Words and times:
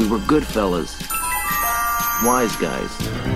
We 0.00 0.08
were 0.08 0.18
good 0.20 0.46
fellas. 0.46 0.98
Wise 2.24 2.56
guys. 2.56 3.29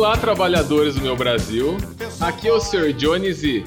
Olá, 0.00 0.16
trabalhadores 0.16 0.94
do 0.94 1.02
meu 1.02 1.14
Brasil. 1.14 1.76
Aqui 2.22 2.48
é 2.48 2.52
o 2.54 2.58
Sr. 2.58 2.90
Jones 2.94 3.42
e 3.42 3.62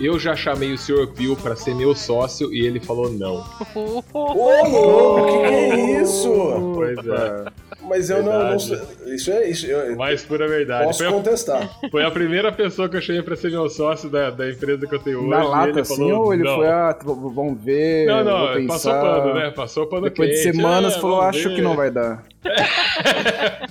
eu 0.00 0.18
já 0.18 0.34
chamei 0.34 0.72
o 0.72 0.76
Sr. 0.76 1.06
Pio 1.14 1.36
para 1.36 1.54
ser 1.54 1.76
meu 1.76 1.94
sócio 1.94 2.52
e 2.52 2.66
ele 2.66 2.80
falou 2.80 3.08
não. 3.08 3.44
Ô, 3.72 4.02
louco, 4.12 5.26
que 5.26 5.38
que 5.38 5.44
é 5.44 6.02
isso? 6.02 6.28
Pois 6.74 6.98
é. 6.98 7.52
Mas 7.88 8.10
eu 8.10 8.22
não, 8.22 8.32
não 8.32 8.58
Verdade. 8.58 8.62
sei- 9.04 9.14
Isso 9.14 9.30
é 9.30 9.48
isso. 9.48 9.66
Eu, 9.66 9.96
Mas 9.96 10.24
pura 10.24 10.48
verdade. 10.48 10.84
posso 10.86 10.98
Foi 10.98 11.06
a, 11.06 11.10
contestar. 11.12 11.70
foi 11.90 12.04
a 12.04 12.10
primeira 12.10 12.50
pessoa 12.52 12.88
que 12.88 12.96
eu 12.96 13.00
chamei 13.00 13.22
para 13.22 13.36
ser 13.36 13.50
meu 13.50 13.68
sócio 13.68 14.08
da, 14.10 14.30
da 14.30 14.50
empresa 14.50 14.86
que 14.86 14.94
eu 14.94 14.98
tenho 14.98 15.20
hoje. 15.20 15.28
Na 15.28 15.44
lata, 15.44 15.68
ele 15.70 15.80
assim, 15.80 15.96
falou 15.96 16.24
ou 16.26 16.34
ele 16.34 16.42
não. 16.42 16.56
foi, 16.56 16.66
ah, 16.68 16.92
t- 16.92 17.04
vamos 17.06 17.60
ver, 17.62 18.06
Não, 18.06 18.24
não, 18.24 18.54
pensar. 18.54 18.66
passou 18.68 18.92
pano, 19.00 19.34
né? 19.34 19.50
Passou 19.50 19.86
pano 19.86 20.02
Depois 20.02 20.28
de 20.30 20.42
quente. 20.42 20.56
semanas, 20.56 20.96
é, 20.96 21.00
falou, 21.00 21.20
acho 21.20 21.48
ver. 21.48 21.54
que 21.54 21.62
não 21.62 21.76
vai 21.76 21.90
dar. 21.90 22.24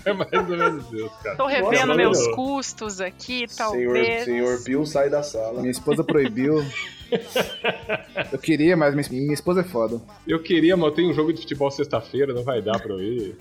É 0.05 0.13
mais 0.13 0.31
ou 0.33 0.43
menos 0.43 0.93
isso, 0.93 1.11
cara. 1.23 1.35
Tô 1.35 1.47
revendo 1.47 1.87
Nossa, 1.87 1.95
meus 1.95 2.27
custos 2.35 3.01
aqui, 3.01 3.45
Senhor, 3.47 3.93
talvez. 3.93 4.23
senhor 4.23 4.63
Pio, 4.63 4.85
sai 4.85 5.09
da 5.09 5.23
sala. 5.23 5.59
Minha 5.61 5.71
esposa 5.71 6.03
proibiu. 6.03 6.63
Eu 8.31 8.39
queria, 8.39 8.75
mas 8.77 8.95
minha, 8.95 9.21
minha 9.23 9.33
esposa 9.33 9.61
é 9.61 9.63
foda. 9.63 10.01
Eu 10.27 10.41
queria, 10.41 10.75
mas 10.75 10.89
eu 10.89 10.95
tenho 10.95 11.09
um 11.09 11.13
jogo 11.13 11.33
de 11.33 11.41
futebol 11.41 11.69
sexta-feira, 11.71 12.33
não 12.33 12.43
vai 12.43 12.61
dar 12.61 12.79
pra 12.79 12.91
eu 12.93 13.01
ir. 13.01 13.37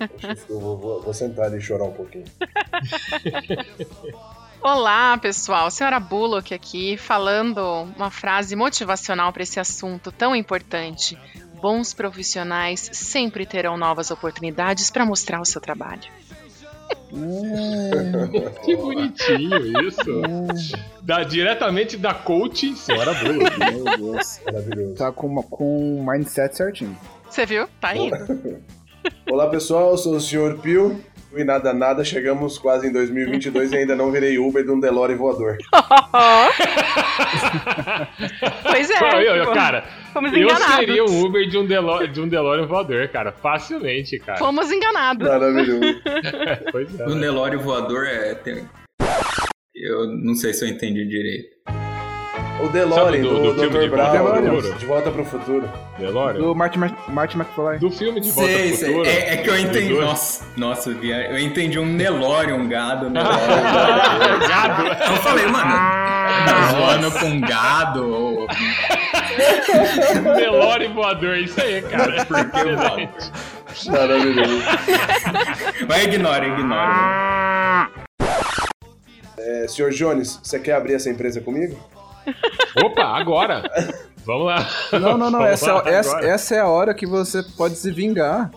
Eu 0.48 0.60
vou, 0.60 0.76
vou- 0.76 1.02
vou 1.02 1.14
sentar 1.14 1.46
ali 1.46 1.58
e 1.58 1.60
chorar 1.60 1.84
um 1.84 1.92
pouquinho. 1.92 2.24
Olá, 4.62 5.16
pessoal. 5.18 5.70
Senhora 5.70 6.00
Bullock 6.00 6.54
aqui, 6.54 6.96
falando 6.96 7.58
uma 7.96 8.10
frase 8.10 8.56
motivacional 8.56 9.32
para 9.32 9.42
esse 9.42 9.60
assunto 9.60 10.10
tão 10.10 10.34
importante. 10.34 11.18
Bons 11.60 11.92
profissionais 11.94 12.90
sempre 12.92 13.46
terão 13.46 13.76
novas 13.76 14.10
oportunidades 14.10 14.90
para 14.90 15.04
mostrar 15.04 15.40
o 15.40 15.44
seu 15.44 15.60
trabalho. 15.60 16.02
Que 18.64 18.76
bonitinho 18.76 19.86
isso. 19.88 20.22
Da, 21.02 21.22
diretamente 21.22 21.96
da 21.96 22.12
coach, 22.12 22.74
senhora 22.74 23.14
Bruno. 23.14 23.38
Meu 23.38 23.84
Deus. 23.96 24.40
Maravilhoso. 24.44 24.94
Tá 24.94 25.12
com, 25.12 25.26
uma, 25.26 25.42
com 25.42 25.98
um 25.98 26.04
mindset 26.04 26.56
certinho. 26.56 26.96
Você 27.30 27.46
viu? 27.46 27.68
Tá 27.80 27.96
indo. 27.96 28.16
Olá, 29.30 29.48
pessoal. 29.48 29.90
Eu 29.90 29.98
sou 29.98 30.16
o 30.16 30.20
senhor 30.20 30.58
Pio. 30.58 31.00
E 31.36 31.44
nada, 31.44 31.72
nada, 31.72 32.04
chegamos 32.04 32.58
quase 32.58 32.88
em 32.88 32.92
2022 32.92 33.72
e 33.72 33.76
ainda 33.78 33.96
não 33.96 34.10
virei 34.12 34.38
Uber 34.38 34.64
de 34.64 34.70
um 34.70 34.78
Delore 34.80 35.14
voador. 35.14 35.56
pois 38.62 38.90
é. 38.90 38.98
Ó, 39.02 39.40
tipo, 39.40 39.52
cara, 39.54 39.84
fomos 40.12 40.32
eu 40.32 40.38
enganados. 40.38 40.74
seria 40.76 41.04
um 41.04 41.24
Uber 41.24 41.48
de 41.48 41.58
um, 41.58 41.66
Delo 41.66 42.06
de 42.08 42.20
um 42.20 42.28
DeLorean 42.28 42.66
voador, 42.66 43.08
cara. 43.08 43.32
Facilmente, 43.32 44.18
cara. 44.18 44.38
Fomos 44.38 44.70
enganados. 44.70 45.26
Maravilhoso. 45.26 45.80
Pois 46.72 46.98
é. 47.00 47.06
O 47.06 47.14
Nelório 47.14 47.60
voador 47.60 48.06
é. 48.06 48.34
tem- 48.34 48.68
Eu 49.74 50.06
não 50.08 50.34
sei 50.34 50.52
se 50.52 50.64
eu 50.64 50.68
entendi 50.68 51.06
direito. 51.06 51.48
O 52.62 52.68
Delore 52.68 53.00
Sabe 53.04 53.18
do- 53.22 53.28
do, 53.28 53.42
do 53.42 53.52
Dr. 53.54 53.60
filme 53.70 53.78
de 53.80 53.88
Brown, 53.90 54.10
Volta 54.16 54.40
pro 54.40 54.54
Futuro? 54.62 54.78
de 54.78 54.86
Volta 54.86 55.10
pro 55.10 55.24
Futuro. 55.24 55.70
DeLorean? 55.98 56.40
Do 56.40 56.54
Martin, 56.54 56.78
Martin 57.08 57.36
McFly. 57.38 57.78
Do 57.78 57.90
filme 57.90 58.20
de 58.20 58.30
Volta 58.30 58.50
Sei, 58.50 58.70
ao 58.70 58.76
sei. 58.76 58.88
Futuro. 58.88 59.08
É, 59.08 59.34
é 59.34 59.36
que 59.36 59.50
eu 59.50 59.58
entendi. 59.58 59.92
Nossa, 59.94 60.44
nossa, 60.56 60.94
via- 60.94 61.30
eu 61.30 61.38
entendi 61.38 61.78
um 61.78 61.84
Nelório, 61.86 62.54
um 62.56 62.66
gado. 62.68 63.06
Um 63.08 63.10
Nelório. 63.10 64.48
Gado. 64.48 64.86
eu 64.86 65.16
falei, 65.18 65.46
mano, 65.46 65.70
tá 66.46 66.68
zoando 66.72 67.10
com 67.18 67.40
gado. 67.40 68.08
Ou... 68.08 68.46
DeLorean 70.36 70.92
voador, 70.94 71.36
isso 71.38 71.60
aí, 71.60 71.82
cara. 71.82 72.24
Porque 72.24 72.68
eu 72.68 72.78
falo. 72.78 73.08
Maravilhoso. 73.90 74.62
Vai, 75.86 76.04
ignora, 76.04 76.46
ignora. 76.46 77.90
É, 79.36 79.66
senhor 79.68 79.90
Jones, 79.90 80.40
você 80.42 80.58
quer 80.58 80.72
abrir 80.74 80.94
essa 80.94 81.10
empresa 81.10 81.40
comigo? 81.40 81.76
Opa, 82.84 83.04
agora. 83.18 83.62
Vamos 84.24 84.46
lá. 84.46 84.66
Não, 84.92 85.18
não, 85.18 85.30
não. 85.30 85.42
Essa, 85.44 85.74
lá 85.74 85.82
essa, 85.86 86.18
essa 86.20 86.54
é 86.54 86.60
a 86.60 86.68
hora 86.68 86.94
que 86.94 87.06
você 87.06 87.42
pode 87.56 87.76
se 87.76 87.90
vingar. 87.90 88.50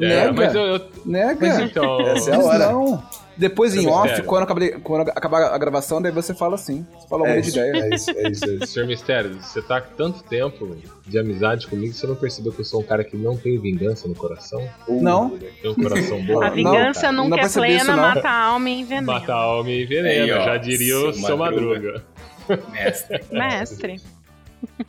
É, 0.00 0.06
Nega. 0.26 0.32
mas 0.32 0.54
eu, 0.54 0.62
eu- 0.62 0.80
Nega. 1.04 1.46
mas 1.46 1.58
então. 1.58 2.00
Essa 2.00 2.30
é 2.30 2.34
a 2.34 2.38
hora. 2.38 2.72
Não. 2.72 3.02
Depois 3.40 3.74
em 3.74 3.86
off, 3.88 4.02
mistério. 4.02 4.24
quando 4.24 4.42
acabar, 4.42 4.70
quando 4.82 5.08
acabar 5.08 5.42
a 5.54 5.58
gravação, 5.58 6.00
daí 6.00 6.12
você 6.12 6.34
fala 6.34 6.54
assim. 6.56 6.86
Você 6.98 7.08
fala 7.08 7.22
uma 7.24 7.30
É 7.32 7.40
isso, 7.40 7.50
ideia. 7.58 7.72
é 7.84 7.94
isso, 7.94 8.10
é 8.10 8.28
isso, 8.30 8.44
é 8.44 8.54
isso. 8.54 8.66
Senhor 8.66 8.86
Mistério, 8.86 9.34
você 9.40 9.62
tá 9.62 9.80
tanto 9.80 10.22
tempo 10.24 10.76
de 11.06 11.18
amizade 11.18 11.66
comigo, 11.66 11.92
você 11.94 12.06
não 12.06 12.14
percebeu 12.14 12.52
que 12.52 12.60
eu 12.60 12.64
sou 12.64 12.80
um 12.80 12.84
cara 12.84 13.02
que 13.02 13.16
não 13.16 13.36
tem 13.36 13.58
vingança 13.58 14.06
no 14.06 14.14
coração? 14.14 14.62
Uh, 14.86 15.02
Não. 15.02 15.30
Tem 15.62 15.70
um 15.70 15.74
coração 15.74 16.22
bom? 16.24 16.42
A 16.42 16.48
Não, 16.50 16.54
vingança 16.54 17.00
cara, 17.00 17.12
nunca 17.14 17.36
não 17.36 17.42
é 17.44 17.48
plena, 17.48 17.96
não. 17.96 18.02
mata 18.02 18.28
a 18.28 18.44
alma 18.44 18.68
e 18.70 18.80
envenena. 18.80 19.06
Mata 19.12 19.32
a 19.32 19.36
alma 19.36 19.70
e 19.70 19.84
veneno, 19.86 20.24
Aí, 20.24 20.32
ó, 20.32 20.44
já 20.44 20.56
diria 20.58 20.96
o 20.98 21.12
seu 21.14 21.26
seu 21.26 21.36
Madruga. 21.36 22.04
Madruga. 22.48 22.70
Mestre. 22.72 23.20
Mestre. 23.32 24.00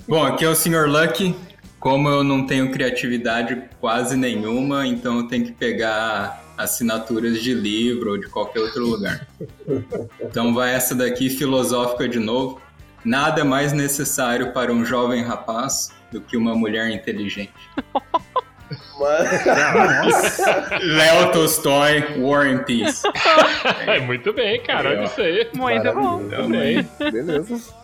Bom, 0.08 0.24
aqui 0.24 0.44
é 0.46 0.50
o 0.50 0.56
Sr. 0.56 0.88
Lucky. 0.90 1.34
Como 1.80 2.08
eu 2.10 2.24
não 2.24 2.46
tenho 2.46 2.70
criatividade 2.72 3.60
quase 3.80 4.16
nenhuma, 4.16 4.86
então 4.86 5.18
eu 5.18 5.28
tenho 5.28 5.46
que 5.46 5.52
pegar 5.52 6.44
assinaturas 6.64 7.42
de 7.42 7.54
livro 7.54 8.12
ou 8.12 8.18
de 8.18 8.28
qualquer 8.28 8.60
outro 8.60 8.86
lugar. 8.86 9.28
Então 10.22 10.54
vai 10.54 10.74
essa 10.74 10.96
daqui 10.96 11.30
filosófica 11.30 12.08
de 12.08 12.20
novo. 12.20 12.62
Nada 13.04 13.42
é 13.42 13.44
mais 13.44 13.74
necessário 13.74 14.54
para 14.54 14.72
um 14.72 14.86
jovem 14.86 15.24
rapaz 15.24 15.92
do 16.12 16.22
que 16.22 16.38
uma 16.38 16.56
mulher 16.56 16.92
inteligente. 16.92 17.54
Léo 20.82 21.32
Tolstói, 21.32 22.20
War 22.20 22.48
and 22.48 22.64
Peace. 22.64 23.02
É, 23.88 24.00
muito 24.00 24.34
bem, 24.34 24.62
cara, 24.62 24.90
olha 24.90 25.04
isso 25.04 25.22
aí. 25.22 25.48
Muito 25.54 25.94
bom. 25.94 26.20
Muito 26.20 26.50
bem. 26.50 26.88
Beleza. 27.12 27.81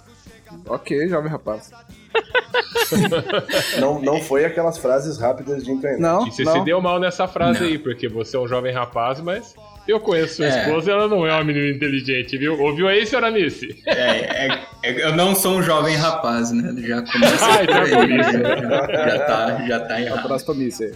Ok, 0.68 1.08
jovem 1.10 1.32
rapaz. 1.32 1.72
Não, 3.80 4.02
não 4.02 4.22
foi 4.22 4.46
aquelas 4.46 4.78
frases 4.78 5.18
rápidas 5.18 5.64
de 5.64 5.72
internet. 5.72 6.00
Não, 6.02 6.26
E 6.28 6.32
você 6.32 6.44
não. 6.44 6.54
se 6.54 6.64
deu 6.66 6.82
mal 6.82 7.00
nessa 7.00 7.28
frase 7.28 7.60
Não. 7.60 7.68
aí, 7.68 7.78
porque 7.78 8.08
você 8.08 8.36
é 8.38 8.40
um 8.40 8.48
jovem 8.48 8.74
rapaz, 8.74 9.20
mas 9.20 9.54
eu 9.88 10.00
conheço 10.00 10.38
sua 10.38 10.46
É. 10.46 10.50
esposa 10.62 10.90
e 10.90 10.94
ela 10.94 11.08
não 11.08 11.26
é 11.28 11.34
uma 11.34 11.44
menina 11.44 11.70
inteligente, 11.76 12.38
viu? 12.38 12.60
Ouviu 12.60 12.88
aí, 12.88 13.06
senhora 13.06 13.30
Nice? 13.30 13.82
É, 13.86 14.48
é- 14.48 14.60
é- 14.84 15.04
eu 15.06 15.16
não 15.16 15.36
sou 15.36 15.58
um 15.58 15.62
jovem 15.64 15.96
rapaz, 15.96 16.52
né? 16.52 16.74
Já 16.82 17.02
começa 17.04 17.46
Ah, 17.46 17.64
então 17.64 17.78
é 17.78 17.90
por 17.96 18.10
isso. 18.12 18.32
Já, 18.32 19.10
já 19.10 19.20
tá, 19.26 19.68
já 19.68 19.80
tá 19.82 20.02
errado. 20.02 20.20
Abraço 20.26 20.46
pra 20.46 20.56
mim, 20.56 20.70
você. 20.72 20.94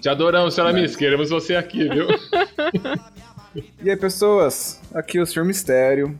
Te 0.00 0.08
adoramos, 0.08 0.54
senhora 0.54 0.72
Nice, 0.72 0.96
queremos 0.96 1.30
você 1.30 1.56
aqui, 1.56 1.88
viu? 1.88 2.06
E 3.82 3.90
aí, 3.90 3.96
pessoas? 3.96 4.80
Aqui 4.94 5.18
é 5.18 5.22
o 5.22 5.26
Sr. 5.26 5.44
Mistério. 5.44 6.18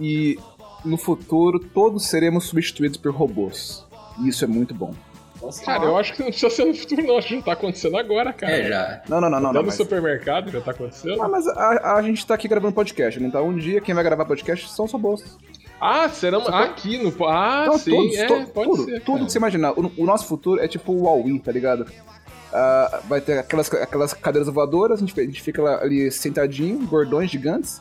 E 0.00 0.38
no 0.84 0.96
futuro, 0.96 1.58
todos 1.58 2.06
seremos 2.06 2.44
substituídos 2.44 2.96
por 2.96 3.12
robôs. 3.12 3.84
E 4.20 4.28
isso 4.28 4.44
é 4.44 4.48
muito 4.48 4.74
bom. 4.74 4.94
Nossa, 5.40 5.64
Cara, 5.64 5.84
eu 5.84 5.96
acho 5.96 6.14
que 6.14 6.20
não 6.20 6.30
precisa 6.30 6.50
ser 6.50 6.64
no 6.64 6.74
futuro, 6.74 7.00
não. 7.06 7.16
Acho 7.16 7.28
que 7.28 7.36
já 7.36 7.42
tá 7.42 7.52
acontecendo 7.52 7.96
agora, 7.96 8.32
cara. 8.32 8.52
É, 8.52 8.68
já. 8.68 9.02
Não, 9.08 9.20
não, 9.20 9.30
não, 9.30 9.38
não. 9.40 9.48
Tá 9.48 9.52
não 9.54 9.60
no 9.62 9.66
mas... 9.68 9.76
supermercado, 9.76 10.50
já 10.50 10.60
tá 10.60 10.72
acontecendo. 10.72 11.22
Ah, 11.22 11.28
mas 11.28 11.46
a, 11.46 11.94
a 11.94 12.02
gente 12.02 12.26
tá 12.26 12.34
aqui 12.34 12.48
gravando 12.48 12.74
podcast, 12.74 13.20
né? 13.20 13.28
Então 13.28 13.46
um 13.46 13.56
dia 13.56 13.80
quem 13.80 13.94
vai 13.94 14.02
gravar 14.02 14.24
podcast 14.24 14.68
são 14.68 14.86
os 14.86 14.92
robôs. 14.92 15.38
Ah, 15.80 16.08
serão 16.08 16.40
aqui 16.48 16.98
no. 16.98 17.14
Ah, 17.24 17.66
Então, 17.68 17.78
sim, 17.78 17.90
todos, 17.92 18.16
é, 18.16 18.26
to- 18.26 18.50
pode 18.52 18.68
tudo, 18.70 18.84
ser. 18.84 19.00
tudo 19.00 19.12
cara. 19.14 19.26
que 19.26 19.32
você 19.32 19.38
imaginar. 19.38 19.72
O, 19.78 19.92
o 19.96 20.04
nosso 20.04 20.26
futuro 20.26 20.60
é 20.60 20.66
tipo 20.66 20.90
o 20.92 21.04
Huawei, 21.04 21.38
tá 21.38 21.52
ligado? 21.52 21.86
Ah, 22.52 23.00
vai 23.08 23.20
ter 23.20 23.38
aquelas, 23.38 23.72
aquelas 23.72 24.12
cadeiras 24.12 24.52
voadoras, 24.52 24.98
a 25.00 25.06
gente, 25.06 25.20
a 25.20 25.22
gente 25.24 25.40
fica 25.40 25.62
lá, 25.62 25.80
ali 25.82 26.10
sentadinho, 26.10 26.84
gordões 26.86 27.30
gigantes, 27.30 27.80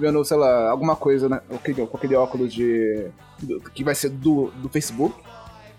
vendo, 0.00 0.24
sei 0.24 0.36
lá, 0.36 0.70
alguma 0.70 0.96
coisa, 0.96 1.28
né? 1.28 1.40
Com 1.48 1.54
aquele, 1.56 1.86
com 1.86 1.96
aquele 1.96 2.14
óculos 2.16 2.52
de. 2.52 3.06
do- 3.40 3.60
que 3.60 3.84
vai 3.84 3.94
ser 3.94 4.08
do, 4.10 4.50
do 4.56 4.68
Facebook. 4.68 5.14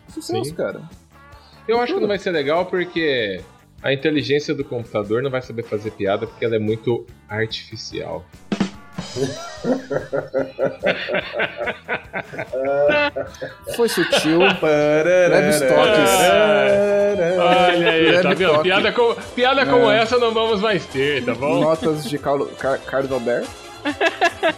Sucesso, 0.10 0.46
Sim. 0.46 0.54
cara. 0.54 0.82
Eu 1.68 1.80
acho 1.80 1.94
que 1.94 2.00
não 2.00 2.08
vai 2.08 2.18
ser 2.20 2.32
legal 2.32 2.66
porque 2.66 3.42
a 3.82 3.94
inteligência 3.94 4.54
do 4.54 4.64
computador 4.64 5.24
não 5.24 5.32
vai 5.32 5.42
saber 5.42 5.64
fazer 5.64 5.92
piada 5.92 6.28
porque 6.28 6.44
ela 6.46 6.56
é 6.56 6.60
muito 6.60 7.06
artificial. 7.30 8.24
Foi 13.76 13.90
sutil. 13.90 14.40
Leves 14.40 15.60
toques. 15.60 16.12
Olha 17.40 17.92
aí, 17.92 18.14
tá 18.22 18.30
Leve 18.30 18.36
vendo? 18.36 18.52
toque. 18.52 18.64
Piada, 18.64 18.92
como, 18.92 19.16
piada 19.36 19.66
como 19.66 19.90
essa 19.90 20.18
não 20.18 20.34
vamos 20.34 20.62
mais 20.62 20.86
ter, 20.86 21.24
tá 21.26 21.34
bom? 21.34 21.62
Notas 21.62 22.10
de 22.10 22.18
Carlo, 22.18 22.48
Car 22.58 22.80
Carlos 22.80 23.12
Alberto. 23.12 23.50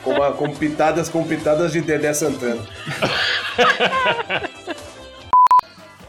Com, 0.04 0.12
uma- 0.12 0.32
com 0.32 0.50
pitadas, 0.54 1.10
com 1.10 1.24
pitadas 1.26 1.72
de 1.72 1.82
Dedé 1.82 2.14
Santana. 2.14 2.62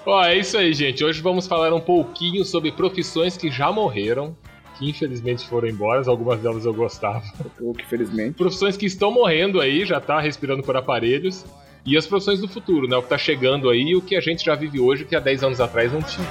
Ó, 0.07 0.23
é 0.23 0.37
isso 0.37 0.59
aí, 0.59 0.73
gente. 0.75 1.03
Hoje 1.03 1.23
vamos 1.23 1.47
falar 1.47 1.73
um 1.73 1.81
pouquinho 1.81 2.45
sobre 2.45 2.71
profissões 2.71 3.37
que 3.37 3.51
já 3.51 3.73
morreram, 3.73 4.37
que 4.79 4.89
infelizmente 4.91 5.47
foram 5.49 5.69
embora, 5.69 6.03
algumas 6.09 6.39
delas 6.41 6.65
eu 6.67 6.75
gostava. 6.75 7.23
Ou 7.61 7.73
que 7.73 7.87
felizmente. 7.87 8.35
Profissões 8.37 8.77
que 8.77 8.85
estão 8.87 9.11
morrendo 9.11 9.61
aí, 9.61 9.85
já 9.87 10.01
tá 10.01 10.21
respirando 10.21 10.63
por 10.63 10.77
aparelhos. 10.77 11.45
E 11.87 11.97
as 11.99 12.07
profissões 12.07 12.41
do 12.41 12.49
futuro, 12.49 12.89
né? 12.89 12.97
O 12.97 13.03
que 13.03 13.11
tá 13.11 13.19
chegando 13.19 13.69
aí 13.69 13.83
e 13.91 13.97
o 13.97 14.01
que 14.01 14.17
a 14.17 14.21
gente 14.21 14.43
já 14.45 14.55
vive 14.55 14.81
hoje 14.81 15.05
que 15.05 15.15
há 15.15 15.21
10 15.21 15.45
anos 15.45 15.61
atrás 15.61 15.93
não 15.93 16.01
tinha. 16.03 16.27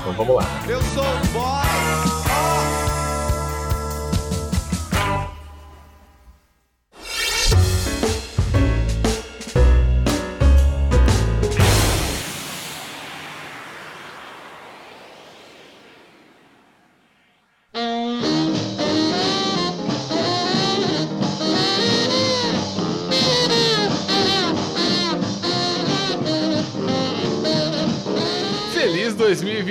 Então 0.00 0.12
vamos 0.12 0.36
lá. 0.36 0.42
Eu 0.68 0.80
sou 0.82 1.02
o 1.02 1.59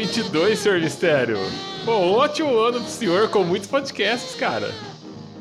2022, 0.10 0.58
senhor 0.60 0.82
Mistério! 0.82 1.38
Pô, 1.86 1.92
um 1.98 2.14
ótimo 2.14 2.58
ano 2.58 2.82
pro 2.82 2.90
senhor 2.90 3.30
com 3.30 3.44
muitos 3.44 3.70
podcasts, 3.70 4.36
cara. 4.36 4.72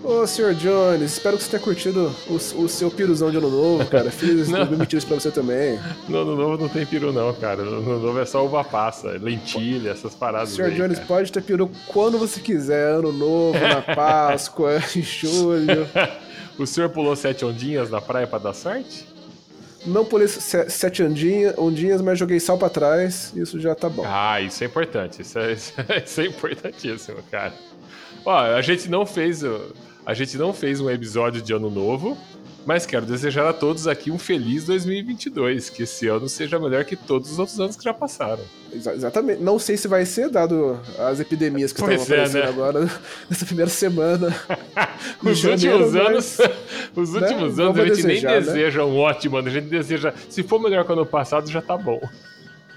Ô, 0.04 0.26
Sr. 0.26 0.54
Jones, 0.54 1.12
espero 1.12 1.38
que 1.38 1.42
você 1.42 1.50
tenha 1.50 1.62
curtido 1.62 2.14
o, 2.28 2.34
o 2.34 2.68
seu 2.68 2.90
piruzão 2.90 3.30
de 3.30 3.38
ano 3.38 3.48
novo, 3.48 3.86
cara. 3.86 4.10
Fiz. 4.10 4.48
2022 4.52 5.04
pra 5.04 5.18
você 5.18 5.30
também. 5.30 5.78
No 6.06 6.18
ano 6.18 6.36
novo 6.36 6.62
não 6.62 6.68
tem 6.68 6.84
peru, 6.84 7.12
não, 7.14 7.32
cara. 7.34 7.62
No 7.64 7.78
ano 7.78 7.98
novo 7.98 8.20
é 8.20 8.26
só 8.26 8.44
uva 8.44 8.62
passa, 8.62 9.08
lentilha, 9.20 9.90
essas 9.90 10.14
paradas. 10.14 10.50
Sr. 10.50 10.64
aí, 10.64 10.74
Jones, 10.74 10.98
cara. 10.98 11.08
pode 11.08 11.32
ter 11.32 11.42
peru 11.42 11.70
quando 11.86 12.18
você 12.18 12.38
quiser. 12.38 12.92
Ano 12.96 13.10
novo, 13.10 13.58
na 13.58 13.80
Páscoa, 13.96 14.82
em 14.94 15.02
julho. 15.02 15.88
O 16.58 16.66
senhor 16.66 16.90
pulou 16.90 17.14
sete 17.14 17.44
ondinhas 17.44 17.88
na 17.88 18.00
praia 18.00 18.26
pra 18.26 18.40
dar 18.40 18.52
sorte? 18.52 19.06
Não 19.86 20.04
pulei 20.04 20.26
se- 20.28 20.68
sete 20.70 21.02
ondinha- 21.02 21.54
ondinhas, 21.56 22.00
mas 22.02 22.18
joguei 22.18 22.40
sal 22.40 22.58
pra 22.58 22.68
trás. 22.68 23.32
Isso 23.36 23.60
já 23.60 23.74
tá 23.74 23.88
bom. 23.88 24.04
Ah, 24.06 24.40
isso 24.40 24.62
é 24.62 24.66
importante. 24.66 25.22
Isso 25.22 25.38
é, 25.38 25.52
isso 26.04 26.20
é 26.20 26.26
importantíssimo, 26.26 27.18
cara. 27.30 27.52
Ó, 28.24 28.36
a 28.36 28.60
gente 28.62 28.88
não 28.90 29.06
fez. 29.06 29.42
A 30.04 30.14
gente 30.14 30.36
não 30.38 30.52
fez 30.54 30.80
um 30.80 30.88
episódio 30.90 31.40
de 31.42 31.52
ano 31.52 31.70
novo, 31.70 32.16
mas 32.68 32.84
quero 32.84 33.06
desejar 33.06 33.48
a 33.48 33.52
todos 33.54 33.86
aqui 33.88 34.10
um 34.10 34.18
feliz 34.18 34.64
2022. 34.66 35.70
Que 35.70 35.84
esse 35.84 36.06
ano 36.06 36.28
seja 36.28 36.58
melhor 36.58 36.84
que 36.84 36.96
todos 36.96 37.32
os 37.32 37.38
outros 37.38 37.58
anos 37.58 37.76
que 37.76 37.82
já 37.82 37.94
passaram. 37.94 38.42
Exa- 38.70 38.92
exatamente. 38.94 39.42
Não 39.42 39.58
sei 39.58 39.78
se 39.78 39.88
vai 39.88 40.04
ser, 40.04 40.28
dado 40.28 40.78
as 40.98 41.18
epidemias 41.18 41.72
que 41.72 41.80
Pois 41.80 42.02
estão 42.02 42.14
é, 42.14 42.18
aparecendo 42.20 42.42
né? 42.42 42.48
agora 42.50 42.80
nessa 43.30 43.46
primeira 43.46 43.70
semana. 43.70 44.36
Os 45.24 45.38
janeiro, 45.38 45.78
últimos 45.86 45.92
mas- 45.94 46.40
anos, 46.40 46.56
os 46.94 47.12
né, 47.14 47.20
últimos 47.20 47.58
anos 47.58 47.78
a 47.78 47.84
gente 47.86 48.02
nem 48.02 48.16
desejar, 48.16 48.32
né? 48.32 48.40
deseja 48.40 48.84
um 48.84 48.98
ótimo 48.98 49.36
ano, 49.38 49.48
a 49.48 49.50
gente 49.50 49.68
deseja, 49.68 50.12
se 50.28 50.42
for 50.42 50.60
melhor 50.60 50.84
que 50.84 50.90
o 50.90 50.92
ano 50.92 51.06
passado, 51.06 51.50
já 51.50 51.62
tá 51.62 51.76
bom. 51.78 51.98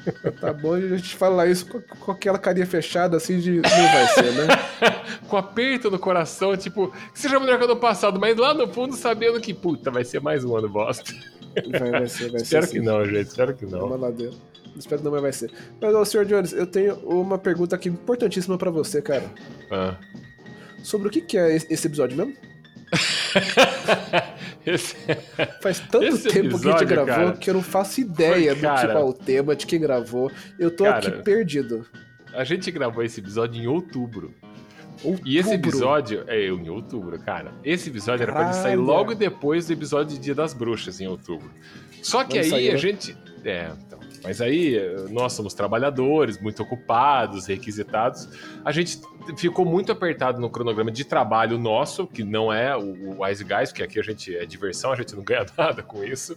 Tá 0.39 0.51
bom 0.53 0.73
a 0.73 0.79
gente 0.81 1.15
falar 1.15 1.47
isso 1.47 1.65
com, 1.67 1.81
com 1.81 2.11
aquela 2.11 2.37
carinha 2.39 2.65
fechada 2.65 3.17
assim 3.17 3.39
de 3.39 3.55
não 3.57 3.61
vai 3.61 4.07
ser, 4.07 4.31
né? 4.33 4.47
Com 5.27 5.37
aperto 5.37 5.89
no 5.91 5.99
coração, 5.99 6.57
tipo, 6.57 6.91
que 7.13 7.19
seja 7.19 7.39
melhor 7.39 7.57
que 7.57 7.65
ano 7.65 7.77
passado, 7.77 8.19
mas 8.19 8.35
lá 8.35 8.53
no 8.53 8.67
fundo 8.67 8.95
sabendo 8.95 9.39
que, 9.39 9.53
puta, 9.53 9.91
vai 9.91 10.03
ser 10.03 10.19
mais 10.19 10.43
um 10.43 10.55
ano 10.57 10.67
bosta. 10.67 11.13
Vai, 11.79 11.91
vai 11.91 12.07
ser, 12.07 12.31
vai 12.31 12.39
ser. 12.43 12.43
Espero 12.43 12.67
que 12.67 12.79
não, 12.79 13.05
gente, 13.05 13.27
espero 13.27 13.53
que 13.53 13.65
É 13.65 13.67
não. 13.69 13.85
uma 13.85 13.95
ladeira. 13.95 14.33
Espero 14.75 14.99
que 14.99 15.05
não, 15.05 15.11
mas 15.11 15.21
vai 15.21 15.33
ser. 15.33 15.51
Mas, 15.79 15.93
ó, 15.93 16.03
Sr. 16.03 16.25
Jones, 16.25 16.53
eu 16.53 16.65
tenho 16.65 16.95
uma 16.95 17.37
pergunta 17.37 17.75
aqui 17.75 17.89
importantíssima 17.89 18.57
pra 18.57 18.71
você, 18.71 19.01
cara. 19.01 19.29
Ah. 19.69 19.95
Sobre 20.83 21.07
o 21.07 21.11
que, 21.11 21.21
que 21.21 21.37
é 21.37 21.55
esse 21.55 21.87
episódio 21.87 22.17
mesmo? 22.17 22.33
Esse- 24.65 24.95
Faz 25.61 25.79
tanto 25.79 26.05
Esse 26.05 26.29
tempo 26.29 26.59
que 26.59 26.67
a 26.69 26.71
gente 26.71 26.83
episódio, 26.83 26.87
gravou 26.87 27.15
cara, 27.25 27.31
que 27.37 27.49
eu 27.49 27.53
não 27.53 27.61
faço 27.63 28.01
ideia 28.01 28.51
foi, 28.51 28.55
do 28.55 28.61
cara. 28.61 28.87
que 28.87 28.93
qual 28.93 29.09
o 29.09 29.13
tema, 29.13 29.55
de 29.55 29.65
quem 29.65 29.79
gravou. 29.79 30.31
Eu 30.59 30.69
tô 30.75 30.83
Cara, 30.83 30.97
aqui 30.97 31.11
perdido. 31.23 31.85
A 32.33 32.43
gente 32.43 32.69
gravou 32.71 33.03
esse 33.03 33.19
episódio 33.19 33.61
em 33.61 33.67
outubro. 33.67 34.33
Outubro. 35.03 35.27
E 35.29 35.37
esse 35.37 35.53
episódio. 35.53 36.23
É, 36.27 36.45
em 36.47 36.69
outubro, 36.69 37.17
cara. 37.19 37.51
Esse 37.63 37.89
episódio 37.89 38.23
era 38.23 38.31
pra 38.31 38.43
ele 38.43 38.53
sair 38.53 38.63
Caralho. 38.63 38.81
logo 38.81 39.15
depois 39.15 39.65
do 39.67 39.73
episódio 39.73 40.15
de 40.15 40.19
Dia 40.23 40.35
das 40.35 40.53
Bruxas, 40.53 41.01
em 41.01 41.07
outubro. 41.07 41.49
Só 42.03 42.23
que 42.23 42.37
Vamos 42.37 42.45
aí 42.45 42.49
sair, 42.51 42.69
a 42.69 42.73
né? 42.73 42.77
gente. 42.77 43.17
É, 43.43 43.71
então. 43.85 43.99
Mas 44.23 44.39
aí 44.39 44.77
nós 45.09 45.33
somos 45.33 45.53
trabalhadores, 45.53 46.39
muito 46.39 46.61
ocupados, 46.61 47.47
requisitados. 47.47 48.29
A 48.63 48.71
gente 48.71 48.99
ficou 49.37 49.65
muito 49.65 49.91
apertado 49.91 50.39
no 50.39 50.49
cronograma 50.49 50.91
de 50.91 51.03
trabalho 51.03 51.57
nosso, 51.57 52.05
que 52.05 52.23
não 52.23 52.53
é 52.53 52.75
o, 52.77 53.15
o 53.15 53.23
Wise 53.23 53.43
Guys, 53.43 53.69
porque 53.69 53.83
aqui 53.83 53.99
a 53.99 54.03
gente 54.03 54.35
é 54.35 54.45
diversão, 54.45 54.91
a 54.91 54.95
gente 54.95 55.15
não 55.15 55.23
ganha 55.23 55.45
nada 55.57 55.81
com 55.81 56.03
isso. 56.03 56.35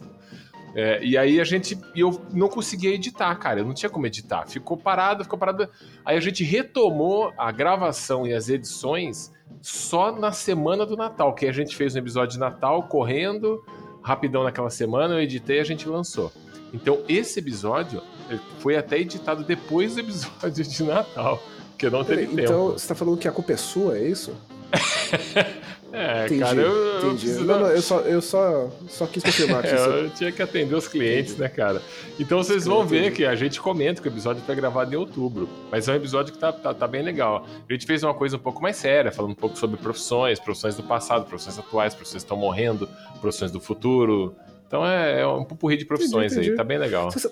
É, 0.75 1.03
e 1.05 1.17
aí 1.17 1.41
a 1.41 1.45
gente. 1.45 1.79
Eu 1.95 2.21
não 2.33 2.49
conseguia 2.49 2.93
editar, 2.93 3.35
cara. 3.37 3.61
Eu 3.61 3.65
não 3.65 3.75
tinha 3.75 3.89
como 3.89 4.06
editar. 4.06 4.47
Ficou 4.49 4.77
parado, 4.77 5.23
ficou 5.23 5.39
parado. 5.39 5.69
Aí 6.05 6.17
a 6.17 6.21
gente 6.21 6.43
retomou 6.43 7.33
a 7.39 7.53
gravação 7.53 8.27
e 8.27 8.35
as 8.35 8.49
edições 8.49 9.33
só 9.62 10.11
na 10.11 10.33
semana 10.33 10.85
do 10.85 10.97
Natal, 10.97 11.33
que 11.35 11.47
a 11.47 11.53
gente 11.53 11.77
fez 11.77 11.95
um 11.95 11.99
episódio 11.99 12.33
de 12.33 12.39
Natal 12.41 12.83
correndo, 12.89 13.65
rapidão 14.05 14.45
naquela 14.45 14.69
semana, 14.69 15.15
eu 15.15 15.21
editei 15.21 15.56
e 15.56 15.61
a 15.61 15.65
gente 15.65 15.89
lançou. 15.89 16.31
Então 16.73 17.01
esse 17.09 17.39
episódio 17.39 18.03
eh, 18.31 18.39
foi 18.59 18.77
até 18.77 18.99
editado 18.99 19.43
depois 19.43 19.95
do 19.95 20.01
episódio 20.01 20.62
de 20.62 20.83
Natal, 20.85 21.43
porque 21.71 21.89
não 21.89 22.05
teve 22.05 22.27
Peraí, 22.27 22.37
tempo. 22.37 22.41
então, 22.43 22.71
você 22.73 22.87
tá 22.87 22.95
falando 22.95 23.17
que 23.17 23.27
a 23.27 23.33
culpa 23.33 23.53
é 23.53 23.56
sua, 23.56 23.97
é 23.97 24.06
isso? 24.06 24.37
é, 25.94 26.26
Entendi, 26.26 26.41
cara, 26.41 26.61
eu, 26.61 26.73
eu 26.73 26.99
entendi. 26.99 27.20
preciso 27.20 27.44
Não, 27.44 27.61
não, 27.61 27.69
eu 27.69 27.82
só, 27.82 28.00
eu 28.00 28.20
só, 28.20 28.70
só 28.88 29.06
quis 29.06 29.23
confirmar. 29.23 29.64
É, 29.64 30.05
eu 30.05 30.11
tinha 30.11 30.32
que 30.32 30.43
atender 30.43 30.75
os 30.75 30.88
clientes, 30.88 31.37
né, 31.37 31.49
cara? 31.49 31.81
Então 32.19 32.43
vocês 32.43 32.64
vão 32.67 32.85
ver 32.87 33.12
que 33.12 33.25
a 33.25 33.35
gente 33.35 33.61
comenta 33.61 34.02
que 34.02 34.08
o 34.08 34.11
episódio 34.11 34.43
foi 34.43 34.55
gravado 34.55 34.93
em 34.93 34.96
outubro. 34.96 35.49
Mas 35.70 35.88
é 35.88 35.93
um 35.93 35.96
episódio 35.96 36.32
que 36.32 36.38
tá, 36.38 36.52
tá, 36.52 36.75
tá 36.75 36.87
bem 36.87 37.02
legal. 37.02 37.46
A 37.69 37.73
gente 37.73 37.87
fez 37.87 38.02
uma 38.02 38.14
coisa 38.14 38.37
um 38.37 38.41
pouco 38.41 38.62
mais 38.62 38.76
séria, 38.76 39.12
falando 39.12 39.32
um 39.32 39.37
pouco 39.37 39.56
sobre 39.56 39.76
profissões, 39.76 40.38
profissões 40.41 40.76
do 40.76 40.82
passado, 40.82 41.26
profissões 41.26 41.58
atuais, 41.58 41.94
profissões 41.94 42.22
que 42.22 42.27
estão 42.27 42.36
morrendo, 42.36 42.89
profissões 43.20 43.51
do 43.51 43.60
futuro. 43.60 44.34
Então 44.67 44.86
é, 44.86 45.20
é 45.20 45.27
um 45.27 45.44
pupurri 45.44 45.77
de 45.77 45.84
profissões 45.84 46.32
Entendi, 46.32 46.41
aí, 46.41 46.46
entendi. 46.46 46.56
tá 46.56 46.65
bem 46.65 46.79
legal. 46.79 47.10
Você, 47.10 47.31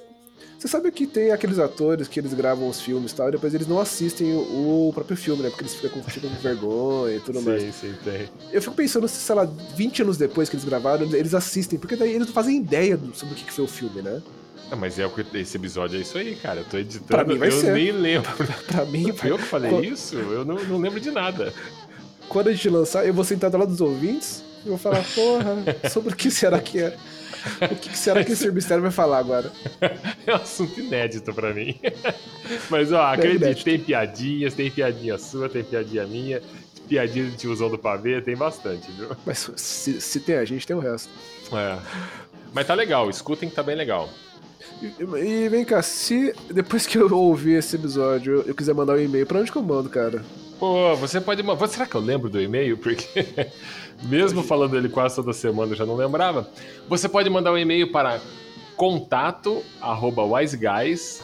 você 0.62 0.68
sabe 0.68 0.90
que 0.92 1.06
tem 1.08 1.32
aqueles 1.32 1.58
atores 1.58 2.06
que 2.06 2.20
eles 2.20 2.32
gravam 2.32 2.68
os 2.68 2.80
filmes 2.80 3.10
e 3.10 3.14
tal, 3.16 3.28
e 3.28 3.32
depois 3.32 3.52
eles 3.52 3.66
não 3.66 3.80
assistem 3.80 4.32
o, 4.32 4.88
o 4.88 4.92
próprio 4.94 5.16
filme, 5.16 5.42
né? 5.42 5.48
Porque 5.50 5.62
eles 5.64 5.74
ficam 5.74 5.90
com, 5.90 6.02
ficam 6.08 6.30
com 6.30 6.36
vergonha 6.36 7.16
e 7.16 7.20
tudo 7.20 7.42
mais. 7.42 7.62
Sim, 7.62 7.72
sim, 7.72 7.94
tem. 8.04 8.28
Eu 8.52 8.62
fico 8.62 8.74
pensando 8.74 9.08
se, 9.08 9.16
sei 9.16 9.34
lá, 9.34 9.44
20 9.76 10.02
anos 10.02 10.16
depois 10.16 10.48
que 10.48 10.54
eles 10.54 10.64
gravaram, 10.64 11.04
eles 11.14 11.34
assistem, 11.34 11.78
porque 11.78 11.96
daí 11.96 12.12
eles 12.12 12.26
não 12.28 12.32
fazem 12.34 12.56
ideia 12.58 12.96
do- 12.96 13.12
sobre 13.14 13.34
o 13.34 13.36
que 13.36 13.44
que 13.44 13.52
foi 13.52 13.64
o 13.64 13.68
filme, 13.68 14.02
né? 14.02 14.22
Ah, 14.70 14.76
mas 14.76 14.98
é 14.98 15.04
o 15.04 15.10
que 15.10 15.24
esse 15.36 15.56
episódio 15.56 15.98
é 15.98 16.02
isso 16.02 16.16
aí, 16.16 16.36
cara. 16.36 16.60
Eu 16.60 16.64
tô 16.64 16.78
editando, 16.78 17.06
Pra 17.08 17.24
mim 17.24 17.36
vai 17.38 17.48
eu 17.48 17.60
ser. 17.60 17.72
nem 17.74 17.90
lembro. 17.92 18.30
Pra 18.68 18.84
mim, 18.86 19.12
Fui 19.12 19.30
eu 19.30 19.36
que 19.38 19.44
falei 19.44 19.70
Qu- 19.70 19.84
isso? 19.84 20.16
Eu 20.16 20.44
não, 20.44 20.54
não 20.64 20.78
lembro 20.78 20.98
de 21.00 21.10
nada. 21.10 21.52
quando 22.28 22.48
a 22.48 22.52
gente 22.52 22.68
lançar, 22.70 23.04
eu 23.06 23.12
vou 23.12 23.24
sentar 23.24 23.50
do 23.50 23.58
lado 23.58 23.68
dos 23.70 23.80
ouvintes 23.80 24.42
e 24.64 24.68
vou 24.68 24.78
falar, 24.78 25.04
porra, 25.14 25.56
sobre 25.92 26.12
o 26.12 26.16
que 26.16 26.30
será 26.30 26.60
que 26.60 26.78
é? 26.78 26.96
O 27.70 27.76
que 27.76 27.96
será 27.96 28.22
que 28.24 28.32
esse 28.32 28.50
mistério 28.50 28.82
vai 28.82 28.90
falar 28.92 29.18
agora? 29.18 29.50
É 30.26 30.32
um 30.32 30.36
assunto 30.36 30.78
inédito 30.80 31.32
pra 31.34 31.52
mim. 31.52 31.74
Mas, 32.70 32.92
ó, 32.92 33.04
Bem 33.10 33.14
acredite, 33.14 33.42
inédito. 33.44 33.64
tem 33.64 33.78
piadinhas, 33.80 34.54
tem 34.54 34.70
piadinha 34.70 35.18
sua, 35.18 35.48
tem 35.48 35.64
piadinha 35.64 36.06
minha, 36.06 36.40
piadinha 36.88 37.24
de 37.26 37.36
tiozão 37.36 37.68
do 37.68 37.78
pavê, 37.78 38.20
tem 38.20 38.36
bastante, 38.36 38.90
viu? 38.92 39.08
Mas 39.26 39.50
se, 39.56 40.00
se 40.00 40.20
tem 40.20 40.36
a 40.36 40.44
gente, 40.44 40.66
tem 40.66 40.76
o 40.76 40.80
resto. 40.80 41.08
É. 41.52 41.78
Mas 42.54 42.66
tá 42.66 42.74
legal, 42.74 43.08
escutem 43.10 43.48
que 43.48 43.54
tá 43.54 43.62
bem 43.62 43.74
legal. 43.76 44.08
E, 44.80 44.92
e 45.44 45.48
vem 45.48 45.64
cá, 45.64 45.82
se 45.82 46.34
depois 46.52 46.86
que 46.86 46.98
eu 46.98 47.12
ouvir 47.16 47.54
esse 47.58 47.74
episódio 47.76 48.34
eu, 48.34 48.42
eu 48.42 48.54
quiser 48.54 48.74
mandar 48.74 48.94
um 48.94 49.00
e-mail, 49.00 49.26
pra 49.26 49.40
onde 49.40 49.50
que 49.50 49.58
eu 49.58 49.62
mando, 49.62 49.88
cara? 49.88 50.24
Pô, 50.58 50.94
você 50.96 51.20
pode. 51.20 51.42
ma- 51.42 51.56
Será 51.66 51.86
que 51.86 51.94
eu 51.96 52.00
lembro 52.00 52.30
do 52.30 52.40
e-mail? 52.40 52.76
Porque, 52.78 53.24
mesmo 54.02 54.42
falando 54.42 54.76
ele 54.76 54.88
quase 54.88 55.16
toda 55.16 55.32
semana, 55.32 55.72
eu 55.72 55.76
já 55.76 55.86
não 55.86 55.94
lembrava. 55.94 56.48
Você 56.88 57.08
pode 57.08 57.28
mandar 57.30 57.52
um 57.52 57.58
e-mail 57.58 57.90
para 57.90 58.20
contato 58.76 59.62
arroba 59.80 60.22
wiseguys. 60.22 61.22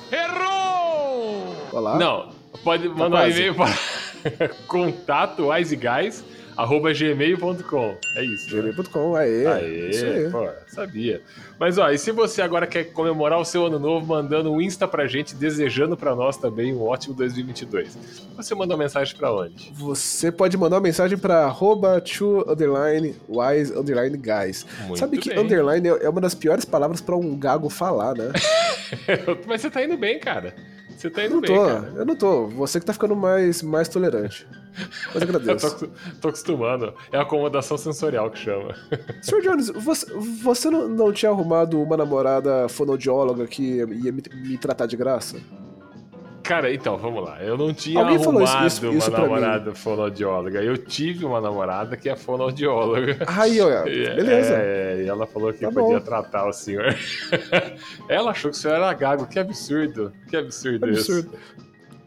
Olá. 1.73 1.99
Não, 1.99 2.31
pode 2.63 2.89
mandar 2.89 3.07
um 3.07 3.11
quase. 3.11 3.43
e-mail 3.43 3.55
para 3.55 4.49
contato 4.67 5.49
wiseguys 5.49 6.25
arroba 6.59 6.93
gmail.com. 6.93 7.97
É 8.17 8.25
isso. 8.25 8.55
né? 8.57 8.63
gmail.com, 8.63 9.15
aê. 9.15 9.47
Aê, 9.47 9.91
Isso 9.91 10.05
aí. 10.05 10.29
pô, 10.31 10.49
sabia. 10.67 11.23
Mas 11.59 11.79
ó, 11.79 11.89
e 11.91 11.97
se 11.99 12.11
você 12.11 12.43
agora 12.43 12.67
quer 12.67 12.85
comemorar 12.93 13.39
o 13.39 13.45
seu 13.45 13.67
ano 13.67 13.79
novo, 13.79 14.05
mandando 14.07 14.51
um 14.53 14.61
Insta 14.61 14.87
pra 14.89 15.07
gente, 15.07 15.35
desejando 15.37 15.97
pra 15.97 16.17
nós 16.17 16.37
também 16.37 16.75
um 16.75 16.83
ótimo 16.83 17.15
2022. 17.15 17.97
Você 18.37 18.55
manda 18.55 18.75
uma 18.75 18.83
mensagem 18.83 19.17
pra 19.17 19.33
onde? 19.33 19.73
Você 19.75 20.33
pode 20.33 20.57
mandar 20.57 20.77
uma 20.77 20.83
mensagem 20.83 21.17
pra 21.17 21.45
arroba 21.45 22.01
to 22.01 22.45
underline 22.51 23.15
wise 23.29 23.73
underline 23.73 24.17
guys. 24.17 24.67
Muito 24.87 24.99
Sabe 24.99 25.19
que 25.19 25.31
bem. 25.31 25.39
underline 25.39 25.89
é 25.89 26.09
é 26.09 26.09
uma 26.11 26.21
das 26.21 26.35
piores 26.35 26.65
palavras 26.65 27.01
pra 27.01 27.17
um 27.17 27.37
gago 27.37 27.69
falar, 27.69 28.15
né? 28.15 28.33
Mas 29.47 29.61
você 29.61 29.71
tá 29.71 29.83
indo 29.85 29.97
bem, 29.97 30.19
cara. 30.19 30.55
Você 30.97 31.09
tá 31.11 31.25
indo 31.25 31.35
não 31.37 31.41
bem, 31.41 31.55
tô, 31.55 31.65
cara. 31.67 31.93
eu 31.97 32.05
não 32.05 32.17
tô. 32.17 32.47
Você 32.49 32.81
que 32.81 32.87
tá 32.87 32.93
ficando 32.93 33.15
mais, 33.15 33.63
mais 33.63 33.89
tolerante. 33.89 34.47
Mas 35.15 35.23
Eu 35.23 35.29
tô, 35.33 35.37
agradeço. 35.39 35.67
acos- 35.67 35.89
tô 36.21 36.29
acostumando. 36.29 36.95
É 37.13 37.19
a 37.19 37.23
acomodação 37.23 37.77
sensorial 37.77 38.31
que 38.31 38.39
chama. 38.39 38.75
Sr. 39.23 39.41
Jones, 39.43 39.69
você, 39.71 40.07
você 40.43 40.71
não, 40.71 40.89
não 40.89 41.13
tinha 41.13 41.31
arrumado 41.31 41.81
uma 41.83 41.97
namorada 41.97 42.69
fonoaudióloga 42.69 43.47
que 43.47 43.63
ia 43.79 43.87
me, 44.13 44.23
me 44.35 44.59
tratar 44.59 44.87
de 44.87 44.97
graça? 44.97 45.37
Cara, 46.43 46.73
então, 46.73 46.97
vamos 46.97 47.23
lá. 47.23 47.43
Eu 47.43 47.59
não 47.59 47.75
tinha 47.75 48.01
Alguém 48.01 48.19
falou 48.19 48.41
arrumado 48.43 48.67
isso- 48.67 48.77
isso- 48.79 48.87
uma 48.89 48.97
isso 48.99 49.11
pra 49.11 49.21
mim. 49.21 49.27
namorada 49.27 49.75
fonoaudióloga. 49.75 50.63
Eu 50.63 50.79
tive 50.79 51.27
uma 51.27 51.43
namorada 51.43 51.95
que 51.95 52.09
é 52.09 52.17
fonoaudióloga. 52.17 53.19
Aí, 53.27 53.61
ó, 53.61 53.69
É, 53.87 54.15
beleza. 54.15 54.55
É, 54.55 55.03
e 55.05 55.09
ela 55.09 55.27
falou 55.27 55.53
que 55.53 55.59
Tá 55.61 55.71
podia 55.71 55.99
bom. 55.99 56.01
tratar 56.01 56.49
o 56.49 56.53
senhor. 56.55 56.95
ela 58.09 58.31
achou 58.31 58.51
que 58.51 58.57
o 58.57 58.61
senhor 58.61 58.77
era 58.77 58.91
gago. 58.95 59.27
Que 59.27 59.39
absurdo. 59.39 60.11
Que 60.29 60.37
absurdo, 60.39 60.87
Absurdo. 60.87 61.31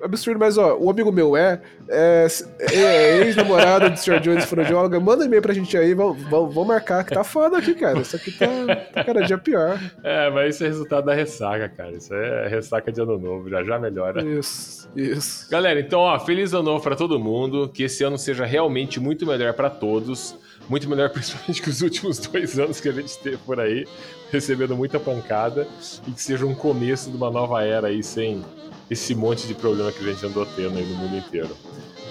Absurdo, 0.03 0.39
mas 0.39 0.57
ó, 0.57 0.77
um 0.77 0.89
amigo 0.89 1.11
meu 1.11 1.35
é, 1.35 1.61
é, 1.89 2.27
é 2.71 3.17
ex-namorado 3.19 3.89
do 3.89 3.97
Sr. 3.97 4.19
Jones 4.19 4.45
fonoaudióloga. 4.45 4.99
Manda 4.99 5.23
um 5.23 5.27
e-mail 5.27 5.41
pra 5.41 5.53
gente 5.53 5.77
aí, 5.77 5.93
vamos, 5.93 6.21
vamos, 6.23 6.53
vamos 6.53 6.67
marcar, 6.67 7.03
que 7.03 7.13
tá 7.13 7.23
foda 7.23 7.57
aqui, 7.57 7.73
cara. 7.73 7.99
Isso 7.99 8.15
aqui 8.15 8.31
tá, 8.31 8.47
tá 8.93 9.03
cada 9.03 9.21
dia 9.21 9.37
pior. 9.37 9.79
É, 10.03 10.29
mas 10.29 10.55
isso 10.55 10.63
é 10.63 10.67
resultado 10.67 11.05
da 11.05 11.13
ressaca, 11.13 11.69
cara. 11.69 11.91
Isso 11.91 12.13
é 12.13 12.47
ressaca 12.47 12.91
de 12.91 13.01
ano 13.01 13.17
novo. 13.17 13.49
Já 13.49 13.63
já 13.63 13.79
melhora. 13.79 14.23
Isso, 14.23 14.89
isso. 14.95 15.49
Galera, 15.49 15.79
então, 15.79 15.99
ó, 15.99 16.19
feliz 16.19 16.53
ano 16.53 16.63
novo 16.63 16.83
pra 16.83 16.95
todo 16.95 17.19
mundo. 17.19 17.69
Que 17.69 17.83
esse 17.83 18.03
ano 18.03 18.17
seja 18.17 18.45
realmente 18.45 18.99
muito 18.99 19.25
melhor 19.25 19.53
pra 19.53 19.69
todos. 19.69 20.35
Muito 20.69 20.89
melhor, 20.89 21.09
principalmente 21.13 21.61
que 21.61 21.69
os 21.69 21.81
últimos 21.81 22.19
dois 22.19 22.57
anos 22.57 22.79
que 22.79 22.89
a 22.89 22.93
gente 22.93 23.17
teve 23.19 23.37
por 23.37 23.59
aí, 23.59 23.85
recebendo 24.31 24.75
muita 24.75 24.99
pancada. 24.99 25.67
E 26.07 26.11
que 26.11 26.21
seja 26.21 26.45
um 26.45 26.55
começo 26.55 27.09
de 27.09 27.17
uma 27.17 27.29
nova 27.29 27.63
era 27.63 27.87
aí, 27.87 28.03
sem 28.03 28.43
esse 28.91 29.15
monte 29.15 29.47
de 29.47 29.53
problema 29.53 29.89
que 29.91 30.03
a 30.07 30.11
gente 30.13 30.25
andou 30.25 30.45
tendo 30.45 30.77
aí 30.77 30.85
no 30.85 30.95
mundo 30.97 31.15
inteiro. 31.15 31.55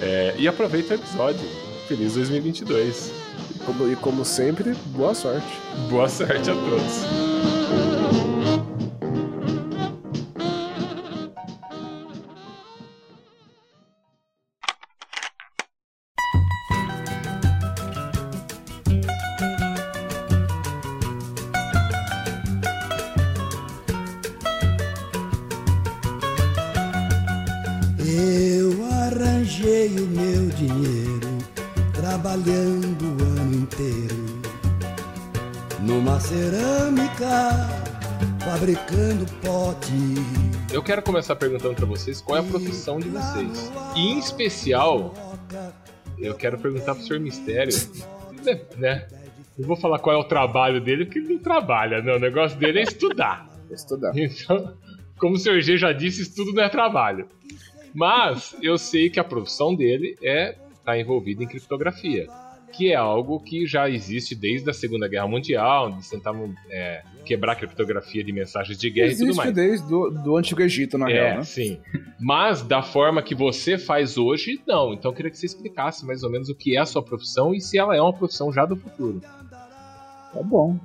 É, 0.00 0.34
e 0.38 0.48
aproveita 0.48 0.94
o 0.94 0.96
episódio. 0.96 1.46
Feliz 1.86 2.14
2022. 2.14 3.12
Como- 3.66 3.92
e 3.92 3.96
como 3.96 4.24
sempre, 4.24 4.74
boa 4.86 5.14
sorte. 5.14 5.46
Boa 5.90 6.08
sorte 6.08 6.50
a 6.50 6.54
todos. 6.54 7.59
Quero 41.00 41.04
começar 41.04 41.36
perguntando 41.36 41.74
pra 41.74 41.86
vocês 41.86 42.20
qual 42.20 42.36
é 42.36 42.40
a 42.40 42.44
profissão 42.44 42.98
de 42.98 43.08
vocês. 43.08 43.72
E 43.96 44.12
em 44.12 44.18
especial, 44.18 45.14
eu 46.18 46.34
quero 46.34 46.58
perguntar 46.58 46.94
pro 46.94 47.02
Sr. 47.02 47.18
Mistério, 47.18 47.74
né, 48.44 48.60
né? 48.76 49.08
Não 49.58 49.66
vou 49.66 49.76
falar 49.76 49.98
qual 49.98 50.14
é 50.14 50.18
o 50.18 50.24
trabalho 50.24 50.80
dele, 50.80 51.04
porque 51.04 51.18
ele 51.18 51.34
não 51.34 51.38
trabalha, 51.38 52.02
não. 52.02 52.16
O 52.16 52.18
negócio 52.18 52.58
dele 52.58 52.80
é 52.80 52.82
estudar. 52.82 53.48
Estudar. 53.70 54.12
Então, 54.16 54.76
como 55.16 55.36
o 55.36 55.38
Sr. 55.38 55.60
G 55.60 55.76
já 55.76 55.92
disse, 55.92 56.22
estudo 56.22 56.52
não 56.52 56.64
é 56.64 56.68
trabalho. 56.68 57.28
Mas 57.94 58.56
eu 58.60 58.76
sei 58.76 59.08
que 59.08 59.20
a 59.20 59.24
profissão 59.24 59.74
dele 59.74 60.16
é 60.22 60.56
estar 60.72 60.98
envolvido 60.98 61.42
em 61.42 61.46
criptografia, 61.46 62.26
que 62.72 62.92
é 62.92 62.96
algo 62.96 63.40
que 63.40 63.66
já 63.66 63.88
existe 63.88 64.34
desde 64.34 64.70
a 64.70 64.72
Segunda 64.72 65.08
Guerra 65.08 65.26
Mundial, 65.26 65.92
de 65.92 66.08
tentar 66.08 66.34
é, 66.68 67.02
quebrar 67.24 67.52
a 67.52 67.56
criptografia 67.56 68.22
de 68.24 68.32
mensagens 68.32 68.78
de 68.78 68.90
guerra 68.90 69.08
e 69.08 69.16
tudo 69.16 69.24
Existe 69.24 69.36
mais. 69.36 69.54
desde 69.54 69.88
do, 69.88 70.10
do 70.10 70.36
Antigo 70.36 70.62
Egito, 70.62 70.96
na 70.96 71.10
É, 71.10 71.12
real, 71.12 71.36
né? 71.38 71.44
sim. 71.44 71.78
Mas 72.18 72.62
da 72.62 72.82
forma 72.82 73.22
que 73.22 73.34
você 73.34 73.76
faz 73.78 74.16
hoje, 74.16 74.60
não. 74.66 74.92
Então 74.92 75.10
eu 75.10 75.14
queria 75.14 75.30
que 75.30 75.38
você 75.38 75.46
explicasse 75.46 76.04
mais 76.06 76.22
ou 76.22 76.30
menos 76.30 76.48
o 76.48 76.54
que 76.54 76.76
é 76.76 76.80
a 76.80 76.86
sua 76.86 77.02
profissão 77.02 77.54
e 77.54 77.60
se 77.60 77.78
ela 77.78 77.96
é 77.96 78.00
uma 78.00 78.12
profissão 78.12 78.52
já 78.52 78.64
do 78.64 78.76
futuro. 78.76 79.20
Tá 79.20 80.42
bom. 80.44 80.78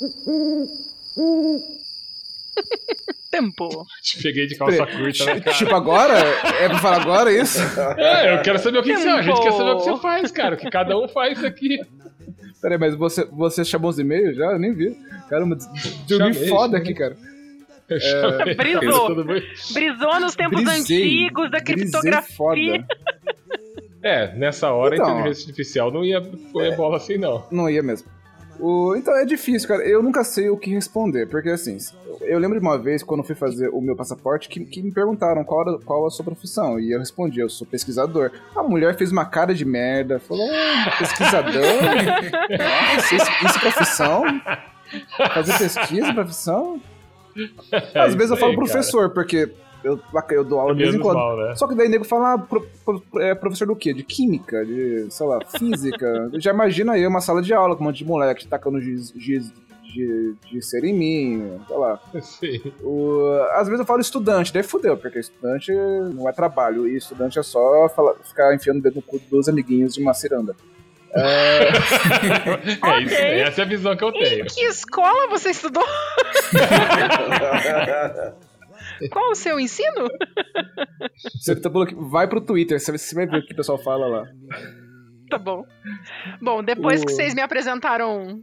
Tempo. 3.30 3.68
Te 4.00 4.22
peguei 4.22 4.46
de 4.46 4.56
calça 4.56 4.86
curta, 4.86 5.24
né, 5.24 5.40
cara? 5.42 5.56
Tipo, 5.56 5.74
agora? 5.74 6.14
É 6.60 6.68
pra 6.68 6.78
falar 6.78 7.02
agora 7.02 7.32
isso? 7.32 7.58
É, 7.98 8.34
eu 8.34 8.42
quero 8.42 8.58
saber 8.60 8.78
o 8.78 8.82
que, 8.82 8.94
que 8.94 9.00
você. 9.00 9.08
A 9.08 9.22
gente 9.22 9.34
Tempo. 9.34 9.42
quer 9.42 9.52
saber 9.56 9.70
o 9.70 9.78
que 9.78 9.84
você 9.84 10.00
faz, 10.00 10.30
cara. 10.30 10.54
O 10.54 10.58
que 10.58 10.70
cada 10.70 10.96
um 10.96 11.08
faz 11.08 11.42
aqui. 11.42 11.80
Peraí, 12.62 12.78
mas 12.78 12.94
você, 12.94 13.24
você 13.24 13.64
chamou 13.64 13.90
os 13.90 13.98
e-mails 13.98 14.36
já? 14.36 14.52
Eu 14.52 14.58
nem 14.58 14.72
vi. 14.72 14.96
Caramba, 15.28 15.56
dormi 16.08 16.34
foda 16.48 16.76
aqui, 16.78 16.94
cara. 16.94 17.16
Chamei. 18.00 18.54
Brisou. 18.54 19.14
Brisou 19.14 20.20
nos 20.20 20.34
tempos 20.36 20.62
Brisei, 20.62 20.96
antigos 21.26 21.50
da 21.50 21.60
criptografia. 21.60 22.86
É, 24.02 24.34
nessa 24.36 24.70
hora 24.70 24.94
Então. 24.94 25.06
a 25.08 25.10
inteligência 25.12 25.48
artificial 25.48 25.90
não 25.90 26.04
ia 26.04 26.20
pôr 26.52 26.74
bola 26.76 26.98
assim, 26.98 27.16
não. 27.18 27.44
Não 27.50 27.68
ia 27.68 27.82
mesmo. 27.82 28.08
O- 28.60 28.94
então 28.96 29.14
é 29.16 29.24
difícil, 29.24 29.68
cara. 29.68 29.82
Eu 29.86 30.02
nunca 30.02 30.22
sei 30.24 30.48
o 30.48 30.56
que 30.56 30.70
responder, 30.70 31.26
porque 31.26 31.48
assim, 31.50 31.76
eu 32.22 32.38
lembro 32.38 32.58
de 32.58 32.64
uma 32.64 32.78
vez 32.78 33.02
quando 33.02 33.20
eu 33.20 33.24
fui 33.26 33.34
fazer 33.34 33.68
o 33.68 33.80
meu 33.80 33.96
passaporte 33.96 34.48
que, 34.48 34.64
que 34.64 34.82
me 34.82 34.92
perguntaram 34.92 35.44
qual, 35.44 35.60
era, 35.68 35.78
qual 35.78 36.06
a 36.06 36.10
sua 36.10 36.24
profissão. 36.24 36.78
E 36.78 36.92
eu 36.92 36.98
respondi, 36.98 37.40
eu 37.40 37.48
sou 37.48 37.66
pesquisador. 37.66 38.30
A 38.54 38.62
mulher 38.62 38.96
fez 38.96 39.10
uma 39.12 39.24
cara 39.24 39.54
de 39.54 39.64
merda, 39.64 40.18
falou, 40.20 40.46
ah, 40.50 40.94
pesquisador? 40.98 41.52
Nossa, 42.94 43.14
isso, 43.14 43.30
isso 43.46 43.56
é 43.58 43.60
profissão? 43.60 44.24
Fazer 45.34 45.58
pesquisa, 45.58 46.06
é 46.08 46.12
profissão? 46.14 46.80
Às 47.94 48.12
É 48.14 48.16
vezes 48.16 48.30
eu 48.30 48.36
falo 48.36 48.54
professor, 48.54 49.10
porque 49.10 49.50
eu, 49.84 50.00
eu 50.30 50.44
dou 50.44 50.58
aula 50.60 50.74
de 50.74 50.82
vez 50.82 50.94
em 50.94 50.98
quando. 50.98 51.16
mal, 51.16 51.36
né? 51.36 51.54
Só 51.56 51.68
que 51.68 51.74
daí 51.74 51.88
nego 51.88 52.04
fala, 52.04 52.32
ah, 52.34 52.38
pro- 52.38 52.66
pro- 52.84 53.02
é, 53.20 53.34
professor 53.34 53.66
do 53.66 53.76
quê? 53.76 53.92
De 53.92 54.02
química, 54.02 54.64
de, 54.64 55.06
sei 55.10 55.26
lá, 55.26 55.38
física. 55.58 56.30
Já 56.40 56.50
imagina 56.52 56.92
aí 56.94 57.06
uma 57.06 57.20
sala 57.20 57.40
de 57.42 57.52
aula 57.54 57.76
com 57.76 57.82
um 57.82 57.86
monte 57.86 57.98
de 57.98 58.04
moleque 58.06 58.46
tacando 58.46 58.80
giz, 58.80 59.12
giz 59.16 59.52
de, 59.94 60.34
de 60.50 60.60
ser 60.62 60.82
em 60.84 60.92
mim, 60.92 61.60
sei 61.68 61.76
lá. 61.76 62.00
Sim. 62.20 62.72
O, 62.82 63.28
às 63.52 63.68
vezes 63.68 63.78
eu 63.80 63.86
falo 63.86 64.00
estudante, 64.00 64.52
daí 64.52 64.62
fudeu, 64.64 64.96
porque 64.96 65.20
estudante 65.20 65.70
não 66.14 66.28
é 66.28 66.32
trabalho, 66.32 66.88
e 66.88 66.96
estudante 66.96 67.38
é 67.38 67.42
só 67.44 67.88
falar- 67.94 68.14
ficar 68.24 68.52
enfiando 68.54 68.78
o 68.78 68.82
dedo 68.82 68.96
no 68.96 69.02
cu 69.02 69.20
dos 69.30 69.48
amiguinhos 69.48 69.94
de 69.94 70.02
uma 70.02 70.12
ciranda. 70.14 70.56
É 71.16 71.68
isso, 71.70 72.80
Ok. 72.82 73.40
essa 73.40 73.60
é 73.60 73.64
a 73.64 73.68
visão 73.68 73.96
que 73.96 74.02
eu 74.02 74.10
tenho. 74.12 74.44
Em 74.44 74.46
que 74.46 74.62
escola 74.64 75.28
você 75.28 75.50
estudou? 75.50 75.84
Qual 79.10 79.30
o 79.30 79.34
seu 79.34 79.58
ensino? 79.60 80.08
Você 81.40 81.54
tá 81.56 81.70
falando 81.70 81.88
que 81.88 81.94
vai 81.94 82.28
pro 82.28 82.40
Twitter, 82.40 82.78
você 82.80 83.14
vai 83.14 83.26
ver 83.26 83.38
o 83.38 83.46
que 83.46 83.52
o 83.52 83.56
pessoal 83.56 83.78
fala 83.78 84.06
lá. 84.06 84.24
Tá 85.30 85.38
bom. 85.38 85.64
Bom, 86.40 86.62
depois 86.62 87.02
O- 87.02 87.06
que 87.06 87.12
vocês 87.12 87.34
me 87.34 87.40
apresentaram. 87.42 88.40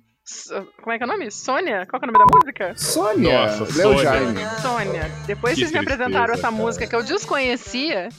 Como 0.82 0.92
é 0.92 0.98
que 0.98 1.04
é 1.04 1.08
o 1.08 1.10
nome? 1.10 1.32
Sônia? 1.32 1.86
Qual 1.88 2.00
que 2.00 2.06
é 2.06 2.10
o 2.10 2.12
nome 2.14 2.26
da 2.26 2.36
música? 2.38 2.74
Sônia, 2.76 3.42
Nossa, 3.42 3.64
Leo 3.64 3.98
Sônia. 3.98 4.04
Jaime. 4.04 4.46
Sônia. 4.62 5.04
Depois 5.26 5.54
Que 5.56 5.60
vocês 5.62 5.72
me 5.72 5.80
apresentaram 5.80 6.34
essa 6.34 6.44
cara. 6.44 6.56
música 6.56 6.88
que 6.88 6.96
eu 6.96 7.04
desconhecia, 7.04 8.10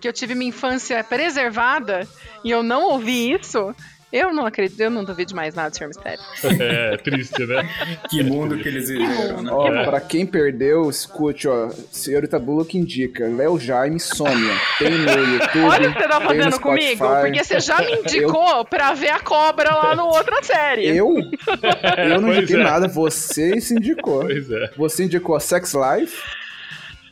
que 0.00 0.06
eu 0.08 0.12
tive 0.12 0.34
minha 0.34 0.50
infância 0.50 1.02
preservada 1.02 2.06
e 2.44 2.50
eu 2.50 2.62
não 2.62 2.84
ouvi 2.90 3.32
isso. 3.32 3.74
Eu 4.10 4.32
não 4.32 4.46
acredito, 4.46 4.80
eu 4.80 4.90
não 4.90 5.04
duvido 5.04 5.34
mais 5.34 5.54
nada, 5.54 5.74
Sr. 5.74 5.88
Mistério. 5.88 6.20
É 6.60 6.96
triste, 6.96 7.44
né? 7.46 7.68
Que 8.08 8.22
mundo 8.22 8.56
que 8.58 8.66
eles 8.68 8.88
viveram, 8.88 9.42
né? 9.42 9.50
Ó, 9.52 9.84
pra 9.84 10.00
quem 10.00 10.24
perdeu, 10.24 10.88
escute, 10.88 11.46
ó. 11.46 11.68
Senhorita 11.90 12.38
Bullock 12.38 12.76
indica. 12.78 13.26
Léo 13.28 13.58
Jaime 13.60 14.00
Sônia. 14.00 14.54
Tem 14.78 14.90
no 14.90 15.10
YouTube. 15.34 15.64
Olha 15.64 15.90
o 15.90 15.92
que 15.92 16.00
você 16.00 16.08
tá 16.08 16.20
fazendo 16.20 16.60
comigo, 16.60 17.04
porque 17.20 17.44
você 17.44 17.60
já 17.60 17.78
me 17.82 17.92
indicou 17.92 18.64
pra 18.64 18.94
ver 18.94 19.10
a 19.10 19.20
cobra 19.20 19.74
lá 19.74 19.94
no 19.94 20.04
outra 20.06 20.42
série. 20.42 20.86
Eu? 20.88 21.14
Eu 22.10 22.20
não 22.20 22.28
Pois 22.28 22.38
indiquei 22.38 22.60
é. 22.60 22.64
nada, 22.64 22.88
você 22.88 23.60
se 23.60 23.74
indicou. 23.74 24.20
Pois 24.22 24.50
é. 24.50 24.70
Você 24.76 25.04
indicou 25.04 25.36
a 25.36 25.40
Sex 25.40 25.74
Life. 25.74 26.22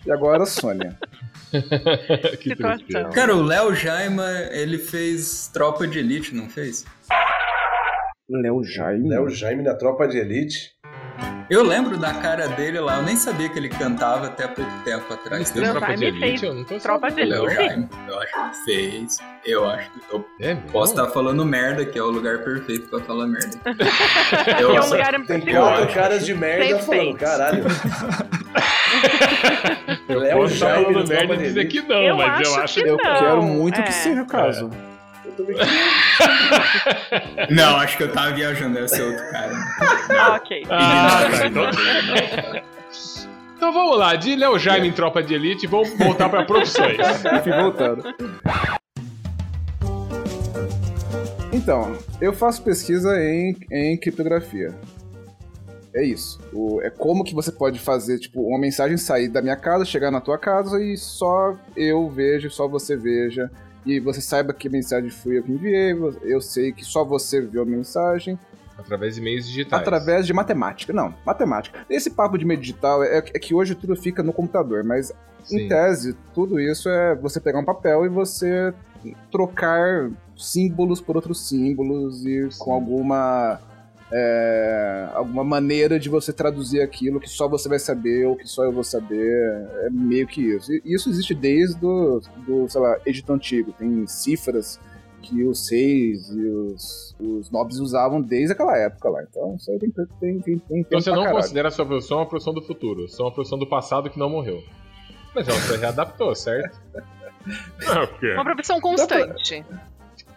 E 0.07 0.13
agora 0.13 0.45
a 0.45 0.47
Sônia. 0.47 0.97
que 2.41 2.51
Situação. 2.51 3.11
Cara, 3.11 3.35
o 3.35 3.43
Léo 3.43 3.75
Jaima, 3.75 4.29
ele 4.51 4.79
fez 4.79 5.49
Tropa 5.53 5.87
de 5.87 5.99
Elite, 5.99 6.35
não 6.35 6.49
fez? 6.49 6.85
Léo 8.29 8.63
Jaime. 8.65 9.09
Léo 9.09 9.29
Jaime 9.29 9.63
na 9.63 9.75
Tropa 9.75 10.07
de 10.09 10.19
Elite. 10.19 10.76
Eu 11.49 11.63
lembro 11.63 11.97
da 11.97 12.13
cara 12.13 12.49
dele 12.49 12.81
lá, 12.81 12.97
eu 12.97 13.03
nem 13.05 13.15
sabia 13.15 13.49
que 13.49 13.57
ele 13.57 13.69
cantava 13.69 14.27
até 14.27 14.49
pouco 14.49 14.71
tempo 14.85 15.13
atrás. 15.15 15.55
Léo 15.55 15.71
tropa 15.73 15.95
de 15.97 16.05
elite? 16.07 16.19
fez 16.21 16.43
Eu 16.43 16.55
não 16.55 16.65
tô 16.65 16.79
Tropa 16.81 17.09
de 17.11 17.21
Elite. 17.21 17.55
Jaime, 17.55 17.89
eu 18.09 18.19
acho 18.21 18.33
que 18.35 18.65
fez. 18.65 19.19
Eu 19.45 19.71
acho 19.71 19.89
que. 19.91 20.01
Eu 20.11 20.27
É 20.41 20.55
posso 20.73 20.93
estar 20.95 21.07
falando 21.13 21.45
merda, 21.45 21.85
que 21.85 21.97
é 21.97 22.03
o 22.03 22.11
lugar 22.11 22.39
perfeito 22.39 22.89
pra 22.89 22.99
falar 23.01 23.29
merda. 23.29 23.61
Eu, 24.61 24.75
é 24.75 24.81
um 24.81 24.91
lugar 24.91 25.25
Tem 25.25 25.41
quatro 25.41 25.95
caras 25.95 26.27
de 26.27 26.35
merda 26.35 26.79
falando, 26.81 27.17
caralho. 27.17 27.65
Eu 30.09 30.19
Léo 30.21 30.39
posso 30.39 30.55
estar 30.55 30.75
falando 30.83 31.09
merda 31.09 31.35
e 31.35 31.45
Elite. 31.47 31.67
que 31.67 31.83
não, 31.89 32.03
Eu 32.03 32.17
mas 32.17 32.49
eu 32.49 32.55
acho 32.61 32.75
que 32.75 32.83
que. 32.83 32.89
Eu 32.89 32.97
Não, 32.97 33.19
quero 33.19 33.43
muito 33.43 33.81
é. 33.81 33.83
que 33.83 33.93
seja 33.93 34.23
o 34.23 34.27
caso. 34.27 34.71
Eu 35.27 35.47
não, 37.55 37.77
acho 37.77 37.97
que 37.97 38.03
eu 38.05 38.13
tava 38.13 38.33
viajando, 38.35 38.75
deve 38.75 38.89
ser 38.89 39.03
outro 39.03 39.31
cara. 39.31 39.53
Ah, 40.19 40.35
ok. 40.37 40.63
Ah, 40.71 41.09
tá, 41.31 41.47
então... 41.47 41.63
então 43.57 43.73
vamos 43.73 43.99
lá, 43.99 44.15
de 44.15 44.37
Léo 44.37 44.59
Jaime 44.59 44.89
em 44.89 44.93
Tropa 44.93 45.23
de 45.23 45.35
Elite, 45.35 45.67
vamos 45.67 45.91
voltar 45.99 46.29
para 46.29 46.45
profissões. 46.45 46.97
Enfim, 47.39 47.51
voltando. 47.61 48.05
Então, 51.53 51.97
eu 52.21 52.33
faço 52.33 52.63
pesquisa 52.63 53.19
em, 53.23 53.57
em 53.71 53.97
criptografia. 53.99 54.75
É 55.95 56.05
isso. 56.05 56.39
O- 56.53 56.81
é 56.83 56.91
como 56.91 57.25
que 57.25 57.35
você 57.35 57.51
pode 57.51 57.79
fazer, 57.79 58.19
tipo, 58.19 58.43
uma 58.43 58.59
mensagem 58.59 58.97
sair 58.99 59.29
da 59.29 59.41
minha 59.41 59.57
casa, 59.57 59.85
chegar 59.85 60.11
na 60.11 60.21
tua 60.21 60.39
casa 60.39 60.83
e 60.83 60.97
só 60.97 61.57
eu 61.75 62.09
vejo, 62.11 62.51
só 62.51 62.69
você 62.69 62.97
veja. 62.97 63.51
E 63.87 64.01
você 64.01 64.21
saiba 64.21 64.53
que 64.53 64.69
mensagem 64.69 65.09
fui 65.09 65.39
eu 65.39 65.45
que 65.45 65.53
enviei, 65.53 65.93
eu 66.23 66.41
sei 66.41 66.73
que 66.73 66.85
só 66.85 67.05
você 67.05 67.41
viu 67.41 67.63
a 67.63 67.65
mensagem. 67.65 68.39
Através 68.77 69.15
de 69.15 69.21
meios 69.21 69.47
digitais. 69.47 69.81
Através 69.81 70.27
de 70.27 70.35
matemática. 70.35 70.93
Não, 70.93 71.15
matemática. 71.25 71.79
Esse 71.89 72.11
papo 72.11 72.37
de 72.37 72.45
meio 72.45 72.61
digital 72.61 73.03
é, 73.03 73.19
é 73.19 73.39
que 73.39 73.55
hoje 73.55 73.75
tudo 73.75 73.97
fica 73.97 74.23
no 74.23 74.33
computador, 74.33 74.85
mas 74.85 75.13
Sim. 75.45 75.61
em 75.61 75.69
tese, 75.69 76.17
tudo 76.35 76.61
isso 76.61 76.89
é 76.89 77.15
você 77.15 77.41
pegar 77.41 77.61
um 77.61 77.65
papel 77.65 78.05
e 78.05 78.09
você 78.09 78.75
trocar 79.31 80.11
símbolos 80.37 81.01
por 81.01 81.17
outros 81.17 81.49
símbolos 81.49 82.27
e 82.27 82.49
com 82.59 82.73
alguma. 82.73 83.61
É, 84.13 85.09
alguma 85.15 85.43
maneira 85.45 85.99
de 85.99 86.09
você 86.09 86.33
traduzir 86.33 86.81
aquilo 86.81 87.19
que 87.21 87.29
só 87.29 87.49
você 87.49 87.69
vai 87.69 87.79
saber 87.79 88.27
ou 88.27 88.37
que 88.37 88.47
só 88.47 88.65
eu 88.65 88.73
vou 88.73 88.85
saber. 88.85 89.67
É 89.85 89.91
meio 89.91 90.27
que 90.27 90.41
isso. 90.41 90.73
E 90.73 90.83
isso 90.85 91.09
existe 91.11 91.35
desde 91.35 91.79
do, 91.79 92.21
do 92.47 92.69
sei 92.69 92.81
lá, 92.81 92.99
Egito 93.05 93.33
Antigo. 93.33 93.73
Tem 93.73 94.07
cifras 94.07 94.79
que 95.23 95.43
os 95.43 95.69
reis 95.69 96.29
e 96.31 96.47
os, 96.47 97.17
os 97.19 97.51
nobres 97.51 97.79
usavam 97.79 98.21
desde 98.23 98.53
aquela 98.53 98.77
época 98.79 99.09
lá. 99.09 99.23
Então, 99.29 99.57
isso 99.57 99.71
aí 99.73 99.79
tem, 99.79 99.91
tem, 99.91 100.07
tem, 100.21 100.41
tem 100.41 100.55
Então 100.57 100.83
tempo 100.85 101.01
você 101.03 101.11
pra 101.11 101.17
não 101.17 101.25
caralho. 101.25 101.43
considera 101.43 101.69
a 101.69 101.71
sua 101.73 101.85
profissão 101.87 102.19
uma 102.19 102.27
profissão 102.29 102.55
do 102.55 102.63
futuro, 102.63 103.09
só 103.09 103.25
uma 103.25 103.33
profissão 103.33 103.59
do 103.59 103.67
passado 103.69 104.09
que 104.09 104.19
não 104.19 104.31
morreu. 104.31 104.63
Mas 105.35 105.49
ela 105.49 105.59
se 105.59 105.77
readaptou, 105.77 106.35
certo? 106.35 106.81
Ah, 107.89 108.05
o 108.05 108.19
quê? 108.19 108.33
Uma 108.35 108.45
profissão 108.45 108.81
constante. 108.81 109.65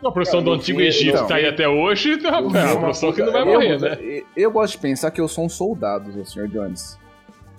Uma 0.01 0.11
profissão 0.13 0.41
do 0.41 0.53
Antigo 0.53 0.79
Egito 0.79 1.15
então. 1.15 1.27
tá 1.27 1.35
aí 1.35 1.45
até 1.45 1.67
hoje, 1.67 2.13
então, 2.13 2.55
é 2.55 2.71
uma 2.71 2.79
profissão 2.79 3.11
que 3.11 3.21
não 3.21 3.31
vai 3.33 3.41
eu, 3.41 3.45
morrer, 3.47 3.79
né? 3.79 3.97
eu- 4.01 4.25
eu 4.35 4.51
gosto 4.51 4.73
de 4.73 4.77
pensar 4.79 5.11
que 5.11 5.19
eu 5.19 5.27
sou 5.27 5.45
um 5.45 5.49
soldado, 5.49 6.25
senhor 6.25 6.47
Jones. 6.47 6.97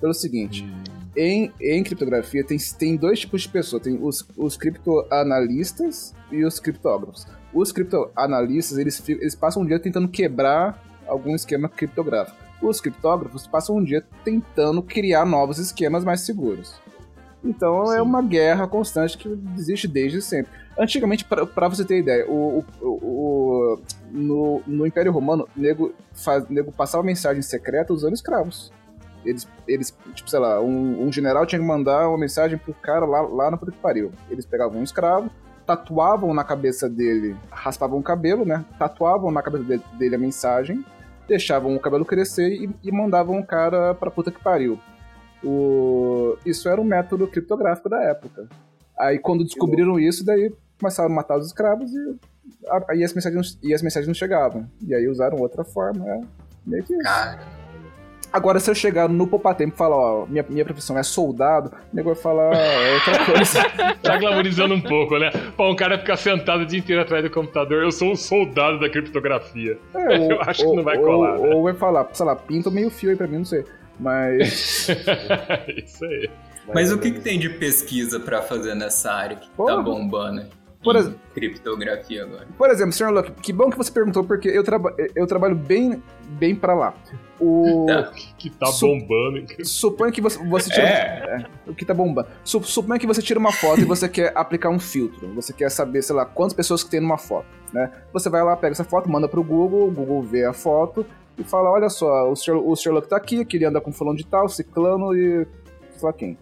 Pelo 0.01 0.15
seguinte, 0.15 0.67
em, 1.15 1.53
em 1.61 1.83
criptografia 1.85 2.43
tem, 2.43 2.57
tem 2.79 2.97
dois 2.97 3.21
tipos 3.21 3.43
de 3.43 3.49
pessoas. 3.51 3.83
Tem 3.83 3.99
os, 4.03 4.27
os 4.39 4.57
criptoanalistas 4.57 6.15
e 6.33 6.43
os 6.45 6.59
criptógrafos. 6.59 7.27
Os 7.53 7.71
criptoanalistas, 7.73 8.79
eles, 8.79 9.03
eles 9.09 9.35
passam 9.35 9.63
um 9.63 9.67
dia 9.67 9.79
tentando 9.79 10.09
quebrar 10.09 10.83
algum 11.07 11.35
esquema 11.35 11.69
criptográfico. 11.69 12.37
Os 12.63 12.81
criptógrafos 12.81 13.47
passam 13.47 13.77
um 13.77 13.85
dia 13.85 14.03
tentando 14.25 14.83
criar 14.83 15.27
novos 15.27 15.59
esquemas 15.59 16.05
mais 16.05 16.23
seguros. 16.23 16.75
Então 17.43 17.91
é 17.93 17.97
Sim. 17.97 18.03
uma 18.03 18.23
guerra 18.23 18.67
constante 18.67 19.17
que 19.17 19.29
existe 19.57 19.89
desde 19.89 20.21
sempre. 20.21 20.53
Antigamente, 20.79 21.25
para 21.25 21.69
você 21.69 21.85
ter 21.85 21.99
ideia, 21.99 22.27
o, 22.29 22.65
o- 22.81 22.87
o- 22.87 23.81
no, 24.11 24.63
no 24.67 24.87
Império 24.87 25.13
Romano, 25.13 25.47
o 25.57 25.61
nego, 25.61 25.93
faz, 26.13 26.49
nego 26.49 26.71
passava 26.73 27.03
mensagem 27.03 27.43
secreta 27.43 27.93
usando 27.93 28.15
escravos. 28.15 28.73
Eles, 29.25 29.47
eles 29.69 29.95
tipo, 30.15 30.31
sei 30.31 30.39
lá, 30.39 30.61
um, 30.61 31.05
um 31.07 31.13
general 31.13 31.45
tinha 31.45 31.61
que 31.61 31.67
mandar 31.67 32.09
uma 32.09 32.17
mensagem 32.19 32.57
pro 32.59 32.73
cara 32.75 33.05
lá, 33.05 33.21
lá 33.23 33.51
na 33.51 33.57
puta 33.57 33.73
que 33.73 33.79
pariu. 33.79 34.11
Eles 34.31 34.47
pegavam 34.47 34.81
um 34.81 34.85
escravo, 34.85 35.31
tatuavam 35.67 36.33
na 36.33 36.43
cabeça 36.45 36.89
dele, 36.89 37.37
raspavam 37.51 37.99
o 37.99 38.03
cabelo, 38.03 38.45
né? 38.47 38.65
Tatuavam 38.79 39.31
na 39.31 39.43
cabeça 39.43 39.65
dele, 39.65 39.83
dele 39.99 40.15
a 40.15 40.19
mensagem, 40.19 40.83
deixavam 41.29 41.75
o 41.77 41.81
cabelo 41.81 42.05
crescer 42.05 42.49
e, 42.49 42.71
e 42.83 42.91
mandavam 42.91 43.39
o 43.39 43.47
cara 43.47 43.95
pra 43.95 44.11
puta 44.11 44.31
que 44.31 44.43
pariu. 44.43 44.79
O... 45.45 46.37
Isso 46.45 46.69
era 46.69 46.81
um 46.81 46.85
método 46.85 47.27
criptográfico 47.27 47.89
da 47.89 48.03
época. 48.03 48.47
Aí 48.99 49.19
quando 49.19 49.45
descobriram 49.45 49.99
isso, 49.99 50.25
daí 50.25 50.53
começaram 50.79 51.11
a 51.11 51.15
matar 51.15 51.39
os 51.39 51.47
escravos 51.47 51.91
e 51.93 52.17
aí 52.89 53.03
as 53.05 53.13
mensagens, 53.15 53.55
não- 53.63 53.69
e 53.71 53.75
as 53.75 53.83
mensagens 53.83 54.07
não 54.07 54.15
chegavam. 54.15 54.67
E 54.87 54.95
aí 54.95 55.09
usaram 55.09 55.39
outra 55.39 55.65
forma, 55.65 56.07
é 56.09 56.21
meio 56.67 56.85
que 56.85 56.93
isso. 56.95 57.03
Cara, 57.03 57.61
Agora, 58.33 58.61
se 58.61 58.71
eu 58.71 58.77
chegar 58.77 59.09
no 59.09 59.27
Poupatempo 59.27 59.75
e 59.75 59.77
falar, 59.77 59.97
ó, 59.97 60.25
minha, 60.27 60.45
minha 60.49 60.65
profissão 60.65 60.97
é 60.97 61.03
soldado, 61.03 61.73
o 61.93 61.97
nego 61.97 62.15
vai 62.15 62.23
falar 62.23 62.53
"Ah, 62.55 62.95
outra 62.95 63.19
coisa. 63.27 63.95
Tá 64.01 64.19
glamorizando 64.19 64.73
um 64.73 64.81
pouco, 64.81 65.19
né? 65.19 65.33
Pra 65.57 65.69
um 65.69 65.75
cara 65.75 65.99
ficar 65.99 66.17
sentado 66.17 66.61
o 66.63 66.67
dia 66.67 66.79
inteiro 66.79 67.03
atrás 67.03 67.25
do 67.25 67.31
computador, 67.31 67.83
eu 67.83 67.91
sou 67.91 68.13
um 68.13 68.15
soldado 68.15 68.79
da 68.79 68.89
criptografia. 68.89 69.77
É, 69.93 69.99
ou- 70.21 70.31
Eu 70.31 70.41
acho 70.43 70.61
que 70.61 70.67
ou- 70.69 70.77
não 70.77 70.85
vai 70.85 70.97
ou- 70.99 71.05
colar, 71.05 71.39
né? 71.41 71.55
Ou 71.57 71.63
vai 71.65 71.75
falar, 71.75 72.09
sei 72.13 72.25
lá, 72.25 72.37
pinta 72.37 72.71
meio 72.71 72.89
fio 72.89 73.11
aí 73.11 73.17
pra 73.17 73.27
mim, 73.27 73.39
não 73.39 73.45
sei. 73.45 73.65
Mas. 74.01 74.89
Isso 75.85 76.05
aí. 76.05 76.31
mas 76.73 76.91
o 76.93 76.99
que, 76.99 77.11
que 77.13 77.21
tem 77.21 77.39
de 77.39 77.49
pesquisa 77.51 78.19
pra 78.21 78.43
fazer 78.43 78.75
nessa 78.75 79.13
área 79.13 79.37
que 79.37 79.49
Porra. 79.51 79.77
tá 79.77 79.83
bombando? 79.83 80.45
Por 80.83 80.97
em 80.97 81.01
ex- 81.01 81.11
criptografia 81.35 82.23
agora. 82.23 82.47
Por 82.57 82.71
exemplo, 82.71 82.93
Sr. 82.93 83.11
Luck, 83.11 83.33
que 83.33 83.53
bom 83.53 83.69
que 83.69 83.77
você 83.77 83.93
perguntou, 83.93 84.25
porque 84.25 84.49
eu, 84.49 84.65
traba 84.65 84.95
eu 85.15 85.27
trabalho 85.27 85.55
bem, 85.55 86.03
bem 86.27 86.55
pra 86.55 86.75
lá. 86.75 86.95
O. 87.39 87.85
Tá. 87.87 88.11
Que 88.39 88.49
tá 88.49 88.65
Su- 88.67 88.87
bombando. 88.87 89.45
Suponha 89.63 90.11
que 90.11 90.23
você, 90.23 90.39
você 90.43 90.71
tira. 90.71 90.87
É. 90.87 91.37
é, 91.67 91.71
o 91.71 91.75
que 91.75 91.85
tá 91.85 91.93
bombando. 91.93 92.29
Su- 92.43 92.63
suponha 92.63 92.99
que 92.99 93.07
você 93.07 93.21
tira 93.21 93.39
uma 93.39 93.53
foto 93.53 93.81
e 93.83 93.85
você 93.85 94.09
quer 94.09 94.33
aplicar 94.35 94.71
um 94.71 94.79
filtro. 94.81 95.29
Você 95.35 95.53
quer 95.53 95.71
saber, 95.71 96.01
sei 96.01 96.17
lá, 96.17 96.25
quantas 96.25 96.55
pessoas 96.55 96.83
que 96.83 96.89
tem 96.91 97.01
numa 97.01 97.19
foto. 97.19 97.47
Né? 97.75 97.91
Você 98.15 98.31
vai 98.31 98.43
lá, 98.43 98.57
pega 98.57 98.73
essa 98.73 98.83
foto, 98.85 99.09
manda 99.09 99.29
pro 99.29 99.45
Google, 99.45 99.87
o 99.87 99.91
Google 99.91 100.23
vê 100.23 100.45
a 100.47 100.53
foto 100.55 101.05
e 101.39 101.45
fala: 101.45 101.71
olha 101.71 101.89
só, 101.89 102.31
o 102.31 102.37
Sr. 102.37 102.57
o 102.57 102.75
Sherlock 102.77 103.09
tá 103.09 103.17
aqui, 103.17 103.45
que 103.45 103.57
ele 103.57 103.65
anda 103.65 103.81
com 103.81 103.93
fulano 103.93 104.17
de 104.17 104.27
tal, 104.27 104.49
ciclano 104.49 105.15
e. 105.15 105.47
sei 105.97 106.03
lá 106.07 106.13
quem. 106.13 106.39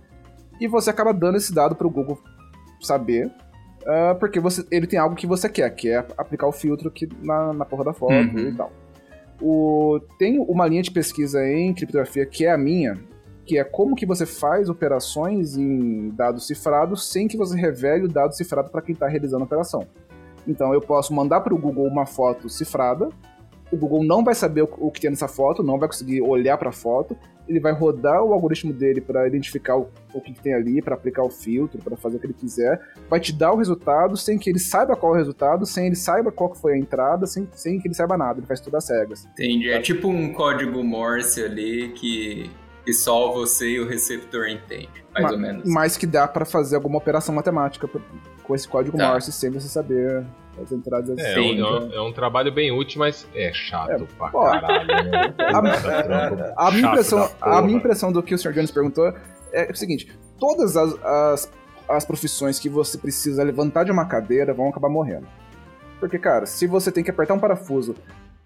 E 0.60 0.66
você 0.66 0.90
acaba 0.90 1.12
dando 1.14 1.36
esse 1.36 1.54
dado 1.54 1.74
pro 1.76 1.88
Google 1.90 2.18
saber. 2.80 3.30
ah, 3.86 4.16
porque 4.18 4.40
você, 4.40 4.66
ele 4.70 4.86
tem 4.86 4.98
algo 4.98 5.14
que 5.16 5.26
você 5.26 5.48
quer, 5.48 5.70
que 5.70 5.88
é 5.88 5.98
aplicar 6.16 6.46
o 6.46 6.52
filtro 6.52 6.88
aqui 6.88 7.08
na, 7.22 7.52
na 7.52 7.64
porra 7.64 7.84
da 7.84 7.92
foto 7.92 8.12
Uhum. 8.12 8.38
e 8.38 8.54
tal. 8.54 8.72
O, 9.40 10.00
tem 10.18 10.38
uma 10.40 10.66
linha 10.66 10.82
de 10.82 10.90
pesquisa 10.90 11.46
em 11.46 11.72
criptografia 11.72 12.26
que 12.26 12.44
é 12.44 12.50
a 12.50 12.58
minha, 12.58 12.98
que 13.46 13.56
é 13.56 13.62
como 13.62 13.94
que 13.94 14.04
você 14.04 14.26
faz 14.26 14.68
operações 14.68 15.56
em 15.56 16.10
dados 16.10 16.46
cifrados 16.46 17.08
sem 17.08 17.28
que 17.28 17.36
você 17.36 17.56
revele 17.56 18.06
o 18.06 18.08
dado 18.08 18.34
cifrado 18.34 18.68
para 18.68 18.82
quem 18.82 18.92
está 18.94 19.06
realizando 19.06 19.42
a 19.42 19.46
operação. 19.46 19.86
Então 20.46 20.74
eu 20.74 20.80
posso 20.80 21.14
mandar 21.14 21.40
para 21.42 21.54
o 21.54 21.58
Google 21.58 21.86
uma 21.86 22.04
foto 22.04 22.48
cifrada, 22.48 23.08
o 23.70 23.76
Google 23.76 24.04
não 24.04 24.24
vai 24.24 24.34
saber 24.34 24.62
o, 24.62 24.68
o 24.78 24.90
que 24.90 25.00
tem 25.00 25.10
nessa 25.10 25.28
foto, 25.28 25.62
não 25.62 25.78
vai 25.78 25.88
conseguir 25.88 26.22
olhar 26.22 26.56
para 26.56 26.70
a 26.70 26.72
foto, 26.72 27.16
ele 27.48 27.60
vai 27.60 27.72
rodar 27.72 28.22
o 28.22 28.32
algoritmo 28.32 28.72
dele 28.72 29.00
para 29.00 29.26
identificar 29.26 29.76
o, 29.76 29.88
o 30.12 30.20
que, 30.20 30.32
que 30.34 30.40
tem 30.40 30.54
ali, 30.54 30.82
para 30.82 30.94
aplicar 30.94 31.22
o 31.22 31.30
filtro, 31.30 31.82
para 31.82 31.96
fazer 31.96 32.18
o 32.18 32.20
que 32.20 32.26
ele 32.26 32.34
quiser, 32.34 32.80
vai 33.08 33.18
te 33.18 33.32
dar 33.32 33.52
o 33.52 33.56
resultado 33.56 34.16
sem 34.16 34.38
que 34.38 34.50
ele 34.50 34.58
saiba 34.58 34.94
qual 34.94 35.12
é 35.12 35.16
o 35.16 35.18
resultado, 35.18 35.64
sem 35.64 35.86
ele 35.86 35.96
saiba 35.96 36.30
qual 36.30 36.54
foi 36.54 36.74
a 36.74 36.78
entrada, 36.78 37.26
sem, 37.26 37.48
sem 37.52 37.80
que 37.80 37.88
ele 37.88 37.94
saiba 37.94 38.16
nada, 38.18 38.40
ele 38.40 38.46
faz 38.46 38.60
tudo 38.60 38.76
às 38.76 38.84
cegas. 38.84 39.26
Entendi. 39.32 39.70
É 39.70 39.80
tipo 39.80 40.08
um 40.08 40.32
código 40.32 40.84
Morse 40.84 41.42
ali 41.42 41.88
que, 41.90 42.50
que 42.84 42.92
só 42.92 43.32
você 43.32 43.70
e 43.70 43.80
o 43.80 43.88
receptor 43.88 44.48
entende, 44.48 45.04
mais 45.12 45.24
Ma- 45.24 45.32
ou 45.32 45.38
menos. 45.38 45.62
Mas 45.66 45.96
que 45.96 46.06
dá 46.06 46.28
para 46.28 46.44
fazer 46.44 46.76
alguma 46.76 46.98
operação 46.98 47.34
matemática 47.34 47.88
com 48.48 48.54
esse 48.56 48.66
código 48.66 48.96
Tá. 48.98 49.10
Morse 49.10 49.30
sem 49.30 49.50
você 49.50 49.68
saber 49.68 50.24
as 50.60 50.72
entradas. 50.72 51.16
É, 51.18 51.30
é, 51.30 51.34
Sim. 51.34 51.62
um, 51.62 51.66
é 51.66 51.80
um- 51.80 51.92
é 51.92 52.00
um 52.00 52.12
trabalho 52.12 52.50
bem 52.50 52.72
útil, 52.72 52.98
mas 52.98 53.28
é 53.34 53.52
chato 53.52 54.08
pra 54.18 54.28
pô, 54.30 54.42
caralho. 54.42 54.86
né? 54.88 55.34
A, 56.56 56.68
a 56.68 56.70
minha 56.72 56.88
impressão, 56.88 57.30
a 57.40 57.62
minha 57.62 57.76
impressão 57.78 58.10
do 58.10 58.22
que 58.22 58.34
o 58.34 58.38
Sr. 58.38 58.52
Jones 58.52 58.70
perguntou 58.72 59.12
é 59.52 59.70
o 59.70 59.76
seguinte: 59.76 60.10
todas 60.40 60.76
as, 60.76 60.94
as, 61.04 61.52
as 61.88 62.04
profissões 62.04 62.58
que 62.58 62.68
você 62.68 62.98
precisa 62.98 63.42
levantar 63.44 63.84
de 63.84 63.92
uma 63.92 64.06
cadeira 64.06 64.52
vão 64.52 64.68
acabar 64.68 64.88
morrendo. 64.88 65.28
Porque, 66.00 66.18
cara, 66.18 66.46
se 66.46 66.66
você 66.66 66.90
tem 66.90 67.04
que 67.04 67.10
apertar 67.10 67.34
um 67.34 67.38
parafuso, 67.40 67.94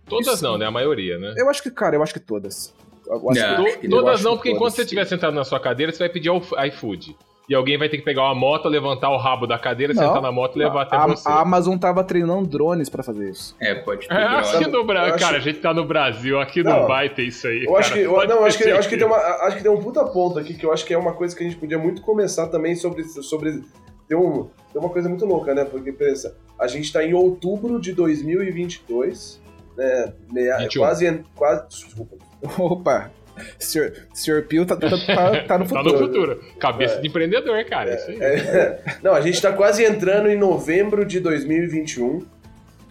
Todas 0.09 0.27
Isso- 0.35 0.43
não, 0.45 0.59
né? 0.59 0.67
A 0.67 0.71
maioria, 0.71 1.17
né? 1.17 1.33
eu 1.39 1.49
acho 1.49 1.63
que, 1.63 1.71
cara, 1.71 1.95
eu 1.97 2.03
acho 2.03 2.13
que 2.13 2.21
todas. 2.21 2.75
Acho 3.09 3.23
Não, 3.41 3.65
que- 3.79 3.89
Todas 3.89 4.23
não, 4.23 4.33
que 4.33 4.37
porque 4.39 4.51
enquanto 4.51 4.75
você 4.75 4.83
estiver 4.83 5.05
sentado 5.07 5.33
na 5.33 5.45
sua 5.45 5.61
cadeira, 5.61 5.93
você 5.93 6.01
vai 6.01 6.09
pedir 6.09 6.29
o 6.29 6.41
iFood. 6.67 7.17
E 7.49 7.55
alguém 7.55 7.77
vai 7.77 7.89
ter 7.89 7.99
que 7.99 8.05
pegar 8.05 8.23
uma 8.23 8.35
moto, 8.37 8.69
levantar 8.69 9.11
o 9.11 9.17
rabo 9.17 9.47
da 9.49 9.59
cadeira, 9.59 9.93
Não. 9.93 10.03
sentar 10.03 10.23
na 10.23 10.31
moto 10.31 10.55
e 10.57 10.61
levar 10.61 10.83
até 10.83 10.97
a, 10.97 11.07
você. 11.09 11.29
a 11.29 11.41
Amazon 11.41 11.77
tava 11.77 12.05
treinando 12.05 12.47
drones 12.47 12.89
pra 12.89 13.03
fazer 13.03 13.31
isso. 13.31 13.57
É, 13.61 13.75
pode 13.75 14.07
ter 14.07 14.15
É, 14.15 14.25
aqui 14.25 14.67
no 14.71 14.91
acho- 14.93 15.19
cara, 15.19 15.37
a 15.37 15.41
gente 15.41 15.59
tá 15.59 15.75
no 15.75 15.85
Brasil, 15.85 16.41
aqui 16.41 16.63
Não, 16.63 16.81
não 16.83 16.87
vai 16.89 17.09
ter 17.09 17.25
isso 17.25 17.47
aí. 17.49 17.65
Eu 17.65 17.77
acho 17.77 17.91
cara, 17.91 18.01
que, 18.01 18.07
eu- 18.07 18.15
pode 18.15 18.29
não, 18.33 18.45
acho 18.45 18.59
que, 18.59 18.71
acho 18.71 18.89
que 18.89 18.97
tem 18.97 19.07
uma, 19.07 19.17
acho 19.17 19.57
que 19.57 19.63
tem 19.63 19.73
um 19.73 19.77
puta 19.83 20.05
ponto 20.05 20.39
aqui 20.39 20.55
que 20.55 20.65
eu 20.65 20.73
acho 20.73 20.85
que 20.87 20.95
é 20.95 20.99
uma 20.99 21.13
coisa 21.15 21.35
que 21.37 21.43
a 21.43 21.47
gente 21.47 21.59
podia 21.59 21.79
muito 21.79 22.01
começar 22.03 22.47
também 22.47 22.77
sobre, 22.77 23.03
sobre 23.05 23.63
tem, 24.09 24.17
um, 24.17 24.49
tem 24.73 24.81
uma 24.81 24.89
coisa 24.91 25.09
muito 25.09 25.27
louca, 25.27 25.53
né? 25.53 25.65
Porque 25.65 25.91
pensa, 25.93 26.37
a 26.59 26.69
gente 26.69 26.93
tá 26.93 27.05
em 27.05 27.13
outubro 27.13 27.81
de 27.81 27.93
2022, 27.93 29.43
né? 29.77 30.13
Meia, 30.33 30.59
21. 30.59 30.83
quase, 30.83 31.25
quase, 31.35 31.69
desculpa, 31.69 32.17
Opa! 32.59 33.11
Senhor, 33.59 33.93
senhor 34.13 34.43
Pio 34.43 34.65
tá, 34.67 34.77
tá, 34.77 34.89
tá, 34.91 35.43
tá 35.47 35.59
no 35.59 35.65
Tá 35.67 35.83
futuro. 35.83 35.93
no 35.93 35.99
futuro. 36.07 36.41
Cabeça 36.59 37.01
de 37.01 37.09
empreendedor, 37.09 37.65
cara. 37.65 37.95
isso 37.95 38.11
aí. 38.11 38.19
É, 38.21 38.81
não, 39.03 39.15
a 39.15 39.21
gente 39.21 39.41
tá 39.41 39.53
quase 39.53 39.85
entrando 39.85 40.29
em 40.29 40.37
novembro 40.37 41.05
de 41.05 41.19
2021 41.21 42.23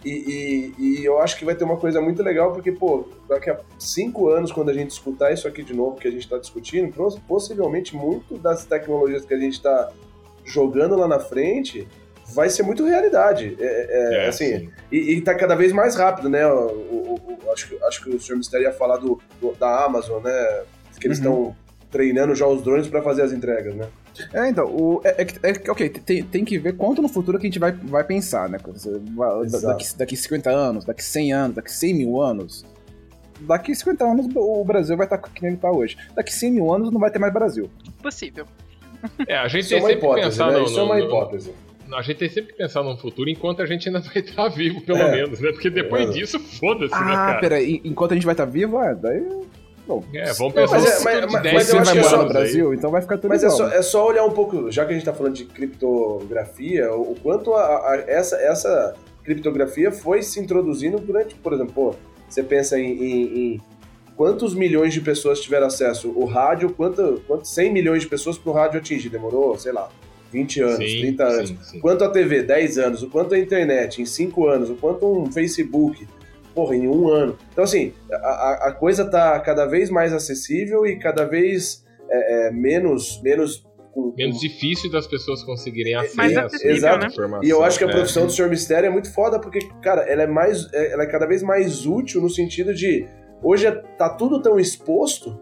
e, 0.04 0.10
e, 0.78 0.98
e 1.00 1.04
eu 1.04 1.20
acho 1.20 1.38
que 1.38 1.44
vai 1.44 1.54
ter 1.54 1.62
uma 1.62 1.76
coisa 1.76 2.00
muito 2.00 2.22
legal, 2.24 2.52
porque, 2.52 2.72
pô, 2.72 3.08
daqui 3.28 3.48
a 3.50 3.60
cinco 3.78 4.28
anos, 4.28 4.50
quando 4.50 4.68
a 4.70 4.74
gente 4.74 4.90
escutar 4.90 5.32
isso 5.32 5.46
aqui 5.46 5.62
de 5.62 5.74
novo 5.74 5.96
que 5.96 6.08
a 6.08 6.10
gente 6.10 6.28
tá 6.28 6.38
discutindo, 6.38 6.92
pos- 6.92 7.18
possivelmente 7.20 7.94
muito 7.94 8.36
das 8.36 8.64
tecnologias 8.64 9.24
que 9.24 9.32
a 9.32 9.38
gente 9.38 9.62
tá 9.62 9.90
jogando 10.44 10.96
lá 10.96 11.06
na 11.06 11.20
frente 11.20 11.86
vai 12.34 12.48
ser 12.50 12.62
muito 12.62 12.84
realidade. 12.84 13.56
É, 13.60 13.64
é, 13.64 14.24
É, 14.24 14.28
assim, 14.28 14.58
sim. 14.58 14.70
e, 14.90 15.14
e 15.14 15.20
tá 15.20 15.34
cada 15.34 15.54
vez 15.54 15.72
mais 15.72 15.94
rápido, 15.96 16.28
né? 16.28 16.46
O, 16.46 16.66
o- 16.68 17.20
o- 17.46 17.52
acho, 17.52 17.68
que, 17.68 17.84
acho 17.84 18.02
que 18.04 18.10
o 18.10 18.20
Sr. 18.20 18.36
Mistério 18.36 18.64
ia 18.66 18.72
falar 18.72 18.96
do, 18.98 19.20
do- 19.40 19.54
da 19.54 19.84
Amazon, 19.84 20.22
né? 20.22 20.62
Que 21.00 21.06
eles 21.06 21.18
estão 21.18 21.54
treinando 21.90 22.34
já 22.34 22.46
os 22.46 22.62
drones 22.62 22.88
para 22.88 23.02
fazer 23.02 23.22
as 23.22 23.32
entregas, 23.32 23.74
né? 23.74 23.86
É, 24.32 24.48
então, 24.48 24.66
o, 24.66 25.00
é, 25.04 25.22
é 25.22 25.24
que- 25.24 25.38
é 25.46 25.52
que- 25.52 25.70
ok, 25.70 25.88
tem, 25.88 26.22
tem 26.22 26.44
que 26.44 26.58
ver 26.58 26.74
quanto 26.76 27.02
no 27.02 27.08
futuro 27.08 27.38
que 27.38 27.46
a 27.46 27.48
gente 27.50 27.58
vai, 27.58 27.72
vai 27.72 28.04
pensar, 28.04 28.48
né? 28.48 28.58
Daqui, 29.62 29.96
daqui 29.96 30.16
50 30.16 30.50
anos, 30.50 30.84
daqui 30.84 31.02
100 31.04 31.32
anos, 31.32 31.56
daqui 31.56 31.72
100 31.72 31.94
mil 31.94 32.20
anos. 32.20 32.64
Daqui 33.40 33.74
50 33.74 34.04
anos 34.04 34.26
o 34.34 34.64
Brasil 34.64 34.96
vai 34.96 35.06
estar 35.06 35.18
que 35.18 35.42
nem 35.42 35.52
ele 35.52 35.60
tá 35.60 35.70
hoje. 35.70 35.96
Daqui 36.14 36.32
100 36.32 36.52
mil 36.52 36.72
anos 36.72 36.90
não 36.92 37.00
vai 37.00 37.10
ter 37.10 37.18
mais 37.18 37.32
Brasil. 37.32 37.68
Possível. 38.00 38.46
É, 39.26 39.36
a 39.36 39.48
gente 39.48 39.64
Isso 39.64 39.74
é 39.74 39.78
tem 39.78 39.86
uma 39.86 39.92
hipótese, 39.92 40.28
pensar 40.28 40.52
né? 40.52 40.58
no, 40.58 40.64
Isso 40.64 40.78
é 40.78 40.82
uma 40.82 40.96
no- 40.98 41.04
hipótese. 41.04 41.52
A 41.94 42.02
gente 42.02 42.18
tem 42.18 42.28
sempre 42.28 42.52
que 42.52 42.58
pensar 42.58 42.82
num 42.82 42.96
futuro 42.96 43.28
enquanto 43.28 43.62
a 43.62 43.66
gente 43.66 43.88
ainda 43.88 44.00
vai 44.14 44.18
estar 44.18 44.48
vivo, 44.48 44.80
pelo 44.82 44.98
É. 44.98 45.10
menos, 45.12 45.40
né? 45.40 45.50
Porque 45.52 45.70
depois 45.70 46.08
É. 46.10 46.12
disso, 46.12 46.38
foda-se, 46.40 46.92
né, 46.94 47.00
Ah, 47.12 47.26
cara? 47.26 47.40
peraí, 47.40 47.80
enquanto 47.84 48.12
a 48.12 48.14
gente 48.14 48.24
vai 48.26 48.34
estar 48.34 48.44
vivo, 48.46 48.78
ah, 48.78 48.92
daí. 48.94 49.22
Bom, 49.86 50.04
É, 50.14 50.32
vamos 50.34 50.38
Não, 50.38 50.50
pensar 50.52 50.78
mas 50.78 50.84
no 50.84 50.88
é- 50.88 50.92
mas- 51.04 51.20
de 51.26 51.32
mas- 51.32 51.42
10, 51.42 51.54
mas 51.54 51.68
eu 51.68 51.74
você 51.74 51.76
acho 51.78 51.84
vai 51.84 51.92
que 51.94 51.98
é 51.98 52.02
só- 52.10 52.22
no 52.22 52.28
Brasil, 52.28 52.72
então 52.74 52.90
vai 52.92 53.02
ficar 53.02 53.16
tudo 53.18 53.28
Mas 53.30 53.42
é 53.42 53.46
igual. 53.46 53.58
só, 53.58 53.68
é 53.76 53.82
só 53.82 54.06
olhar 54.06 54.24
um 54.24 54.30
pouco, 54.30 54.70
já 54.70 54.84
que 54.86 54.92
a 54.92 54.94
gente 54.94 55.04
tá 55.04 55.12
falando 55.12 55.34
de 55.34 55.44
criptografia, 55.44 56.92
o 56.94 57.12
o 57.12 57.16
quanto 57.20 57.52
a- 57.54 57.90
a- 57.92 58.04
essa, 58.06 58.36
essa 58.36 58.94
criptografia 59.24 59.90
foi 59.90 60.22
se 60.22 60.38
introduzindo 60.40 60.98
durante, 60.98 61.34
por 61.34 61.52
exemplo, 61.52 61.72
pô, 61.74 61.94
você 62.28 62.42
pensa 62.44 62.78
em, 62.78 62.92
em- 62.92 63.38
em 63.54 63.60
quantos 64.16 64.54
milhões 64.54 64.94
de 64.94 65.00
pessoas 65.00 65.40
tiveram 65.40 65.66
acesso? 65.66 66.10
O 66.14 66.24
rádio, 66.26 66.70
quanto, 66.72 67.20
quanto 67.26 67.46
100 67.46 67.72
milhões 67.72 68.02
de 68.02 68.08
pessoas 68.08 68.38
pro 68.38 68.52
rádio 68.52 68.78
atingir? 68.78 69.08
Demorou, 69.08 69.58
sei 69.58 69.72
lá, 69.72 69.88
20 70.32 70.60
anos, 70.62 70.76
Sim, 70.90 71.00
30 71.00 71.24
anos. 71.24 71.48
sim, 71.50 71.58
sim. 71.62 71.80
Quanto 71.80 72.02
a 72.04 72.08
TV, 72.10 72.42
10 72.42 72.78
anos. 72.78 73.02
O 73.02 73.10
quanto 73.10 73.34
a 73.34 73.38
internet, 73.38 74.00
em 74.00 74.06
5 74.06 74.46
anos. 74.48 74.70
O 74.70 74.74
quanto 74.76 75.06
um 75.06 75.30
Facebook, 75.30 76.06
porra, 76.54 76.74
em 76.74 76.88
um 76.88 77.08
ano. 77.08 77.36
Então, 77.52 77.62
assim, 77.64 77.92
a, 78.10 78.68
a- 78.68 78.72
coisa 78.72 79.04
tá 79.04 79.38
cada 79.40 79.66
vez 79.66 79.90
mais 79.90 80.12
acessível 80.12 80.86
e 80.86 80.96
cada 80.98 81.24
vez 81.24 81.84
é, 82.10 82.48
é, 82.48 82.50
menos, 82.50 83.20
menos 83.22 83.64
Menos 84.16 84.40
difícil 84.40 84.90
das 84.90 85.06
pessoas 85.06 85.42
conseguirem 85.44 85.94
acesso 85.94 86.16
Mais 86.16 86.34
a 86.34 86.46
acessível, 86.46 86.88
essa 86.88 86.96
né? 87.28 87.40
E 87.42 87.50
eu 87.50 87.62
acho 87.62 87.76
que 87.76 87.84
a 87.84 87.88
É. 87.88 87.90
profissão 87.90 88.24
do 88.24 88.32
Senhor 88.32 88.48
Mistério 88.48 88.86
é 88.86 88.90
muito 88.90 89.12
foda, 89.12 89.38
porque, 89.38 89.58
cara, 89.82 90.00
ela 90.10 90.22
é 90.22 90.26
mais. 90.26 90.66
é- 90.72 90.92
Ela 90.94 91.02
é 91.02 91.06
cada 91.06 91.26
vez 91.26 91.42
mais 91.42 91.84
útil 91.84 92.22
no 92.22 92.30
sentido 92.30 92.72
de. 92.72 93.06
Hoje 93.42 93.66
é- 93.66 93.70
tá 93.98 94.08
tudo 94.08 94.40
tão 94.40 94.58
exposto 94.58 95.38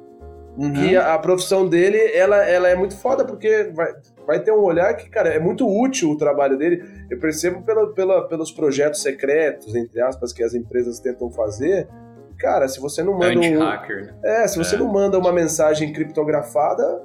Uhum. 0.61 0.73
que 0.75 0.95
a, 0.97 1.15
a 1.15 1.19
profissão 1.19 1.67
dele 1.67 1.97
ela, 2.15 2.37
ela 2.47 2.69
é 2.69 2.75
muito 2.75 2.95
foda, 2.97 3.25
porque 3.25 3.71
vai, 3.75 3.95
vai 4.27 4.41
ter 4.41 4.53
um 4.53 4.61
olhar 4.63 4.93
que, 4.95 5.09
cara, 5.09 5.31
é 5.31 5.39
muito 5.39 5.67
útil 5.67 6.11
o 6.11 6.19
trabalho 6.19 6.59
dele. 6.59 6.85
Eu 7.11 7.19
percebo 7.19 7.63
pela, 7.63 7.87
pela, 7.95 8.29
pelos 8.29 8.53
projetos 8.53 9.01
secretos, 9.03 9.75
entre 9.75 10.01
aspas, 10.03 10.33
que 10.33 10.43
as 10.43 10.53
empresas 10.55 10.99
tentam 11.01 11.31
fazer. 11.31 11.89
Cara, 12.39 12.69
se 12.69 12.79
você 12.81 13.03
não 13.03 13.15
manda 13.15 13.39
um, 13.39 13.43
Anti-hacker, 13.43 14.07
né? 14.07 14.15
é, 14.45 14.49
se 14.49 14.59
você 14.59 14.75
É. 14.75 14.79
não 14.79 14.87
manda 14.89 15.19
uma 15.19 15.33
mensagem 15.33 15.93
criptografada, 15.93 17.03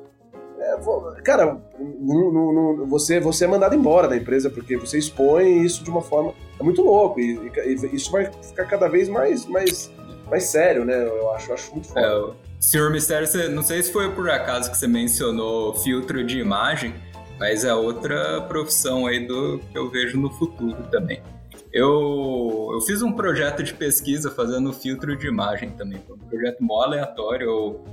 é, 0.59 1.21
cara, 1.23 1.57
não- 1.79 2.31
não- 2.31 2.53
não- 2.53 2.85
você, 2.87 3.19
você 3.19 3.45
é 3.45 3.47
mandado 3.47 3.75
embora 3.75 4.07
da 4.07 4.15
empresa, 4.17 4.49
porque 4.49 4.75
você 4.77 4.97
expõe 4.97 5.61
isso 5.63 5.83
de 5.83 5.89
uma 5.89 6.01
forma. 6.01 6.33
É 6.59 6.63
muito 6.63 6.81
louco. 6.81 7.19
E, 7.19 7.33
e- 7.33 7.85
e 7.91 7.95
isso 7.95 8.11
vai 8.11 8.25
ficar 8.41 8.65
cada 8.65 8.87
vez 8.87 9.07
mais, 9.09 9.45
mais, 9.45 9.91
mais 10.29 10.43
sério, 10.45 10.83
né? 10.85 10.95
Eu 11.05 11.31
acho, 11.33 11.49
eu 11.51 11.53
acho 11.55 11.71
muito 11.73 11.87
foda. 11.87 12.01
É, 12.01 12.15
o 12.17 12.33
Senhor 12.59 12.89
Mistério, 12.91 13.27
você- 13.27 13.47
não 13.49 13.63
sei 13.63 13.81
se 13.83 13.91
foi 13.91 14.11
por 14.11 14.29
acaso 14.29 14.71
que 14.71 14.77
você 14.77 14.87
mencionou 14.87 15.73
filtro 15.75 16.23
de 16.23 16.39
imagem, 16.39 16.93
mas 17.39 17.63
é 17.65 17.73
outra 17.73 18.41
profissão 18.41 19.05
aí 19.07 19.25
do 19.27 19.59
que 19.71 19.77
eu 19.77 19.89
vejo 19.89 20.19
no 20.19 20.29
futuro 20.31 20.83
também. 20.91 21.21
Eu, 21.71 22.69
eu 22.73 22.79
fiz 22.81 23.01
um 23.01 23.11
projeto 23.11 23.61
de 23.61 23.73
pesquisa 23.73 24.31
fazendo 24.31 24.71
filtro 24.71 25.15
de 25.17 25.27
imagem 25.27 25.71
também. 25.71 25.99
Foi 26.07 26.15
um 26.15 26.19
projeto 26.19 26.63
mó 26.63 26.81
aleatório. 26.83 27.45
Eu, 27.45 27.85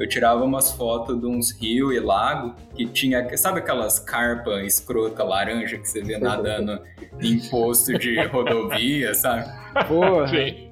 eu 0.00 0.08
tirava 0.08 0.42
umas 0.42 0.72
fotos 0.72 1.18
de 1.20 1.26
uns 1.26 1.52
rios 1.52 1.94
e 1.94 2.00
lago 2.00 2.56
que 2.74 2.86
tinha, 2.86 3.36
sabe 3.36 3.60
aquelas 3.60 4.00
carpa 4.00 4.62
escrota 4.64 5.22
laranja 5.22 5.78
que 5.78 5.88
você 5.88 6.02
vê 6.02 6.18
nadando 6.18 6.80
em 7.22 7.38
posto 7.48 7.96
de 7.96 8.20
rodovia, 8.26 9.14
sabe? 9.14 9.44
Porra. 9.86 10.26
Sim. 10.26 10.69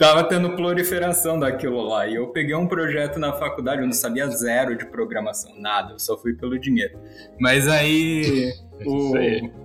Tava 0.00 0.24
tendo 0.24 0.56
proliferação 0.56 1.38
daquilo 1.38 1.82
lá. 1.82 2.06
E 2.06 2.14
eu 2.14 2.28
peguei 2.28 2.54
um 2.54 2.66
projeto 2.66 3.18
na 3.18 3.34
faculdade, 3.34 3.82
eu 3.82 3.86
não 3.86 3.92
sabia 3.92 4.26
zero 4.28 4.74
de 4.74 4.86
programação, 4.86 5.52
nada, 5.58 5.92
eu 5.92 5.98
só 5.98 6.16
fui 6.16 6.32
pelo 6.32 6.58
dinheiro. 6.58 6.98
Mas 7.38 7.68
aí. 7.68 8.50
o... 8.86 9.12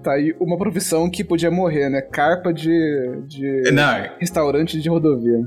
Tá 0.04 0.12
aí 0.12 0.36
uma 0.38 0.58
profissão 0.58 1.10
que 1.10 1.24
podia 1.24 1.50
morrer, 1.50 1.88
né? 1.90 2.02
Carpa 2.02 2.54
de, 2.54 3.22
de 3.26 3.72
Não, 3.72 4.10
restaurante 4.20 4.82
de 4.82 4.90
rodovia. 4.90 5.40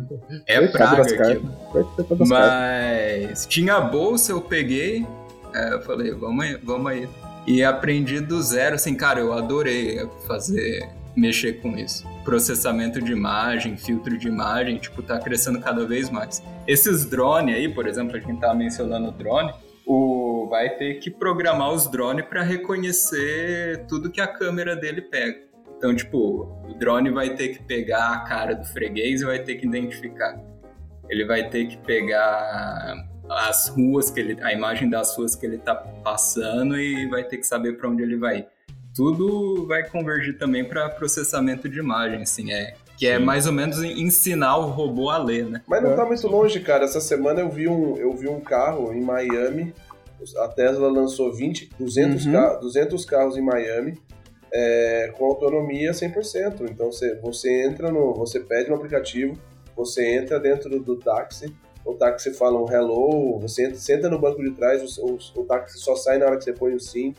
é 0.47 0.67
praga 0.69 1.03
das 1.03 1.13
aquilo. 1.13 1.53
carpas. 1.71 2.27
Mas 2.27 3.45
tinha 3.45 3.75
a 3.75 3.81
bolsa, 3.83 4.33
eu 4.33 4.41
peguei. 4.41 5.07
é, 5.55 5.75
eu 5.75 5.83
falei, 5.83 6.13
vamos 6.13 6.43
aí, 6.47 6.59
vamos 6.65 6.91
aí. 6.91 7.07
E 7.47 7.63
aprendi 7.63 8.21
do 8.21 8.41
zero, 8.43 8.75
assim, 8.77 8.95
cara, 8.95 9.21
eu 9.21 9.35
adorei 9.35 10.01
fazer, 10.27 10.89
mexer 11.19 11.61
com 11.61 11.77
isso. 11.77 12.07
Processamento 12.25 13.01
de 13.01 13.13
imagem, 13.13 13.77
filtro 13.77 14.17
de 14.17 14.29
imagem, 14.29 14.79
tipo, 14.79 15.03
tá 15.03 15.19
crescendo 15.19 15.61
cada 15.61 15.87
vez 15.87 16.11
mais. 16.11 16.43
Esses 16.67 17.05
drones 17.05 17.55
aí, 17.55 17.69
por 17.69 17.87
exemplo, 17.87 18.17
a 18.17 18.21
gente 18.21 18.41
tava 18.41 18.55
mencionando 18.55 19.11
drone, 19.13 19.53
o 19.87 20.47
vai 20.49 20.71
ter 20.71 20.95
que 20.95 21.11
programar 21.11 21.73
os 21.73 21.91
drones 21.91 22.27
para 22.27 22.43
reconhecer 22.43 23.87
tudo 23.89 24.11
que 24.11 24.21
a 24.21 24.27
câmera 24.27 24.77
dele 24.77 25.03
pega. 25.03 25.49
Então, 25.77 25.95
tipo, 25.95 26.63
o 26.69 26.75
drone 26.75 27.11
vai 27.11 27.35
ter 27.35 27.49
que 27.49 27.63
pegar 27.63 28.13
a 28.13 28.19
cara 28.21 28.55
do 28.55 28.65
freguês 28.65 29.23
e 29.23 29.25
vai 29.25 29.39
ter 29.39 29.55
que 29.57 29.67
identificar. 29.67 30.39
Ele 31.09 31.25
vai 31.25 31.49
ter 31.49 31.67
que 31.67 31.77
pegar 31.79 33.07
as 33.31 33.69
ruas 33.69 34.11
que 34.11 34.19
ele, 34.19 34.37
a 34.43 34.53
imagem 34.53 34.91
das 34.91 35.17
ruas 35.17 35.37
que 35.37 35.47
ele 35.47 35.59
tá 35.59 35.75
passando 35.75 36.79
e 36.79 37.07
vai 37.09 37.25
ter 37.25 37.37
que 37.37 37.45
saber 37.45 37.77
para 37.77 37.89
onde 37.89 38.03
ele 38.03 38.17
vai. 38.17 38.47
Tudo 38.99 39.65
vai 39.65 39.89
convergir 39.89 40.37
também 40.37 40.65
para 40.65 40.89
processamento 40.89 41.69
de 41.69 41.79
imagem, 41.79 42.21
assim, 42.23 42.51
é 42.53 42.75
que 42.97 43.07
é 43.07 43.17
Sim. 43.17 43.25
mais 43.25 43.47
ou 43.47 43.53
menos 43.53 43.81
ensinar 43.81 44.57
o 44.57 44.67
robô 44.71 45.09
a 45.09 45.19
ler, 45.19 45.47
né? 45.49 45.63
Mas 45.69 45.81
não 45.85 45.95
tá 45.95 46.05
muito 46.05 46.27
longe, 46.27 46.59
cara. 46.59 46.85
Essa 46.85 47.01
semana 47.01 47.39
eu 47.41 47.49
vi 47.49 47.69
um, 47.69 47.97
eu 47.97 48.13
vi 48.13 48.27
um 48.29 48.41
carro 48.41 48.93
em 48.93 49.01
Miami. 49.01 49.73
A 50.39 50.49
Tesla 50.49 50.91
lançou 50.91 51.33
20, 51.33 51.71
200, 51.79 52.27
Uhum. 52.27 52.33
ca- 52.33 52.55
200 52.57 53.05
carros 53.05 53.37
em 53.37 53.41
Miami 53.41 53.97
é, 54.53 55.13
com 55.17 55.27
autonomia 55.27 55.93
100%. 55.93 56.69
Então 56.69 56.91
você, 56.91 57.15
você 57.23 57.67
entra 57.67 57.93
no. 57.93 58.15
Você 58.15 58.41
pede 58.41 58.69
um 58.73 58.75
aplicativo, 58.75 59.39
você 59.77 60.17
entra 60.17 60.41
dentro 60.41 60.69
do, 60.69 60.81
do 60.81 60.97
táxi, 60.97 61.55
o 61.85 61.95
táxi 61.95 62.35
fala 62.35 62.61
um 62.61 62.69
hello, 62.69 63.39
você 63.39 63.67
entra, 63.67 63.77
senta 63.79 64.11
no 64.11 64.19
banco 64.19 64.43
de 64.43 64.51
trás, 64.51 64.99
o, 64.99 65.05
o, 65.13 65.19
o 65.41 65.45
táxi 65.45 65.79
só 65.79 65.95
sai 65.95 66.19
na 66.19 66.27
hora 66.27 66.37
que 66.37 66.43
você 66.43 66.53
põe 66.53 66.75
o 66.75 66.81
sim. 66.81 67.15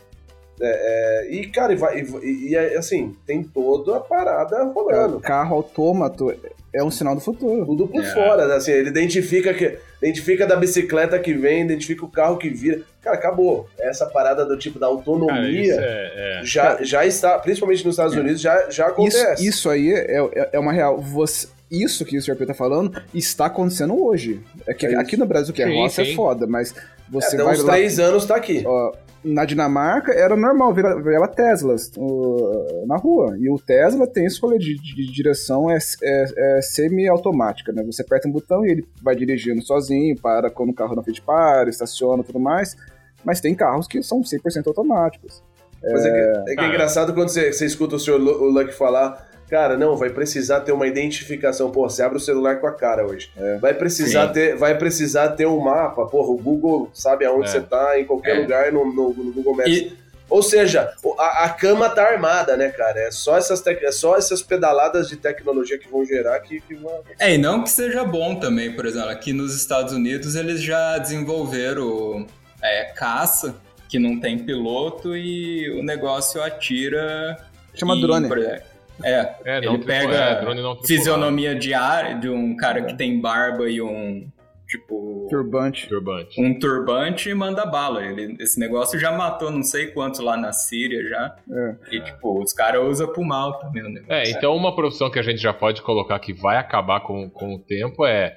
É, 0.62 1.24
é, 1.26 1.32
e, 1.34 1.46
cara, 1.46 1.72
e, 1.72 1.76
vai, 1.76 2.00
e, 2.00 2.50
e, 2.50 2.54
é, 2.54 2.76
assim, 2.76 3.16
tem 3.26 3.42
toda 3.42 3.96
a 3.96 4.00
parada 4.00 4.62
rolando. 4.64 5.18
Carro 5.20 5.56
autômato 5.56 6.34
é 6.72 6.84
um 6.84 6.90
sinal 6.90 7.14
do 7.14 7.20
futuro. 7.20 7.64
Tudo 7.64 7.88
por 7.88 8.02
É. 8.04 8.06
fora, 8.12 8.46
né? 8.46 8.54
assim, 8.56 8.70
ele 8.72 8.90
identifica 8.90 9.54
que 9.54 9.78
identifica 10.02 10.46
da 10.46 10.56
bicicleta 10.56 11.18
que 11.18 11.32
vem, 11.34 11.62
identifica 11.62 12.04
o 12.04 12.10
carro 12.10 12.36
que 12.36 12.48
vira. 12.50 12.82
Cara, 13.02 13.16
acabou. 13.16 13.68
Essa 13.78 14.06
parada 14.06 14.44
do 14.44 14.56
tipo 14.56 14.78
da 14.78 14.86
Cara, 14.86 14.96
autonomia 14.98 15.62
isso 15.62 15.80
é, 15.80 16.40
é. 16.40 16.44
já, 16.44 16.78
já 16.82 17.06
está, 17.06 17.38
principalmente 17.38 17.84
nos 17.84 17.94
Estados 17.94 18.14
Unidos, 18.14 18.40
já, 18.40 18.56
já 18.70 18.84
Isso, 18.86 18.92
acontece. 18.92 19.46
isso 19.46 19.70
aí 19.70 19.90
é, 19.92 20.18
é, 20.34 20.50
é 20.52 20.58
uma 20.58 20.72
real. 20.72 21.00
Você, 21.00 21.48
isso 21.70 22.04
que 22.04 22.18
o 22.18 22.22
Sr. 22.22 22.36
P 22.36 22.44
tá 22.46 22.54
falando 22.54 23.00
está 23.14 23.46
acontecendo 23.46 23.98
hoje. 24.04 24.40
É 24.66 24.74
que 24.74 24.84
É 24.86 24.90
isso. 24.90 25.00
aqui 25.00 25.16
no 25.16 25.24
Brasil 25.26 25.54
que 25.54 25.62
é 25.62 25.66
Sim, 25.66 25.76
roça 25.80 26.04
sim. 26.04 26.12
é 26.12 26.14
foda, 26.14 26.46
mas 26.46 26.74
É, 26.76 26.80
você 27.08 27.36
dá 27.36 27.44
vai 27.44 27.54
uns 27.54 27.64
lá... 27.64 27.72
três 27.72 27.98
anos 27.98 28.26
tá 28.26 28.36
aqui. 28.36 28.62
Ó, 28.66 28.92
na 29.22 29.44
Dinamarca 29.44 30.12
era 30.12 30.34
normal 30.34 30.72
ver, 30.72 31.02
ver 31.02 31.14
ela 31.14 31.28
Teslas 31.28 31.90
uh, 31.96 32.86
na 32.86 32.96
rua. 32.96 33.36
E 33.38 33.50
o 33.50 33.58
Tesla 33.58 34.06
tem 34.06 34.24
esse 34.24 34.40
rolê 34.40 34.58
de, 34.58 34.74
de 34.80 35.12
direção 35.12 35.70
é, 35.70 35.78
é- 36.02 36.56
é 36.58 36.62
semi-automática, 36.62 37.72
né? 37.72 37.82
Você 37.84 38.02
aperta 38.02 38.28
um 38.28 38.32
botão 38.32 38.64
e 38.64 38.70
ele 38.70 38.88
vai 39.02 39.14
dirigindo 39.14 39.62
sozinho, 39.62 40.16
para 40.20 40.50
quando 40.50 40.70
o 40.70 40.74
carro 40.74 40.94
na 40.96 41.02
frente 41.02 41.20
para, 41.22 41.68
estaciona 41.68 42.22
e 42.22 42.26
tudo 42.26 42.40
mais. 42.40 42.76
Mas 43.24 43.40
tem 43.40 43.54
carros 43.54 43.86
que 43.86 44.02
são 44.02 44.20
100% 44.22 44.66
automáticos. 44.66 45.42
Mas 45.82 46.04
é, 46.04 46.10
que, 46.44 46.50
é 46.52 46.54
que 46.54 46.60
é 46.60 46.64
Ah. 46.64 46.68
engraçado 46.68 47.14
quando 47.14 47.28
você, 47.28 47.52
você 47.52 47.64
escuta 47.66 47.96
o 47.96 47.98
senhor 47.98 48.18
Luck 48.18 48.72
falar, 48.72 49.29
cara, 49.50 49.76
não, 49.76 49.96
vai 49.96 50.08
precisar 50.10 50.60
ter 50.60 50.72
uma 50.72 50.86
identificação. 50.86 51.70
Pô, 51.70 51.88
você 51.88 52.02
abre 52.02 52.16
o 52.16 52.20
celular 52.20 52.60
com 52.60 52.66
a 52.68 52.72
cara 52.72 53.04
hoje. 53.04 53.30
Vai 53.60 53.74
precisar 53.74 54.28
Sim. 54.28 54.32
ter, 54.34 54.56
vai 54.56 54.78
precisar 54.78 55.30
ter 55.30 55.46
um 55.46 55.58
mapa. 55.60 56.06
Porra, 56.06 56.28
o 56.30 56.38
Google 56.38 56.88
sabe 56.94 57.24
aonde 57.26 57.48
É. 57.48 57.52
você 57.52 57.60
tá, 57.60 57.98
em 58.00 58.04
qualquer 58.04 58.36
É. 58.36 58.40
lugar 58.40 58.72
no, 58.72 58.84
no- 58.86 59.12
no 59.12 59.32
Google 59.32 59.56
Maps. 59.56 59.72
E, 59.72 59.98
Ou 60.30 60.44
seja, 60.44 60.92
o- 61.02 61.20
a, 61.20 61.46
a 61.46 61.48
cama 61.48 61.88
tá 61.90 62.04
armada, 62.04 62.56
né, 62.56 62.68
cara? 62.68 63.00
É 63.00 63.10
só 63.10 63.36
essas, 63.36 63.60
tec- 63.60 63.82
é 63.82 63.90
só 63.90 64.16
essas 64.16 64.40
pedaladas 64.40 65.08
de 65.08 65.16
tecnologia 65.16 65.76
que 65.76 65.90
vão 65.90 66.04
gerar 66.04 66.38
que, 66.38 66.60
que 66.60 66.72
vão. 66.76 67.00
é, 67.18 67.34
e 67.34 67.36
não 67.38 67.64
que 67.64 67.70
seja 67.70 68.04
bom 68.04 68.36
também, 68.36 68.72
por 68.76 68.86
exemplo, 68.86 69.08
aqui 69.08 69.32
nos 69.32 69.56
Estados 69.56 69.92
Unidos 69.92 70.36
eles 70.36 70.62
já 70.62 70.98
desenvolveram 70.98 72.26
é, 72.62 72.84
caça 72.94 73.56
que 73.88 73.98
não 73.98 74.20
tem 74.20 74.38
piloto 74.38 75.16
e 75.16 75.68
o 75.78 75.82
negócio 75.82 76.40
atira. 76.40 77.36
Chama 77.74 77.96
e, 77.96 78.00
drone. 78.00 78.28
por 78.28 78.38
exemplo, 78.38 78.62
É, 79.04 79.34
É, 79.44 79.58
ele 79.58 79.78
pega 79.78 80.14
é, 80.14 80.40
drone 80.40 80.60
não 80.62 80.76
tripulado. 80.76 80.86
fisionomia 80.86 81.54
de 81.54 81.74
ar 81.74 82.18
de 82.18 82.28
um 82.28 82.56
cara 82.56 82.82
que 82.82 82.94
tem 82.94 83.20
barba 83.20 83.68
e 83.68 83.80
um 83.80 84.28
tipo 84.66 85.26
Turbante. 85.28 85.88
Turbante. 85.88 86.40
um 86.40 86.56
turbante 86.58 87.28
e 87.28 87.34
manda 87.34 87.66
bala. 87.66 88.04
Ele, 88.04 88.36
esse 88.38 88.58
negócio 88.60 88.98
já 89.00 89.10
matou 89.10 89.50
não 89.50 89.62
sei 89.64 89.88
quantos 89.88 90.20
lá 90.20 90.36
na 90.36 90.52
Síria 90.52 91.02
já. 91.08 91.36
É. 91.50 91.76
E 91.96 92.00
tipo, 92.00 92.40
os 92.42 92.52
caras 92.52 92.80
usam 92.86 93.08
pro 93.12 93.24
mal 93.24 93.58
também 93.58 93.82
o 93.82 93.88
negócio. 93.88 94.12
É, 94.12 94.30
então 94.30 94.54
uma 94.54 94.74
profissão 94.74 95.10
que 95.10 95.18
a 95.18 95.22
gente 95.22 95.38
já 95.38 95.52
pode 95.52 95.82
colocar 95.82 96.18
que 96.20 96.32
vai 96.32 96.56
acabar 96.56 97.00
com, 97.00 97.28
com 97.28 97.54
o 97.54 97.58
tempo 97.58 98.06
é 98.06 98.36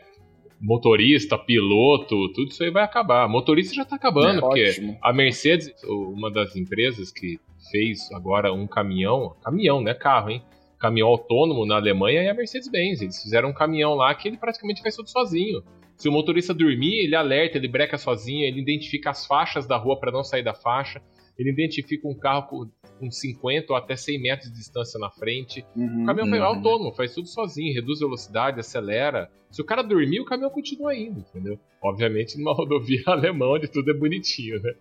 motorista, 0.59 1.37
piloto, 1.37 2.31
tudo 2.33 2.49
isso 2.49 2.63
aí 2.63 2.71
vai 2.71 2.83
acabar. 2.83 3.27
Motorista 3.27 3.75
já 3.75 3.85
tá 3.85 3.95
acabando, 3.95 4.37
É, 4.37 4.41
porque 4.41 4.69
ótimo. 4.69 4.97
a 5.01 5.11
Mercedes, 5.13 5.71
uma 5.83 6.31
das 6.31 6.55
empresas 6.55 7.11
que 7.11 7.37
fez 7.69 8.09
agora 8.13 8.51
um 8.53 8.65
caminhão, 8.65 9.35
caminhão, 9.43 9.81
não 9.81 9.91
é 9.91 9.93
carro, 9.93 10.29
hein? 10.29 10.41
Caminhão 10.83 11.07
autônomo 11.07 11.65
na 11.65 11.77
Alemanha 11.77 12.23
é 12.23 12.29
a 12.29 12.33
Mercedes-Benz. 12.33 13.01
Eles 13.01 13.21
fizeram 13.21 13.51
um 13.51 13.53
caminhão 13.53 13.93
lá 13.95 14.13
que 14.13 14.27
ele 14.27 14.35
praticamente 14.35 14.81
faz 14.81 14.93
tudo 14.97 15.09
sozinho. 15.09 15.63
Se 15.95 16.09
o 16.09 16.11
motorista 16.11 16.53
dormir, 16.53 17.05
ele 17.05 17.15
alerta, 17.15 17.57
ele 17.57 17.69
breca 17.69 17.97
sozinho, 17.97 18.43
ele 18.45 18.59
identifica 18.59 19.09
as 19.11 19.25
faixas 19.25 19.65
da 19.65 19.77
rua 19.77 19.97
para 19.97 20.11
não 20.11 20.25
sair 20.25 20.43
da 20.43 20.53
faixa, 20.53 21.01
ele 21.39 21.51
identifica 21.51 22.05
um 22.05 22.13
carro 22.13 22.47
com, 22.49 22.69
com 22.99 23.09
50 23.09 23.71
ou 23.71 23.77
até 23.77 23.95
100 23.95 24.21
metros 24.21 24.51
de 24.51 24.57
distância 24.57 24.99
na 24.99 25.09
frente. 25.09 25.65
Uhum. 25.73 26.03
O 26.03 26.05
caminhão 26.05 26.27
Uhum. 26.27 26.35
é 26.35 26.39
autônomo, 26.39 26.91
faz 26.91 27.13
tudo 27.13 27.29
sozinho, 27.29 27.73
reduz 27.73 27.99
velocidade, 28.01 28.59
acelera. 28.59 29.31
Se 29.51 29.61
o 29.61 29.65
cara 29.65 29.83
dormir, 29.83 30.19
o 30.19 30.25
caminhão 30.25 30.51
continua 30.51 30.93
indo, 30.93 31.21
entendeu? 31.21 31.57
Obviamente 31.81 32.37
numa 32.37 32.51
rodovia 32.53 33.03
alemã 33.05 33.45
onde 33.51 33.69
tudo 33.69 33.89
é 33.89 33.93
bonitinho, 33.93 34.61
né? 34.61 34.73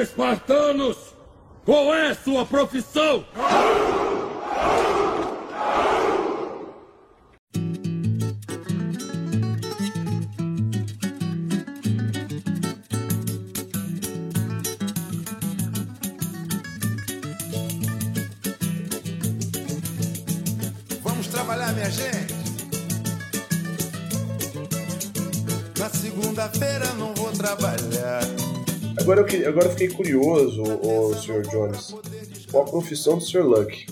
Espartanos, 0.00 1.12
qual 1.64 1.92
é 1.92 2.14
sua 2.14 2.46
profissão? 2.46 3.24
Agora 29.06 29.20
eu, 29.20 29.48
agora 29.48 29.66
eu 29.66 29.70
fiquei 29.70 29.88
curioso, 29.88 30.62
o 30.62 31.14
Sr. 31.14 31.42
Jones. 31.48 31.94
Qual 32.50 32.64
a 32.64 32.68
profissão 32.68 33.18
do 33.18 33.24
Sr. 33.24 33.44
Luck? 33.44 33.86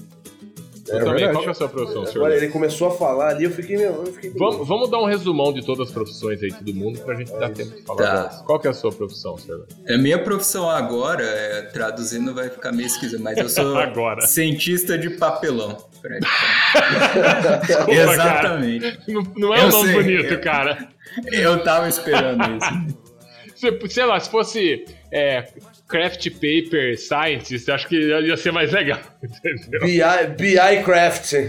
Eu 0.88 1.02
também, 1.04 1.30
qual 1.30 1.42
que 1.42 1.48
é 1.48 1.52
a 1.52 1.54
sua 1.54 1.68
profissão, 1.68 2.04
senhor? 2.04 2.16
Agora 2.26 2.36
ele 2.36 2.48
começou 2.48 2.88
a 2.88 2.90
falar 2.90 3.28
ali, 3.28 3.44
eu 3.44 3.50
fiquei. 3.52 3.76
meu, 3.78 3.92
Eu 4.04 4.12
fiquei 4.12 4.30
Vamos, 4.36 4.66
vamos 4.68 4.90
dar 4.90 4.98
um 5.00 5.06
resumão 5.06 5.52
de 5.52 5.64
todas 5.64 5.86
as 5.88 5.94
profissões 5.94 6.42
aí, 6.42 6.52
todo 6.52 6.74
mundo, 6.74 6.98
pra 7.00 7.14
gente 7.14 7.30
dar 7.32 7.48
tempo 7.50 7.74
de 7.74 7.82
falar 7.84 8.02
Tá. 8.02 8.14
delas. 8.16 8.42
Qual 8.42 8.58
que 8.60 8.66
é 8.66 8.70
a 8.70 8.74
sua 8.74 8.90
profissão, 8.92 9.38
senhor? 9.38 9.66
A 9.88 9.96
minha 9.96 10.18
profissão 10.22 10.68
agora, 10.68 11.22
é, 11.24 11.62
traduzindo 11.62 12.34
vai 12.34 12.50
ficar 12.50 12.72
meio 12.72 12.86
esquisito, 12.88 13.22
mas 13.22 13.38
eu 13.38 13.48
sou 13.48 13.76
Agora. 13.78 14.26
cientista 14.26 14.98
de 14.98 15.10
papelão. 15.10 15.78
Desculpa, 17.66 17.92
Exatamente. 17.92 18.98
Não, 19.08 19.22
não 19.36 19.54
é 19.54 19.60
Eu 19.62 19.66
um 19.66 19.70
nome 19.70 19.86
sei, 19.92 20.02
bonito, 20.02 20.34
eu- 20.34 20.40
cara. 20.40 20.88
Eu 21.32 21.62
tava 21.62 21.88
esperando 21.88 22.42
isso. 22.56 23.04
Se- 23.56 23.88
sei 23.88 24.04
lá, 24.04 24.18
se 24.18 24.28
fosse 24.28 24.84
é, 25.14 25.44
craft 25.88 26.28
paper 26.30 26.98
scientist, 26.98 27.68
acho 27.70 27.86
que 27.86 27.96
ia 27.96 28.36
ser 28.36 28.50
mais 28.52 28.72
legal. 28.72 28.98
Entendeu? 29.22 29.80
BI, 29.82 30.00
BI 30.36 30.82
Craft. 30.84 31.34
É 31.34 31.48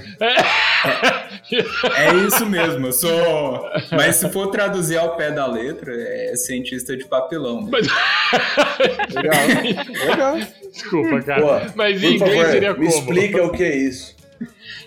isso 2.28 2.45
mesmo, 2.45 2.88
eu 2.88 2.93
sou. 2.93 3.65
Mas 3.91 4.17
se 4.17 4.30
for 4.30 4.47
traduzir 4.47 4.97
ao 4.97 5.15
pé 5.15 5.32
da 5.32 5.45
letra, 5.47 5.91
é 5.93 6.36
cientista 6.36 6.95
de 6.95 7.06
papelão. 7.06 7.62
né? 7.63 7.69
Mas- 7.71 7.88
Legal. 9.15 9.47
Legal. 10.10 10.38
Desculpa, 10.71 11.21
cara. 11.21 11.41
Pô, 11.41 11.71
Mas 11.75 12.04
em 12.04 12.15
inglês 12.15 12.36
favor, 12.36 12.51
seria 12.51 12.69
me 12.73 12.86
como? 12.86 12.89
explica 12.89 13.43
o 13.43 13.51
que 13.51 13.63
é 13.63 13.75
isso. 13.75 14.15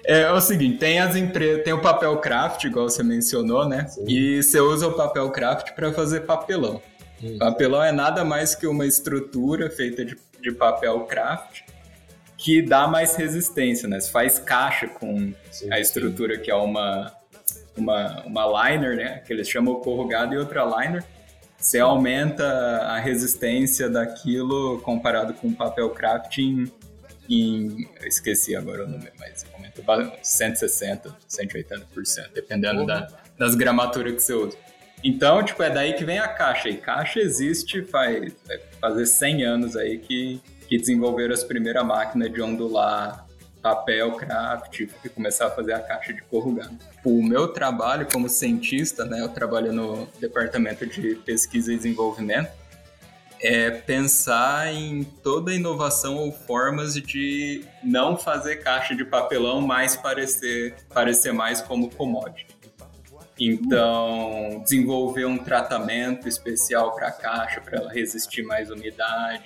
É, 0.04 0.22
é 0.22 0.32
o 0.32 0.40
seguinte, 0.40 0.78
tem 0.78 1.00
as 1.00 1.16
empresas, 1.16 1.64
tem 1.64 1.72
o 1.72 1.80
papel 1.80 2.16
craft, 2.18 2.64
igual 2.64 2.88
você 2.88 3.02
mencionou, 3.02 3.66
né? 3.68 3.86
E 4.06 4.42
você 4.42 4.60
usa 4.60 4.86
o 4.86 4.92
papel 4.92 5.28
craft 5.30 5.72
para 5.72 5.92
fazer 5.92 6.20
papelão. 6.20 6.80
Papelão 7.38 7.82
é 7.82 7.90
nada 7.92 8.24
mais 8.24 8.54
que 8.54 8.66
uma 8.66 8.86
estrutura 8.86 9.70
feita 9.70 10.04
de, 10.04 10.16
de 10.40 10.52
papel 10.52 11.00
craft 11.00 11.62
que 12.36 12.62
dá 12.62 12.86
mais 12.86 13.16
resistência, 13.16 13.88
né? 13.88 13.98
Você 13.98 14.10
faz 14.10 14.38
caixa 14.38 14.86
com 14.86 15.32
Sim, 15.50 15.72
a 15.72 15.80
estrutura 15.80 16.38
que 16.38 16.50
é 16.50 16.54
uma, 16.54 17.12
uma, 17.76 18.22
uma 18.24 18.68
liner, 18.70 18.96
né? 18.96 19.22
Que 19.26 19.32
eles 19.32 19.48
chamam 19.48 19.76
corrugado 19.80 20.34
e 20.34 20.38
outra 20.38 20.64
liner. 20.64 21.04
Você 21.58 21.80
aumenta 21.80 22.44
a 22.44 22.98
resistência 23.00 23.90
daquilo 23.90 24.80
comparado 24.82 25.34
com 25.34 25.52
papel 25.52 25.90
craft 25.90 26.38
em, 26.38 26.70
em- 27.28 27.88
eu 28.00 28.06
esqueci 28.06 28.54
agora 28.54 28.84
o 28.84 28.88
número, 28.88 29.10
mas 29.18 29.44
aumenta 29.52 29.82
ba- 29.82 30.12
160, 30.22 31.16
180%, 31.28 32.30
dependendo 32.32 32.86
da, 32.86 33.08
das 33.36 33.56
gramaturas 33.56 34.14
que 34.14 34.22
você 34.22 34.34
usa. 34.34 34.56
Então, 35.02 35.42
tipo, 35.42 35.62
é 35.62 35.70
daí 35.70 35.92
que 35.92 36.04
vem 36.04 36.18
a 36.18 36.28
caixa. 36.28 36.68
E 36.68 36.76
caixa 36.76 37.20
existe 37.20 37.82
faz 37.82 38.34
vai 38.46 38.58
fazer 38.80 39.06
100 39.06 39.44
anos 39.44 39.76
aí 39.76 39.98
que, 39.98 40.40
que 40.68 40.78
desenvolveram 40.78 41.34
as 41.34 41.44
primeiras 41.44 41.84
máquinas 41.84 42.32
de 42.32 42.42
ondular 42.42 43.26
papel, 43.62 44.12
craft 44.12 44.80
e 45.04 45.08
começar 45.08 45.46
a 45.46 45.50
fazer 45.50 45.72
a 45.72 45.80
caixa 45.80 46.12
de 46.12 46.22
corrugado. 46.22 46.76
O 47.04 47.22
meu 47.22 47.48
trabalho 47.48 48.06
como 48.10 48.28
cientista, 48.28 49.04
né, 49.04 49.20
eu 49.20 49.28
trabalho 49.28 49.72
no 49.72 50.06
departamento 50.20 50.86
de 50.86 51.16
pesquisa 51.16 51.72
e 51.72 51.76
desenvolvimento, 51.76 52.50
é 53.40 53.70
pensar 53.70 54.72
em 54.72 55.04
toda 55.04 55.54
inovação 55.54 56.16
ou 56.16 56.32
formas 56.32 56.94
de 56.94 57.64
não 57.82 58.16
fazer 58.16 58.56
caixa 58.56 58.96
de 58.96 59.04
papelão, 59.04 59.60
mas 59.60 59.96
parecer, 59.96 60.74
parecer 60.92 61.32
mais 61.32 61.60
como 61.60 61.90
commodity. 61.90 62.57
Então, 63.40 64.60
desenvolver 64.64 65.24
um 65.24 65.38
tratamento 65.38 66.28
especial 66.28 66.94
para 66.94 67.08
a 67.08 67.12
caixa, 67.12 67.60
para 67.60 67.78
ela 67.78 67.92
resistir 67.92 68.42
mais 68.42 68.70
umidade. 68.70 69.44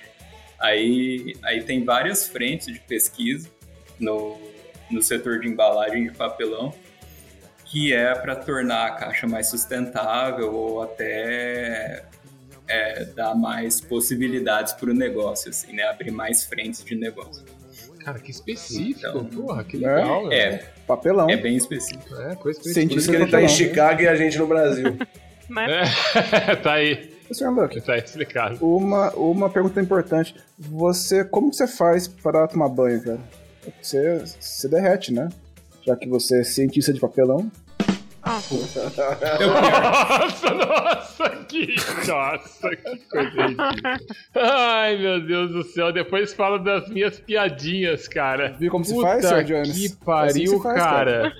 Aí, 0.59 1.35
aí 1.43 1.63
tem 1.63 1.83
várias 1.83 2.27
frentes 2.27 2.67
de 2.67 2.79
pesquisa 2.79 3.49
no, 3.99 4.39
no 4.89 5.01
setor 5.01 5.39
de 5.39 5.47
embalagem 5.47 6.09
de 6.09 6.17
papelão, 6.17 6.73
que 7.65 7.93
é 7.93 8.15
para 8.15 8.35
tornar 8.35 8.87
a 8.87 8.91
caixa 8.91 9.27
mais 9.27 9.47
sustentável 9.49 10.53
ou 10.53 10.81
até 10.81 12.05
é, 12.67 13.05
dar 13.05 13.35
mais 13.35 13.79
possibilidades 13.79 14.73
para 14.73 14.89
o 14.89 14.93
negócio, 14.93 15.49
assim, 15.49 15.73
né? 15.73 15.83
Abrir 15.83 16.11
mais 16.11 16.43
frentes 16.43 16.83
de 16.83 16.95
negócio. 16.95 17.45
Cara, 18.03 18.19
que 18.19 18.31
específico. 18.31 18.99
Então, 19.07 19.25
Porra, 19.25 19.63
que 19.63 19.77
legal. 19.77 20.27
velho. 20.27 20.33
É, 20.33 20.65
Papelão. 20.85 21.29
é 21.29 21.37
bem 21.37 21.55
específico. 21.55 22.13
É, 22.15 22.35
coisa 22.35 22.59
Por 22.59 22.69
Cientista 22.71 22.99
isso 22.99 23.09
que 23.09 23.15
ele 23.15 23.31
tá 23.31 23.41
em. 23.41 23.47
Chicago 23.47 24.01
e 24.01 24.07
a 24.07 24.15
gente 24.15 24.37
no 24.37 24.47
Brasil. 24.47 24.97
É, 26.47 26.55
tá 26.63 26.73
aí. 26.73 27.11
Sr. 27.31 27.49
Luck, 27.51 27.79
Tá 27.81 27.97
explicado. 27.97 28.57
uma, 28.65 29.11
uma 29.11 29.49
pergunta 29.49 29.79
importante. 29.81 30.35
Você, 30.57 31.23
como 31.23 31.49
que 31.49 31.57
você 31.57 31.67
faz 31.67 32.07
para 32.07 32.47
tomar 32.47 32.69
banho, 32.69 33.03
cara? 33.03 33.19
Você, 33.81 34.19
você 34.39 34.67
derrete, 34.69 35.13
né? 35.13 35.29
já 35.85 35.95
que 35.97 36.07
você 36.07 36.39
é 36.39 36.43
cientista 36.43 36.93
de 36.93 36.99
papelão. 36.99 37.51
Nossa, 39.43 40.53
nossa, 40.53 41.29
que. 41.47 41.75
Nossa, 42.07 42.69
que 42.75 42.97
coisa 43.09 43.41
ridícula. 43.41 43.97
Ai, 44.35 44.97
meu 44.97 45.19
Deus 45.25 45.51
do 45.51 45.63
céu. 45.63 45.91
Depois 45.91 46.33
fala 46.33 46.57
das 46.59 46.87
minhas 46.89 47.19
piadinhas, 47.19 48.07
cara. 48.07 48.55
Viu 48.57 48.71
como 48.71 48.85
se 48.85 48.93
Puta 48.93 49.07
faz, 49.07 49.25
Sr. 49.25 49.43
Jones? 49.43 49.67
Que 49.77 49.85
Assim 49.85 49.95
pariu, 50.05 50.47
se 50.57 50.63
faz, 50.63 50.79
cara. 50.79 51.33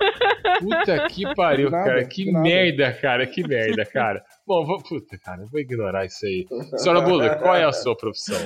Puta 0.60 1.08
que 1.08 1.34
pariu, 1.34 1.70
Nada, 1.70 1.84
cara. 1.84 2.04
Que 2.04 2.30
merda, 2.30 2.92
cara. 2.92 3.26
Que 3.26 3.46
merda, 3.46 3.84
cara. 3.86 4.22
Bom, 4.46 4.64
vou, 4.64 4.82
puta, 4.82 5.16
cara, 5.18 5.40
eu 5.42 5.48
vou 5.48 5.60
ignorar 5.60 6.04
isso 6.04 6.26
aí. 6.26 6.46
Senhora 6.76 7.00
Bula, 7.00 7.36
qual 7.36 7.56
é 7.56 7.64
a 7.64 7.72
sua 7.72 7.96
profissão? 7.96 8.38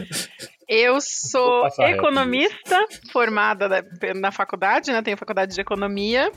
Eu 0.69 1.01
sou 1.01 1.67
economista, 1.89 2.79
formada 3.13 3.69
da- 3.69 3.83
na 4.15 4.31
faculdade, 4.31 4.93
né? 4.93 5.03
Tenho 5.03 5.17
faculdade 5.17 5.55
de 5.55 5.61
economia. 5.61 6.31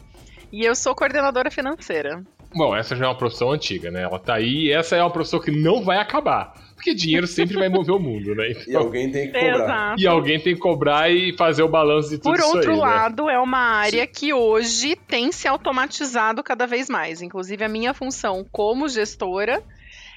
E 0.52 0.64
eu 0.66 0.76
sou 0.76 0.94
coordenadora 0.96 1.50
financeira. 1.52 2.24
Bom, 2.54 2.76
essa 2.76 2.96
já 2.96 3.06
é 3.06 3.08
uma 3.08 3.18
profissão 3.18 3.52
antiga, 3.52 3.90
né? 3.90 4.02
Ela 4.04 4.20
tá 4.20 4.36
aí 4.36 4.66
e 4.66 4.72
essa 4.74 4.96
é 4.98 5.02
uma 5.02 5.10
profissão 5.10 5.40
que 5.40 5.52
não 5.52 5.84
vai 5.84 5.98
acabar. 5.98 6.54
Porque 6.76 6.94
dinheiro 6.94 7.26
sempre 7.28 7.56
vai 7.58 7.70
mover 7.70 7.96
o 7.96 8.00
mundo, 8.00 8.36
né? 8.36 8.50
E 8.50 8.64
Então, 8.68 8.82
alguém 8.82 9.10
tem 9.10 9.32
que 9.32 9.40
cobrar. 9.40 9.56
Exato. 9.64 10.02
e 10.02 10.08
alguém 10.08 10.40
tem 10.40 10.56
que 10.56 10.60
cobrar 10.60 11.10
e 11.12 11.34
fazer 11.38 11.64
o 11.64 11.70
balanço 11.70 12.10
de 12.10 12.18
tudo 12.18 12.32
Por 12.34 12.40
isso 12.40 12.48
outro 12.56 12.72
aí, 12.72 12.76
né? 12.78 12.82
lado, 12.84 13.30
é 13.30 13.40
uma 13.40 13.58
área 13.60 14.06
que 14.06 14.34
hoje 14.34 14.96
tem 14.96 15.32
se 15.32 15.48
automatizado 15.48 16.44
cada 16.44 16.66
vez 16.68 16.90
mais. 16.90 17.22
Inclusive, 17.22 17.64
a 17.64 17.70
minha 17.70 17.94
função 17.94 18.46
como 18.52 18.90
gestora 18.90 19.64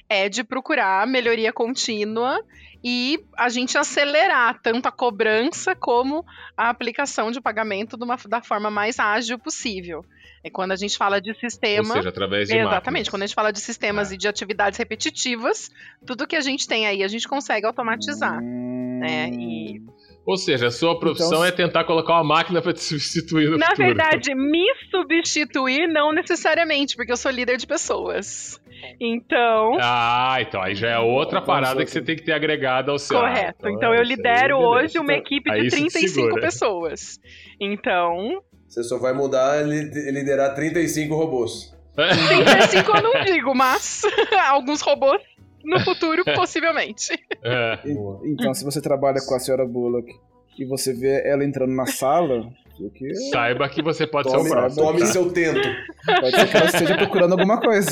é 0.09 0.27
de 0.27 0.43
procurar 0.43 1.07
melhoria 1.07 1.53
contínua 1.53 2.37
e 2.83 3.19
a 3.37 3.47
gente 3.47 3.77
acelerar 3.77 4.59
tanto 4.61 4.87
a 4.87 4.91
cobrança 4.91 5.73
como 5.75 6.25
a 6.57 6.69
aplicação 6.69 7.31
de 7.31 7.39
pagamento 7.39 7.95
de 7.97 8.03
uma- 8.03 8.17
da 8.27 8.41
forma 8.41 8.69
mais 8.69 8.99
ágil 8.99 9.39
possível. 9.39 10.03
É 10.45 10.49
quando 10.51 10.73
a 10.73 10.75
gente 10.75 10.95
fala 10.95 11.19
de 11.19 11.31
Ou 11.31 11.35
sistema. 11.35 11.93
seja, 11.95 12.09
através 12.09 12.47
de 12.47 12.55
Exatamente, 12.55 12.85
máquinas. 12.85 13.09
quando 13.09 13.23
a 13.23 13.25
gente 13.25 13.33
fala 13.35 13.51
de 13.51 13.59
sistemas 13.59 14.11
É. 14.11 14.13
e 14.13 14.17
de 14.17 14.27
atividades 14.27 14.77
repetitivas, 14.77 15.71
tudo 16.05 16.27
que 16.27 16.35
a 16.35 16.41
gente 16.41 16.67
tem 16.67 16.85
aí 16.85 17.01
a 17.03 17.07
gente 17.07 17.27
consegue 17.27 17.65
automatizar. 17.65 18.39
Hum, 18.43 18.99
né? 19.01 19.29
E 19.31 19.81
Ou 20.23 20.37
seja, 20.37 20.67
a 20.67 20.71
sua 20.71 20.99
profissão 20.99 21.27
Então, 21.37 21.45
é 21.45 21.51
tentar 21.51 21.83
colocar 21.83 22.13
uma 22.13 22.23
máquina 22.23 22.61
pra 22.61 22.73
te 22.73 22.79
substituir 22.83 23.49
no 23.49 23.57
Na 23.57 23.67
futuro. 23.69 23.87
verdade, 23.87 24.35
me 24.35 24.65
substituir 24.91 25.87
não 25.87 26.11
necessariamente, 26.11 26.95
porque 26.95 27.11
eu 27.11 27.17
sou 27.17 27.31
líder 27.31 27.57
de 27.57 27.65
pessoas. 27.67 28.59
Então, 28.99 29.77
Ah, 29.81 30.37
então 30.41 30.61
aí 30.61 30.75
já 30.75 30.89
é 30.89 30.99
outra 30.99 31.37
Então, 31.39 31.45
parada 31.47 31.75
você- 31.79 31.85
que 31.85 31.91
você 31.91 32.01
tem 32.01 32.15
que 32.15 32.23
ter 32.23 32.33
agregado 32.33 32.91
ao 32.91 32.99
seu. 32.99 33.19
correto. 33.19 33.67
Ah, 33.67 33.71
Então 33.71 33.93
eu 33.95 34.03
isso 34.03 34.11
aí, 34.11 34.15
lidero 34.15 34.57
hoje 34.57 34.99
uma 34.99 35.13
equipe 35.13 35.49
de 35.49 35.57
você 35.57 35.63
te 35.69 35.69
35 35.71 36.13
segura. 36.13 36.41
pessoas. 36.41 37.19
Então, 37.59 38.41
Você 38.67 38.83
só 38.83 38.97
vai 38.97 39.13
mudar 39.13 39.65
e 39.67 40.11
liderar 40.11 40.53
35 40.53 41.15
robôs. 41.15 41.73
35 41.95 42.97
eu 42.97 43.03
não 43.03 43.23
digo, 43.23 43.55
mas 43.55 44.01
alguns 44.49 44.81
robôs 44.81 45.21
no 45.63 45.79
futuro, 45.79 46.23
possivelmente. 46.35 47.17
É. 47.43 47.79
Então, 48.25 48.53
se 48.53 48.63
você 48.63 48.81
trabalha 48.81 49.19
com 49.25 49.33
a 49.33 49.39
senhora 49.39 49.65
Bullock 49.65 50.13
e 50.57 50.65
você 50.65 50.93
vê 50.93 51.27
ela 51.27 51.43
entrando 51.43 51.73
na 51.73 51.85
sala, 51.85 52.51
o 52.79 52.89
que 52.89 53.13
Saiba 53.31 53.67
que 53.69 53.81
você 53.81 54.05
pode 54.05 54.29
ser 54.29 54.37
Tome, 54.37 54.49
o 54.49 54.51
próximo. 54.51 54.83
tome 54.83 54.99
tá? 54.99 55.05
seu 55.05 55.31
tento. 55.31 55.67
pode 56.05 56.35
ser 56.35 56.47
que 56.49 56.57
ela 56.57 56.65
esteja 56.65 56.97
procurando 56.97 57.31
alguma 57.31 57.59
coisa. 57.59 57.91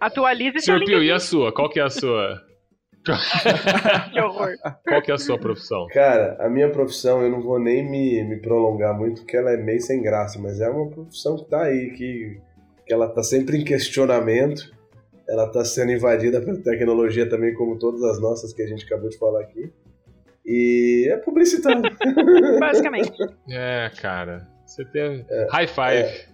Atualize 0.00 0.60
seu 0.60 0.78
Sr. 0.78 0.84
Pio, 0.84 1.02
e 1.02 1.10
a 1.10 1.18
sua? 1.18 1.52
Qual 1.52 1.68
que 1.68 1.80
é 1.80 1.82
a 1.82 1.90
sua? 1.90 2.40
Que 4.12 4.20
horror. 4.20 4.54
Qual 4.86 5.02
que 5.02 5.10
é 5.10 5.14
a 5.14 5.18
sua 5.18 5.38
profissão? 5.38 5.86
Cara, 5.88 6.36
a 6.40 6.48
minha 6.48 6.70
profissão, 6.70 7.22
eu 7.22 7.30
não 7.30 7.40
vou 7.40 7.58
nem 7.58 7.88
me, 7.88 8.22
me 8.24 8.40
prolongar 8.40 8.96
muito, 8.96 9.22
porque 9.22 9.36
ela 9.36 9.52
é 9.52 9.56
meio 9.56 9.80
sem 9.80 10.02
graça, 10.02 10.38
mas 10.38 10.60
é 10.60 10.68
uma 10.68 10.88
profissão 10.88 11.36
que 11.36 11.48
tá 11.48 11.62
aí, 11.62 11.90
que, 11.92 12.40
que 12.86 12.92
ela 12.92 13.08
tá 13.08 13.22
sempre 13.22 13.58
em 13.58 13.64
questionamento, 13.64 14.70
ela 15.28 15.50
tá 15.50 15.64
sendo 15.64 15.92
invadida 15.92 16.40
pela 16.40 16.58
tecnologia 16.58 17.28
também, 17.28 17.54
como 17.54 17.78
todas 17.78 18.02
as 18.02 18.20
nossas 18.20 18.52
que 18.52 18.62
a 18.62 18.66
gente 18.66 18.84
acabou 18.84 19.08
de 19.08 19.18
falar 19.18 19.42
aqui. 19.42 19.72
E 20.44 21.06
é 21.10 21.16
publicitário. 21.18 21.82
Basicamente. 22.58 23.12
É, 23.50 23.90
cara. 24.00 24.48
Você 24.64 24.84
tem. 24.86 25.26
High 25.50 25.66
five. 25.66 25.96
é, 25.96 26.26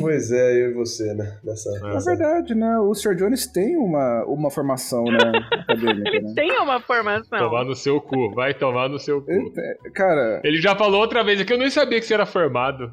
pois 0.00 0.30
é, 0.30 0.52
eu 0.62 0.70
e 0.70 0.74
você, 0.74 1.12
né? 1.14 1.36
Nessa, 1.42 1.70
É. 1.76 1.80
Na 1.92 1.98
verdade, 2.00 2.54
né? 2.54 2.78
O 2.78 2.94
Sr. 2.94 3.14
Jones 3.16 3.46
tem 3.46 3.76
uma, 3.76 4.24
uma 4.24 4.50
formação 4.50 5.04
né, 5.04 5.18
acadêmica, 5.52 6.08
Ele 6.08 6.20
né? 6.20 6.32
tem 6.36 6.58
uma 6.60 6.80
formação. 6.80 7.38
Tomar 7.38 7.64
no 7.64 7.74
seu 7.74 8.00
cu. 8.00 8.32
Vai 8.34 8.54
tomar 8.54 8.88
no 8.88 8.98
seu 8.98 9.20
cu. 9.20 9.30
Ele 9.30 9.50
tem- 9.50 9.92
Cara, 9.92 10.40
Ele 10.44 10.60
já 10.60 10.76
falou 10.76 11.00
outra 11.00 11.24
vez 11.24 11.40
aqui, 11.40 11.52
eu 11.52 11.58
nem 11.58 11.70
sabia 11.70 11.98
que 12.00 12.06
você 12.06 12.14
era 12.14 12.24
formado. 12.26 12.92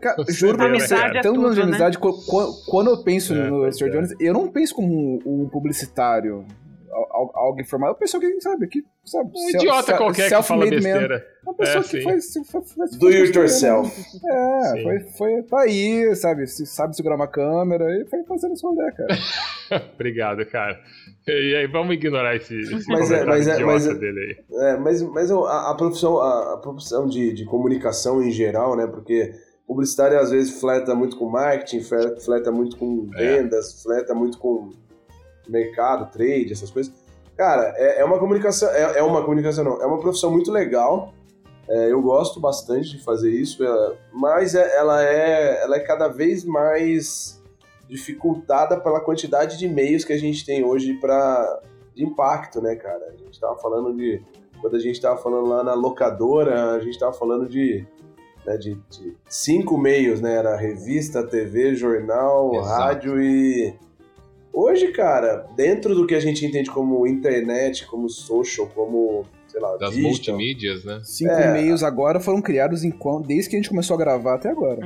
ca- 0.00 0.14
Você 0.18 0.32
juro 0.32 0.56
pra 0.56 0.68
né, 0.68 0.78
você, 0.78 0.94
cara? 0.94 1.12
tanto 1.22 1.34
Tudo, 1.34 1.44
anos 1.46 1.54
de 1.56 1.62
né? 1.62 1.68
amizade, 1.68 1.98
qu- 1.98 2.64
quando 2.68 2.90
eu 2.90 3.02
penso 3.02 3.34
É, 3.34 3.50
no 3.50 3.72
Sr. 3.72 3.88
é. 3.88 3.90
Jones, 3.90 4.14
eu 4.20 4.32
não 4.34 4.48
penso 4.48 4.74
como 4.74 4.88
um, 4.94 5.42
um 5.44 5.48
publicitário, 5.48 6.44
al- 6.92 7.08
al- 7.12 7.32
alguém 7.46 7.64
formado. 7.64 7.90
Eu 7.92 7.94
penso 7.96 8.16
alguém, 8.16 8.40
sabe, 8.40 8.66
que, 8.68 8.82
sabe, 9.04 9.30
Um 9.30 9.36
self- 9.36 9.56
idiota 9.56 9.82
self- 9.82 9.98
qualquer 9.98 10.22
que 10.24 10.30
fala 10.30 10.42
self-made 10.42 10.70
man. 10.76 10.92
besteira. 10.92 11.26
Uma 11.44 11.54
pessoa 11.54 11.78
É, 11.78 11.82
que 11.82 11.88
sim. 11.88 12.02
faz, 12.02 12.32
faz, 12.50 12.72
faz, 12.72 12.90
Do 12.96 13.06
it 13.08 13.18
besteira, 13.20 13.40
yourself. 13.40 14.00
né? 14.22 14.30
É, 14.30 14.62
Sim. 14.76 14.82
foi, 14.82 15.00
foi, 15.18 15.42
tá 15.42 15.60
aí, 15.60 16.14
sabe, 16.16 16.46
se- 16.46 16.66
sabe 16.66 16.94
segurar 16.96 17.16
uma 17.16 17.26
câmera 17.26 17.84
e 18.00 18.06
foi 18.06 18.22
fazendo 18.24 18.54
isso 18.54 18.66
rolê, 18.68 18.90
cara. 18.92 19.08
Obrigado, 19.94 20.44
cara. 20.46 20.78
E 21.26 21.54
aí, 21.56 21.66
vamos 21.66 21.94
ignorar 21.94 22.36
esse, 22.36 22.56
esse 22.58 22.86
Mas 22.88 23.10
é- 23.10 23.24
mas 23.24 23.48
é- 23.48 23.54
idiota 23.54 23.72
mas 23.72 23.86
é- 23.86 23.94
dele 23.94 24.20
aí. 24.50 24.68
É, 24.68 24.76
mas, 24.76 25.02
mas 25.02 25.30
a, 25.30 25.70
a 25.70 25.74
profissão, 25.74 26.18
a, 26.18 26.54
a 26.54 26.56
profissão 26.58 27.06
de, 27.06 27.32
de 27.32 27.44
comunicação 27.44 28.22
em 28.22 28.30
geral, 28.30 28.76
né? 28.76 28.86
Porque 28.86 29.32
publicitário 29.66 30.18
às 30.18 30.30
vezes 30.30 30.60
fleta 30.60 30.94
muito 30.94 31.16
com 31.16 31.28
marketing, 31.28 31.80
fle- 31.82 32.20
fleta 32.20 32.52
muito 32.52 32.76
com 32.76 33.08
É. 33.16 33.36
vendas, 33.36 33.82
fleta 33.82 34.14
muito 34.14 34.38
com 34.38 34.70
mercado, 35.48 36.10
trade, 36.12 36.52
essas 36.52 36.70
coisas. 36.70 36.92
Cara, 37.42 37.74
é, 37.76 38.02
é 38.02 38.04
uma 38.04 38.20
comunicação, 38.20 38.70
é, 38.70 39.00
é 39.00 39.02
uma 39.02 39.20
comunicação 39.24 39.64
não, 39.64 39.82
é 39.82 39.84
uma 39.84 39.98
profissão 39.98 40.30
muito 40.30 40.52
legal. 40.52 41.12
É, 41.68 41.90
eu 41.90 42.00
gosto 42.00 42.38
bastante 42.38 42.96
de 42.96 43.02
fazer 43.02 43.32
isso, 43.32 43.64
é, 43.64 43.96
mas 44.12 44.54
é- 44.54 44.76
ela, 44.76 45.02
é, 45.02 45.60
ela 45.60 45.74
é 45.74 45.80
cada 45.80 46.06
vez 46.06 46.44
mais 46.44 47.42
dificultada 47.88 48.78
pela 48.78 49.00
quantidade 49.00 49.58
de 49.58 49.66
e-mails 49.66 50.04
que 50.04 50.12
a 50.12 50.16
gente 50.16 50.46
tem 50.46 50.64
hoje 50.64 50.94
para 51.00 51.60
de 51.96 52.04
impacto, 52.04 52.62
né, 52.62 52.76
cara? 52.76 53.12
A 53.12 53.16
gente 53.16 53.40
tava 53.40 53.56
falando 53.56 53.92
de 53.92 54.22
quando 54.60 54.76
a 54.76 54.78
gente 54.78 55.00
tava 55.00 55.16
falando 55.20 55.48
lá 55.48 55.64
na 55.64 55.74
locadora, 55.74 56.76
a 56.76 56.78
gente 56.78 56.96
tava 56.96 57.12
falando 57.12 57.48
de, 57.48 57.84
né, 58.46 58.56
de, 58.56 58.78
de 58.88 59.16
cinco 59.28 59.76
meios, 59.76 60.20
né? 60.20 60.36
Era 60.36 60.54
revista, 60.54 61.26
TV, 61.26 61.74
jornal, 61.74 62.54
Exato. 62.54 62.68
rádio 62.68 63.20
e. 63.20 63.74
Hoje, 64.52 64.88
cara, 64.92 65.46
dentro 65.56 65.94
do 65.94 66.06
que 66.06 66.14
a 66.14 66.20
gente 66.20 66.44
entende 66.44 66.70
como 66.70 67.06
internet, 67.06 67.86
como 67.86 68.08
social, 68.08 68.68
como, 68.74 69.24
sei 69.48 69.60
lá, 69.60 69.76
Das 69.78 69.94
digital, 69.94 70.34
multimídias, 70.36 70.84
né? 70.84 71.00
Cinco 71.04 71.32
É. 71.32 71.48
e-mails 71.48 71.82
agora 71.82 72.20
foram 72.20 72.42
criados 72.42 72.84
em 72.84 72.90
quando, 72.90 73.26
desde 73.26 73.48
que 73.48 73.56
a 73.56 73.58
gente 73.58 73.70
começou 73.70 73.94
a 73.94 73.98
gravar 73.98 74.34
até 74.34 74.50
agora. 74.50 74.80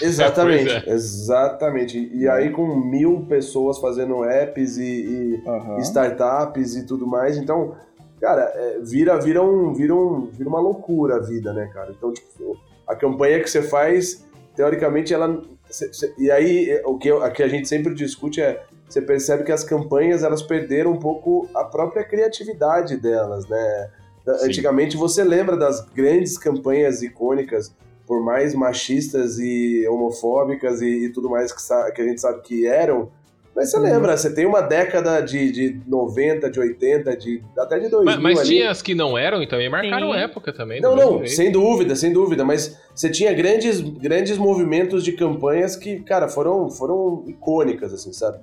Exatamente, 0.00 0.72
Pois 0.84 0.86
exatamente. 1.04 2.10
E 2.14 2.28
aí 2.28 2.50
com 2.50 2.66
mil 2.76 3.26
pessoas 3.28 3.78
fazendo 3.78 4.24
apps 4.24 4.78
e, 4.78 4.82
e 4.82 5.42
Aham. 5.46 5.78
startups 5.80 6.76
e 6.76 6.86
tudo 6.86 7.06
mais. 7.06 7.36
Então, 7.36 7.74
cara, 8.20 8.50
é, 8.54 8.78
vira, 8.82 9.18
vira, 9.20 9.42
um, 9.42 9.74
vira, 9.74 9.94
um, 9.94 10.26
vira 10.26 10.48
uma 10.48 10.60
loucura 10.60 11.16
a 11.16 11.20
vida, 11.20 11.52
né, 11.52 11.68
cara? 11.72 11.92
Então, 11.96 12.12
tipo, 12.12 12.56
a 12.86 12.96
campanha 12.96 13.40
que 13.40 13.50
você 13.50 13.62
faz, 13.62 14.26
teoricamente, 14.56 15.12
ela. 15.12 15.42
cê- 15.70 15.92
cê- 15.92 16.14
e 16.18 16.30
aí, 16.30 16.70
é, 16.70 16.82
o 16.86 16.96
que, 16.96 17.10
a 17.10 17.30
que 17.30 17.42
a 17.42 17.48
gente 17.48 17.68
sempre 17.68 17.94
discute 17.94 18.40
é. 18.40 18.62
Você 18.88 19.02
percebe 19.02 19.44
que 19.44 19.52
as 19.52 19.62
campanhas 19.64 20.22
elas 20.22 20.42
perderam 20.42 20.92
um 20.92 20.98
pouco 20.98 21.48
a 21.54 21.64
própria 21.64 22.04
criatividade 22.04 22.96
delas, 22.96 23.46
né? 23.48 23.90
Sim. 24.24 24.46
Antigamente 24.46 24.96
você 24.96 25.22
lembra 25.24 25.56
das 25.56 25.80
grandes 25.90 26.36
campanhas 26.38 27.02
icônicas, 27.02 27.74
por 28.06 28.22
mais 28.24 28.54
machistas 28.54 29.38
e 29.38 29.86
homofóbicas 29.88 30.80
e, 30.80 31.04
e 31.06 31.12
tudo 31.12 31.28
mais 31.28 31.52
que, 31.52 31.60
que 31.94 32.02
a 32.02 32.04
gente 32.04 32.20
sabe 32.20 32.40
que 32.42 32.66
eram, 32.66 33.10
mas 33.54 33.70
você 33.70 33.76
Uhum. 33.76 33.82
lembra, 33.82 34.16
você 34.16 34.32
tem 34.32 34.46
uma 34.46 34.60
década 34.60 35.20
de, 35.20 35.50
de 35.50 35.80
90, 35.86 36.48
de 36.48 36.60
80, 36.60 37.16
de, 37.16 37.42
até 37.58 37.78
de 37.80 37.88
2000 37.88 38.04
Mas, 38.04 38.22
mas 38.22 38.38
ali. 38.38 38.48
tinha 38.48 38.70
as 38.70 38.80
que 38.80 38.94
não 38.94 39.18
eram 39.18 39.42
e 39.42 39.48
também 39.48 39.68
marcaram 39.68 40.12
Sim. 40.12 40.18
época 40.18 40.52
também. 40.52 40.80
Não, 40.80 40.94
mesmo 40.94 41.10
não, 41.10 41.18
jeito. 41.18 41.34
sem 41.34 41.50
dúvida, 41.50 41.96
sem 41.96 42.12
dúvida, 42.12 42.44
mas 42.44 42.78
você 42.94 43.10
tinha 43.10 43.32
grandes, 43.34 43.80
grandes 43.80 44.38
movimentos 44.38 45.02
de 45.02 45.10
campanhas 45.12 45.74
que, 45.74 45.98
cara, 46.00 46.28
foram, 46.28 46.70
foram 46.70 47.24
icônicas, 47.26 47.92
assim, 47.92 48.12
sabe? 48.12 48.38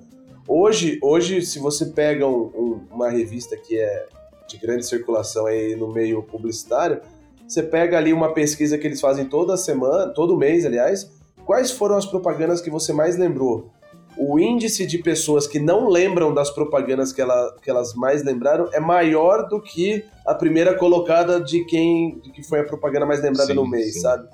Hoje, 0.48 0.98
hoje 1.02 1.42
se 1.42 1.58
você 1.58 1.86
pega 1.86 2.26
um- 2.26 2.50
um- 2.54 2.80
uma 2.90 3.10
revista 3.10 3.56
que 3.56 3.78
é 3.78 4.06
de 4.48 4.56
grande 4.58 4.86
circulação 4.86 5.46
aí 5.46 5.74
no 5.74 5.92
meio 5.92 6.22
publicitário, 6.22 7.00
você 7.46 7.62
pega 7.62 7.98
ali 7.98 8.12
uma 8.12 8.32
pesquisa 8.32 8.78
que 8.78 8.86
eles 8.86 9.00
fazem 9.00 9.24
toda 9.24 9.56
semana, 9.56 10.08
todo 10.08 10.36
mês, 10.36 10.64
aliás, 10.64 11.10
quais 11.44 11.70
foram 11.72 11.96
as 11.96 12.06
propagandas 12.06 12.60
que 12.60 12.70
você 12.70 12.92
mais 12.92 13.16
lembrou? 13.16 13.70
o 14.18 14.38
índice 14.38 14.86
de 14.86 14.96
pessoas 14.96 15.46
que 15.46 15.58
não 15.58 15.90
lembram 15.90 16.32
das 16.32 16.48
propagandas 16.48 17.12
que, 17.12 17.20
ela, 17.20 17.54
que 17.60 17.68
elas 17.68 17.92
mais 17.92 18.24
lembraram 18.24 18.66
é 18.72 18.80
maior 18.80 19.46
do 19.46 19.60
que 19.60 20.06
a 20.24 20.34
primeira 20.34 20.74
colocada 20.74 21.38
de 21.38 21.62
quem 21.66 22.18
de 22.20 22.30
que 22.32 22.42
foi 22.42 22.60
a 22.60 22.64
propaganda 22.64 23.04
mais 23.04 23.20
lembrada 23.20 23.48
Sim, 23.48 23.54
no 23.56 23.66
mês, 23.68 23.92
sim. 23.92 24.00
sabe? 24.00 24.26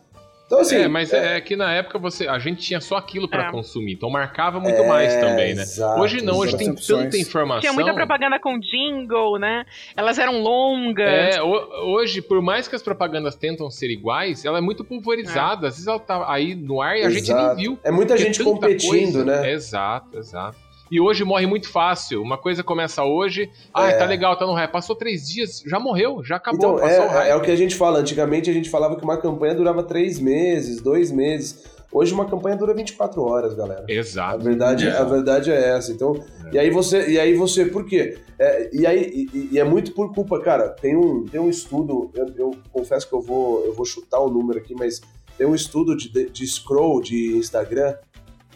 Então, 0.52 0.60
assim. 0.60 0.76
é, 0.76 0.86
mas 0.88 1.10
é... 1.14 1.40
que 1.40 1.56
na 1.56 1.72
época 1.72 1.98
você, 1.98 2.28
a 2.28 2.38
gente 2.38 2.60
tinha 2.62 2.78
só 2.78 2.96
aquilo 2.96 3.26
pra 3.26 3.48
É. 3.48 3.50
consumir, 3.50 3.94
então 3.94 4.10
marcava 4.10 4.60
muito 4.60 4.82
É, 4.82 4.86
mais 4.86 5.14
também, 5.16 5.54
né? 5.54 5.62
exato, 5.62 5.98
hoje 5.98 6.22
não, 6.22 6.36
hoje 6.36 6.58
tem 6.58 6.68
exato. 6.68 6.86
tanta 7.02 7.16
informação. 7.16 7.60
Tinha 7.62 7.72
muita 7.72 7.94
propaganda 7.94 8.38
com 8.38 8.58
jingle, 8.58 9.38
né? 9.38 9.64
Elas 9.96 10.18
eram 10.18 10.42
longas. 10.42 11.36
É, 11.36 11.42
ho- 11.42 11.92
hoje, 11.94 12.20
por 12.20 12.42
mais 12.42 12.68
que 12.68 12.76
as 12.76 12.82
propagandas 12.82 13.34
tentam 13.34 13.70
ser 13.70 13.90
iguais, 13.90 14.44
ela 14.44 14.58
é 14.58 14.60
muito 14.60 14.84
pulverizada. 14.84 15.68
Às 15.68 15.74
vezes 15.76 15.86
ela 15.86 15.98
tá 15.98 16.30
aí 16.30 16.54
no 16.54 16.82
ar 16.82 16.98
e 16.98 17.02
a 17.04 17.08
gente 17.10 17.32
nem 17.32 17.42
Exato. 17.42 17.56
viu. 17.56 17.78
É 17.82 17.90
muita 17.90 18.14
gente 18.18 18.44
competindo, 18.44 19.12
coisa. 19.12 19.24
né? 19.24 19.52
Exato, 19.52 20.18
exato. 20.18 20.56
E 20.92 21.00
hoje 21.00 21.24
morre 21.24 21.46
muito 21.46 21.70
fácil. 21.70 22.20
Uma 22.20 22.36
coisa 22.36 22.62
começa 22.62 23.02
hoje, 23.02 23.50
ah, 23.72 23.88
É. 23.88 23.92
tá 23.96 24.04
legal, 24.04 24.36
tá 24.36 24.44
no 24.44 24.52
hype. 24.52 24.70
Passou 24.70 24.94
três 24.94 25.26
dias, 25.26 25.62
já 25.66 25.80
morreu, 25.80 26.22
já 26.22 26.36
acabou, 26.36 26.76
Então, 26.76 26.86
é, 26.86 26.98
hype. 27.08 27.28
é 27.30 27.34
o 27.34 27.40
que 27.40 27.50
a 27.50 27.56
gente 27.56 27.74
fala. 27.74 27.98
Antigamente 28.00 28.50
a 28.50 28.52
gente 28.52 28.68
falava 28.68 28.94
que 28.96 29.02
uma 29.02 29.16
campanha 29.16 29.54
durava 29.54 29.82
três 29.82 30.20
meses, 30.20 30.82
dois 30.82 31.10
meses. 31.10 31.64
Hoje 31.90 32.12
uma 32.12 32.26
campanha 32.26 32.56
dura 32.56 32.74
24 32.74 33.22
horas, 33.22 33.54
galera. 33.54 33.86
A 33.88 33.92
Exato. 33.92 34.44
verdade, 34.44 34.86
a 34.86 35.04
verdade 35.04 35.50
é 35.50 35.70
essa. 35.76 35.90
Então, 35.92 36.22
e 36.52 36.58
aí 36.58 36.68
você, 36.68 37.08
e 37.10 37.18
aí 37.18 37.32
você, 37.34 37.64
por 37.64 37.86
quê? 37.86 38.18
É, 38.38 38.68
e 38.70 38.86
aí 38.86 39.28
e, 39.32 39.48
e 39.52 39.58
é 39.58 39.64
muito 39.64 39.92
por 39.92 40.12
culpa, 40.14 40.40
cara. 40.40 40.68
Tem 40.68 40.94
um, 40.94 41.24
tem 41.24 41.40
um 41.40 41.48
estudo. 41.48 42.10
Eu, 42.14 42.26
eu 42.36 42.50
confesso 42.70 43.08
que 43.08 43.14
eu 43.14 43.22
vou, 43.22 43.64
eu 43.64 43.72
vou 43.74 43.86
chutar 43.86 44.20
o 44.20 44.28
número 44.30 44.58
aqui, 44.58 44.74
mas 44.74 45.00
tem 45.38 45.46
um 45.46 45.54
estudo 45.54 45.96
de, 45.96 46.10
de, 46.12 46.28
de 46.28 46.46
scroll 46.46 47.00
de 47.00 47.36
Instagram. 47.38 47.94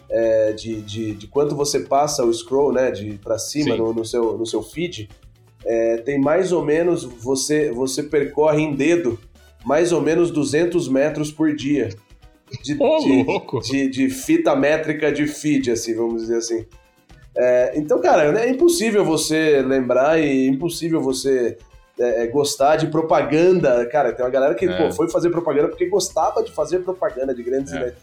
É, 0.09 0.51
de, 0.53 0.81
de, 0.81 1.13
de 1.13 1.27
quanto 1.27 1.55
você 1.55 1.81
passa 1.81 2.23
o 2.23 2.33
scroll, 2.33 2.71
né, 2.71 2.91
de 2.91 3.17
para 3.23 3.37
cima 3.37 3.75
no, 3.75 3.93
no 3.93 4.05
seu, 4.05 4.37
no 4.37 4.45
seu 4.45 4.61
feed, 4.63 5.09
é, 5.65 5.97
tem 5.97 6.19
mais 6.19 6.51
ou 6.51 6.63
menos 6.63 7.03
você 7.03 7.71
você 7.71 8.03
percorre 8.03 8.61
em 8.61 8.73
dedo 8.75 9.19
mais 9.65 9.91
ou 9.91 10.01
menos 10.01 10.31
200 10.31 10.87
metros 10.87 11.31
por 11.31 11.53
dia 11.55 11.89
de, 12.63 12.77
Ô, 12.81 12.99
de- 12.99 13.69
de, 13.69 13.89
de 13.89 14.09
fita 14.09 14.55
métrica 14.55 15.11
de 15.11 15.27
feed, 15.27 15.71
assim, 15.71 15.93
vamos 15.93 16.21
dizer 16.21 16.37
assim. 16.37 16.65
É, 17.35 17.73
então, 17.75 17.99
cara, 17.99 18.39
é 18.41 18.49
impossível 18.49 19.03
você 19.03 19.61
lembrar 19.61 20.19
e 20.19 20.47
impossível 20.47 21.01
você 21.01 21.57
é, 21.99 22.23
é, 22.23 22.27
gostar 22.27 22.77
de 22.77 22.87
propaganda. 22.87 23.85
Cara, 23.87 24.13
tem 24.13 24.23
uma 24.25 24.31
galera 24.31 24.55
que 24.55 24.65
É. 24.65 24.77
pô, 24.87 24.91
foi 24.93 25.09
fazer 25.09 25.29
propaganda 25.29 25.67
porque 25.67 25.85
gostava 25.87 26.41
de 26.41 26.51
fazer 26.51 26.79
propaganda 26.79 27.35
de 27.35 27.43
grandes 27.43 27.73
É. 27.73 27.93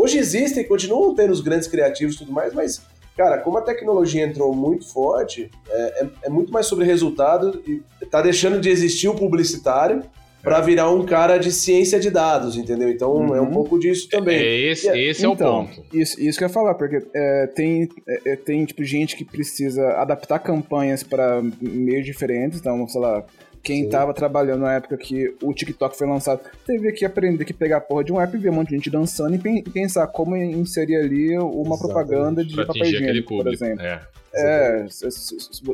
Hoje 0.00 0.18
existem, 0.18 0.64
continuam 0.64 1.14
tendo 1.14 1.30
os 1.32 1.40
grandes 1.40 1.68
criativos 1.68 2.14
e 2.14 2.18
tudo 2.18 2.32
mais, 2.32 2.54
mas, 2.54 2.80
cara, 3.16 3.38
como 3.38 3.58
a 3.58 3.62
tecnologia 3.62 4.24
entrou 4.24 4.54
muito 4.54 4.90
forte, 4.90 5.50
é, 5.68 6.02
é- 6.04 6.08
é 6.24 6.28
muito 6.30 6.52
mais 6.52 6.66
sobre 6.66 6.84
resultado 6.84 7.62
e 7.66 7.82
tá 8.06 8.22
deixando 8.22 8.60
de 8.60 8.68
existir 8.70 9.08
o 9.08 9.14
publicitário 9.14 10.02
para 10.42 10.58
virar 10.62 10.90
um 10.90 11.04
cara 11.04 11.36
de 11.36 11.52
ciência 11.52 12.00
de 12.00 12.08
dados, 12.08 12.56
entendeu? 12.56 12.88
Então 12.88 13.34
é 13.36 13.40
um 13.42 13.44
Uhum. 13.44 13.50
pouco 13.52 13.78
disso 13.78 14.08
também. 14.08 14.38
É 14.38 14.70
esse, 14.72 14.88
esse 14.88 15.22
é 15.22 15.28
o 15.28 15.32
Então, 15.34 15.66
ponto. 15.66 15.82
Isso, 15.92 16.18
isso 16.18 16.38
que 16.38 16.44
eu 16.44 16.48
ia 16.48 16.54
falar, 16.54 16.74
porque 16.76 17.02
é, 17.14 17.46
tem, 17.48 17.86
é, 18.08 18.32
é, 18.32 18.36
tem 18.36 18.64
tipo, 18.64 18.82
gente 18.82 19.14
que 19.16 19.24
precisa 19.24 19.86
adaptar 19.98 20.38
campanhas 20.38 21.02
para 21.02 21.42
meios 21.60 22.06
diferentes. 22.06 22.58
Então, 22.58 22.88
sei 22.88 23.00
lá, 23.02 23.22
quem 23.62 23.84
Sim. 23.84 23.90
tava 23.90 24.14
trabalhando 24.14 24.60
na 24.62 24.74
época 24.74 24.96
que 24.96 25.34
o 25.42 25.52
TikTok 25.52 25.96
foi 25.96 26.06
lançado 26.06 26.40
teve 26.66 26.92
que 26.92 27.04
aprender 27.04 27.44
que 27.44 27.52
pegar 27.52 27.76
a 27.76 27.80
porra 27.80 28.02
de 28.04 28.12
um 28.12 28.20
app, 28.20 28.36
ver 28.38 28.50
um 28.50 28.54
monte 28.54 28.68
de 28.70 28.76
gente 28.76 28.90
dançando 28.90 29.34
e 29.34 29.38
pen- 29.38 29.62
pensar 29.62 30.06
como 30.06 30.36
inserir 30.36 30.96
ali 30.96 31.36
uma 31.38 31.74
Exatamente. 31.74 31.78
propaganda 31.80 32.44
de 32.44 32.54
Pra 32.54 32.66
papel 32.66 32.82
higiênico, 32.84 33.36
por 33.36 33.52
exemplo. 33.52 33.82
É. 33.84 34.00
É, 34.32 34.86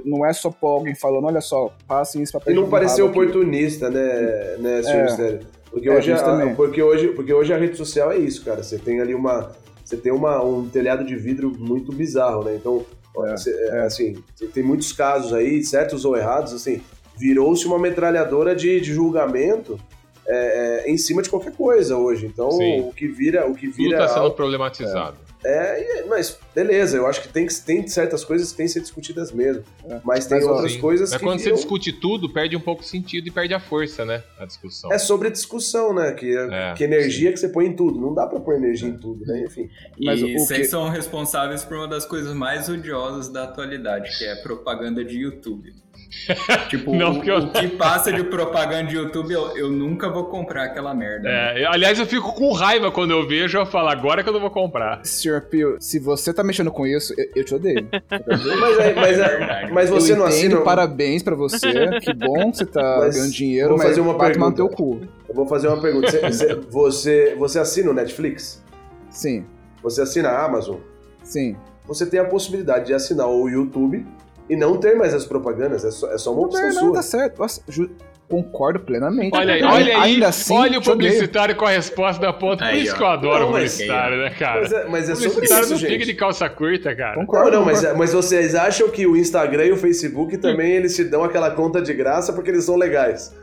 não 0.04 0.24
é 0.24 0.32
só 0.32 0.50
pôr 0.50 0.68
alguém 0.68 0.94
falando, 0.94 1.26
olha 1.26 1.40
só, 1.42 1.72
passem 1.86 2.22
esse 2.22 2.30
E 2.30 2.32
papel 2.32 2.54
não 2.54 2.62
higiênico 2.62 2.70
parecer 2.70 3.02
aqui. 3.02 3.10
oportunista, 3.10 3.90
né, 3.90 4.56
né, 4.58 4.80
É. 4.84 5.38
Porque, 5.70 5.88
É, 5.90 5.92
hoje 5.92 6.12
a, 6.12 6.54
porque, 6.54 6.82
hoje, 6.82 7.08
porque 7.08 7.32
hoje 7.34 7.52
a 7.52 7.58
rede 7.58 7.76
social 7.76 8.10
é 8.10 8.16
isso, 8.16 8.42
cara. 8.44 8.62
Você 8.62 8.78
tem 8.78 9.00
ali 9.00 9.14
uma. 9.14 9.52
Você 9.84 9.96
tem 9.96 10.10
uma, 10.10 10.42
um 10.42 10.66
telhado 10.68 11.04
de 11.04 11.14
vidro 11.16 11.52
muito 11.58 11.92
bizarro, 11.92 12.44
né? 12.44 12.56
Então, 12.56 12.84
É, 13.24 13.30
você- 13.36 13.50
é, 13.70 13.80
assim, 13.80 14.16
você 14.34 14.46
tem 14.46 14.62
muitos 14.62 14.92
casos 14.92 15.32
aí, 15.32 15.62
certos 15.64 16.04
ou 16.04 16.16
errados, 16.16 16.52
assim, 16.54 16.80
virou-se 17.16 17.66
uma 17.66 17.78
metralhadora 17.78 18.54
de, 18.54 18.80
de 18.80 18.92
julgamento 18.92 19.78
é, 20.26 20.84
é, 20.86 20.90
em 20.90 20.96
cima 20.98 21.22
de 21.22 21.30
qualquer 21.30 21.52
coisa 21.52 21.96
hoje. 21.96 22.26
Então, 22.26 22.50
Sim. 22.52 22.80
o 22.80 22.92
que 22.92 23.06
vira. 23.06 23.46
O 23.48 23.54
que 23.54 23.66
Tudo 23.68 23.76
vira 23.76 23.98
tá 23.98 24.08
sendo 24.08 24.20
algo- 24.24 24.34
problematizado. 24.36 25.16
É, 25.46 26.04
mas 26.08 26.38
beleza, 26.54 26.96
eu 26.96 27.06
acho 27.06 27.20
que 27.22 27.28
tem, 27.28 27.46
que- 27.46 27.54
tem 27.60 27.86
certas 27.86 28.24
coisas 28.24 28.50
que 28.50 28.56
têm 28.56 28.66
que 28.66 28.72
ser 28.72 28.80
discutidas 28.80 29.32
mesmo. 29.32 29.62
É. 29.88 30.00
Mas 30.04 30.26
tem 30.26 30.38
Mas, 30.38 30.46
outras 30.46 30.72
Sim. 30.72 30.80
coisas 30.80 31.10
Mas 31.10 31.18
que. 31.18 31.24
quando 31.24 31.38
você 31.40 31.52
discute 31.52 31.92
tudo, 31.92 32.32
perde 32.32 32.56
um 32.56 32.60
pouco 32.60 32.82
o 32.82 32.84
sentido 32.84 33.28
e 33.28 33.30
perde 33.30 33.54
a 33.54 33.60
força, 33.60 34.04
né? 34.04 34.22
A 34.38 34.44
discussão. 34.46 34.92
É 34.92 34.98
sobre 34.98 35.30
discussão, 35.30 35.94
né? 35.94 36.12
Que, 36.12 36.36
É, 36.36 36.74
que 36.74 36.84
energia 36.84 37.30
que 37.32 37.38
você 37.38 37.48
põe 37.48 37.66
em 37.66 37.72
tudo. 37.76 38.00
Não 38.00 38.14
dá 38.14 38.26
pra 38.26 38.40
pôr 38.40 38.54
energia 38.56 38.88
em 38.88 38.96
tudo, 38.96 39.24
né? 39.26 39.44
Enfim. 39.46 39.68
Mas 40.02 40.20
e 40.20 40.32
vocês 40.34 40.60
que- 40.62 40.66
são 40.68 40.88
responsáveis 40.88 41.64
por 41.64 41.76
uma 41.76 41.88
das 41.88 42.04
coisas 42.06 42.34
mais 42.34 42.68
odiosas 42.68 43.28
da 43.28 43.44
atualidade, 43.44 44.16
que 44.18 44.24
é 44.24 44.32
a 44.32 44.36
propaganda 44.42 45.04
de 45.04 45.18
YouTube. 45.18 45.72
tipo, 46.70 46.94
Não, 46.94 47.18
o, 47.18 47.24
eu- 47.24 47.38
o 47.38 47.50
que 47.52 47.68
passa 47.68 48.12
de 48.12 48.22
propaganda 48.24 48.84
de 48.88 48.96
YouTube, 48.96 49.32
eu, 49.32 49.56
eu 49.56 49.70
nunca 49.70 50.08
vou 50.08 50.26
comprar 50.26 50.64
aquela 50.64 50.94
merda. 50.94 51.24
né? 51.28 51.60
É, 51.60 51.64
eu- 51.64 51.70
aliás, 51.72 51.98
eu 51.98 52.06
fico 52.06 52.32
com 52.34 52.52
raiva 52.52 52.90
quando 52.92 53.10
eu 53.10 53.26
vejo, 53.26 53.58
eu 53.58 53.66
falo, 53.66 53.88
agora 53.88 54.22
que 54.22 54.28
eu 54.28 54.32
não 54.32 54.40
vou 54.40 54.50
comprar. 54.50 55.00
Sr. 55.04 55.35
Se 55.80 55.98
você 55.98 56.32
tá 56.32 56.42
mexendo 56.44 56.70
com 56.70 56.86
isso, 56.86 57.14
eu, 57.16 57.26
eu 57.36 57.44
te 57.44 57.54
odeio. 57.54 57.86
Mas, 58.26 58.78
aí- 58.78 58.94
mas, 58.94 59.18
é- 59.18 59.28
verdade. 59.38 59.72
mas 59.72 59.90
você 59.90 60.12
eu 60.12 60.16
não 60.16 60.26
entendo, 60.28 60.46
assina. 60.46 60.60
parabéns 60.62 61.22
pra 61.22 61.34
você, 61.34 61.58
que 62.00 62.12
bom 62.14 62.50
que 62.50 62.58
você 62.58 62.66
tá 62.66 62.98
Mas 63.04 63.14
ganhando 63.16 63.32
dinheiro, 63.32 63.68
vou 63.70 63.78
mas 63.78 63.88
fazer 63.88 64.00
uma 64.00 64.12
no 64.12 64.18
teu 64.52 64.68
pergunta. 64.68 64.76
cu. 64.76 65.00
Eu 65.28 65.34
vou 65.34 65.46
fazer 65.46 65.68
uma 65.68 65.80
pergunta. 65.80 66.10
Você, 66.10 66.20
você, 66.20 66.54
você, 66.70 67.34
você 67.38 67.58
assina 67.58 67.90
o 67.90 67.94
Netflix? 67.94 68.62
Sim, 69.10 69.44
Você 69.82 70.02
assina 70.02 70.28
a 70.30 70.44
Amazon? 70.44 70.76
sim. 71.22 71.56
Você 71.86 72.04
tem 72.04 72.18
a 72.18 72.24
possibilidade 72.24 72.86
de 72.86 72.94
assinar 72.94 73.28
o 73.28 73.48
YouTube 73.48 74.04
e 74.50 74.56
não 74.56 74.76
ter 74.76 74.96
mais 74.96 75.14
as 75.14 75.24
propagandas. 75.24 75.84
É 75.84 75.90
só, 75.92 76.10
é 76.12 76.18
só 76.18 76.32
uma 76.32 76.40
Não, 76.40 76.46
opção 76.48 76.66
não, 76.66 76.72
sua. 76.72 76.92
tá 76.94 77.02
certo. 77.02 77.38
Nossa, 77.38 77.60
ju- 77.68 77.90
concordo 78.28 78.80
plenamente. 78.80 79.36
Olha 79.36 79.54
aí, 79.54 79.62
Ainda- 79.62 79.74
olha 79.74 79.86
aí, 79.98 80.02
Ainda 80.14 80.28
assim, 80.28 80.54
olha 80.54 80.78
o 80.78 80.80
odeio. 80.80 80.82
publicitário 80.92 81.54
com 81.56 81.64
a 81.64 81.70
resposta 81.70 82.20
da 82.20 82.32
ponta. 82.32 82.64
Por 82.66 82.74
isso 82.74 82.92
ó. 82.94 82.96
que 82.96 83.02
eu 83.02 83.06
adoro 83.06 83.40
Não, 83.40 83.48
o 83.48 83.52
publicitário, 83.52 84.16
né, 84.18 84.30
cara? 84.38 84.60
Mas 84.62 84.72
é, 84.72 84.84
mas 84.88 85.08
é 85.08 85.12
o 85.12 85.16
publicitário 85.16 85.62
isso, 85.64 85.72
não 85.72 85.78
fica 85.78 86.04
de 86.04 86.14
calça 86.14 86.48
curta, 86.48 86.94
cara. 86.94 87.14
Concordo, 87.14 87.50
Não, 87.52 87.58
não, 87.60 87.64
mas, 87.66 87.78
concordo. 87.78 87.98
mas 87.98 88.12
vocês 88.12 88.54
acham 88.54 88.88
que 88.88 89.06
o 89.06 89.16
Instagram 89.16 89.66
e 89.66 89.72
o 89.72 89.76
Facebook 89.76 90.36
também 90.38 90.72
eles 90.72 90.94
te 90.96 91.04
dão 91.04 91.22
aquela 91.24 91.50
conta 91.50 91.80
de 91.80 91.94
graça 91.94 92.32
porque 92.32 92.50
eles 92.50 92.64
são 92.64 92.76
legais? 92.76 93.34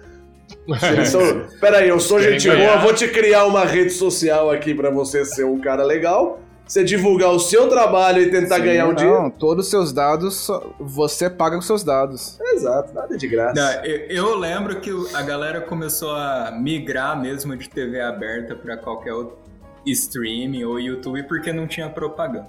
São... 1.09 1.45
Peraí, 1.59 1.89
eu 1.89 1.99
sou 1.99 2.19
Querem 2.19 2.39
gente 2.39 2.47
boa, 2.49 2.57
ganhar. 2.59 2.81
vou 2.81 2.93
te 2.93 3.07
criar 3.07 3.45
uma 3.45 3.65
rede 3.65 3.89
social 3.91 4.51
aqui 4.51 4.73
pra 4.73 4.89
você 4.89 5.25
ser 5.25 5.45
um 5.45 5.59
cara 5.59 5.83
legal, 5.83 6.39
você 6.65 6.83
divulgar 6.83 7.29
o 7.31 7.39
seu 7.39 7.67
trabalho 7.69 8.21
e 8.21 8.31
tentar 8.31 8.55
Sim, 8.57 8.63
ganhar 8.63 8.85
um 8.85 8.89
não, 8.89 8.95
dinheiro. 8.95 9.33
todos 9.37 9.65
os 9.65 9.69
seus 9.71 9.91
dados, 9.93 10.47
você 10.79 11.29
paga 11.29 11.55
com 11.55 11.61
seus 11.61 11.83
dados. 11.83 12.39
Exato, 12.41 12.93
nada 12.93 13.15
de 13.17 13.27
graça. 13.27 13.53
Não, 13.53 13.85
eu, 13.85 13.97
eu 14.31 14.35
lembro 14.37 14.79
que 14.79 14.89
a 15.13 15.21
galera 15.21 15.61
começou 15.61 16.15
a 16.15 16.51
migrar 16.57 17.19
mesmo 17.21 17.55
de 17.57 17.69
TV 17.69 18.01
aberta 18.01 18.55
pra 18.55 18.77
qualquer 18.77 19.13
outro 19.13 19.37
streaming 19.85 20.63
ou 20.63 20.79
YouTube 20.79 21.23
porque 21.23 21.51
não 21.51 21.67
tinha 21.67 21.89
propaganda. 21.89 22.47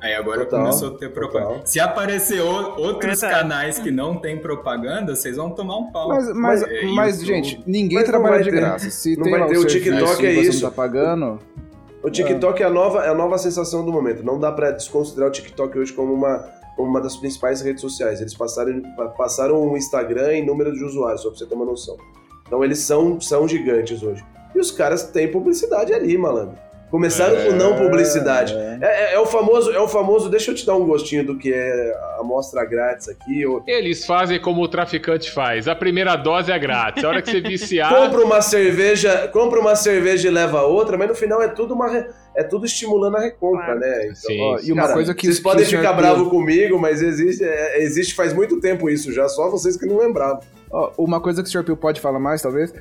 Aí 0.00 0.14
agora 0.14 0.44
Total, 0.44 0.60
começou 0.60 0.94
a 0.94 0.98
ter 0.98 1.08
propaganda. 1.12 1.50
total. 1.54 1.66
Se 1.66 1.80
aparecer 1.80 2.40
o- 2.40 2.80
outros 2.80 3.20
canais 3.20 3.80
que 3.80 3.90
não 3.90 4.14
tem 4.16 4.38
propaganda, 4.38 5.16
vocês 5.16 5.36
vão 5.36 5.50
tomar 5.50 5.76
um 5.76 5.90
pau. 5.90 6.08
Mas, 6.10 6.32
mas, 6.32 6.62
É, 6.62 6.82
mas, 6.94 7.20
gente, 7.24 7.60
ninguém 7.66 7.98
Mas 7.98 8.04
não 8.08 8.12
trabalha 8.20 8.44
de 8.44 8.50
ter. 8.50 8.56
graça. 8.60 8.88
Se 8.90 9.16
Não 9.16 9.24
tem 9.24 9.32
vai 9.36 9.48
ter, 9.48 9.58
o 9.58 9.64
TikTok 9.66 10.24
é 10.24 10.34
você 10.34 10.40
isso. 10.42 10.62
não 10.62 10.70
tá 10.70 10.76
pagando, 10.76 11.40
O 12.02 12.10
TikTok 12.10 12.62
é 12.62 12.66
a 12.66 12.70
nova, 12.70 13.04
é 13.04 13.08
a 13.08 13.14
nova 13.14 13.36
sensação 13.38 13.84
do 13.84 13.92
momento. 13.92 14.22
Não 14.24 14.38
dá 14.38 14.52
pra 14.52 14.70
desconsiderar 14.70 15.28
o 15.28 15.32
TikTok 15.32 15.78
hoje 15.78 15.92
como 15.92 16.12
uma, 16.14 16.38
como 16.76 16.88
uma 16.88 17.00
das 17.00 17.16
principais 17.16 17.60
redes 17.60 17.80
sociais. 17.80 18.20
Eles 18.20 18.34
passaram, 18.34 18.80
pa- 18.96 19.08
passaram 19.08 19.60
o 19.68 19.76
Instagram 19.76 20.32
em 20.34 20.46
número 20.46 20.72
de 20.72 20.84
usuários, 20.84 21.22
só 21.22 21.28
pra 21.30 21.38
você 21.38 21.46
ter 21.46 21.54
uma 21.54 21.64
noção. 21.64 21.96
Então 22.46 22.62
eles 22.64 22.78
são, 22.78 23.20
são 23.20 23.46
gigantes 23.48 24.02
hoje. 24.02 24.24
E 24.54 24.58
os 24.60 24.70
caras 24.70 25.02
têm 25.10 25.30
publicidade 25.30 25.92
ali, 25.92 26.16
malandro. 26.16 26.56
Começaram 26.90 27.36
com 27.44 27.52
não 27.52 27.76
publicidade. 27.76 28.54
É, 28.54 28.78
é- 28.80 29.14
é 29.14 29.18
o 29.20 29.26
famoso, 29.26 29.70
é 29.72 29.78
o 29.80 29.86
famoso, 29.88 30.28
deixa 30.30 30.50
eu 30.50 30.54
te 30.54 30.64
dar 30.64 30.74
um 30.76 30.86
gostinho 30.86 31.24
do 31.26 31.36
que 31.36 31.52
é 31.52 31.92
a 32.16 32.20
amostra 32.20 32.64
grátis 32.64 33.08
aqui. 33.08 33.44
ou- 33.46 33.62
Eles 33.66 34.06
fazem 34.06 34.40
como 34.40 34.62
o 34.62 34.68
traficante 34.68 35.30
faz. 35.30 35.68
A 35.68 35.74
primeira 35.74 36.16
dose 36.16 36.50
é 36.50 36.58
grátis. 36.58 37.04
A 37.04 37.08
hora 37.08 37.20
que 37.22 37.30
você 37.30 37.40
viciar. 37.40 37.88
Compra 37.94 38.24
uma 38.24 38.40
cerveja, 38.40 39.28
compra 39.32 39.60
uma 39.60 39.76
cerveja 39.76 40.28
e 40.28 40.30
leva 40.30 40.62
outra, 40.62 40.96
mas 40.96 41.08
no 41.08 41.14
final 41.14 41.42
é 41.42 41.48
tudo 41.48 41.74
uma 41.74 42.06
é 42.36 42.42
tudo 42.44 42.64
estimulando 42.66 43.16
a 43.16 43.20
recompra, 43.20 43.64
Claro. 43.64 43.80
né? 43.80 44.02
Então, 44.04 44.14
Sim, 44.14 44.40
Ó, 44.40 44.58
e 44.62 44.72
uma 44.72 44.82
Cara, 44.82 44.94
coisa 44.94 45.12
que 45.14 45.26
vocês 45.26 45.38
que 45.38 45.42
podem 45.42 45.64
ficar 45.66 45.88
Pio- 45.92 45.96
bravo 45.96 46.30
comigo, 46.30 46.78
mas 46.78 47.02
existe, 47.02 47.42
é, 47.42 47.82
existe 47.82 48.14
faz 48.14 48.32
muito 48.32 48.60
tempo 48.60 48.88
isso 48.88 49.12
já, 49.12 49.28
só 49.28 49.50
vocês 49.50 49.76
que 49.76 49.84
não 49.86 49.98
lembravam. 49.98 50.40
Ó, 50.70 50.92
uma 50.98 51.20
coisa 51.20 51.42
que 51.42 51.48
o 51.48 51.50
Sr. 51.50 51.64
Pio 51.64 51.76
pode 51.76 52.00
falar 52.00 52.20
mais, 52.20 52.40
talvez, 52.40 52.72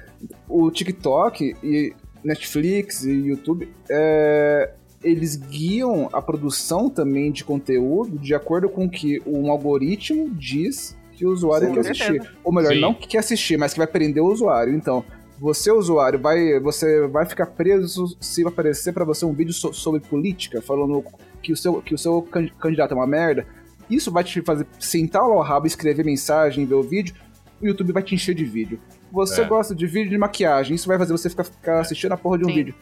o 0.47 0.70
TikTok 0.70 1.55
e 1.64 1.93
Netflix 2.24 3.03
e 3.03 3.11
YouTube, 3.11 3.70
é, 3.89 4.72
eles 5.03 5.36
guiam 5.36 6.09
a 6.11 6.22
produção 6.22 6.89
também 6.89 7.32
de 7.32 7.43
conteúdo 7.43 8.18
de 8.18 8.34
acordo 8.34 8.68
com 8.70 8.86
o 8.86 8.89
que 8.89 9.22
um 9.26 9.49
algoritmo 9.51 10.30
diz 10.32 10.95
que 11.13 11.26
o 11.26 11.32
usuário 11.32 11.68
Sim, 11.68 11.74
quer 11.74 11.80
assistir. 11.82 12.03
certeza. 12.05 12.30
Ou 12.43 12.51
melhor, 12.53 12.74
Sim. 12.74 12.80
não 12.82 12.93
que 12.93 13.07
quer 13.07 13.20
assistir, 13.20 13.57
mas 13.57 13.74
que 13.74 13.80
vai 13.80 13.88
prender 13.88 14.22
o 14.22 14.28
usuário. 14.32 14.74
Então, 14.74 15.03
você, 15.39 15.72
usuário, 15.72 16.20
vai, 16.20 16.59
você 16.59 17.07
vai 17.07 17.26
ficar 17.26 17.45
preso 17.47 18.18
se 18.20 18.45
aparecer 18.45 18.91
pra 18.93 19.05
você 19.05 19.24
um 19.26 19.34
vídeo 19.34 19.53
so- 19.53 19.74
sobre 19.74 19.99
política, 19.99 20.61
falando 20.61 21.03
que 21.41 21.51
o 21.53 21.57
seu, 21.57 21.82
que 21.82 21.93
o 21.93 21.97
seu 21.97 22.22
can- 22.24 22.49
candidato 22.59 22.91
é 22.93 22.95
uma 22.95 23.07
merda. 23.07 23.45
Isso 23.89 24.11
vai 24.11 24.24
te 24.24 24.41
fazer 24.41 24.65
sentar 24.80 25.22
lá 25.28 25.36
o 25.36 25.41
rabo, 25.41 25.65
escrever 25.68 26.03
mensagem, 26.03 26.65
ver 26.65 26.76
o 26.76 26.84
vídeo. 26.84 27.15
O 27.61 27.65
YouTube 27.68 27.93
vai 27.93 28.03
te 28.03 28.13
encher 28.15 28.36
de 28.36 28.43
vídeo. 28.45 28.80
Você 29.12 29.41
É. 29.41 29.45
gosta 29.45 29.74
de 29.74 29.88
vídeo 29.88 30.10
de 30.10 30.18
maquiagem, 30.18 30.76
isso 30.76 30.88
vai 30.88 30.97
fazer 30.97 31.12
você 31.12 31.30
ficar, 31.30 31.43
ficar 31.43 31.80
assistindo 31.80 32.12
a 32.12 32.18
porra 32.18 32.38
de 32.39 32.45
um 32.45 32.49
Sim. 32.49 32.55
vídeo. 32.55 32.76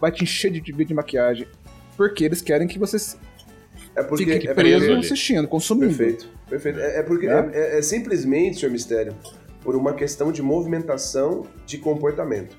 Vai 0.00 0.10
te 0.12 0.22
encher 0.24 0.50
de, 0.50 0.60
de 0.60 0.72
vídeo 0.72 0.88
de 0.88 0.94
maquiagem. 0.94 1.46
Porque 1.96 2.24
eles 2.24 2.40
querem 2.40 2.66
que 2.66 2.78
você 2.78 2.96
É 3.94 4.02
porque 4.02 4.24
fique 4.24 4.48
é 4.48 4.54
preso 4.54 4.84
ali. 4.86 4.98
assistindo, 5.00 5.46
consumindo. 5.46 5.86
Perfeito, 5.94 6.28
perfeito. 6.48 6.80
É, 6.80 7.00
é 7.00 7.02
porque 7.02 7.26
Né? 7.26 7.50
é, 7.52 7.58
é- 7.76 7.78
é 7.78 7.82
simplesmente, 7.82 8.58
senhor 8.60 8.72
Mistério, 8.72 9.14
por 9.62 9.76
uma 9.76 9.92
questão 9.92 10.32
de 10.32 10.40
movimentação 10.42 11.46
de 11.66 11.78
comportamento. 11.78 12.56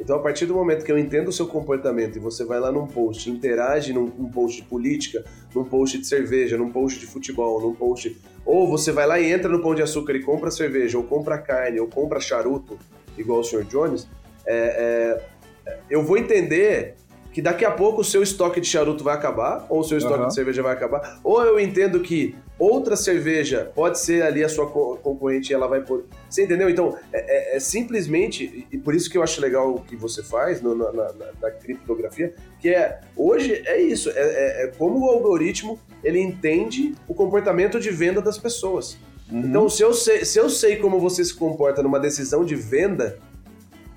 Então, 0.00 0.16
a 0.16 0.18
partir 0.18 0.46
do 0.46 0.54
momento 0.54 0.84
que 0.84 0.90
eu 0.90 0.98
entendo 0.98 1.28
o 1.28 1.32
seu 1.32 1.46
comportamento 1.46 2.16
e 2.16 2.18
você 2.18 2.44
vai 2.44 2.58
lá 2.58 2.72
num 2.72 2.86
post, 2.88 3.30
interage 3.30 3.92
num, 3.92 4.06
num 4.18 4.28
post 4.28 4.60
de 4.60 4.66
política, 4.66 5.24
num 5.54 5.64
post 5.64 5.96
de 5.98 6.06
cerveja, 6.06 6.56
num 6.58 6.70
post 6.72 6.98
de 6.98 7.06
futebol, 7.06 7.60
num 7.60 7.72
post. 7.74 8.16
Ou 8.44 8.68
você 8.68 8.90
vai 8.92 9.06
lá 9.06 9.20
e 9.20 9.32
entra 9.32 9.48
no 9.48 9.60
Pão 9.62 9.74
de 9.74 9.82
Açúcar 9.82 10.14
e 10.14 10.22
compra 10.22 10.50
cerveja, 10.50 10.98
ou 10.98 11.04
compra 11.04 11.38
carne, 11.38 11.78
ou 11.80 11.86
compra 11.86 12.18
charuto, 12.20 12.78
igual 13.16 13.40
o 13.40 13.44
senhor 13.44 13.64
Jones, 13.64 14.08
é, 14.46 15.20
é, 15.66 15.72
eu 15.88 16.02
vou 16.02 16.16
entender 16.18 16.94
que 17.32 17.40
daqui 17.40 17.64
a 17.64 17.70
pouco 17.70 18.02
o 18.02 18.04
seu 18.04 18.22
estoque 18.22 18.60
de 18.60 18.66
charuto 18.66 19.02
vai 19.02 19.14
acabar, 19.14 19.64
ou 19.70 19.80
o 19.80 19.84
seu 19.84 19.96
estoque 19.96 20.18
Aham. 20.18 20.28
de 20.28 20.34
cerveja 20.34 20.62
vai 20.62 20.72
acabar, 20.74 21.18
ou 21.24 21.42
eu 21.42 21.58
entendo 21.58 22.00
que 22.00 22.34
outra 22.58 22.94
cerveja 22.94 23.70
pode 23.74 23.98
ser 23.98 24.22
ali 24.22 24.44
a 24.44 24.48
sua 24.50 24.66
co- 24.68 24.98
concorrente 25.02 25.50
e 25.50 25.54
ela 25.54 25.66
vai 25.66 25.80
por. 25.80 26.04
Você 26.28 26.44
entendeu? 26.44 26.68
Então, 26.68 26.94
é, 27.10 27.54
é- 27.54 27.56
é 27.56 27.60
simplesmente, 27.60 28.66
e 28.70 28.76
por 28.76 28.94
isso 28.94 29.08
que 29.08 29.16
eu 29.16 29.22
acho 29.22 29.40
legal 29.40 29.74
o 29.74 29.80
que 29.80 29.96
você 29.96 30.22
faz 30.22 30.60
no- 30.60 30.74
na, 30.74 30.92
na- 30.92 31.12
na- 31.12 31.26
na 31.40 31.50
criptografia, 31.50 32.34
que 32.60 32.68
é, 32.68 33.00
hoje 33.16 33.62
é 33.66 33.80
isso, 33.80 34.10
é, 34.10 34.12
é- 34.14 34.64
é 34.64 34.66
como 34.76 35.00
o 35.06 35.08
algoritmo 35.08 35.78
ele 36.02 36.20
entende 36.20 36.94
o 37.08 37.14
comportamento 37.14 37.78
de 37.80 37.90
venda 37.90 38.20
das 38.20 38.38
pessoas. 38.38 38.96
Uhum. 39.30 39.40
Então, 39.40 39.68
se 39.68 39.82
eu, 39.82 39.92
sei, 39.92 40.24
se 40.24 40.38
eu 40.38 40.50
sei 40.50 40.76
como 40.76 40.98
você 40.98 41.24
se 41.24 41.34
comporta 41.34 41.82
numa 41.82 41.98
decisão 42.00 42.44
de 42.44 42.54
venda, 42.54 43.18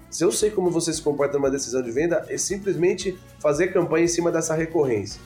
se 0.10 0.24
eu 0.24 0.32
sei 0.32 0.49
como 0.49 0.70
você 0.70 0.93
se 0.93 1.01
comporta 1.01 1.38
numa 1.38 1.51
decisão 1.51 1.82
de 1.82 1.91
venda, 1.91 2.26
é 2.30 2.38
simplesmente 2.38 3.18
fazer 3.39 3.68
campanha 3.74 4.06
em 4.06 4.08
cima 4.08 4.32
dessa 4.32 4.53
recorrência. 4.56 5.20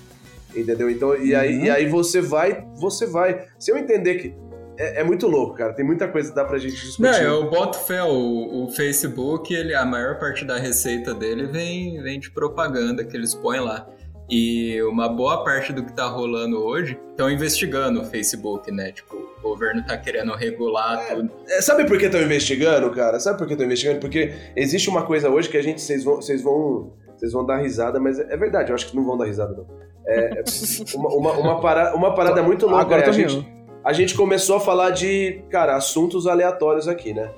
Entendeu? 0.55 0.89
Então, 0.89 1.15
e 1.15 1.35
aí, 1.35 1.57
Uhum. 1.59 1.65
e 1.65 1.69
aí 1.69 1.85
você 1.87 2.21
vai, 2.21 2.65
você 2.75 3.05
vai. 3.05 3.47
Se 3.59 3.71
eu 3.71 3.77
entender 3.77 4.15
que. 4.15 4.33
É, 4.77 5.01
é 5.01 5.03
muito 5.03 5.27
louco, 5.27 5.55
cara. 5.55 5.73
Tem 5.73 5.85
muita 5.85 6.07
coisa 6.07 6.29
que 6.29 6.35
dá 6.35 6.43
pra 6.45 6.57
gente 6.57 6.73
discutir. 6.73 7.01
Não, 7.01 7.19
eu 7.19 7.49
boto 7.49 7.77
fé, 7.79 8.01
o, 8.01 8.63
o 8.63 8.71
Facebook, 8.71 9.53
ele, 9.53 9.75
a 9.75 9.85
maior 9.85 10.17
parte 10.17 10.45
da 10.45 10.57
receita 10.57 11.13
dele 11.13 11.45
vem, 11.47 12.01
vem 12.01 12.17
de 12.19 12.31
propaganda 12.31 13.03
que 13.03 13.15
eles 13.15 13.35
põem 13.35 13.59
lá. 13.59 13.87
E 14.29 14.81
uma 14.83 15.09
boa 15.09 15.43
parte 15.43 15.73
do 15.73 15.83
que 15.83 15.91
tá 15.91 16.05
rolando 16.07 16.63
hoje 16.63 16.99
estão 17.11 17.29
investigando 17.31 18.01
o 18.01 18.05
Facebook, 18.05 18.71
né? 18.71 18.91
Tipo, 18.91 19.15
o 19.15 19.41
governo 19.41 19.83
tá 19.85 19.97
querendo 19.97 20.31
regular 20.33 21.03
tudo. 21.15 21.31
É, 21.47 21.61
sabe 21.61 21.85
por 21.87 21.97
que 21.97 22.05
estão 22.05 22.21
investigando, 22.21 22.91
cara? 22.91 23.19
Sabe 23.19 23.37
por 23.39 23.47
que 23.47 23.53
estão 23.53 23.65
investigando? 23.65 23.99
Porque 23.99 24.31
existe 24.55 24.87
uma 24.89 25.01
coisa 25.03 25.29
hoje 25.29 25.49
que 25.49 25.57
a 25.57 25.63
gente. 25.63 25.81
Vocês 25.81 26.03
vão. 26.03 26.17
Vocês 26.17 26.43
vão, 26.43 26.93
vocês 27.17 27.33
vão 27.33 27.45
dar 27.45 27.57
risada, 27.57 27.99
mas 27.99 28.19
é 28.19 28.37
verdade, 28.37 28.69
eu 28.69 28.75
acho 28.75 28.87
que 28.89 28.95
não 28.95 29.03
vão 29.03 29.17
dar 29.17 29.25
risada, 29.25 29.53
não. 29.53 29.65
É, 30.05 30.39
é 30.39 30.43
uma, 30.95 31.09
uma, 31.09 31.31
uma, 31.33 31.59
para- 31.61 31.95
uma 31.95 32.13
parada 32.13 32.43
muito 32.43 32.65
louca. 32.67 32.81
Agora 32.81 33.01
é, 33.01 33.09
a, 33.09 33.11
gente, 33.11 33.47
a 33.83 33.93
gente 33.93 34.15
começou 34.15 34.57
a 34.57 34.59
falar 34.59 34.91
de, 34.91 35.41
cara, 35.49 35.75
assuntos 35.75 36.27
aleatórios 36.27 36.87
aqui, 36.87 37.13
né? 37.13 37.31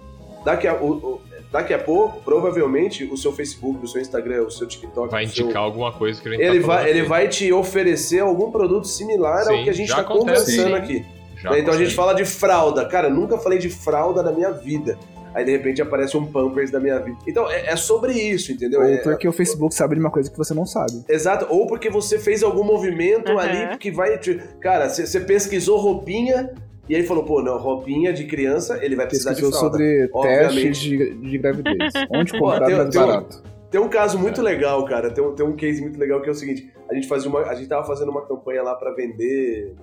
Daqui 0.44 0.68
a, 0.68 0.76
o- 0.76 0.92
o- 0.98 1.22
daqui 1.52 1.74
a 1.74 1.80
pouco, 1.80 2.22
provavelmente, 2.24 3.04
o 3.04 3.18
seu 3.18 3.32
Facebook, 3.34 3.84
o 3.84 3.88
seu 3.88 4.02
Instagram, 4.02 4.44
o 4.44 4.52
seu 4.52 4.68
TikTok. 4.68 5.12
Vai 5.12 5.26
o 5.26 5.30
seu- 5.30 5.44
indicar 5.46 5.62
alguma 5.64 5.92
coisa 5.92 6.22
que 6.22 6.28
a 6.28 6.32
gente 6.32 6.42
ele 6.42 6.62
tá 6.62 6.68
vai, 6.68 6.90
ele 6.90 7.00
aqui. 7.02 7.10
vai 7.10 7.28
te 7.28 7.52
oferecer 7.54 8.20
algum 8.20 8.50
produto 8.52 8.88
similar 8.88 9.42
ao 9.48 9.56
Sim, 9.58 9.64
que 9.64 9.70
a 9.70 9.74
gente 9.74 9.90
está 9.90 10.04
conversando 10.04 10.68
sim. 10.70 10.74
aqui. 10.74 11.06
Já 11.42 11.50
Né? 11.52 11.60
Então 11.60 11.74
a 11.74 11.78
gente 11.78 11.94
fala 11.96 12.14
de 12.14 12.24
fralda. 12.24 12.86
Cara, 12.86 13.08
eu 13.08 13.14
nunca 13.14 13.38
falei 13.38 13.58
de 13.60 13.70
fralda 13.70 14.22
na 14.24 14.32
minha 14.32 14.52
vida. 14.52 14.98
Aí 15.34 15.46
de 15.46 15.52
repente 15.52 15.82
aparece 15.82 16.16
um 16.18 16.26
Pampers 16.26 16.70
da 16.70 16.80
minha 16.80 17.00
vida. 17.00 17.18
Então 17.26 17.50
é, 17.50 17.68
é 17.72 17.76
sobre 17.78 18.12
isso, 18.14 18.52
entendeu? 18.52 18.82
Ou 18.82 18.86
É- 18.86 18.98
porque 18.98 19.26
o 19.28 19.32
Facebook 19.32 19.74
sabe 19.74 19.96
de 19.96 20.02
uma 20.02 20.12
coisa 20.12 20.30
que 20.30 20.38
você 20.38 20.54
não 20.54 20.66
sabe. 20.66 21.04
Exato, 21.10 21.48
ou 21.50 21.66
porque 21.68 21.90
você 21.90 22.20
fez 22.20 22.44
algum 22.44 22.64
movimento 22.66 23.32
Uhum. 23.32 23.40
ali 23.40 23.78
que 23.78 23.90
vai. 23.92 24.18
te- 24.18 24.40
Cara, 24.60 24.90
você 24.90 25.20
pesquisou 25.22 25.78
roupinha 25.80 26.54
e 26.90 26.96
aí 26.96 27.04
falou, 27.04 27.24
pô, 27.24 27.42
não, 27.42 27.58
roupinha 27.58 28.12
de 28.12 28.26
criança, 28.26 28.84
ele 28.84 28.96
vai 28.96 29.06
precisar 29.08 29.32
Pesquisou 29.32 29.52
de 29.52 29.58
fralda. 29.58 29.78
sobre 29.78 30.10
obviamente. 30.14 30.54
testes 30.68 30.78
de, 30.80 31.16
de 31.16 31.38
gravidez. 31.38 31.94
Onde 32.12 32.32
Pô, 32.34 32.40
comprar 32.40 32.66
tem- 32.66 32.76
mais 32.76 32.90
tem 32.90 33.02
um- 33.02 33.06
barato. 33.08 33.44
Tem 33.70 33.80
um 33.80 33.88
caso 33.88 34.20
muito 34.20 34.42
legal, 34.42 34.84
cara. 34.86 35.10
Tem 35.12 35.24
um, 35.24 35.34
tem 35.34 35.46
um 35.46 35.56
case 35.56 35.82
muito 35.82 35.98
legal 35.98 36.22
que 36.22 36.28
é 36.28 36.32
o 36.32 36.36
seguinte: 36.36 36.70
a 36.90 36.94
gente 36.94 37.08
fazia 37.08 37.30
uma, 37.30 37.40
a 37.42 37.56
gente 37.56 37.70
tava 37.70 37.86
fazendo 37.88 38.10
uma 38.12 38.26
campanha 38.26 38.62
lá 38.62 38.76
pra 38.76 38.92
vender 38.94 39.74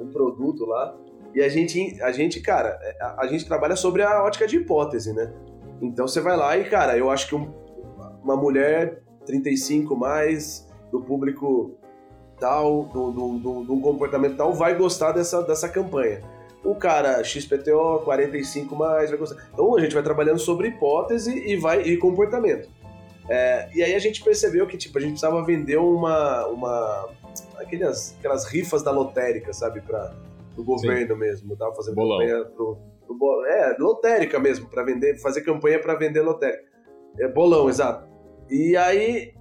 um 0.00 0.06
produto 0.08 0.64
lá 0.64 0.94
e 1.34 1.42
a 1.42 1.48
gente, 1.50 2.00
a 2.02 2.12
gente, 2.12 2.40
cara, 2.40 2.78
a, 2.98 3.24
a 3.24 3.26
gente 3.26 3.44
trabalha 3.46 3.76
sobre 3.76 4.02
a 4.02 4.22
ótica 4.24 4.46
de 4.46 4.56
hipótese, 4.56 5.12
né? 5.12 5.30
Então 5.82 6.08
você 6.08 6.18
vai 6.22 6.34
lá 6.34 6.56
e, 6.56 6.64
cara, 6.64 6.96
eu 6.96 7.10
acho 7.10 7.28
que 7.28 7.34
um- 7.34 7.52
uma 8.24 8.36
mulher 8.36 9.02
35 9.26 9.94
mais 9.94 10.66
do 10.90 11.02
público 11.02 11.72
tal, 12.40 12.84
do, 12.84 13.10
do, 13.10 13.38
do, 13.38 13.64
do 13.64 13.80
comportamento 13.80 14.36
tal, 14.36 14.54
vai 14.54 14.74
gostar 14.74 15.12
dessa, 15.12 15.42
dessa 15.42 15.68
campanha. 15.68 16.20
O 16.68 16.74
cara 16.74 17.22
XPTO 17.22 18.00
45 18.04 18.74
mais 18.74 19.10
vai 19.10 19.18
gostar. 19.18 19.48
Então 19.52 19.76
a 19.76 19.80
gente 19.80 19.94
vai 19.94 20.02
trabalhando 20.02 20.38
sobre 20.38 20.68
hipótese 20.68 21.32
e 21.32 21.56
vai 21.56 21.82
e 21.82 21.96
comportamento. 21.96 22.68
É, 23.28 23.68
e 23.74 23.82
aí 23.82 23.94
a 23.94 23.98
gente 23.98 24.22
percebeu 24.22 24.66
que 24.66 24.76
tipo 24.76 24.96
a 24.98 25.00
gente 25.00 25.12
precisava 25.12 25.44
vender 25.44 25.78
uma 25.78 26.46
uma 26.46 27.08
aquelas, 27.58 28.14
aquelas 28.18 28.46
rifas 28.46 28.82
da 28.82 28.90
lotérica, 28.90 29.52
sabe, 29.52 29.80
para 29.80 30.14
o 30.56 30.64
governo 30.64 31.16
mesmo. 31.16 31.52
Eu 31.52 31.56
tava 31.56 31.74
fazendo 31.74 31.94
Bolão. 31.94 32.18
campanha 32.18 32.44
pro, 32.44 32.78
pro 33.06 33.44
é, 33.46 33.76
lotérica 33.78 34.38
mesmo, 34.38 34.68
para 34.68 34.82
vender, 34.82 35.18
fazer 35.20 35.42
campanha 35.42 35.80
para 35.80 35.94
vender 35.94 36.20
lotérica. 36.22 36.64
É 37.18 37.28
bolão, 37.28 37.68
exato. 37.68 38.06
E 38.48 38.76
aí 38.76 39.34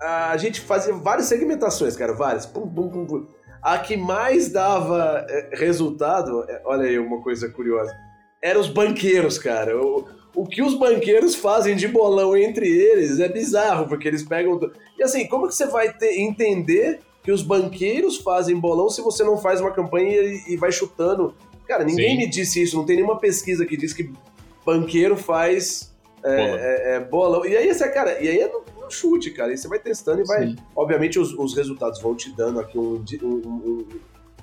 a 0.00 0.36
gente 0.36 0.60
fazia 0.60 0.94
várias 0.94 1.26
segmentações, 1.26 1.96
cara, 1.96 2.12
várias. 2.12 2.46
Pum, 2.46 2.68
pum, 2.68 2.88
pum, 2.88 3.06
pum. 3.06 3.26
A 3.68 3.76
que 3.78 3.98
mais 3.98 4.48
dava 4.48 5.26
é, 5.28 5.50
resultado, 5.52 6.42
é, 6.48 6.62
olha 6.64 6.84
aí 6.84 6.98
uma 6.98 7.20
coisa 7.20 7.50
curiosa, 7.50 7.94
eram 8.42 8.62
os 8.62 8.68
banqueiros, 8.68 9.36
cara. 9.36 9.78
O, 9.78 10.08
o 10.34 10.46
que 10.46 10.62
os 10.62 10.72
banqueiros 10.72 11.34
fazem 11.34 11.76
de 11.76 11.86
bolão 11.86 12.34
entre 12.34 12.66
eles 12.66 13.20
é 13.20 13.28
bizarro, 13.28 13.86
porque 13.86 14.08
eles 14.08 14.22
pegam. 14.22 14.58
E 14.98 15.02
assim, 15.02 15.26
como 15.26 15.46
que 15.46 15.54
você 15.54 15.66
vai 15.66 15.92
ter, 15.92 16.18
entender 16.18 17.00
que 17.22 17.30
os 17.30 17.42
banqueiros 17.42 18.16
fazem 18.16 18.58
bolão 18.58 18.88
se 18.88 19.02
você 19.02 19.22
não 19.22 19.36
faz 19.36 19.60
uma 19.60 19.70
campanha 19.70 20.22
e, 20.22 20.54
e 20.54 20.56
vai 20.56 20.72
chutando? 20.72 21.34
Cara, 21.66 21.84
ninguém 21.84 22.12
Sim. 22.12 22.16
me 22.16 22.26
disse 22.26 22.62
isso, 22.62 22.74
não 22.74 22.86
tem 22.86 22.96
nenhuma 22.96 23.18
pesquisa 23.18 23.66
que 23.66 23.76
diz 23.76 23.92
que 23.92 24.10
banqueiro 24.64 25.14
faz 25.14 25.94
é, 26.22 26.36
Bolão. 26.36 26.58
é, 26.58 26.94
é, 26.94 27.00
bolão. 27.00 27.46
E 27.46 27.56
aí, 27.56 27.72
você, 27.72 27.88
cara, 27.88 28.20
e 28.22 28.28
aí 28.28 28.40
é 28.40 28.48
no, 28.48 28.64
no 28.80 28.90
chute, 28.90 29.30
cara. 29.30 29.52
E 29.52 29.58
você 29.58 29.68
vai 29.68 29.78
testando 29.78 30.20
e 30.20 30.24
vai. 30.24 30.48
Sim. 30.48 30.56
Obviamente, 30.74 31.18
os, 31.18 31.32
os 31.32 31.54
resultados 31.54 32.00
vão 32.00 32.14
te 32.14 32.30
dando 32.30 32.60
aqui 32.60 32.78
um, 32.78 33.04
um, 33.22 33.26
um, 33.26 33.88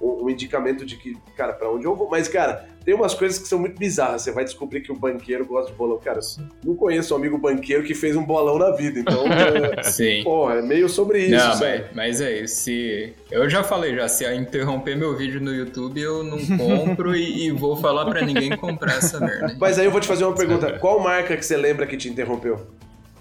um- 0.01 0.25
um 0.25 0.29
indicamento 0.29 0.85
de 0.85 0.95
que, 0.97 1.15
cara, 1.35 1.53
pra 1.53 1.69
onde 1.71 1.85
eu 1.85 1.95
vou. 1.95 2.09
Mas, 2.09 2.27
cara, 2.27 2.65
tem 2.83 2.93
umas 2.93 3.13
coisas 3.13 3.39
que 3.39 3.47
são 3.47 3.57
muito 3.57 3.77
bizarras. 3.79 4.21
Você 4.21 4.31
vai 4.31 4.43
descobrir 4.43 4.81
que 4.81 4.91
o 4.91 4.95
banqueiro 4.95 5.45
gosta 5.45 5.71
de 5.71 5.77
bolão. 5.77 5.97
Cara, 5.97 6.19
eu 6.37 6.43
não 6.63 6.75
conheço 6.75 7.13
um 7.13 7.17
amigo 7.17 7.37
banqueiro 7.37 7.83
que 7.83 7.95
fez 7.95 8.15
um 8.15 8.23
bolão 8.23 8.57
na 8.59 8.71
vida. 8.71 8.99
Então, 8.99 9.23
é, 9.79 9.83
Sim. 9.83 10.23
porra, 10.23 10.55
é 10.55 10.61
meio 10.61 10.87
sobre 10.89 11.23
isso. 11.25 11.31
Não, 11.35 11.59
mas, 11.59 11.83
mas 11.95 12.21
é 12.21 12.41
isso. 12.41 12.55
Se, 12.55 13.13
eu 13.31 13.49
já 13.49 13.63
falei 13.63 13.95
já, 13.95 14.07
se 14.07 14.25
interromper 14.35 14.95
meu 14.95 15.15
vídeo 15.17 15.39
no 15.41 15.53
YouTube, 15.53 15.99
eu 15.99 16.23
não 16.23 16.37
compro 16.57 17.15
e, 17.15 17.47
e 17.47 17.51
vou 17.51 17.75
falar 17.75 18.05
pra 18.05 18.21
ninguém 18.21 18.55
comprar 18.55 18.97
essa 18.97 19.19
merda. 19.19 19.55
Mas 19.59 19.79
aí 19.79 19.85
eu 19.85 19.91
vou 19.91 20.01
te 20.01 20.07
fazer 20.07 20.25
uma 20.25 20.35
pergunta. 20.35 20.73
Qual 20.79 20.99
marca 20.99 21.35
que 21.35 21.45
você 21.45 21.57
lembra 21.57 21.87
que 21.87 21.97
te 21.97 22.09
interrompeu? 22.09 22.67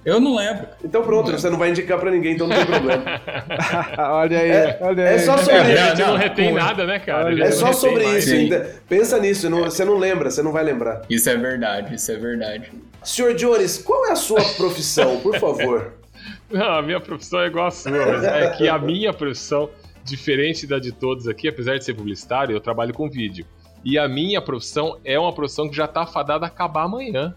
Eu 0.05 0.21
não 0.21 0.37
lembro. 0.37 0.67
Então 0.85 1.03
pronto, 1.03 1.31
você 1.33 1.49
não 1.49 1.59
vai 1.59 1.71
indicar 1.71 1.99
pra 1.99 2.11
ninguém, 2.11 2.35
então 2.35 2.47
não 2.47 2.55
tem 2.57 2.67
problema. 2.67 3.03
olha 3.99 4.39
aí, 4.39 4.51
É- 4.51 4.79
olha 4.83 5.03
é 5.03 5.09
aí. 5.15 5.19
só 5.21 5.37
sobre- 5.39 5.55
É, 5.73 5.81
a 5.81 5.95
Não, 5.95 6.01
não, 6.07 6.13
não, 6.13 6.17
retém 6.19 6.53
nada, 6.53 6.87
né, 6.87 6.99
cara? 6.99 7.27
Olha, 7.27 7.43
É 7.45 7.49
não 7.49 7.53
só 7.57 7.73
sobre 7.73 8.05
mais. 8.05 8.25
isso. 8.27 8.35
Ainda. 8.35 8.77
Pensa 8.89 9.19
nisso, 9.19 9.49
não- 9.49 9.65
você 9.65 9.85
não 9.85 9.97
lembra, 9.97 10.31
você 10.31 10.43
não 10.43 10.53
vai 10.53 10.63
lembrar. 10.65 11.03
Isso 11.09 11.29
é 11.31 11.37
verdade, 11.37 11.95
isso 11.95 12.13
é 12.13 12.17
verdade. 12.17 12.71
Senhor 13.03 13.35
Jones, 13.35 13.79
qual 13.79 14.07
é 14.07 14.13
a 14.13 14.17
sua 14.17 14.43
profissão, 14.57 15.21
por 15.21 15.39
favor? 15.39 15.93
Não, 16.51 16.73
a 16.79 16.83
minha 16.83 17.01
profissão 17.01 17.41
é 17.41 17.47
igual 17.49 17.67
a 17.67 17.71
sua, 17.71 17.91
mas 18.07 18.23
é 18.25 18.51
que 18.51 18.69
a 18.69 18.79
minha 18.79 19.13
profissão, 19.13 19.69
diferente 20.05 20.67
da 20.67 20.79
de 20.79 20.93
todos 20.93 21.27
aqui, 21.27 21.49
apesar 21.49 21.77
de 21.79 21.85
ser 21.85 21.95
publicitário, 21.95 22.55
eu 22.55 22.61
trabalho 22.61 22.95
com 22.95 23.09
vídeo. 23.11 23.45
E 23.85 23.99
a 23.99 24.07
minha 24.09 24.41
profissão 24.41 24.99
é 25.05 25.19
uma 25.19 25.33
profissão 25.35 25.69
que 25.69 25.77
já 25.77 25.87
tá 25.87 26.07
fadada 26.07 26.45
a 26.45 26.49
acabar 26.49 26.85
amanhã. 26.85 27.35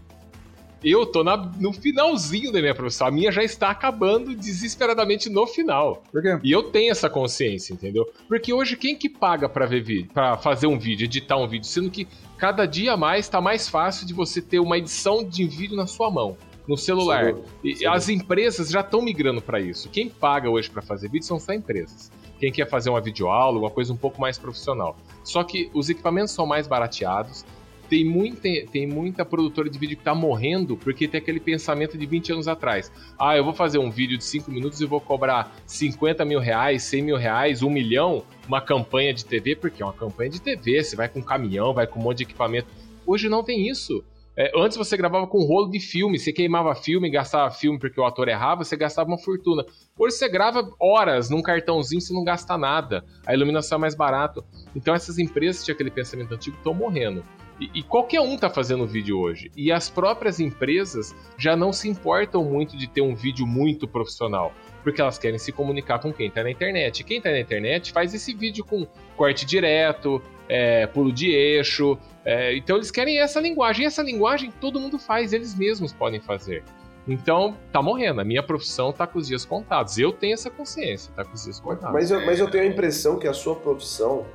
Eu 0.82 1.04
tô 1.06 1.24
na- 1.24 1.36
no 1.36 1.72
finalzinho 1.72 2.52
da 2.52 2.60
minha 2.60 2.74
profissão. 2.74 3.06
A 3.08 3.10
minha 3.10 3.32
já 3.32 3.42
está 3.42 3.70
acabando 3.70 4.34
desesperadamente 4.34 5.28
no 5.28 5.46
final. 5.46 6.02
Por 6.12 6.22
quê? 6.22 6.38
E 6.44 6.52
eu 6.52 6.62
tenho 6.64 6.90
essa 6.92 7.10
consciência, 7.10 7.72
entendeu? 7.72 8.08
Porque 8.28 8.52
hoje 8.52 8.76
quem 8.76 8.94
que 8.96 9.08
paga 9.08 9.48
pra 9.48 9.66
ver 9.66 9.82
vídeo, 9.82 10.10
para 10.14 10.36
fazer 10.36 10.66
um 10.68 10.78
vídeo, 10.78 11.04
editar 11.04 11.36
um 11.36 11.48
vídeo, 11.48 11.66
sendo 11.66 11.90
que 11.90 12.06
cada 12.36 12.64
dia 12.66 12.96
mais 12.96 13.28
tá 13.28 13.40
mais 13.40 13.68
fácil 13.68 14.06
de 14.06 14.14
você 14.14 14.40
ter 14.40 14.60
uma 14.60 14.78
edição 14.78 15.24
de 15.24 15.44
vídeo 15.44 15.76
na 15.76 15.86
sua 15.86 16.10
mão, 16.10 16.36
no 16.66 16.76
celular. 16.76 17.34
E 17.64 17.74
sem 17.74 17.86
as 17.88 18.08
empresas 18.08 18.70
já 18.70 18.80
estão 18.80 19.02
migrando 19.02 19.42
pra 19.42 19.58
isso. 19.60 19.88
Quem 19.88 20.08
paga 20.08 20.48
hoje 20.48 20.70
pra 20.70 20.80
fazer 20.80 21.08
vídeo 21.10 21.26
são 21.26 21.40
só 21.40 21.52
empresas. 21.52 22.10
Quem 22.38 22.52
quer 22.52 22.68
fazer 22.68 22.88
uma 22.88 23.00
videoaula, 23.00 23.58
uma 23.58 23.70
coisa 23.70 23.92
um 23.92 23.96
pouco 23.96 24.20
mais 24.20 24.38
profissional. 24.38 24.96
Só 25.24 25.42
que 25.42 25.70
os 25.74 25.88
equipamentos 25.90 26.32
são 26.32 26.46
mais 26.46 26.68
barateados. 26.68 27.44
Tem 27.88 28.04
muita, 28.04 28.48
tem 28.70 28.86
muita 28.86 29.24
produtora 29.24 29.70
de 29.70 29.78
vídeo 29.78 29.96
que 29.96 30.04
tá 30.04 30.14
morrendo 30.14 30.76
porque 30.76 31.08
tem 31.08 31.18
aquele 31.18 31.40
pensamento 31.40 31.96
de 31.96 32.04
20 32.04 32.32
anos 32.32 32.48
atrás. 32.48 32.92
Ah, 33.18 33.36
eu 33.36 33.42
vou 33.42 33.54
fazer 33.54 33.78
um 33.78 33.90
vídeo 33.90 34.18
de 34.18 34.24
5 34.24 34.50
minutos 34.50 34.80
e 34.80 34.86
vou 34.86 35.00
cobrar 35.00 35.56
50 35.66 36.24
mil 36.24 36.38
reais, 36.38 36.82
100 36.82 37.02
mil 37.02 37.16
reais, 37.16 37.62
1 37.62 37.70
milhão, 37.70 38.22
uma 38.46 38.60
campanha 38.60 39.14
de 39.14 39.24
TV, 39.24 39.56
porque 39.56 39.82
é 39.82 39.86
uma 39.86 39.94
campanha 39.94 40.30
de 40.30 40.40
TV. 40.40 40.82
Você 40.82 40.96
vai 40.96 41.08
com 41.08 41.22
caminhão, 41.22 41.72
vai 41.72 41.86
com 41.86 41.98
um 41.98 42.02
monte 42.02 42.18
de 42.18 42.24
equipamento. 42.24 42.68
Hoje 43.06 43.28
não 43.28 43.42
tem 43.42 43.66
isso. 43.68 44.04
É, 44.40 44.52
antes 44.54 44.76
você 44.76 44.96
gravava 44.96 45.26
com 45.26 45.42
rolo 45.44 45.68
de 45.68 45.80
filme, 45.80 46.16
você 46.16 46.32
queimava 46.32 46.72
filme, 46.72 47.10
gastava 47.10 47.50
filme 47.50 47.76
porque 47.76 48.00
o 48.00 48.04
ator 48.04 48.28
errava, 48.28 48.62
você 48.62 48.76
gastava 48.76 49.08
uma 49.08 49.18
fortuna. 49.18 49.64
Hoje 49.98 50.14
você 50.14 50.28
grava 50.28 50.70
horas 50.78 51.28
num 51.28 51.42
cartãozinho, 51.42 52.00
você 52.00 52.12
não 52.12 52.22
gasta 52.22 52.56
nada. 52.56 53.04
A 53.26 53.34
iluminação 53.34 53.78
é 53.78 53.80
mais 53.80 53.96
barato. 53.96 54.44
Então 54.76 54.94
essas 54.94 55.18
empresas 55.18 55.58
que 55.58 55.64
tinham 55.64 55.74
aquele 55.74 55.90
pensamento 55.90 56.32
antigo 56.32 56.56
estão 56.56 56.72
morrendo. 56.72 57.24
E, 57.60 57.70
e 57.74 57.82
qualquer 57.82 58.20
um 58.20 58.36
tá 58.36 58.48
fazendo 58.48 58.86
vídeo 58.86 59.18
hoje. 59.18 59.50
E 59.56 59.72
as 59.72 59.90
próprias 59.90 60.40
empresas 60.40 61.14
já 61.36 61.56
não 61.56 61.72
se 61.72 61.88
importam 61.88 62.44
muito 62.44 62.76
de 62.76 62.88
ter 62.88 63.00
um 63.00 63.14
vídeo 63.14 63.46
muito 63.46 63.86
profissional. 63.88 64.52
Porque 64.82 65.00
elas 65.00 65.18
querem 65.18 65.38
se 65.38 65.52
comunicar 65.52 65.98
com 65.98 66.12
quem 66.12 66.30
tá 66.30 66.42
na 66.42 66.50
internet. 66.50 67.02
Quem 67.04 67.20
tá 67.20 67.30
na 67.30 67.40
internet 67.40 67.92
faz 67.92 68.14
esse 68.14 68.32
vídeo 68.34 68.64
com 68.64 68.86
corte 69.16 69.44
direto, 69.44 70.22
é, 70.48 70.86
pulo 70.86 71.12
de 71.12 71.30
eixo. 71.30 71.98
é, 72.24 72.56
então 72.56 72.76
eles 72.76 72.90
querem 72.90 73.20
essa 73.20 73.40
linguagem. 73.40 73.84
E 73.84 73.86
essa 73.86 74.02
linguagem 74.02 74.52
todo 74.60 74.80
mundo 74.80 74.98
faz, 74.98 75.32
eles 75.32 75.54
mesmos 75.54 75.92
podem 75.92 76.20
fazer. 76.20 76.62
Então, 77.08 77.56
tá 77.72 77.80
morrendo. 77.80 78.20
A 78.20 78.24
minha 78.24 78.42
profissão 78.42 78.92
tá 78.92 79.06
com 79.06 79.18
os 79.18 79.26
dias 79.26 79.44
contados. 79.44 79.98
Eu 79.98 80.12
tenho 80.12 80.34
essa 80.34 80.50
consciência, 80.50 81.12
tá 81.16 81.24
com 81.24 81.32
os 81.32 81.42
dias 81.42 81.58
contados. 81.58 81.92
Mas 81.92 82.10
eu, 82.10 82.24
mas 82.24 82.38
eu 82.38 82.50
tenho 82.50 82.64
a 82.64 82.66
impressão 82.66 83.18
que 83.18 83.26
a 83.26 83.32
sua 83.32 83.56
profissão 83.56 84.26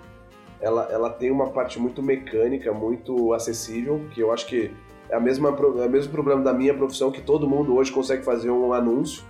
ela, 0.64 0.88
ela 0.90 1.10
tem 1.10 1.30
uma 1.30 1.50
parte 1.50 1.78
muito 1.78 2.02
mecânica, 2.02 2.72
muito 2.74 3.34
acessível, 3.34 4.02
que 4.12 4.22
eu 4.22 4.32
acho 4.32 4.46
que 4.48 4.72
é, 5.10 5.16
a 5.16 5.20
mesma, 5.20 5.50
é 5.50 5.86
o 5.86 5.90
mesmo 5.90 6.12
problema 6.12 6.42
da 6.42 6.54
minha 6.54 6.74
profissão, 6.74 7.12
que 7.12 7.22
todo 7.22 7.48
mundo 7.48 7.76
hoje 7.76 7.92
consegue 7.92 8.24
fazer 8.24 8.50
um 8.50 8.72
anúncio, 8.74 9.24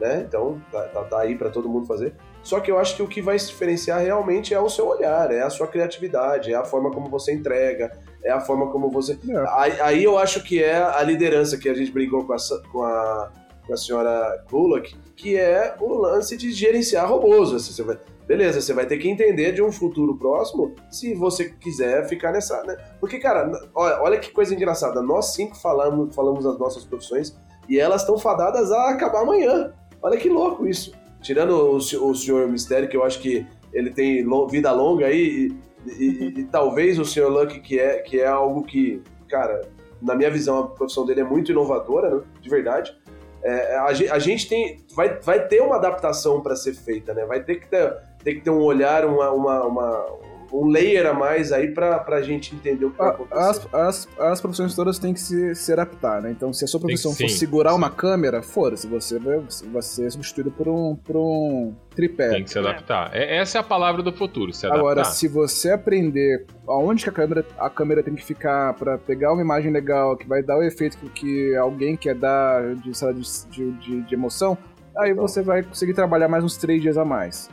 né? 0.00 0.24
Então 0.26 0.58
tá, 0.72 0.82
tá- 0.84 1.04
tá 1.04 1.20
aí 1.20 1.36
para 1.36 1.50
todo 1.50 1.68
mundo 1.68 1.86
fazer. 1.86 2.14
Só 2.42 2.58
que 2.58 2.70
eu 2.70 2.78
acho 2.78 2.96
que 2.96 3.02
o 3.02 3.06
que 3.06 3.20
vai 3.20 3.38
se 3.38 3.48
diferenciar 3.48 4.00
realmente 4.00 4.54
é 4.54 4.58
o 4.58 4.70
seu 4.70 4.88
olhar, 4.88 5.30
é 5.30 5.42
a 5.42 5.50
sua 5.50 5.66
criatividade, 5.66 6.50
é 6.50 6.56
a 6.56 6.64
forma 6.64 6.90
como 6.90 7.10
você 7.10 7.34
entrega, 7.34 7.92
é 8.24 8.30
a 8.32 8.40
forma 8.40 8.70
como 8.70 8.90
você. 8.90 9.18
É. 9.28 9.44
Aí, 9.60 9.80
aí 9.82 10.04
eu 10.04 10.16
acho 10.16 10.42
que 10.42 10.62
é 10.62 10.82
a 10.82 11.02
liderança 11.02 11.58
que 11.58 11.68
a 11.68 11.74
gente 11.74 11.90
brigou 11.92 12.24
com 12.24 12.32
a, 12.32 12.36
com 12.72 12.82
a, 12.82 13.30
com 13.66 13.74
a 13.74 13.76
senhora 13.76 14.42
Kulak, 14.50 14.96
que 15.14 15.36
é 15.36 15.74
o 15.78 15.92
lance 15.92 16.34
de 16.34 16.50
gerenciar 16.50 17.06
robôs. 17.06 17.52
Assim, 17.52 17.70
você 17.72 17.82
vai- 17.82 17.98
beleza, 18.30 18.60
você 18.60 18.72
vai 18.72 18.86
ter 18.86 18.96
que 18.98 19.08
entender 19.08 19.50
de 19.50 19.60
um 19.60 19.72
futuro 19.72 20.16
próximo 20.16 20.72
se 20.88 21.14
você 21.14 21.48
quiser 21.48 22.06
ficar 22.08 22.30
nessa. 22.30 22.62
Né? 22.62 22.76
Porque, 23.00 23.18
cara, 23.18 23.50
olha, 23.74 24.00
olha 24.02 24.18
que 24.20 24.30
coisa 24.30 24.54
engraçada. 24.54 25.02
Nós 25.02 25.34
cinco 25.34 25.56
falamos, 25.56 26.14
falamos 26.14 26.44
das 26.44 26.56
nossas 26.56 26.84
profissões 26.84 27.36
e 27.68 27.80
elas 27.80 28.02
estão 28.02 28.16
fadadas 28.16 28.70
a 28.70 28.90
acabar 28.90 29.22
amanhã. 29.22 29.72
Olha 30.00 30.16
que 30.16 30.28
louco 30.28 30.64
isso. 30.64 30.92
Tirando 31.20 31.50
o, 31.50 31.76
o 31.78 32.14
senhor 32.14 32.46
Mistério, 32.48 32.88
que 32.88 32.96
eu 32.96 33.02
acho 33.02 33.18
que 33.18 33.44
ele 33.72 33.90
tem 33.90 34.24
vida 34.48 34.70
longa 34.70 35.06
aí, 35.06 35.50
e, 35.84 36.00
e- 36.00 36.34
e 36.38 36.44
talvez 36.44 37.00
o 37.00 37.04
senhor 37.04 37.32
Luck, 37.32 37.58
que 37.58 37.80
é, 37.80 37.98
que 37.98 38.20
é 38.20 38.28
algo 38.28 38.62
que, 38.62 39.02
cara, 39.28 39.62
na 40.00 40.14
minha 40.14 40.30
visão, 40.30 40.60
a 40.60 40.66
profissão 40.68 41.04
dele 41.04 41.22
é 41.22 41.24
muito 41.24 41.50
inovadora, 41.50 42.14
né? 42.14 42.22
de 42.40 42.48
verdade. 42.48 42.96
É, 43.42 43.74
a, 43.76 43.86
a 43.86 44.18
gente 44.20 44.48
tem. 44.48 44.84
Vai, 44.94 45.18
vai 45.18 45.48
ter 45.48 45.60
uma 45.62 45.76
adaptação 45.76 46.40
para 46.40 46.54
ser 46.54 46.74
feita, 46.74 47.12
né? 47.12 47.24
Vai 47.24 47.42
ter 47.42 47.56
que 47.56 47.66
ter, 47.68 47.92
ter 48.22 48.34
que 48.34 48.40
ter 48.42 48.50
um 48.50 48.60
olhar, 48.60 49.04
uma, 49.04 49.30
uma, 49.30 49.64
uma- 49.64 50.30
um 50.52 50.66
layer 50.66 51.06
a 51.06 51.14
mais 51.14 51.52
aí 51.52 51.68
pra, 51.68 52.00
pra 52.00 52.20
gente 52.22 52.56
entender 52.56 52.84
o 52.84 52.90
que 52.90 52.98
vai 52.98 53.06
A- 53.06 53.10
acontecer. 53.12 53.40
As, 53.40 53.68
as, 53.72 54.08
as 54.18 54.40
profissões 54.40 54.74
todas 54.74 54.98
têm 54.98 55.14
que 55.14 55.20
se, 55.20 55.54
se 55.54 55.72
adaptar, 55.72 56.20
né? 56.20 56.32
Então, 56.32 56.52
se 56.52 56.64
a 56.64 56.66
sua 56.66 56.80
Tem 56.80 56.88
que 56.88 57.00
profissão 57.00 57.12
for 57.14 57.28
segurar 57.32 57.72
uma 57.72 57.88
câmera, 57.88 58.42
foda-se, 58.42 58.84
você 58.88 59.16
vai, 59.20 59.38
você 59.38 59.64
vai 59.68 59.80
ser 59.80 60.10
substituído 60.10 60.50
por 60.50 60.66
um, 60.66 60.96
por 60.96 61.16
um 61.16 61.72
tripé. 61.94 62.30
Tem 62.30 62.42
que 62.42 62.50
se 62.50 62.58
adaptar. 62.58 63.14
É- 63.14 63.36
essa 63.36 63.58
é 63.58 63.60
a 63.60 63.62
palavra 63.62 64.02
do 64.02 64.12
futuro, 64.12 64.52
se 64.52 64.66
adaptar. 64.66 64.80
Agora, 64.80 65.04
se 65.04 65.28
você 65.28 65.70
aprender 65.70 66.44
aonde 66.66 67.04
que 67.04 67.10
a 67.10 67.12
câmera, 67.12 67.46
a 67.56 67.70
câmera 67.70 68.02
tem 68.02 68.16
que 68.16 68.24
ficar 68.24 68.74
pra 68.74 68.98
pegar 68.98 69.32
uma 69.32 69.42
imagem 69.42 69.70
legal, 69.70 70.16
que 70.16 70.26
vai 70.26 70.42
dar 70.42 70.58
o 70.58 70.64
efeito 70.64 70.96
que, 70.98 71.08
que 71.10 71.56
alguém 71.56 71.96
quer 71.96 72.16
dar 72.16 72.74
de, 72.74 72.90
lá, 73.04 73.12
de, 73.12 73.22
de, 73.50 73.70
de- 73.70 74.00
de 74.02 74.14
emoção, 74.16 74.58
aí 74.96 75.14
você 75.14 75.42
vai 75.42 75.62
conseguir 75.62 75.94
trabalhar 75.94 76.26
mais 76.26 76.42
uns 76.42 76.56
três 76.56 76.82
dias 76.82 76.98
a 76.98 77.04
mais. 77.04 77.48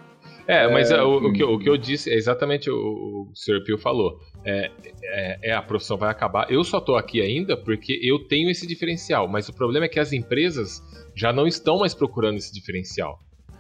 É, 0.48 0.68
mas 0.72 0.90
É, 0.92 0.96
é, 0.96 1.02
o, 1.04 1.18
o 1.28 1.34
que, 1.34 1.44
eu- 1.44 1.54
o 1.54 1.60
que 1.60 1.70
eu 1.70 1.78
disse 1.78 2.10
é 2.12 2.16
exatamente 2.16 2.70
o, 2.70 2.76
o, 2.76 3.22
o 3.32 3.36
Sr. 3.36 3.64
Pio 3.66 3.78
falou. 3.78 4.18
É, 4.46 4.72
é, 5.04 5.50
é, 5.50 5.54
a 5.54 5.62
profissão 5.62 5.98
vai 5.98 6.10
acabar. 6.10 6.50
Eu 6.52 6.64
só 6.64 6.80
tô 6.80 6.96
aqui 6.96 7.22
ainda 7.22 7.58
porque 7.58 8.00
eu 8.02 8.20
tenho 8.28 8.50
esse 8.50 8.66
diferencial. 8.66 9.28
Mas 9.28 9.50
o 9.50 9.54
problema 9.54 9.86
é 9.86 9.90
que 9.90 10.00
as 10.00 10.14
empresas 10.14 10.82
já 11.16 11.34
não 11.34 11.46
estão 11.46 11.80
mais 11.80 11.94
procurando 11.94 12.38
esse 12.38 12.54
diferencial. 12.54 13.20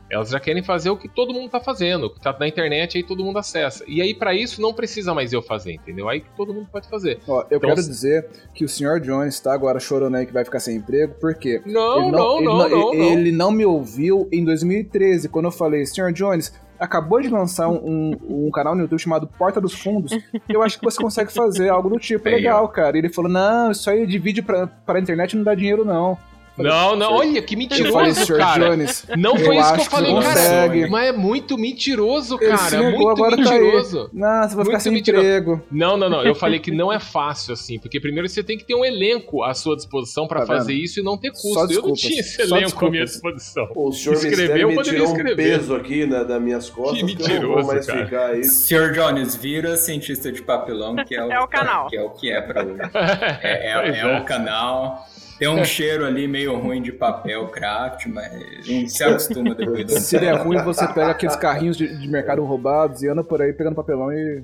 Elas 0.09 0.29
já 0.29 0.39
querem 0.39 0.63
fazer 0.63 0.89
o 0.89 0.95
que 0.95 1.09
todo 1.09 1.33
mundo 1.33 1.49
tá 1.49 1.59
fazendo, 1.59 2.05
o 2.05 2.09
que 2.13 2.21
tá 2.21 2.33
na 2.39 2.47
internet 2.47 2.95
aí 2.97 3.03
todo 3.03 3.25
mundo 3.25 3.39
acessa. 3.39 3.83
E 3.85 4.01
aí, 4.01 4.13
pra 4.13 4.33
isso, 4.33 4.61
não 4.61 4.73
precisa 4.73 5.13
mais 5.13 5.33
eu 5.33 5.41
fazer, 5.41 5.73
entendeu? 5.73 6.07
Aí 6.07 6.23
todo 6.37 6.53
mundo 6.53 6.69
pode 6.71 6.87
fazer. 6.87 7.19
Ó, 7.27 7.41
eu 7.51 7.57
Então, 7.57 7.59
quero 7.71 7.81
se- 7.81 7.89
dizer 7.89 8.25
que 8.55 8.63
o 8.63 8.69
Sr. 8.69 9.01
Jones 9.01 9.37
tá 9.41 9.53
agora 9.53 9.81
chorando 9.81 10.15
aí 10.15 10.25
que 10.25 10.31
vai 10.31 10.45
ficar 10.45 10.61
sem 10.61 10.77
emprego, 10.77 11.13
por 11.19 11.35
quê? 11.35 11.61
Não, 11.65 12.01
ele 12.03 12.11
não, 12.11 12.37
ele 12.37 12.45
não, 12.45 12.57
não, 12.69 12.69
não. 12.69 12.93
ele 12.93 13.31
não 13.33 13.51
me 13.51 13.65
ouviu 13.65 14.29
em 14.31 14.45
2013, 14.45 15.27
quando 15.27 15.45
eu 15.47 15.51
falei, 15.51 15.85
Sr. 15.85 16.13
Jones, 16.13 16.53
acabou 16.79 17.21
de 17.21 17.29
lançar 17.29 17.67
um, 17.69 17.75
um- 18.21 18.47
um 18.47 18.51
canal 18.51 18.75
no 18.75 18.81
YouTube 18.81 18.99
chamado 18.99 19.27
Porta 19.27 19.59
dos 19.61 19.73
Fundos, 19.73 20.11
eu 20.49 20.61
acho 20.63 20.79
que 20.79 20.85
você 20.85 21.01
consegue 21.01 21.31
fazer 21.31 21.69
algo 21.69 21.89
do 21.89 21.99
tipo 21.99 22.27
legal, 22.35 22.67
cara. 22.69 22.97
E 22.97 22.99
ele 22.99 23.09
falou, 23.09 23.31
não, 23.31 23.71
isso 23.71 23.89
aí 23.89 24.05
de 24.05 24.17
vídeo 24.19 24.43
pra, 24.43 24.67
pra 24.67 24.99
internet 24.99 25.35
não 25.35 25.43
dá 25.43 25.53
dinheiro, 25.55 25.83
não. 25.85 26.17
Não, 26.57 26.95
não, 26.95 27.13
olha 27.13 27.41
que 27.41 27.53
Eu 27.55 27.59
mentiroso, 27.59 27.93
falei, 27.93 28.13
Sr. 28.13 28.37
cara. 28.37 28.69
Jones, 28.69 29.05
Não 29.17 29.35
foi 29.35 29.57
eu 29.57 29.61
isso 29.61 29.73
que 29.75 29.79
eu 29.81 29.85
falei, 29.85 30.11
você 30.13 30.27
cara. 30.27 30.39
consegue. 30.39 30.89
Mas 30.89 31.07
é 31.07 31.11
muito 31.11 31.57
mentiroso, 31.57 32.37
cara. 32.37 32.81
Muito 32.81 33.09
agora 33.09 33.37
tá 33.37 33.51
aí. 33.51 33.59
mentiroso. 33.59 34.09
Não, 34.13 34.49
você 34.49 34.55
vai 34.55 34.65
ficar 34.65 34.79
sem 34.79 34.91
mentiroso. 34.91 35.25
emprego. 35.25 35.61
Não, 35.71 35.95
não, 35.97 36.09
não. 36.09 36.23
Eu 36.23 36.33
falei 36.35 36.59
que 36.59 36.71
não 36.71 36.91
é 36.91 36.99
fácil 36.99 37.53
assim, 37.53 37.77
porque 37.79 37.99
primeiro 37.99 38.27
você 38.27 38.43
tem 38.43 38.57
que 38.57 38.63
ter 38.65 38.75
um 38.75 38.83
elenco 38.83 39.43
à 39.43 39.53
sua 39.53 39.75
disposição 39.75 40.27
pra 40.27 40.39
Tá 40.41 40.45
vendo? 40.45 40.57
fazer 40.57 40.73
isso 40.73 40.99
e 40.99 41.03
não 41.03 41.17
ter 41.17 41.31
custo. 41.31 41.53
Só 41.53 41.59
eu 41.61 41.63
não 41.63 41.67
desculpas. 41.67 41.99
tinha 42.01 42.19
esse 42.19 42.47
Só 42.47 42.57
elenco 42.57 42.85
à 42.85 42.89
minha 42.91 43.05
disposição. 43.05 43.67
O 43.75 43.91
senhor 43.91 44.15
Escreveu, 44.15 44.67
me 44.69 44.75
poderia 44.75 44.99
tirou 44.99 45.07
um 45.13 45.17
escrever. 45.17 45.35
peso 45.57 45.75
aqui 45.75 46.05
na, 46.05 46.23
das 46.23 46.41
minhas 46.41 46.69
costas, 46.69 46.99
Que 47.01 47.15
que, 47.15 47.23
vou 47.23 47.27
mentiroso, 47.29 47.67
mais 47.67 47.85
cara. 47.85 48.05
ficar 48.05 48.25
aí. 48.27 48.43
Sr. 48.43 48.91
Jones, 48.93 49.35
vira 49.35 49.77
cientista 49.77 50.31
de 50.31 50.41
papelão, 50.41 50.95
que 51.05 51.15
é 51.15 51.23
o, 51.23 51.31
É 51.37 51.39
o 51.39 51.47
canal. 51.47 51.87
Que 51.87 51.97
é 51.97 52.01
o 52.03 52.09
que 52.09 52.31
é 52.31 52.41
pra 52.41 52.63
hoje. 52.63 52.77
É, 53.43 53.71
é- 53.71 53.99
é 53.99 54.17
o 54.19 54.25
canal. 54.25 55.05
Tem 55.37 55.47
um 55.47 55.63
cheiro 55.63 56.05
ali 56.05 56.27
meio 56.27 56.57
ruim 56.57 56.81
de 56.81 56.91
papel 56.91 57.47
craft, 57.49 58.07
mas 58.07 58.67
não 58.67 58.87
se 58.87 59.03
acostuma 59.03 59.53
depois 59.53 59.85
do 59.85 59.99
Se 59.99 60.17
der 60.19 60.35
ruim, 60.35 60.61
você 60.63 60.87
pega 60.87 61.11
aqueles 61.11 61.35
carrinhos 61.35 61.77
de, 61.77 61.95
de 61.95 62.07
mercado 62.07 62.43
roubados 62.43 63.03
e 63.03 63.07
anda 63.07 63.23
por 63.23 63.41
aí 63.41 63.53
pegando 63.53 63.75
papelão 63.75 64.11
e... 64.11 64.43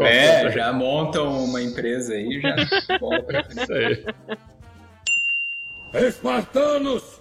É, 0.00 0.50
já 0.50 0.72
montam 0.72 1.44
uma 1.44 1.62
empresa 1.62 2.14
aí, 2.14 2.40
já 2.40 2.56
bola 2.98 3.22
pra 3.22 3.44
frente. 3.44 3.62
Isso 3.62 3.72
aí. 3.72 4.04
Espartanos, 6.06 7.20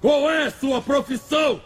qual 0.00 0.30
é 0.30 0.50
sua 0.50 0.82
profissão? 0.82 1.60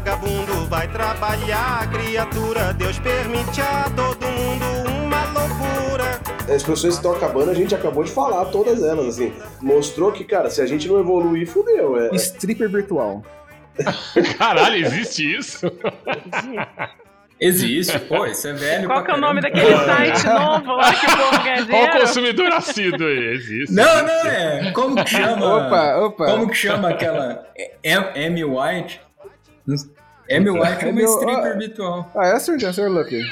Vagabundo, 0.00 0.66
vai 0.66 0.88
trabalhar, 0.88 1.90
criatura. 1.90 2.72
Deus 2.72 2.98
permite 2.98 3.60
a 3.60 3.84
todo 3.90 4.26
mundo 4.26 4.90
uma 5.04 5.24
loucura. 5.26 6.20
As 6.52 6.62
que 6.62 6.72
estão 6.72 7.12
acabando, 7.12 7.50
a 7.50 7.54
gente 7.54 7.74
acabou 7.74 8.02
de 8.02 8.10
falar 8.10 8.46
todas 8.46 8.82
elas, 8.82 9.06
assim. 9.06 9.32
Mostrou 9.60 10.10
que, 10.10 10.24
cara, 10.24 10.50
se 10.50 10.62
a 10.62 10.66
gente 10.66 10.88
não 10.88 10.98
evoluir, 10.98 11.46
fudeu. 11.46 11.98
É, 11.98 12.14
Stripper 12.16 12.70
virtual. 12.70 13.22
Caralho, 14.38 14.76
existe 14.76 15.36
isso? 15.36 15.70
Existe, 17.38 17.98
pô, 18.00 18.26
isso 18.26 18.46
é 18.48 18.52
velho 18.52 18.86
Qual 18.86 19.02
que 19.02 19.10
é 19.10 19.14
o 19.14 19.16
nome 19.16 19.40
daquele 19.40 19.74
site 19.74 20.26
novo 20.26 20.74
lá 20.74 20.92
que 20.92 21.06
o 21.06 21.16
povo 21.16 21.42
ganha 21.42 21.66
Qual 21.66 22.00
consumidor 22.00 22.52
assíduo 22.52 23.06
aí? 23.06 23.34
Existe. 23.34 23.74
Não, 23.74 24.02
não, 24.02 24.30
é. 24.30 24.70
Como 24.72 25.02
que 25.02 25.10
chama? 25.10 25.56
Opa, 25.56 25.96
opa. 26.00 26.26
Como 26.26 26.48
que 26.50 26.54
chama 26.54 26.90
aquela. 26.90 27.46
É- 27.82 28.26
Amy 28.26 28.44
White? 28.44 29.00
Amy 30.30 30.50
White 30.50 30.84
é 30.84 30.88
uma 30.88 30.90
Amy- 30.90 31.02
stripper 31.04 31.52
ah. 31.52 31.58
virtual. 31.58 32.12
Ah, 32.14 32.26
é, 32.28 32.38
Sr. 32.38 32.72
Sr. 32.72 32.88
Lucky? 32.88 33.22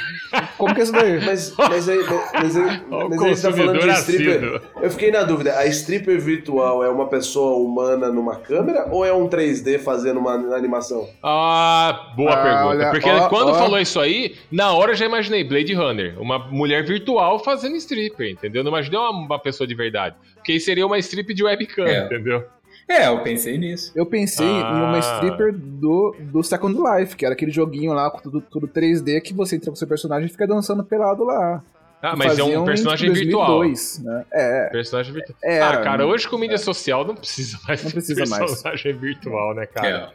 Como 0.59 0.75
que 0.75 0.81
é 0.81 0.85
isso 0.85 0.93
daí? 0.93 1.21
Mas, 1.25 1.55
mas 1.57 1.89
aí, 1.89 1.99
mas 2.35 2.57
aí, 2.57 2.81
o 2.91 3.09
mas 3.09 3.23
aí 3.23 3.37
você 3.37 3.51
tá 3.51 3.57
falando 3.57 3.79
de 3.81 3.89
stripper. 3.91 4.61
Eu 4.83 4.91
fiquei 4.91 5.11
na 5.11 5.23
dúvida, 5.23 5.57
a 5.57 5.67
stripper 5.67 6.21
virtual 6.21 6.83
é 6.85 6.89
uma 6.89 7.07
pessoa 7.07 7.57
humana 7.57 8.09
numa 8.11 8.37
câmera 8.37 8.87
ou 8.91 9.05
é 9.05 9.13
um 9.13 9.29
3D 9.29 9.79
fazendo 9.79 10.19
uma 10.21 10.33
animação? 10.57 11.09
Ah, 11.23 12.13
boa 12.17 12.33
Ah, 12.33 12.43
pergunta. 12.43 12.67
olha, 12.67 12.91
Porque 12.91 13.09
ó, 13.09 13.29
quando 13.29 13.51
ó. 13.51 13.55
falou 13.55 13.79
isso 13.79 14.01
aí, 14.01 14.35
na 14.51 14.73
hora 14.73 14.93
eu 14.93 14.97
já 14.97 15.07
imaginei 15.07 15.45
Blade 15.45 15.73
Runner, 15.75 16.21
uma 16.21 16.39
mulher 16.51 16.85
virtual 16.85 17.39
fazendo 17.39 17.77
stripper, 17.77 18.31
entendeu? 18.31 18.63
Não 18.65 18.71
imaginei 18.71 18.99
uma, 18.99 19.11
uma 19.11 19.39
pessoa 19.39 19.67
de 19.67 19.75
verdade. 19.75 20.17
Porque 20.35 20.53
aí 20.53 20.61
seria 20.61 20.87
uma 20.87 20.99
strip 20.99 21.33
de 21.33 21.45
webcam, 21.45 21.87
É. 21.87 22.05
entendeu? 22.07 22.45
É, 22.89 23.09
eu 23.09 23.21
pensei 23.23 23.59
nisso. 23.59 23.93
Eu 23.95 24.07
pensei 24.07 24.47
Ah. 24.47 24.73
em 24.73 24.83
uma 24.83 24.99
stripper 24.99 25.53
do, 25.55 26.17
do 26.21 26.43
Second 26.43 26.75
Life, 26.81 27.15
que 27.17 27.25
era 27.25 27.35
aquele 27.35 27.51
joguinho 27.51 27.93
lá 27.93 28.11
com 28.11 28.19
tudo, 28.21 28.41
tudo 28.41 28.67
3D 28.67 29.21
que 29.21 29.35
você 29.35 29.57
entra 29.57 29.71
com 29.71 29.77
seu 29.77 29.87
personagem 29.87 30.27
e 30.27 30.31
fica 30.31 30.47
dançando 30.47 30.83
pelado 30.83 31.25
lá. 31.25 31.63
Ah, 32.01 32.15
mas 32.17 32.39
é 32.39 32.45
um 32.45 32.63
em, 32.63 32.65
personagem 32.65 33.13
tipo, 33.13 33.25
virtual. 33.25 33.59
2002, 33.59 34.03
né? 34.05 34.25
É, 34.33 34.69
Personagem 34.71 35.13
virtual. 35.13 35.39
é. 35.43 35.61
ah, 35.61 35.81
cara, 35.83 36.07
hoje 36.07 36.29
com 36.29 36.39
mídia 36.39 36.57
social 36.57 37.05
não 37.05 37.15
precisa 37.17 37.59
mais 37.67 37.83
Não 37.85 37.91
precisa 37.91 38.25
mais. 38.25 38.39
personagem 38.53 38.93
virtual, 38.97 39.55
né, 39.55 39.67
cara? 39.67 40.13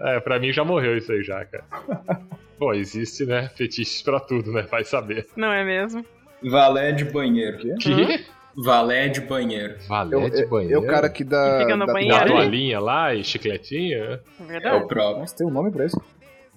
É. 0.00 0.16
É. 0.16 0.20
pra 0.20 0.40
mim 0.40 0.50
já 0.52 0.64
morreu 0.64 0.96
isso 0.96 1.12
aí 1.12 1.22
já, 1.22 1.44
cara. 1.44 1.64
Pô, 2.58 2.72
existe, 2.72 3.26
né? 3.26 3.50
Fetiches 3.54 4.00
pra 4.02 4.18
tudo, 4.18 4.50
né? 4.50 4.62
Vai 4.70 4.82
saber. 4.82 5.26
Não 5.36 5.52
é 5.52 5.62
mesmo? 5.62 6.04
Valé 6.42 6.92
de 6.92 7.04
banheiro. 7.04 7.58
Que? 7.78 8.24
Valé 8.64 9.08
de 9.08 9.20
banheiro. 9.20 9.74
Valé 9.88 10.14
Eu, 10.16 10.30
de 10.30 10.42
eu, 10.42 10.48
banheiro. 10.48 10.74
eu, 10.74 10.86
cara 10.86 11.08
que 11.10 11.22
dá. 11.24 11.58
Que 11.58 11.64
fica 11.64 11.76
no 11.76 11.86
dá- 11.86 11.92
banheiro. 11.92 12.14
Dá 12.16 12.22
ali? 12.22 12.30
toalhinha 12.32 12.80
lá 12.80 13.14
e 13.14 13.22
chicletinha. 13.22 13.96
É 13.98 14.20
É 14.42 14.46
verdade? 14.46 14.84
o 14.84 14.86
próprio. 14.88 15.18
Nossa, 15.20 15.36
tem 15.36 15.46
um 15.46 15.50
nome 15.50 15.70
pra 15.70 15.84
isso? 15.86 16.00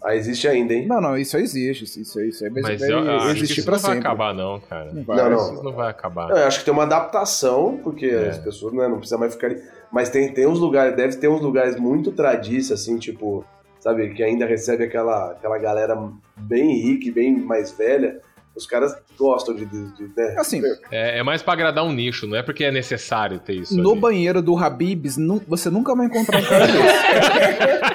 Ah, 0.01 0.15
existe 0.15 0.47
ainda, 0.47 0.73
hein? 0.73 0.87
Não, 0.87 1.01
não, 1.01 1.17
isso 1.17 1.35
existe. 1.35 1.83
Isso, 1.83 1.99
isso, 1.99 2.21
isso 2.21 2.45
aí 2.45 2.49
vai, 2.49 2.61
Mas 2.61 2.79
vai 2.79 2.89
eu 2.89 2.99
acho 2.99 3.25
que 3.25 3.31
existir 3.31 3.59
isso 3.59 3.65
pra 3.65 3.75
não 3.75 3.81
vai 3.81 3.91
sempre. 3.95 4.07
acabar, 4.07 4.33
não, 4.33 4.59
cara. 4.61 4.93
Não 4.93 5.03
vai. 5.03 5.17
Não, 5.17 5.29
não. 5.29 5.53
Isso 5.53 5.63
não 5.63 5.73
vai 5.73 5.89
acabar. 5.89 6.29
Não, 6.29 6.37
eu 6.37 6.47
acho 6.47 6.59
que 6.59 6.65
tem 6.65 6.73
uma 6.73 6.83
adaptação, 6.83 7.77
porque 7.83 8.05
É. 8.05 8.29
as 8.29 8.37
pessoas 8.37 8.73
né, 8.73 8.87
não 8.87 8.95
precisam 8.95 9.19
mais 9.19 9.33
ficar 9.33 9.47
ali. 9.47 9.61
Mas 9.91 10.09
tem, 10.09 10.31
tem 10.33 10.47
uns 10.47 10.57
lugares, 10.59 10.95
deve 10.95 11.17
ter 11.17 11.27
uns 11.27 11.41
lugares 11.41 11.75
muito 11.77 12.13
tradiça, 12.13 12.75
assim, 12.75 12.97
tipo, 12.97 13.43
sabe, 13.81 14.09
que 14.13 14.23
ainda 14.23 14.45
recebe 14.45 14.85
aquela, 14.85 15.31
aquela 15.31 15.57
galera 15.57 15.97
bem 16.37 16.75
rica 16.81 17.09
e 17.09 17.11
bem 17.11 17.35
mais 17.37 17.71
velha. 17.71 18.21
Os 18.59 18.67
caras 18.67 18.93
gostam 19.17 19.55
de. 19.55 19.65
de, 19.65 19.95
de 19.95 20.03
né? 20.15 20.35
Assim, 20.37 20.61
É, 20.91 21.19
é 21.19 21.23
mais 21.23 21.41
pra 21.41 21.53
agradar 21.53 21.83
um 21.85 21.91
nicho, 21.93 22.27
não 22.27 22.35
é 22.37 22.43
porque 22.43 22.65
é 22.65 22.71
necessário 22.71 23.39
ter 23.39 23.53
isso. 23.53 23.77
no 23.77 23.91
ali. 23.91 23.99
banheiro 23.99 24.41
do 24.41 24.57
Habibs, 24.57 25.15
nu- 25.17 25.41
você 25.47 25.69
nunca 25.69 25.95
vai 25.95 26.05
encontrar 26.07 26.39
um 26.39 26.43
cara 26.45 26.67
desse. 26.67 27.88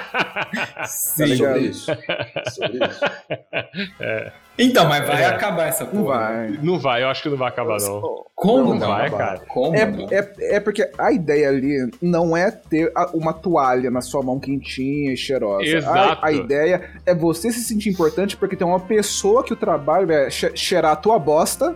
É 0.77 0.83
Sim. 0.85 1.35
sobre 1.35 1.59
isso. 1.59 1.91
É 1.91 2.49
sobre 2.49 2.77
isso. 2.85 3.01
Então, 4.57 4.87
mas 4.87 5.05
vai 5.05 5.23
É. 5.23 5.25
acabar 5.25 5.67
essa 5.67 5.83
Não 5.83 6.03
porra. 6.03 6.17
vai. 6.19 6.59
Não 6.61 6.79
vai, 6.79 7.03
eu 7.03 7.09
acho 7.09 7.21
que 7.23 7.29
não 7.29 7.37
vai 7.37 7.49
acabar, 7.49 7.77
não. 7.81 8.23
Como 8.33 8.73
Não 8.73 8.79
não? 8.79 8.87
vai, 8.87 9.07
acabar. 9.07 9.25
cara. 9.25 9.39
Como 9.47 9.75
É, 9.75 9.85
não? 9.85 10.07
é, 10.09 10.31
é 10.55 10.59
porque 10.59 10.89
a 10.97 11.11
ideia 11.11 11.49
ali 11.49 11.89
não 12.01 12.35
é 12.37 12.51
ter 12.51 12.91
uma 13.13 13.33
toalha 13.33 13.91
na 13.91 14.01
sua 14.01 14.21
mão 14.23 14.39
quentinha 14.39 15.11
e 15.13 15.17
cheirosa. 15.17 15.65
Exato. 15.65 16.19
A, 16.23 16.27
a 16.27 16.31
ideia 16.31 16.89
é 17.05 17.13
você 17.13 17.51
se 17.51 17.61
sentir 17.63 17.89
importante 17.89 18.37
porque 18.37 18.55
tem 18.55 18.65
uma 18.65 18.79
pessoa 18.79 19.43
que 19.43 19.51
o 19.53 19.57
trabalho 19.57 20.11
é 20.11 20.29
che- 20.29 20.55
cheirar 20.55 20.93
a 20.93 20.95
tua 20.95 21.19
bosta, 21.19 21.75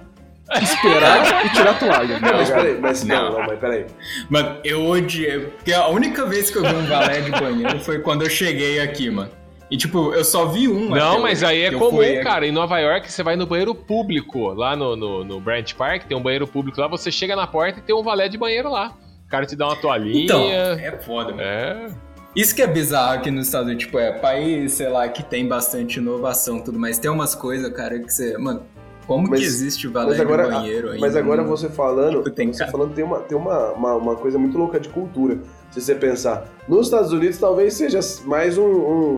esperar 0.62 1.46
e 1.46 1.50
tirar 1.50 1.72
a 1.72 1.74
toalha. 1.76 2.20
tá 2.20 2.32
Não, 2.32 2.38
mas 2.38 2.50
peraí, 2.50 2.78
mas 2.80 3.04
não, 3.04 3.16
Não. 3.32 3.40
não, 3.40 3.48
mas 3.48 3.60
peraí. 3.60 3.86
Mano, 4.30 4.58
eu 4.64 4.86
odiei. 4.88 5.40
Porque 5.42 5.74
a 5.74 5.88
única 5.88 6.26
vez 6.26 6.50
que 6.50 6.58
eu 6.58 6.64
vi 6.64 6.74
um 6.76 6.86
valé 6.88 7.22
de 7.22 7.32
banheiro 7.32 7.80
foi 7.80 8.00
quando 8.00 8.24
eu 8.24 8.30
cheguei 8.30 8.80
aqui, 8.80 9.10
mano. 9.10 9.30
E 9.72 9.78
tipo, 9.78 10.14
eu 10.14 10.24
só 10.24 10.48
vi 10.48 10.68
um. 10.68 10.90
Não, 10.90 11.22
mas 11.22 11.44
aí 11.44 11.62
é 11.62 11.72
comum, 11.72 11.98
fui- 11.98 12.18
cara. 12.24 12.46
Em 12.48 12.52
Nova 12.52 12.80
York, 12.80 13.12
você 13.12 13.22
vai 13.22 13.36
no 13.36 13.46
banheiro 13.46 13.76
público, 13.76 14.48
lá 14.54 14.76
no, 14.76 14.96
no, 14.96 15.24
no 15.24 15.40
Branch 15.40 15.72
Park, 15.76 16.06
tem 16.06 16.18
um 16.18 16.22
banheiro 16.24 16.48
público 16.48 16.82
lá, 16.82 16.88
você 16.88 17.12
chega 17.12 17.36
na 17.36 17.46
porta 17.46 17.78
e 17.80 17.82
tem 17.84 17.96
um 17.96 18.02
valé 18.02 18.28
de 18.28 18.38
banheiro 18.38 18.70
lá. 18.72 18.94
O 19.28 19.30
cara 19.30 19.46
te 19.46 19.56
dá 19.56 19.68
uma 19.68 19.76
toalhinha. 19.76 20.24
Então, 20.24 20.42
é 20.50 20.98
foda, 21.06 21.30
mano. 21.32 21.42
É. 21.44 21.88
Isso 22.36 22.56
que 22.56 22.64
é 22.64 22.68
bizarro 22.68 23.14
aqui 23.14 23.30
nos 23.30 23.46
Estados 23.46 23.68
Unidos, 23.68 23.86
tipo, 23.86 24.00
é 24.00 24.12
país, 24.12 24.74
sei 24.74 24.90
lá, 24.90 25.08
que 25.08 25.22
tem 25.22 25.48
bastante 25.48 25.98
inovação 26.00 26.58
e 26.58 26.64
tudo, 26.64 26.80
mas 26.80 26.98
tem 26.98 27.12
umas 27.12 27.36
coisas, 27.36 27.72
cara, 27.72 28.00
que 28.00 28.12
você. 28.12 28.38
Mano, 28.40 28.64
como 29.10 29.28
Mas- 29.28 29.40
que 29.40 29.46
existe 29.48 29.88
o 29.88 29.92
valé 29.92 30.12
Mas 30.12 30.20
agora, 30.22 30.44
de 30.44 30.50
banheiro 30.52 30.88
ainda? 30.90 31.00
mas 31.02 31.16
agora 31.16 31.42
no- 31.42 31.50
você 31.50 31.68
falando, 31.68 32.24
tem 32.30 32.54
você 32.54 32.60
cara. 32.60 32.72
falando 32.72 32.94
tem, 32.94 33.04
uma, 33.04 33.20
tem 33.22 33.36
uma, 33.36 33.72
uma, 33.72 33.96
uma 33.96 34.16
coisa 34.16 34.38
muito 34.38 34.56
louca 34.56 34.80
de 34.80 34.88
cultura. 34.88 35.40
Se 35.72 35.82
você 35.82 35.96
pensar, 35.96 36.48
nos 36.68 36.86
Estados 36.86 37.12
Unidos 37.12 37.40
talvez 37.40 37.74
seja 37.74 38.00
mais 38.26 38.56
um, 38.58 38.64
um, 38.68 39.14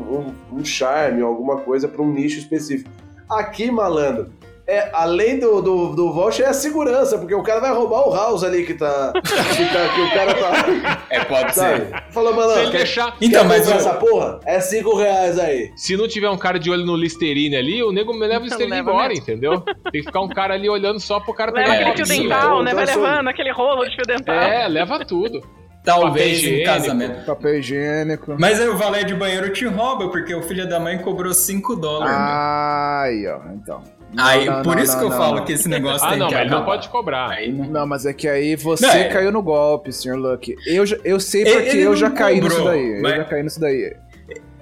um, 0.53 0.59
um 0.59 0.63
charme, 0.65 1.21
alguma 1.21 1.57
coisa 1.57 1.89
para 1.89 2.01
um 2.01 2.09
nicho 2.11 2.39
específico. 2.39 2.89
Aqui, 3.29 3.69
malandro, 3.69 4.29
é, 4.71 4.89
além 4.93 5.39
do, 5.39 5.61
do, 5.61 5.95
do 5.95 6.13
voucher, 6.13 6.45
é 6.45 6.49
a 6.49 6.53
segurança, 6.53 7.17
porque 7.17 7.33
o 7.35 7.43
cara 7.43 7.59
vai 7.59 7.71
roubar 7.73 8.07
o 8.07 8.13
house 8.15 8.43
ali 8.43 8.63
que 8.65 8.73
tá. 8.73 9.11
que, 9.13 9.65
tá, 9.65 9.89
que 9.93 10.01
o 10.01 10.13
cara 10.13 10.33
tá. 10.33 11.01
É, 11.09 11.23
pode 11.25 11.53
Sabe? 11.55 11.87
ser. 11.87 12.03
Falou, 12.11 12.31
Se 12.33 12.39
malandro. 12.39 12.61
ele 12.63 12.71
Quer, 12.71 12.77
deixar. 12.77 13.15
Então, 13.21 13.41
quer 13.41 13.47
mas 13.47 13.69
eu- 13.69 13.75
essa 13.75 13.93
porra? 13.95 14.39
É 14.45 14.59
cinco 14.59 14.95
reais 14.95 15.37
aí. 15.37 15.71
Se 15.75 15.95
não 15.97 16.07
tiver 16.07 16.29
um 16.29 16.37
cara 16.37 16.57
de 16.59 16.69
olho 16.71 16.85
no 16.85 16.95
Listerine 16.95 17.55
ali, 17.55 17.83
o 17.83 17.91
nego 17.91 18.13
me 18.13 18.25
leva 18.25 18.41
o 18.41 18.43
Listerine 18.45 18.71
Leva 18.71 18.89
embora, 18.91 19.07
mesmo. 19.09 19.23
entendeu? 19.23 19.61
Tem 19.61 20.01
que 20.01 20.03
ficar 20.03 20.21
um 20.21 20.29
cara 20.29 20.53
ali 20.53 20.69
olhando 20.69 20.99
só 20.99 21.19
pro 21.19 21.33
cara 21.33 21.51
Leva 21.51 21.69
pegar 21.69 21.89
aquele 21.89 22.01
a 22.01 22.05
fio 22.05 22.21
dental, 22.23 22.63
né? 22.63 22.73
Vai 22.73 22.83
Então, 22.85 23.01
levando 23.01 23.27
aquele 23.27 23.51
rolo 23.51 23.85
de 23.85 23.95
fio 23.95 24.05
dental. 24.05 24.35
É, 24.35 24.67
leva 24.67 25.05
tudo. 25.05 25.41
Talvez 25.83 26.03
Papel 26.13 26.27
em 26.27 26.31
higiênico. 26.33 26.65
casamento. 26.65 27.25
Papel 27.25 27.55
higiênico. 27.57 28.35
Mas 28.39 28.61
aí 28.61 28.67
o 28.69 28.77
valé 28.77 29.03
de 29.03 29.15
banheiro 29.15 29.51
te 29.51 29.65
rouba, 29.65 30.09
porque 30.09 30.33
o 30.35 30.41
filho 30.43 30.69
da 30.69 30.79
mãe 30.79 30.99
cobrou 30.99 31.33
5 31.33 31.75
dólares. 31.75 32.13
meu. 32.15 32.23
Ai, 32.23 33.27
ó, 33.27 33.51
então. 33.55 33.81
Não, 34.13 34.25
Aí, 34.25 34.45
não, 34.45 34.61
por 34.61 34.75
não, 34.75 34.83
isso 34.83 34.91
não, 34.93 34.99
que 34.99 35.05
eu 35.05 35.09
não, 35.09 35.17
falo 35.17 35.35
não. 35.37 35.45
que 35.45 35.53
esse 35.53 35.69
negócio 35.69 36.05
Ah, 36.05 36.09
tem 36.09 36.19
não, 36.19 36.27
que 36.27 36.33
mas 36.33 36.41
ele 36.45 36.49
não 36.51 36.65
pode 36.65 36.89
cobrar. 36.89 37.29
Aí 37.29 37.51
não. 37.51 37.65
Não, 37.65 37.87
mas 37.87 38.05
é 38.05 38.13
que 38.13 38.27
aí 38.27 38.55
você 38.57 38.85
Não, 38.85 38.93
é- 38.93 39.03
caiu 39.09 39.31
no 39.31 39.41
golpe, 39.41 39.91
Sr. 39.93 40.15
Lucky. 40.15 40.55
Eu, 40.67 40.83
eu 41.05 41.19
sei 41.19 41.41
Ele- 41.43 41.51
porque 41.53 41.69
ele 41.69 41.81
eu 41.83 41.95
já 41.95 42.09
caí 42.09 42.41
cobrou, 42.41 42.57
nisso 42.59 42.69
daí. 42.69 43.01
mas- 43.01 43.11
Eu 43.11 43.17
já 43.19 43.23
caí 43.25 43.43
nisso 43.43 43.59
daí. 43.59 43.95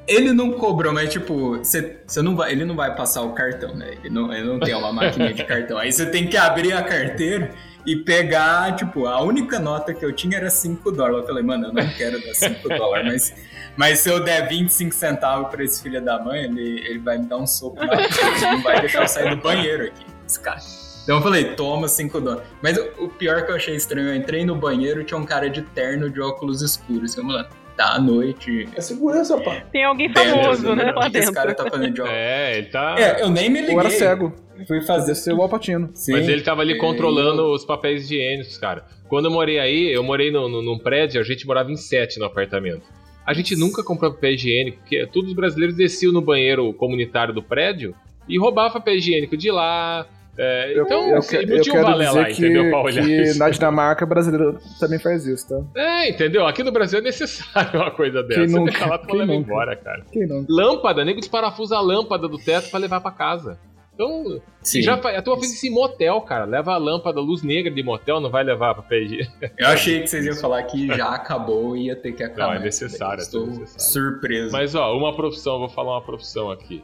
Ele 0.07 0.33
não 0.33 0.51
cobrou, 0.53 0.91
mas 0.91 1.09
tipo, 1.11 1.57
você 1.57 1.97
você 2.05 2.21
não 2.21 2.35
vai, 2.35 2.51
ele 2.51 2.65
não 2.65 2.75
vai 2.75 2.95
passar 2.95 3.21
o 3.21 3.31
cartão, 3.33 3.75
né? 3.75 3.91
Ele 4.03 4.13
não, 4.13 4.33
ele 4.33 4.47
não 4.47 4.59
tem 4.59 4.73
uma 4.73 4.91
máquina 4.91 5.31
de 5.31 5.43
cartão. 5.43 5.77
Aí 5.77 5.91
você 5.91 6.05
tem 6.07 6.27
que 6.27 6.35
abrir 6.35 6.73
a 6.73 6.81
carteira 6.81 7.51
e 7.86 7.95
pegar, 7.95 8.75
tipo, 8.75 9.05
a 9.05 9.21
única 9.21 9.59
nota 9.59 9.93
que 9.93 10.03
eu 10.03 10.13
tinha 10.13 10.38
era 10.38 10.49
5 10.49 10.91
dólares. 10.91 11.19
Eu 11.19 11.27
falei, 11.27 11.43
mano, 11.43 11.67
eu 11.67 11.73
não 11.73 11.88
quero 11.89 12.19
dar 12.21 12.34
5 12.34 12.67
dólares, 12.69 13.07
mas, 13.07 13.34
mas 13.77 13.99
se 13.99 14.09
eu 14.09 14.23
der 14.23 14.47
25 14.47 14.93
centavos 14.93 15.49
pra 15.49 15.63
esse 15.63 15.82
filho 15.82 16.03
da 16.03 16.19
mãe, 16.19 16.43
ele, 16.43 16.80
ele 16.88 16.99
vai 16.99 17.17
me 17.17 17.25
dar 17.25 17.38
um 17.38 17.47
soco 17.47 17.84
na. 17.84 17.93
Ele 17.93 18.41
não 18.41 18.61
vai 18.61 18.82
deixar 18.82 19.03
eu 19.03 19.07
sair 19.07 19.36
do 19.36 19.41
banheiro 19.41 19.86
aqui, 19.86 20.05
esse 20.27 20.39
cara. 20.39 20.59
Então 21.03 21.17
eu 21.17 21.23
falei, 21.23 21.55
toma 21.55 21.88
5 21.88 22.21
dólares. 22.21 22.47
Mas 22.61 22.77
o, 22.77 23.05
o 23.05 23.09
pior 23.09 23.45
que 23.45 23.51
eu 23.51 23.55
achei 23.55 23.75
estranho, 23.75 24.09
eu 24.09 24.15
entrei 24.15 24.45
no 24.45 24.55
banheiro, 24.55 25.03
tinha 25.03 25.17
um 25.17 25.25
cara 25.25 25.49
de 25.49 25.61
terno 25.61 26.09
de 26.09 26.21
óculos 26.21 26.61
escuros. 26.61 27.17
Eu 27.17 27.25
falei, 27.25 27.45
tá 27.84 27.93
à 27.95 27.99
noite, 28.01 28.67
É 28.75 28.82
segurança, 28.82 29.39
pá. 29.39 29.61
Tem 29.71 29.84
alguém 29.86 30.11
famoso, 30.13 30.75
né? 30.75 30.86
né? 30.86 30.91
Lá 30.91 31.07
O 31.07 31.11
que 31.11 31.17
esse 31.17 31.27
dentro. 31.27 31.34
cara 31.34 31.53
tá 31.55 31.69
fazendo 31.69 31.93
de 31.93 32.01
óculos? 32.01 32.17
É, 32.19 32.57
ele 32.57 32.67
tá. 32.67 32.95
É, 32.99 33.21
eu 33.23 33.30
nem 33.30 33.49
me 33.49 33.61
liguei. 33.61 33.75
Ou 33.75 33.80
era 33.82 33.89
cego. 33.89 34.34
Fui 34.67 34.82
fazer 34.82 35.34
o 35.34 35.41
Alpatino. 35.41 35.89
Sim. 35.93 36.11
Mas 36.11 36.27
ele 36.27 36.41
tava 36.41 36.61
ali 36.61 36.77
controlando 36.77 37.43
os 37.53 37.63
papéis 37.63 38.03
higiênicos, 38.05 38.57
cara. 38.57 38.84
Quando 39.07 39.25
eu 39.25 39.32
morei 39.32 39.57
aí, 39.57 39.89
eu 39.93 40.03
morei 40.03 40.30
no, 40.32 40.49
no- 40.49 40.61
num 40.61 40.77
prédio, 40.77 41.21
a 41.21 41.23
gente 41.23 41.47
morava 41.47 41.71
em 41.71 41.77
sete 41.77 42.19
no 42.19 42.25
apartamento. 42.25 42.84
A 43.25 43.34
gente 43.34 43.55
nunca 43.55 43.82
comprou 43.84 44.11
papel 44.13 44.34
higiênico, 44.34 44.80
porque 44.80 45.05
todos 45.07 45.30
os 45.30 45.36
brasileiros 45.36 45.75
desciam 45.77 46.11
no 46.11 46.21
banheiro 46.21 46.73
comunitário 46.73 47.34
do 47.34 47.41
prédio 47.41 47.95
e 48.27 48.38
roubavam 48.38 48.73
papel 48.73 48.95
higiênico 48.95 49.38
de 49.38 49.49
lá. 49.49 50.05
É, 50.41 50.71
Eu, 50.77 50.83
então, 50.85 51.09
eu, 51.09 51.17
assim, 51.17 51.37
que- 51.39 51.45
não 51.45 51.55
eu 51.57 51.61
tinha 51.61 51.75
um 51.81 51.91
dizer 51.93 52.11
lá, 52.11 52.31
entendeu? 52.31 52.69
Pra 52.69 52.79
que, 52.81 52.87
olhar 52.87 53.03
que 53.05 53.21
isso. 53.23 53.39
na 53.39 53.49
Dinamarca 53.49 54.05
brasileiro 54.05 54.57
também 54.79 54.97
faz 54.97 55.25
isso, 55.27 55.49
tá? 55.49 55.61
É, 55.75 56.09
entendeu? 56.09 56.47
Aqui 56.47 56.63
no 56.63 56.71
Brasil 56.71 56.99
é 56.99 57.01
necessário 57.01 57.71
uma 57.81 57.91
coisa 57.91 58.23
dessa. 58.23 58.47
Você 58.47 58.55
nunca? 58.57 58.71
deixa 58.71 58.85
lá, 58.87 58.99
Quem 58.99 59.17
leva 59.19 59.33
nunca? 59.33 59.51
embora, 59.51 59.75
cara. 59.75 60.05
Quem 60.11 60.25
não? 60.25 60.45
Lâmpada, 60.47 61.03
nego 61.03 61.19
desparafusa 61.19 61.75
a 61.75 61.81
lâmpada 61.81 62.27
do 62.29 62.37
teto 62.37 62.69
pra 62.71 62.79
levar 62.79 63.01
pra 63.01 63.11
casa. 63.11 63.59
Então, 63.93 64.41
Sim. 64.63 64.81
já, 64.81 64.93
a 64.93 65.21
tua 65.21 65.37
fez 65.37 65.51
isso 65.55 65.67
em 65.67 65.71
motel, 65.71 66.21
cara. 66.21 66.45
Leva 66.45 66.71
a 66.71 66.77
lâmpada, 66.77 67.19
luz 67.19 67.43
negra 67.43 67.69
de 67.69 67.83
motel, 67.83 68.21
não 68.21 68.29
vai 68.29 68.45
levar 68.45 68.73
papel 68.75 69.01
higiênico. 69.03 69.33
Eu 69.57 69.67
achei 69.67 69.99
que 69.99 70.07
vocês 70.07 70.25
iam 70.25 70.35
falar 70.37 70.63
que 70.63 70.87
já 70.87 71.09
acabou 71.13 71.75
e 71.75 71.87
ia 71.87 71.97
ter 71.97 72.13
que 72.13 72.23
acabar. 72.23 72.53
Não, 72.53 72.61
é 72.61 72.63
necessário, 72.63 73.19
é 73.19 73.23
Estou 73.23 73.45
necessário. 73.45 73.81
surpreso. 73.91 74.53
Mas, 74.53 74.73
ó, 74.73 74.95
uma 74.95 75.13
profissão, 75.13 75.59
vou 75.59 75.67
falar 75.67 75.95
uma 75.95 76.01
profissão 76.01 76.49
aqui. 76.49 76.81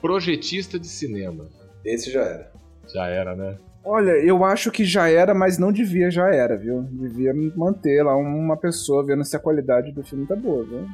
Projetista 0.00 0.78
de 0.78 0.86
cinema. 0.88 1.44
Esse 1.84 2.10
já 2.10 2.22
era. 2.22 2.52
Já 2.92 3.06
era, 3.06 3.34
né? 3.36 3.56
Olha, 3.84 4.12
eu 4.12 4.44
acho 4.44 4.70
que 4.70 4.84
já 4.84 5.08
era, 5.08 5.34
mas 5.34 5.58
não 5.58 5.72
devia 5.72 6.10
já 6.10 6.28
era, 6.32 6.56
viu? 6.56 6.82
Devia 6.90 7.32
manter 7.56 8.04
lá 8.04 8.16
uma 8.16 8.56
pessoa 8.56 9.04
vendo 9.04 9.24
se 9.24 9.34
a 9.34 9.40
qualidade 9.40 9.90
do 9.92 10.04
filme 10.04 10.24
tá 10.26 10.36
boa, 10.36 10.64
viu? 10.64 10.86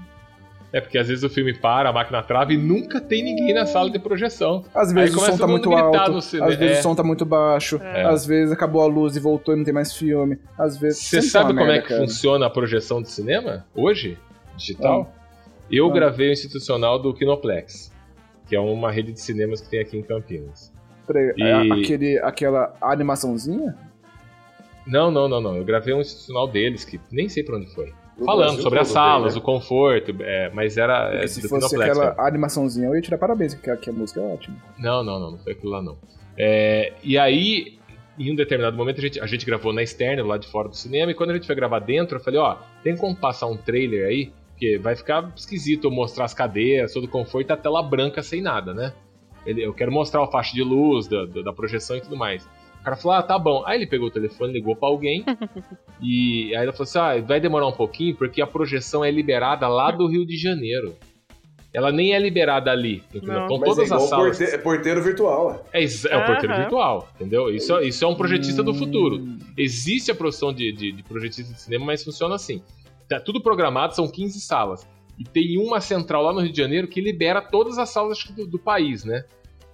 É 0.73 0.81
porque 0.83 0.99
às 0.99 1.09
vezes 1.09 1.25
o 1.25 1.31
filme 1.31 1.55
para, 1.55 1.89
a 1.89 1.93
máquina 1.93 2.23
trava 2.23 2.53
e 2.53 2.57
nunca 2.59 3.01
tem 3.01 3.23
ninguém 3.25 3.55
na 3.55 3.65
sala 3.65 3.91
de 3.91 3.99
projeção. 3.99 4.65
Às 4.75 4.93
vezes 4.93 5.15
Aí 5.15 5.23
o 5.23 5.25
som 5.33 5.39
tá 5.39 5.47
muito 5.47 5.73
alto, 5.73 6.17
às 6.19 6.31
vezes 6.57 6.77
É. 6.77 6.81
o 6.81 6.83
som 6.83 6.95
tá 6.95 7.03
muito 7.03 7.25
baixo, 7.25 7.81
É. 7.83 8.05
às 8.05 8.27
vezes 8.27 8.53
acabou 8.53 8.83
a 8.83 8.87
luz 8.87 9.17
e 9.17 9.21
voltou 9.21 9.55
e 9.55 9.57
não 9.57 9.65
tem 9.65 9.73
mais 9.73 9.95
filme, 9.95 10.39
às 10.59 10.77
vezes... 10.79 11.03
Você 11.05 11.23
sabe 11.23 11.49
como 11.49 11.61
é 11.61 11.67
merda, 11.67 11.83
que 11.83 11.89
cara. 11.89 12.01
funciona 12.03 12.47
a 12.47 12.51
projeção 12.51 13.01
de 13.03 13.11
cinema 13.11 13.67
hoje? 13.75 14.19
Digital? 14.59 15.11
Eu 15.71 15.89
Ah. 15.89 15.93
gravei 15.93 16.29
o 16.29 16.33
institucional 16.33 16.99
do 17.01 17.15
Kinoplex, 17.15 17.91
que 18.47 18.55
é 18.55 18.61
uma 18.61 18.91
rede 18.93 19.13
de 19.13 19.21
cinemas 19.23 19.61
que 19.63 19.71
tem 19.71 19.81
aqui 19.81 19.97
em 19.97 20.03
Campinas. 20.03 20.71
Peraí, 21.09 21.33
E- 21.37 21.43
é 21.43 21.73
aquele, 21.73 22.19
aquela 22.21 22.77
animaçãozinha? 22.81 23.75
Não, 24.87 25.11
não, 25.11 25.29
não, 25.29 25.41
não. 25.41 25.57
Eu 25.57 25.65
gravei 25.65 25.93
um 25.93 26.01
institucional 26.01 26.47
deles, 26.47 26.85
que 26.85 27.01
nem 27.11 27.29
sei 27.29 27.43
pra 27.43 27.57
onde 27.57 27.67
foi. 27.75 27.93
Falando 28.25 28.47
Brasil 28.47 28.63
sobre 28.63 28.79
as 28.81 28.89
salas, 28.89 29.35
tem, 29.35 29.43
o 29.43 29.45
conforto, 29.45 30.15
é, 30.23 30.51
mas 30.53 30.77
era 30.77 31.15
é, 31.15 31.27
se 31.27 31.41
fosse 31.43 31.69
Kinoplex. 31.69 31.91
aquela 31.91 32.15
cara. 32.15 32.29
animaçãozinha, 32.29 32.89
eu 32.89 32.95
ia 32.97 33.01
tirar 33.01 33.17
parabéns, 33.19 33.55
porque 33.55 33.71
aqui 33.71 33.91
a 33.91 33.93
música 33.93 34.21
é 34.21 34.25
ótima. 34.25 34.57
Não, 34.79 35.05
não, 35.05 35.21
não, 35.21 35.31
não 35.33 35.39
foi 35.39 35.53
aquilo 35.53 35.71
lá 35.71 35.83
não. 35.83 35.97
É, 36.37 36.95
e 37.03 37.17
aí, 37.17 37.79
em 38.19 38.33
um 38.33 38.35
determinado 38.35 38.77
momento, 38.77 38.99
a 38.99 39.03
gente, 39.03 39.21
a 39.21 39.27
gente 39.27 39.47
gravou 39.47 39.73
na 39.73 39.83
externa, 39.83 40.25
lá 40.25 40.37
de 40.37 40.49
fora 40.49 40.69
do 40.69 40.75
cinema, 40.75 41.13
e 41.13 41.15
quando 41.15 41.31
a 41.31 41.35
gente 41.35 41.47
foi 41.47 41.55
gravar 41.55 41.79
dentro, 41.79 42.17
eu 42.17 42.21
falei, 42.21 42.41
ó, 42.41 42.57
tem 42.83 42.97
como 42.97 43.15
passar 43.15 43.47
um 43.47 43.57
trailer 43.57 44.09
aí? 44.09 44.33
Porque 44.51 44.79
vai 44.79 44.97
ficar 44.97 45.33
esquisito 45.37 45.87
eu 45.87 45.91
mostrar 45.93 46.25
as 46.25 46.35
cadeiras, 46.35 46.93
todo 46.93 47.05
o 47.05 47.09
conforto, 47.09 47.51
e 47.51 47.53
a 47.53 47.57
tela 47.57 47.81
branca 47.83 48.21
sem 48.21 48.43
nada, 48.43 48.75
né? 48.75 48.93
Ele- 49.49 49.63
eu 49.65 49.73
quero 49.73 49.91
mostrar 49.91 50.23
o 50.23 50.27
faixa 50.31 50.53
de 50.55 50.63
luz, 50.63 51.07
da, 51.09 51.25
da, 51.25 51.43
da 51.43 51.53
projeção 51.53 51.97
e 51.97 52.01
tudo 52.01 52.17
mais. 52.17 52.45
O 52.81 52.85
cara 52.85 52.97
falou, 52.97 53.17
ah, 53.17 53.23
tá 53.23 53.39
bom. 53.39 53.63
Aí 53.67 53.79
ele 53.79 53.87
pegou 53.87 54.09
o 54.09 54.11
telefone, 54.11 54.53
ligou 54.53 54.77
pra 54.77 54.89
alguém, 54.89 55.25
e 56.01 56.55
aí 56.55 56.63
ele 56.65 56.73
falou 56.73 56.85
assim, 56.85 56.99
ah, 56.99 57.21
vai 57.27 57.41
demorar 57.41 57.67
um 57.67 57.73
pouquinho, 57.73 58.15
porque 58.15 58.41
a 58.41 58.47
projeção 58.47 59.05
é 59.05 59.11
liberada 59.11 59.67
lá 59.69 59.91
do 59.91 60.07
Rio 60.07 60.25
de 60.27 60.37
Janeiro. 60.37 60.95
Ela 61.73 61.93
nem 61.93 62.15
é 62.15 62.19
liberada 62.19 62.71
ali, 62.71 63.03
entendeu? 63.15 63.45
Então 63.45 63.59
Mas 63.59 63.69
todas 63.69 63.91
é 63.91 63.95
as 63.95 64.03
salas... 64.05 64.39
porte- 64.39 64.55
é 64.55 64.59
porteiro 64.59 65.03
virtual. 65.03 65.65
É, 65.73 65.81
ex- 65.83 66.05
é 66.07 66.17
o 66.17 66.25
porteiro 66.25 66.53
Aham. 66.55 66.61
virtual, 66.63 67.09
entendeu? 67.15 67.55
Isso, 67.55 67.77
é- 67.77 67.85
isso 67.87 68.05
é 68.05 68.09
um 68.09 68.15
projetista 68.15 68.63
do 68.63 68.71
Hum. 68.71 68.75
futuro. 68.75 69.23
Existe 69.57 70.11
a 70.11 70.15
profissão 70.15 70.53
de, 70.53 70.73
de, 70.73 70.93
de 70.93 71.03
projetista 71.03 71.53
de 71.53 71.61
cinema, 71.61 71.85
mas 71.85 72.03
funciona 72.03 72.35
assim. 72.37 72.63
Tá 73.09 73.21
tudo 73.21 73.43
programado, 73.43 73.95
são 73.95 74.09
15 74.09 74.41
salas. 74.41 74.89
E 75.19 75.25
tem 75.25 75.59
uma 75.59 75.81
central 75.81 76.23
lá 76.23 76.33
no 76.33 76.41
Rio 76.41 76.53
de 76.53 76.59
Janeiro 76.59 76.87
que 76.87 77.01
libera 77.01 77.41
todas 77.43 77.77
as 77.79 77.91
salas 77.91 78.23
do, 78.25 78.47
do 78.47 78.59
país, 78.59 79.05
né? 79.05 79.25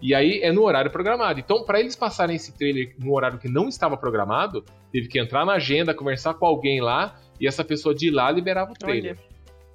E 0.00 0.14
aí 0.14 0.40
é 0.42 0.50
no 0.52 0.62
horário 0.64 0.90
programado. 0.90 1.38
Então, 1.40 1.64
para 1.64 1.80
eles 1.80 1.94
passarem 1.96 2.36
esse 2.36 2.52
trailer 2.56 2.94
no 2.98 3.14
horário 3.14 3.38
que 3.38 3.48
não 3.48 3.68
estava 3.68 3.96
programado, 3.96 4.64
teve 4.92 5.08
que 5.08 5.18
entrar 5.18 5.44
na 5.46 5.54
agenda, 5.54 5.94
conversar 5.94 6.34
com 6.34 6.46
alguém 6.46 6.80
lá, 6.80 7.18
e 7.40 7.46
essa 7.46 7.64
pessoa 7.64 7.94
de 7.94 8.10
lá 8.10 8.30
liberava 8.30 8.72
o 8.72 8.74
trailer. 8.74 9.16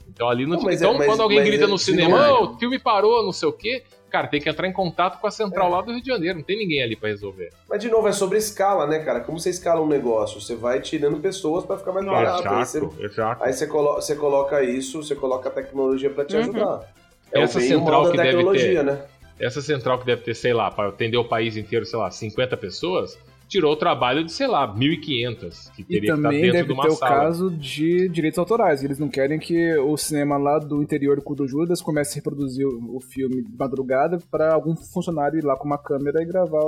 Então 0.07 0.27
ali 0.27 0.45
não, 0.45 0.57
Não, 0.59 0.69
é- 0.69 0.73
Então, 0.73 0.93
mas- 0.97 1.05
quando 1.07 1.21
alguém 1.21 1.39
mas 1.39 1.47
grita 1.47 1.65
é- 1.65 1.67
no 1.67 1.77
cinema, 1.77 2.25
é- 2.27 2.31
"Ô, 2.31 2.43
o 2.45 2.57
filme 2.59 2.79
parou, 2.79 3.23
não 3.23 3.31
sei 3.31 3.47
o 3.47 3.53
quê, 3.53 3.83
cara, 4.09 4.27
tem 4.27 4.41
que 4.41 4.49
entrar 4.49 4.67
em 4.67 4.73
contato 4.73 5.19
com 5.19 5.27
a 5.27 5.31
central 5.31 5.67
É. 5.67 5.71
lá 5.75 5.81
do 5.81 5.91
Rio 5.91 6.01
de 6.01 6.07
Janeiro. 6.07 6.37
Não 6.39 6.43
tem 6.45 6.57
ninguém 6.57 6.83
ali 6.83 6.95
para 6.95 7.09
resolver. 7.09 7.51
Mas, 7.69 7.79
de 7.81 7.89
novo, 7.89 8.07
é 8.07 8.11
sobre 8.11 8.37
escala, 8.37 8.85
né, 8.87 8.99
cara? 8.99 9.19
Como 9.21 9.39
você 9.39 9.49
escala 9.49 9.81
um 9.81 9.87
negócio? 9.87 10.41
Você 10.41 10.55
vai 10.55 10.81
tirando 10.81 11.17
pessoas 11.19 11.65
pra 11.65 11.77
ficar 11.77 11.91
mais 11.93 12.05
barato. 12.05 12.47
Aí 12.47 12.65
você, 12.65 12.81
exato. 12.99 13.43
aí 13.43 13.53
você 13.53 13.67
colo- 13.67 13.95
você 13.95 14.15
coloca 14.15 14.61
isso, 14.63 15.01
você 15.03 15.15
coloca 15.15 15.47
a 15.49 15.51
tecnologia 15.51 16.09
pra 16.09 16.25
te 16.25 16.35
Uhum. 16.35 16.41
ajudar. 16.41 16.93
É 17.31 17.41
Essa 17.41 17.57
o 17.57 17.61
bem 17.61 17.69
central 17.69 18.03
da 18.05 18.11
que 18.11 18.17
deve 18.17 18.29
tecnologia, 18.31 18.75
ter- 18.79 18.83
né? 18.83 19.01
Essa 19.39 19.61
central 19.61 19.99
que 19.99 20.05
deve 20.05 20.21
ter, 20.23 20.33
sei 20.35 20.51
lá, 20.53 20.69
para 20.69 20.89
atender 20.89 21.17
o 21.17 21.23
país 21.23 21.55
inteiro, 21.55 21.85
sei 21.85 21.97
lá, 21.97 22.11
50 22.11 22.57
pessoas, 22.57 23.17
tirou 23.49 23.73
o 23.73 23.75
trabalho 23.75 24.23
de, 24.23 24.31
sei 24.31 24.47
lá, 24.47 24.65
1.500, 24.73 25.71
que 25.75 25.81
E 25.81 25.85
teria 25.85 25.99
que 26.01 26.05
estar 26.07 26.15
também 26.21 26.41
dentro 26.43 26.53
deve 26.57 26.67
de 26.67 26.73
uma 26.73 26.83
ter 26.83 26.89
o 26.91 26.97
caso 26.97 27.49
de 27.51 28.07
direitos 28.09 28.37
autorais. 28.37 28.83
Eles 28.83 28.99
não 28.99 29.09
querem 29.09 29.39
que 29.39 29.75
o 29.79 29.97
cinema 29.97 30.37
lá 30.37 30.59
do 30.59 30.81
interior 30.81 31.19
do 31.21 31.47
Judas 31.47 31.81
comece 31.81 32.13
a 32.13 32.15
reproduzir 32.15 32.65
o 32.67 32.99
filme 33.01 33.41
de 33.43 33.57
madrugada 33.57 34.19
pra 34.29 34.53
algum 34.53 34.75
funcionário 34.75 35.39
ir 35.39 35.43
lá 35.43 35.55
com 35.57 35.65
uma 35.65 35.77
câmera 35.77 36.21
e 36.21 36.25
gravar 36.25 36.59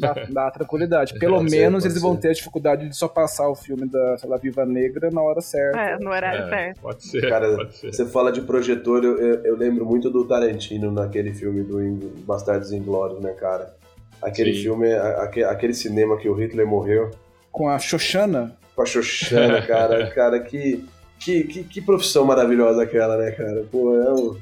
da, 0.00 0.12
da 0.30 0.50
tranquilidade. 0.50 1.18
Pelo 1.18 1.38
ser, 1.48 1.50
menos 1.60 1.84
eles 1.84 2.00
vão 2.00 2.14
ser. 2.14 2.20
ter 2.20 2.28
a 2.28 2.32
dificuldade 2.34 2.88
de 2.88 2.96
só 2.96 3.08
passar 3.08 3.48
o 3.48 3.54
filme 3.56 3.86
da, 3.88 4.16
sei 4.18 4.30
lá, 4.30 4.36
Viva 4.36 4.64
Negra 4.64 5.10
na 5.10 5.20
hora 5.20 5.40
certa. 5.40 5.78
É, 5.78 5.98
no 5.98 6.10
horário 6.10 6.44
É, 6.44 6.48
certo. 6.48 6.80
pode 6.80 7.04
ser, 7.04 7.28
Cara, 7.28 7.56
pode 7.56 7.76
ser. 7.76 7.92
Você 7.92 8.06
fala 8.06 8.30
de 8.30 8.40
projetor, 8.42 9.04
eu, 9.04 9.18
eu- 9.18 9.44
eu 9.44 9.56
lembro 9.56 9.84
muito 9.84 10.08
do 10.10 10.24
Tarantino 10.24 10.90
naquele 10.92 11.32
filme 11.34 11.62
do 11.62 11.82
In- 11.84 12.12
Bastardos 12.24 12.70
Inglórios, 12.72 13.20
né, 13.20 13.32
cara? 13.32 13.74
Aquele 14.22 14.54
Sim. 14.54 14.62
filme, 14.62 14.92
a- 14.92 15.22
aque- 15.22 15.44
aquele 15.44 15.74
cinema 15.74 16.16
que 16.18 16.28
o 16.28 16.34
Hitler 16.34 16.66
morreu 16.66 17.10
Com 17.50 17.68
a 17.68 17.78
Xoxana, 17.78 18.56
com 18.76 18.82
a 18.82 18.86
Xoxana, 18.86 19.62
cara. 19.66 20.10
cara, 20.10 20.40
que, 20.40 20.84
que, 21.18 21.44
que, 21.44 21.64
que 21.64 21.80
profissão 21.80 22.24
maravilhosa 22.24 22.82
aquela, 22.82 23.16
né, 23.16 23.30
cara? 23.32 23.64
Pô, 23.70 23.94
é, 23.96 24.12
um- 24.12 24.36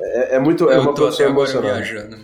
é, 0.00 0.36
é 0.36 0.38
muito. 0.38 0.70
É 0.70 0.76
eu 0.76 0.80
uma 0.80 0.94
tô 0.94 1.06
até 1.06 1.24
profissão 1.24 1.28
emocionante. 1.28 1.92
viajando. 1.92 2.16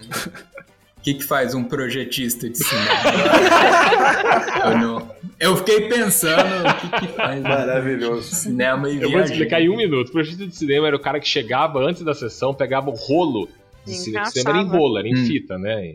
O 0.99 1.03
que, 1.03 1.14
que 1.14 1.24
faz 1.24 1.55
um 1.55 1.64
projetista 1.64 2.49
de 2.49 2.59
cinema? 2.59 2.89
eu, 4.66 4.78
não- 4.78 5.11
eu 5.39 5.57
fiquei 5.57 5.89
pensando 5.89 6.43
o 6.68 6.74
que, 7.01 7.07
que 7.07 7.12
faz 7.14 7.39
um 7.41 7.43
Maravilhoso. 7.43 8.35
cinema 8.35 8.89
e 8.89 8.97
Eu 8.97 9.03
vou 9.03 9.11
viagem. 9.12 9.33
explicar 9.33 9.61
em 9.62 9.68
um 9.70 9.76
minuto. 9.76 10.09
O 10.09 10.12
projetista 10.12 10.47
de 10.47 10.55
cinema 10.55 10.87
era 10.89 10.97
o 10.97 11.01
cara 11.01 11.18
que 11.20 11.28
chegava 11.28 11.78
antes 11.78 12.03
da 12.03 12.12
sessão, 12.14 12.53
pegava 12.55 12.91
o 12.91 12.95
rolo 12.95 13.49
de 13.87 13.95
cinema 13.95 14.26
era 14.47 14.59
em 14.59 14.66
rolo, 14.66 14.99
era 14.99 15.09
em 15.09 15.14
Hum. 15.14 15.26
fita, 15.26 15.57
né? 15.59 15.95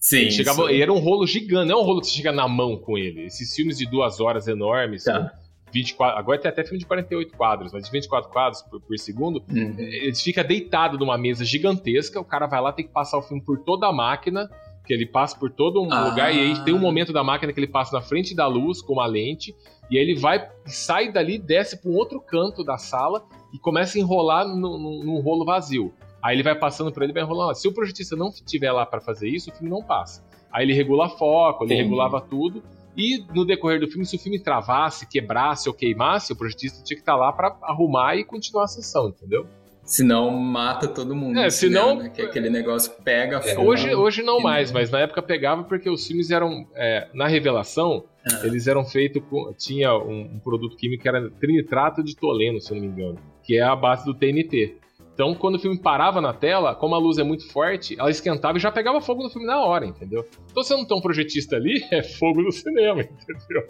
Sim, 0.00 0.30
chegava, 0.30 0.62
isso. 0.62 0.70
e 0.70 0.80
era 0.82 0.92
um 0.92 0.98
rolo 0.98 1.26
gigante, 1.26 1.68
não 1.68 1.78
é 1.78 1.82
um 1.82 1.84
rolo 1.84 2.00
que 2.00 2.06
você 2.06 2.16
chega 2.16 2.32
na 2.32 2.46
mão 2.48 2.76
com 2.76 2.96
ele. 2.96 3.24
Esses 3.26 3.54
filmes 3.54 3.76
de 3.78 3.86
duas 3.86 4.20
horas 4.20 4.46
enormes, 4.46 5.04
Tá. 5.04 5.32
24, 5.72 6.18
agora 6.18 6.38
tem 6.38 6.48
até 6.50 6.64
filme 6.64 6.78
de 6.78 6.86
48 6.86 7.36
quadros, 7.36 7.72
mas 7.72 7.84
de 7.84 7.90
24 7.90 8.30
quadros 8.30 8.62
por, 8.62 8.80
por 8.80 8.98
segundo, 8.98 9.42
Uhum. 9.50 9.74
ele 9.78 10.14
fica 10.14 10.42
deitado 10.42 10.96
numa 10.96 11.18
mesa 11.18 11.44
gigantesca, 11.44 12.18
o 12.18 12.24
cara 12.24 12.46
vai 12.46 12.60
lá, 12.60 12.72
tem 12.72 12.86
que 12.86 12.92
passar 12.92 13.18
o 13.18 13.22
filme 13.22 13.42
por 13.44 13.58
toda 13.58 13.86
a 13.86 13.92
máquina, 13.92 14.48
que 14.86 14.94
ele 14.94 15.04
passa 15.04 15.38
por 15.38 15.50
todo 15.50 15.82
um 15.82 15.92
Ah. 15.92 16.08
lugar, 16.08 16.34
e 16.34 16.38
aí 16.40 16.64
tem 16.64 16.72
um 16.72 16.78
momento 16.78 17.12
da 17.12 17.22
máquina 17.22 17.52
que 17.52 17.60
ele 17.60 17.66
passa 17.66 17.94
na 17.94 18.00
frente 18.00 18.34
da 18.34 18.46
luz 18.46 18.80
com 18.80 18.94
uma 18.94 19.04
lente, 19.04 19.54
e 19.90 19.98
aí 19.98 20.02
ele 20.02 20.18
vai, 20.18 20.48
sai 20.64 21.12
dali, 21.12 21.38
desce 21.38 21.76
para 21.76 21.90
um 21.90 21.94
outro 21.96 22.18
canto 22.18 22.64
da 22.64 22.78
sala 22.78 23.26
e 23.52 23.58
começa 23.58 23.98
a 23.98 24.00
enrolar 24.00 24.46
num 24.48 25.20
rolo 25.20 25.44
vazio. 25.44 25.92
Aí 26.28 26.36
ele 26.36 26.42
vai 26.42 26.54
passando 26.54 26.92
por 26.92 27.02
ele 27.02 27.12
e 27.12 27.14
vai 27.14 27.22
enrolando. 27.22 27.54
Se 27.54 27.66
o 27.66 27.72
projetista 27.72 28.14
não 28.14 28.28
estiver 28.28 28.70
lá 28.70 28.84
para 28.84 29.00
fazer 29.00 29.28
isso, 29.28 29.50
o 29.50 29.54
filme 29.54 29.70
não 29.70 29.82
passa. 29.82 30.22
Aí 30.52 30.64
ele 30.66 30.74
regula 30.74 31.08
foco, 31.08 31.64
ele 31.64 31.72
Entendi. 31.72 31.84
regulava 31.88 32.20
tudo. 32.20 32.62
E 32.96 33.24
no 33.34 33.44
decorrer 33.46 33.80
do 33.80 33.88
filme, 33.88 34.04
se 34.04 34.16
o 34.16 34.18
filme 34.18 34.38
travasse, 34.38 35.08
quebrasse 35.08 35.68
ou 35.68 35.74
queimasse, 35.74 36.32
o 36.32 36.36
projetista 36.36 36.82
tinha 36.84 36.96
que 36.96 37.02
estar 37.02 37.16
lá 37.16 37.32
para 37.32 37.56
arrumar 37.62 38.16
e 38.16 38.24
continuar 38.24 38.64
a 38.64 38.66
sessão, 38.66 39.08
entendeu? 39.08 39.46
Senão 39.84 40.30
mata 40.30 40.86
todo 40.86 41.14
mundo. 41.16 41.38
É, 41.38 41.48
senão- 41.48 41.96
né? 41.96 42.10
Que 42.10 42.20
aquele 42.20 42.50
negócio 42.50 42.92
pega 43.02 43.36
É, 43.38 43.54
fogo. 43.54 43.70
hoje, 43.70 43.94
hoje 43.94 44.22
não 44.22 44.38
mais, 44.40 44.70
não- 44.70 44.78
mas 44.80 44.90
na 44.90 45.00
época 45.00 45.22
pegava 45.22 45.62
porque 45.64 45.88
os 45.88 46.06
filmes 46.06 46.30
eram. 46.30 46.66
é, 46.74 47.08
na 47.14 47.26
revelação, 47.26 48.04
Ah. 48.26 48.40
eles 48.46 48.66
eram 48.66 48.84
feitos 48.84 49.22
com. 49.30 49.50
Tinha 49.56 49.96
um, 49.96 50.32
um 50.34 50.38
produto 50.40 50.76
químico 50.76 51.02
que 51.04 51.08
era 51.08 51.30
trinitrato 51.30 52.02
de 52.02 52.14
toleno, 52.14 52.60
se 52.60 52.70
eu 52.70 52.74
não 52.76 52.82
me 52.82 52.88
engano, 52.88 53.18
que 53.42 53.56
é 53.56 53.62
a 53.62 53.74
base 53.74 54.04
do 54.04 54.12
TNT. 54.12 54.76
Então, 55.18 55.34
quando 55.34 55.56
o 55.56 55.58
filme 55.58 55.76
parava 55.76 56.20
na 56.20 56.32
tela, 56.32 56.76
como 56.76 56.94
a 56.94 56.98
luz 56.98 57.18
é 57.18 57.24
muito 57.24 57.50
forte, 57.50 57.96
ela 57.98 58.08
esquentava 58.08 58.56
e 58.56 58.60
já 58.60 58.70
pegava 58.70 59.00
fogo 59.00 59.24
no 59.24 59.28
filme 59.28 59.48
na 59.48 59.60
hora, 59.64 59.84
entendeu? 59.84 60.24
Então, 60.48 60.62
se 60.62 60.72
não 60.72 60.84
tem 60.84 60.96
um 60.96 61.00
projetista 61.00 61.56
ali, 61.56 61.82
é 61.90 62.04
fogo 62.04 62.40
no 62.40 62.52
cinema, 62.52 63.00
entendeu? 63.02 63.64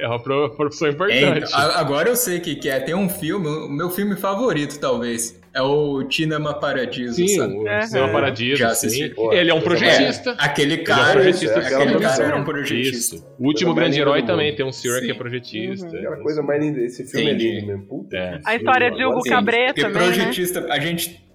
É 0.00 0.08
uma 0.08 0.18
pro- 0.18 0.48
profissão 0.56 0.88
É, 0.88 0.92
importante. 0.92 1.52
a- 1.52 1.78
agora 1.78 2.08
eu 2.08 2.16
sei 2.16 2.40
que, 2.40 2.56
que 2.56 2.70
é. 2.70 2.80
Tem 2.80 2.94
um 2.94 3.10
filme, 3.10 3.46
o 3.46 3.68
meu 3.68 3.90
filme 3.90 4.16
favorito, 4.16 4.80
talvez. 4.80 5.38
É 5.56 5.62
o 5.62 6.06
Cinema 6.10 6.52
Paradiso, 6.52 7.14
Sim, 7.14 7.28
sabe? 7.28 7.54
o 7.54 7.66
Aham. 7.66 7.80
Cinema 7.86 8.12
Paradiso, 8.12 8.56
Já 8.56 8.74
sim. 8.74 9.08
Pô, 9.08 9.32
Ele 9.32 9.50
é 9.50 9.54
um 9.54 9.62
coisa 9.62 9.84
projetista. 9.86 10.32
Aquele 10.38 10.74
Ele 10.74 10.80
é 10.80 10.82
um 10.82 10.84
cara, 10.84 11.12
projetista 11.12 11.54
é 11.58 11.66
aquele 11.74 11.98
cara 11.98 12.22
é 12.24 12.34
um 12.34 12.44
projetista. 12.44 13.16
Isso. 13.16 13.26
O 13.38 13.46
último 13.46 13.72
grande 13.72 13.92
linda 13.96 14.02
herói 14.02 14.20
do 14.20 14.26
também 14.26 14.54
tem 14.54 14.66
um 14.66 14.72
senhor 14.72 15.00
que 15.00 15.06
é 15.10 15.12
Sim. 15.14 15.18
projetista. 15.18 15.86
Uhum. 15.86 15.96
Aquela 15.96 16.16
coisa 16.18 16.42
mais 16.42 16.62
linda. 16.62 16.80
Esse 16.82 17.04
filme 17.10 17.30
Entendi. 17.30 17.48
é 17.48 17.54
lindo 17.54 17.66
mesmo. 17.68 17.86
Puta. 17.86 18.16
É. 18.18 18.40
A 18.44 18.54
história 18.54 18.90
de 18.90 18.96
Hugo 19.02 19.06
Agora 19.12 19.22
sim. 19.22 19.30
Cabret 19.30 19.66
Porque 19.68 19.80
também, 19.80 19.94
né? 20.08 20.14
projetista, 20.14 20.66
a 20.70 20.78
gente 20.78 21.26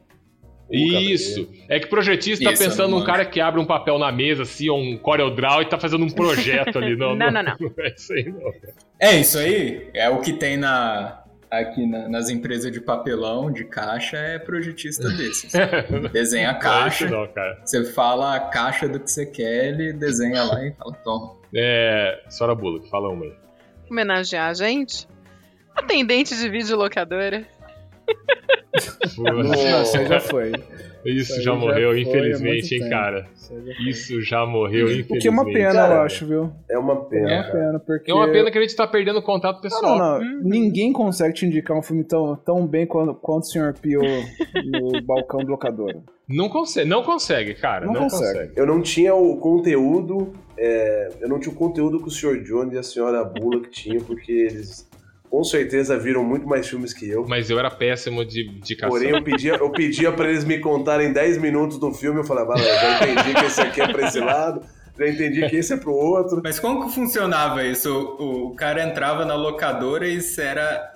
Isso. 0.72 1.50
É 1.68 1.80
que 1.80 1.88
projetista 1.88 2.46
tá 2.46 2.52
Isso, 2.54 2.64
pensando 2.64 2.92
não 2.92 3.00
num 3.00 3.06
cara 3.06 3.26
que 3.26 3.42
abre 3.42 3.60
um 3.60 3.66
papel 3.66 3.98
na 3.98 4.12
mesa, 4.12 4.44
assim, 4.44 4.70
ou 4.70 4.80
um 4.80 4.98
CorelDRAW 4.98 5.64
e 5.64 5.66
tá 5.66 5.80
fazendo 5.80 6.06
um 6.06 6.10
projeto 6.10 6.78
ali. 6.78 6.96
Não, 7.02 7.16
Não, 7.16 7.32
não, 7.32 7.44
não. 7.44 7.56
é 7.80 7.94
isso 7.94 8.14
aí, 8.14 8.26
não. 8.30 8.54
É 9.00 9.20
isso 9.20 9.38
aí, 9.40 9.90
é 9.96 10.08
o 10.10 10.20
que 10.22 10.32
tem 10.32 10.58
na 10.58 11.21
aqui 11.52 11.86
na- 11.86 12.08
nas 12.08 12.30
empresas 12.30 12.72
de 12.72 12.80
papelão, 12.80 13.52
de 13.52 13.66
caixa, 13.66 14.18
é 14.18 14.40
projetista 14.40 15.10
desses. 15.10 15.52
Desenha 16.14 16.50
a 16.50 16.54
Não 16.54 16.60
é 16.60 16.62
caixa, 16.62 17.10
não, 17.10 17.28
cara. 17.28 17.60
você 17.66 17.84
fala 17.84 18.36
a 18.36 18.40
caixa 18.40 18.88
do 18.88 19.00
que 19.00 19.12
você 19.12 19.26
quer, 19.26 19.68
ele 19.68 19.94
desenha 19.94 20.44
lá 20.44 20.66
e 20.66 20.72
fala, 20.74 20.94
toma. 21.04 21.36
É. 21.56 22.24
Sora 22.30 22.56
Bullock, 22.56 22.90
fala 22.90 23.10
uma 23.10 23.26
aí. 23.26 23.34
Homenagear 23.90 24.50
a 24.50 24.54
gente. 24.54 25.06
Atendente 25.76 26.36
de 26.36 26.50
videolocadora. 26.50 27.46
Aí 29.18 30.08
já 30.08 30.20
foi. 30.20 30.52
Isso 31.06 31.42
já 31.42 31.54
morreu, 31.54 31.98
infelizmente, 31.98 32.76
hein, 32.76 32.90
cara. 32.90 33.28
Isso 33.34 33.52
já 33.56 33.74
foi. 33.76 33.90
Isso 33.90 34.22
já 34.22 34.46
morreu, 34.46 34.86
infelizmente. 34.86 35.18
O 35.18 35.22
que 35.22 35.28
é 35.28 35.32
uma 35.32 35.46
pena, 35.46 35.74
Cara, 35.74 35.94
eu 35.96 36.02
acho, 36.02 36.26
viu? 36.26 36.52
É 36.70 36.78
uma 36.78 36.94
É 36.94 37.06
pena. 37.10 37.28
uma 37.36 37.52
pena, 37.52 37.80
porque... 37.80 38.12
É 38.12 38.14
uma 38.14 38.28
pena 38.32 38.52
que 38.52 38.58
a 38.58 38.62
gente 38.62 38.76
tá 38.76 38.88
perdendo 38.88 39.20
o 39.20 39.24
contato 39.24 39.56
Não, 39.56 39.62
pessoal. 39.62 39.98
não, 39.98 40.20
não. 40.20 40.42
Ninguém 40.44 40.92
consegue 40.94 41.34
te 41.34 41.46
indicar 41.46 41.78
um 41.78 41.82
filme 41.82 42.04
tão, 42.04 42.36
tão 42.36 42.66
bem 42.68 42.86
quanto, 42.86 43.14
quanto 43.16 43.44
o 43.44 43.48
Sr. 43.48 43.74
Pio 43.82 44.02
no 44.02 45.02
balcão 45.06 45.40
do 45.42 45.52
locadora. 45.52 46.02
Não 46.30 46.48
consegue, 46.48 46.88
não 46.90 47.04
consegue, 47.04 47.54
cara. 47.56 47.86
Não 47.86 47.94
Não, 47.94 48.02
consegue. 48.04 48.34
consegue. 48.40 48.54
Eu 48.56 48.66
não 48.66 48.82
tinha 48.82 49.14
o 49.14 49.38
conteúdo, 49.38 50.32
é, 50.58 51.10
eu 51.20 51.28
não 51.28 51.40
tinha 51.40 51.52
o 51.52 51.56
conteúdo 51.58 52.00
que 52.00 52.08
o 52.08 52.12
Sr. 52.12 52.42
Jones 52.44 52.74
e 52.74 52.78
a 52.78 52.84
senhora 52.84 53.24
Bullock 53.26 53.70
tinham, 53.70 54.02
porque 54.04 54.32
eles 54.32 54.90
com 55.32 55.46
certeza 55.46 55.98
viram 55.98 56.26
muito 56.26 56.46
mais 56.46 56.68
filmes 56.68 56.94
que 56.94 57.10
eu. 57.10 57.26
Mas 57.26 57.50
eu 57.50 57.58
era 57.58 57.72
péssimo 57.72 58.26
de 58.26 58.50
indicação. 58.50 58.90
Porém, 58.90 59.12
eu 59.12 59.24
pedia, 59.24 59.56
eu 59.56 59.70
pedia 59.72 60.12
pra 60.12 60.30
eles 60.30 60.44
me 60.44 60.60
contarem 60.60 61.14
10 61.14 61.38
minutos 61.38 61.80
do 61.80 61.94
filme, 61.94 62.20
eu 62.20 62.24
falava, 62.26 62.54
ah, 62.54 62.58
já 62.58 63.10
entendi 63.10 63.34
que 63.34 63.46
esse 63.46 63.62
aqui 63.62 63.82
é 63.82 63.88
pra 63.88 64.08
esse 64.08 64.20
lado, 64.22 64.62
já 65.00 65.08
entendi 65.08 65.48
que 65.48 65.56
esse 65.56 65.74
é 65.74 65.78
pro 65.78 65.94
outro. 65.94 66.42
Mas 66.44 66.60
como 66.60 66.86
que 66.86 66.94
funcionava 66.94 67.64
isso? 67.64 67.90
O, 68.20 68.48
o 68.48 68.56
cara 68.56 68.84
entrava 68.84 69.24
na 69.24 69.36
locadora 69.36 70.06
e 70.06 70.18
isso 70.18 70.42
era. 70.42 70.91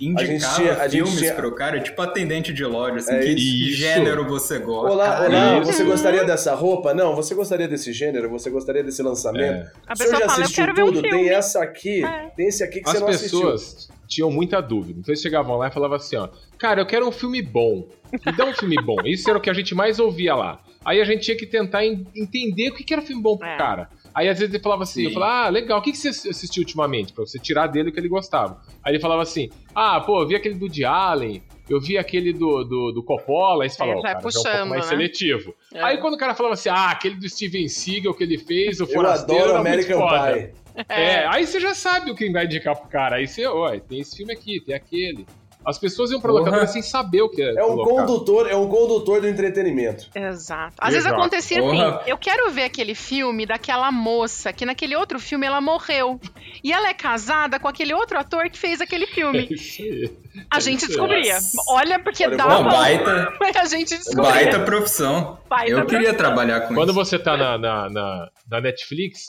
Indicava 0.00 0.54
tinha- 0.56 0.88
filmes 0.90 1.18
tinha- 1.18 1.34
pro 1.34 1.54
cara, 1.54 1.80
tipo 1.80 2.00
atendente 2.00 2.52
de 2.52 2.64
loja, 2.64 2.96
assim, 2.96 3.14
É 3.14 3.20
que 3.20 3.28
isso. 3.32 3.76
gênero 3.78 4.24
você 4.26 4.58
gosta. 4.58 4.92
Olá, 4.92 5.26
olá, 5.26 5.58
isso. 5.60 5.72
você 5.72 5.84
gostaria 5.84 6.24
dessa 6.24 6.54
roupa? 6.54 6.94
Não, 6.94 7.14
você 7.14 7.34
gostaria 7.34 7.68
desse 7.68 7.92
gênero? 7.92 8.30
Você 8.30 8.48
gostaria 8.50 8.82
desse 8.82 9.02
lançamento? 9.02 9.42
É. 9.66 9.72
A 9.86 9.92
O 9.92 9.96
senhor 9.96 10.10
pessoa 10.10 10.20
já 10.20 10.26
fala, 10.26 10.38
eu 10.40 10.44
assistiu 10.44 10.64
quero 10.64 10.74
ver 10.76 10.82
um 10.82 10.86
tudo? 10.86 11.00
filme. 11.02 11.10
Tem 11.24 11.28
essa 11.30 11.62
aqui, 11.62 12.04
É. 12.04 12.30
tem 12.36 12.46
esse 12.48 12.64
aqui 12.64 12.80
que 12.80 12.88
As 12.88 12.94
você 12.94 13.00
não 13.00 13.08
assistiu. 13.08 13.40
pessoas 13.40 13.88
tinham 14.08 14.30
muita 14.30 14.60
dúvida. 14.60 14.98
Então 15.00 15.12
eles 15.12 15.20
chegavam 15.22 15.56
lá 15.56 15.68
e 15.68 15.70
falavam 15.72 15.96
assim, 15.96 16.16
ó, 16.16 16.28
cara, 16.58 16.80
eu 16.80 16.86
quero 16.86 17.06
um 17.06 17.12
filme 17.12 17.40
bom. 17.42 17.86
Me 18.26 18.32
dá 18.32 18.44
um 18.44 18.52
filme 18.54 18.76
bom. 18.84 18.96
Isso 19.04 19.28
era 19.30 19.38
o 19.38 19.40
que 19.42 19.48
a 19.50 19.52
gente 19.54 19.74
mais 19.74 19.98
ouvia 20.00 20.34
lá. 20.34 20.60
Aí 20.84 21.00
a 21.00 21.04
gente 21.04 21.20
tinha 21.22 21.36
que 21.36 21.46
tentar 21.46 21.84
en- 21.84 22.06
entender 22.16 22.70
o 22.70 22.74
que 22.74 22.82
que 22.82 22.92
era 22.92 23.02
filme 23.02 23.22
bom 23.22 23.36
pro 23.36 23.46
É. 23.46 23.56
cara. 23.56 23.88
Aí 24.14 24.28
às 24.28 24.38
vezes 24.38 24.52
ele 24.54 24.62
falava 24.62 24.82
assim, 24.82 25.02
Sim. 25.02 25.06
eu 25.08 25.12
falava, 25.12 25.46
ah, 25.46 25.48
legal, 25.48 25.78
o 25.78 25.82
que, 25.82 25.92
que 25.92 25.98
você 25.98 26.08
assistiu 26.08 26.62
ultimamente? 26.62 27.12
Pra 27.12 27.24
você 27.24 27.38
tirar 27.38 27.66
dele 27.66 27.90
o 27.90 27.92
que 27.92 28.00
ele 28.00 28.08
gostava. 28.08 28.60
Aí 28.82 28.92
ele 28.92 29.00
falava 29.00 29.22
assim, 29.22 29.48
ah, 29.74 30.00
pô, 30.00 30.22
eu 30.22 30.28
vi 30.28 30.34
aquele 30.34 30.54
do 30.54 30.64
Woody 30.66 30.84
Allen, 30.84 31.42
eu 31.68 31.80
vi 31.80 31.96
aquele 31.96 32.32
do, 32.32 32.64
do, 32.64 32.92
do 32.92 33.02
Coppola, 33.02 33.64
aí 33.64 33.70
você 33.70 33.76
falava, 33.76 33.98
É, 33.98 34.00
ó, 34.00 34.02
já 34.02 34.08
é 34.08 34.12
cara, 34.14 34.14
já 34.14 34.16
é 34.16 34.18
um 34.18 34.22
puxando, 34.22 34.52
pouco 34.54 34.68
mais 34.70 34.82
né? 34.82 34.88
seletivo. 34.88 35.54
É. 35.72 35.82
Aí 35.82 35.98
quando 35.98 36.14
o 36.14 36.18
cara 36.18 36.34
falava 36.34 36.54
assim, 36.54 36.68
ah, 36.68 36.90
aquele 36.90 37.14
do 37.14 37.28
Steven 37.28 37.68
Seagal 37.68 38.14
que 38.14 38.24
ele 38.24 38.38
fez, 38.38 38.80
o 38.80 38.84
Eu 38.84 38.88
Forasteiro, 38.88 39.44
adoro 39.44 39.54
era 39.54 39.62
muito 39.62 39.68
American 39.68 39.98
foda. 40.00 40.32
Pie. 40.32 40.60
É, 40.88 41.26
aí 41.26 41.46
você 41.46 41.60
já 41.60 41.74
sabe 41.74 42.10
o 42.10 42.14
que 42.14 42.30
vai 42.30 42.44
indicar 42.46 42.76
pro 42.76 42.88
cara. 42.88 43.16
Aí 43.16 43.26
você, 43.26 43.46
ó, 43.46 43.70
tem 43.78 44.00
esse 44.00 44.16
filme 44.16 44.32
aqui, 44.32 44.60
tem 44.60 44.74
aquele. 44.74 45.26
As 45.64 45.78
pessoas 45.78 46.10
iam 46.10 46.20
pra 46.20 46.30
Porra. 46.30 46.40
locadora 46.44 46.66
sem 46.66 46.80
saber 46.80 47.20
o 47.22 47.28
que 47.28 47.42
É 47.42 47.62
um 47.62 47.76
colocar. 47.76 47.90
condutor, 48.06 48.48
é 48.50 48.56
um 48.56 48.66
condutor 48.68 49.20
do 49.20 49.28
entretenimento. 49.28 50.08
Exato. 50.14 50.74
Às 50.78 50.90
vezes 50.94 51.04
Exato. 51.06 51.20
acontecia 51.20 51.60
Porra. 51.60 51.96
assim, 51.98 52.10
eu 52.10 52.16
quero 52.16 52.50
ver 52.50 52.64
aquele 52.64 52.94
filme 52.94 53.44
daquela 53.44 53.92
moça 53.92 54.52
que 54.52 54.64
naquele 54.64 54.96
outro 54.96 55.20
filme 55.20 55.46
ela 55.46 55.60
morreu. 55.60 56.18
E 56.64 56.72
ela 56.72 56.88
é 56.88 56.94
casada 56.94 57.60
com 57.60 57.68
aquele 57.68 57.92
outro 57.92 58.18
ator 58.18 58.48
que 58.48 58.58
fez 58.58 58.80
aquele 58.80 59.04
É 59.04 59.08
filme. 59.08 59.48
A 60.50 60.60
gente 60.60 60.86
descobria. 60.86 61.38
Olha, 61.68 61.98
porque 61.98 62.24
Olha, 62.26 62.36
dava. 62.36 62.62
Não, 62.62 62.70
baita, 62.70 63.32
A 63.60 63.64
gente 63.66 63.96
descobria. 63.96 64.30
baita 64.30 64.60
profissão. 64.60 65.38
Baita 65.48 65.72
Eu 65.72 65.84
queria 65.86 66.14
trabalhar 66.14 66.62
com 66.62 66.74
Quando 66.74 66.90
isso. 66.90 66.98
você 66.98 67.18
tá 67.18 67.36
na, 67.36 67.58
na, 67.58 67.90
na, 67.90 68.28
na 68.48 68.60
Netflix, 68.60 69.24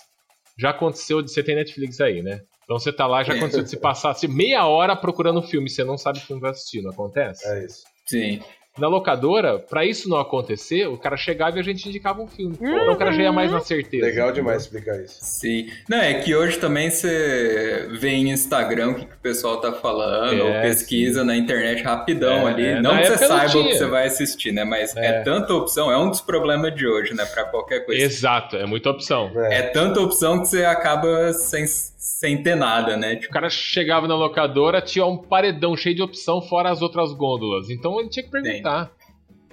já 0.58 0.70
aconteceu 0.70 1.22
de 1.22 1.32
você 1.32 1.42
ter 1.44 1.56
Netflix 1.56 2.00
aí, 2.00 2.22
né? 2.22 2.40
Então 2.72 2.80
você 2.80 2.94
tá 2.94 3.06
lá, 3.06 3.22
já 3.22 3.34
aconteceu 3.34 3.64
de 3.64 3.70
se 3.70 3.76
passar 3.76 4.12
assim, 4.12 4.30
meia 4.30 4.66
hora 4.66 4.96
procurando 4.96 5.40
um 5.40 5.44
filme, 5.44 5.70
você 5.70 5.84
não 5.84 5.98
sabe 5.98 6.20
o 6.20 6.22
filme 6.22 6.42
vai 6.42 6.52
assistir, 6.52 6.82
não 6.82 6.92
acontece? 6.92 7.46
É 7.46 7.66
isso. 7.66 7.84
Sim. 8.06 8.40
Na 8.78 8.88
locadora, 8.88 9.60
pra 9.60 9.84
isso 9.84 10.08
não 10.08 10.18
acontecer, 10.18 10.88
o 10.88 10.98
cara 10.98 11.18
chegava 11.18 11.58
e 11.58 11.60
a 11.60 11.64
gente 11.64 11.90
indicava 11.90 12.22
um 12.22 12.28
filme. 12.28 12.56
Então 12.56 12.94
o 12.94 12.96
cara 12.96 13.12
já 13.12 13.24
ia 13.24 13.32
mais 13.34 13.52
na 13.52 13.60
certeza. 13.60 14.06
Legal 14.06 14.32
demais 14.32 14.62
explicar 14.62 14.96
isso. 15.04 15.18
Sim. 15.20 15.70
Não, 15.90 15.98
é 15.98 16.14
que 16.14 16.34
hoje 16.34 16.58
também 16.58 16.90
você 16.90 17.90
vê 18.00 18.12
em 18.12 18.30
Instagram 18.32 18.92
o 18.92 18.96
que, 18.96 19.06
que 19.08 19.14
o 19.16 19.20
pessoal 19.20 19.60
tá 19.60 19.74
falando, 19.74 20.40
É, 20.40 20.42
ou 20.42 20.62
pesquisa 20.62 21.26
na 21.26 21.36
internet 21.36 21.84
rapidão 21.84 22.48
É, 22.48 22.52
ali. 22.54 22.66
é. 22.66 22.82
Não 22.82 22.94
Na 22.94 23.02
que 23.02 23.08
você 23.08 23.18
saiba 23.28 23.58
o 23.60 23.68
que 23.68 23.74
você 23.74 23.86
vai 23.88 24.08
assistir, 24.08 24.54
né? 24.54 24.64
Mas 24.64 24.96
é. 24.96 25.06
É. 25.06 25.22
tanta 25.24 25.54
opção, 25.54 25.92
é 25.92 25.98
um 25.98 26.10
dos 26.10 26.22
problemas 26.22 26.74
de 26.74 26.88
hoje, 26.88 27.14
né? 27.14 27.26
Pra 27.26 27.44
qualquer 27.44 27.86
coisa. 27.86 28.02
Exato, 28.02 28.56
é 28.56 28.66
muita 28.66 28.90
opção. 28.90 29.30
É. 29.36 29.56
É 29.56 29.62
tanta 29.64 30.00
opção 30.00 30.40
que 30.40 30.48
você 30.48 30.64
acaba 30.64 31.34
sem, 31.34 31.66
sem 32.04 32.42
ter 32.42 32.56
nada, 32.56 32.98
né? 32.98 33.14
O 33.14 33.20
Tipo, 33.20 33.32
cara 33.34 33.48
chegava 33.48 34.08
na 34.08 34.16
locadora, 34.16 34.82
tinha 34.82 35.06
um 35.06 35.18
paredão 35.18 35.78
cheio 35.78 35.96
de 35.96 36.02
opção, 36.02 36.42
fora 36.42 36.72
as 36.72 36.82
outras 36.82 37.14
gôndolas. 37.14 37.70
Então 37.70 38.00
ele 38.00 38.10
tinha 38.10 38.24
que 38.24 38.32
perguntar. 38.32 38.92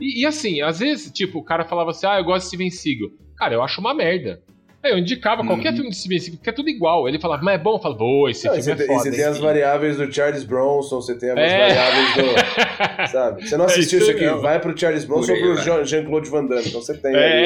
E, 0.01 0.23
e 0.23 0.27
assim, 0.27 0.63
às 0.63 0.79
vezes, 0.79 1.13
tipo, 1.13 1.41
o 1.41 1.45
cara 1.45 1.67
falava 1.67 1.91
assim: 1.91 2.07
ah, 2.07 2.19
eu 2.19 2.25
gosto 2.25 2.45
de 2.45 2.49
Steven 2.49 2.71
Seagal. 2.71 3.11
Cara, 3.37 3.55
eu 3.55 3.63
acho 3.63 3.81
uma 3.83 3.93
merda. 3.93 4.41
Aí 4.83 4.93
eu 4.93 4.99
indicava 4.99 5.45
qualquer 5.45 5.71
Uhum. 5.71 5.75
filme 5.77 5.91
de 5.91 5.97
Steven 5.97 6.19
Seagal, 6.21 6.37
porque 6.39 6.51
é 6.51 6.53
tudo 6.53 6.71
igual. 6.71 7.07
Ele 7.09 7.19
falava, 7.21 7.43
mas 7.43 7.57
é 7.57 7.59
bom? 7.63 7.75
Eu 7.75 7.79
falava, 7.81 7.99
pô, 7.99 8.29
esse 8.31 8.47
Não, 8.47 8.55
e 8.55 8.63
filme 8.63 8.65
você, 8.65 8.71
é 8.73 8.77
tem- 8.77 8.85
e 8.87 8.89
foda. 8.99 9.03
você 9.03 9.11
tem 9.11 9.21
hein?" 9.21 9.27
as 9.27 9.39
variáveis 9.39 9.97
do 9.99 10.13
Charles 10.15 10.45
Bronson, 10.45 11.01
você 11.03 11.19
tem 11.19 11.31
as 11.31 11.37
É. 11.39 11.59
variáveis 11.59 12.15
do. 12.15 13.09
Sabe? 13.11 13.47
Você 13.49 13.57
não 13.59 13.65
É 13.67 13.69
assistiu 13.69 13.99
isso 13.99 14.09
isso 14.09 14.17
aqui, 14.17 14.25
mesmo. 14.25 14.41
vai 14.41 14.59
pro 14.59 14.79
Charles 14.79 15.05
Bronson 15.05 15.33
ou 15.33 15.39
pro 15.39 15.85
Jean-Claude 15.85 16.31
Van 16.31 16.47
Damme. 16.47 16.63
Então 16.67 16.81
você 16.81 16.97
tem. 16.97 17.15
É. 17.15 17.45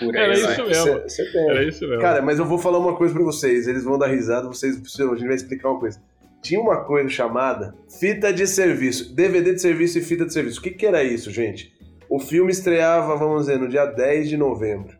por 0.00 0.16
aí 0.16 0.22
era 0.22 0.34
isso 0.34 0.66
mesmo. 0.66 0.92
Você, 0.94 1.00
você 1.24 1.32
tem. 1.32 1.50
Era 1.50 1.62
isso 1.64 1.86
mesmo. 1.86 2.00
Cara, 2.00 2.22
mas 2.22 2.38
eu 2.38 2.44
vou 2.44 2.58
falar 2.58 2.78
uma 2.78 2.94
coisa 2.96 3.14
pra 3.14 3.22
vocês. 3.22 3.66
Eles 3.66 3.84
vão 3.84 3.98
dar 3.98 4.08
risada, 4.08 4.46
vocês 4.48 4.76
precisam, 4.78 5.12
a 5.12 5.16
gente 5.16 5.26
vai 5.26 5.36
explicar 5.36 5.70
uma 5.70 5.80
coisa. 5.80 6.00
Tinha 6.42 6.60
uma 6.60 6.84
coisa 6.84 7.08
chamada 7.08 7.74
fita 7.98 8.32
de 8.32 8.46
serviço, 8.46 9.14
DVD 9.14 9.52
de 9.54 9.60
serviço 9.60 9.98
e 9.98 10.02
fita 10.02 10.24
de 10.24 10.32
serviço. 10.32 10.60
O 10.60 10.62
que, 10.62 10.70
que 10.70 10.86
era 10.86 11.02
isso, 11.02 11.30
gente? 11.30 11.74
O 12.08 12.20
filme 12.20 12.52
estreava, 12.52 13.16
vamos 13.16 13.46
dizer, 13.46 13.58
no 13.58 13.68
dia 13.68 13.84
10 13.84 14.28
de 14.28 14.36
novembro. 14.36 14.96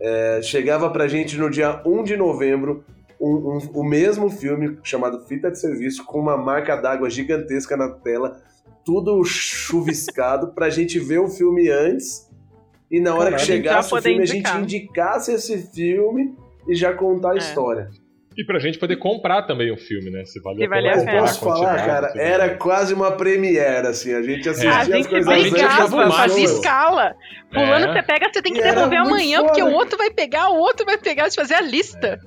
É, 0.00 0.40
chegava 0.42 0.90
pra 0.90 1.08
gente 1.08 1.36
no 1.38 1.48
dia 1.50 1.80
1 1.86 2.04
de 2.04 2.16
novembro 2.16 2.84
um- 3.20 3.56
um- 3.56 3.70
o 3.80 3.82
mesmo 3.82 4.28
filme 4.30 4.78
chamado 4.84 5.24
Fita 5.26 5.50
de 5.50 5.58
Serviço, 5.58 6.04
com 6.04 6.20
uma 6.20 6.36
marca 6.36 6.76
d'água 6.76 7.08
gigantesca 7.10 7.76
na 7.76 7.88
tela, 7.88 8.40
tudo 8.84 9.24
chuviscado, 9.24 10.52
pra 10.54 10.70
gente 10.70 10.98
ver 10.98 11.18
o 11.18 11.28
filme 11.28 11.68
antes. 11.70 12.27
E 12.90 13.00
na 13.00 13.10
hora 13.14 13.24
Caralho. 13.30 13.36
que 13.40 13.46
chegasse 13.46 13.94
o 13.94 14.00
filme, 14.02 14.18
indicar. 14.24 14.56
a 14.56 14.58
gente 14.60 14.64
indicasse 14.76 15.32
esse 15.32 15.70
filme 15.74 16.34
e 16.68 16.74
já 16.74 16.92
contar 16.94 17.32
a 17.32 17.34
É. 17.34 17.38
história. 17.38 17.90
E 18.36 18.44
pra 18.44 18.58
gente 18.60 18.78
poder 18.78 18.96
comprar 18.96 19.42
também 19.42 19.70
o 19.72 19.76
filme, 19.76 20.10
né? 20.10 20.24
Se 20.24 20.40
valia 20.40 20.60
Se 20.64 20.68
valia 20.68 20.92
pena 20.92 21.10
a 21.10 21.14
Eu 21.16 21.20
posso 21.22 21.40
falar, 21.44 21.74
cara, 21.84 22.12
era 22.16 22.54
quase 22.56 22.94
uma 22.94 23.10
premiere, 23.10 23.88
assim. 23.88 24.14
A 24.14 24.22
gente 24.22 24.48
assistia 24.48 24.70
A 24.72 24.78
as 24.82 24.86
gente 24.86 25.08
coisas 25.08 25.28
antes 25.32 25.50
brigava, 25.50 26.10
fazia 26.12 26.44
escala. 26.44 27.16
Fulano, 27.52 27.86
É. 27.86 27.92
você 27.94 28.02
pega, 28.04 28.30
você 28.32 28.40
tem 28.40 28.52
que 28.52 28.60
E 28.60 28.62
devolver 28.62 28.98
amanhã, 29.00 29.38
foda. 29.40 29.48
porque 29.48 29.62
o 29.64 29.72
outro 29.72 29.98
vai 29.98 30.10
pegar, 30.10 30.50
o 30.50 30.56
outro 30.56 30.86
vai 30.86 30.96
pegar, 30.96 31.26
de 31.28 31.34
fazer 31.34 31.54
a 31.54 31.60
lista. 31.60 32.20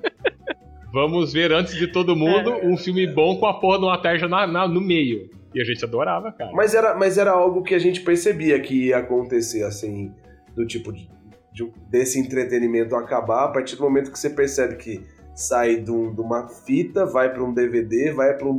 Vamos 0.93 1.31
ver 1.31 1.51
antes 1.53 1.73
de 1.75 1.87
todo 1.87 2.15
mundo 2.15 2.51
É. 2.51 2.65
um 2.67 2.75
filme 2.75 3.07
bom 3.07 3.37
com 3.37 3.45
a 3.45 3.53
porra 3.59 3.79
de 3.79 3.85
uma 3.85 3.97
tarja 4.01 4.27
na, 4.27 4.45
na- 4.45 4.67
no 4.67 4.81
meio. 4.81 5.29
E 5.55 5.61
a 5.61 5.63
gente 5.63 5.83
adorava, 5.85 6.31
cara. 6.33 6.51
Mas 6.53 6.73
era, 6.75 6.93
mas 6.95 7.17
era 7.17 7.31
algo 7.31 7.63
que 7.63 7.73
a 7.73 7.79
gente 7.79 8.01
percebia 8.01 8.59
que 8.59 8.87
ia 8.87 8.97
acontecer, 8.97 9.63
assim, 9.63 10.11
do 10.55 10.65
tipo 10.65 10.91
de, 10.91 11.09
de- 11.53 11.71
desse 11.89 12.19
entretenimento 12.19 12.95
acabar 12.95 13.45
a 13.45 13.47
partir 13.49 13.75
do 13.75 13.83
momento 13.83 14.11
que 14.11 14.19
você 14.19 14.29
percebe 14.29 14.75
que 14.75 15.01
sai 15.35 15.77
de, 15.77 15.89
um- 15.91 16.13
de 16.13 16.19
uma 16.21 16.47
fita, 16.47 17.05
vai 17.05 17.31
para 17.33 17.43
um 17.43 17.53
DVD, 17.53 18.11
vai 18.11 18.33
para 18.37 18.47
um, 18.47 18.57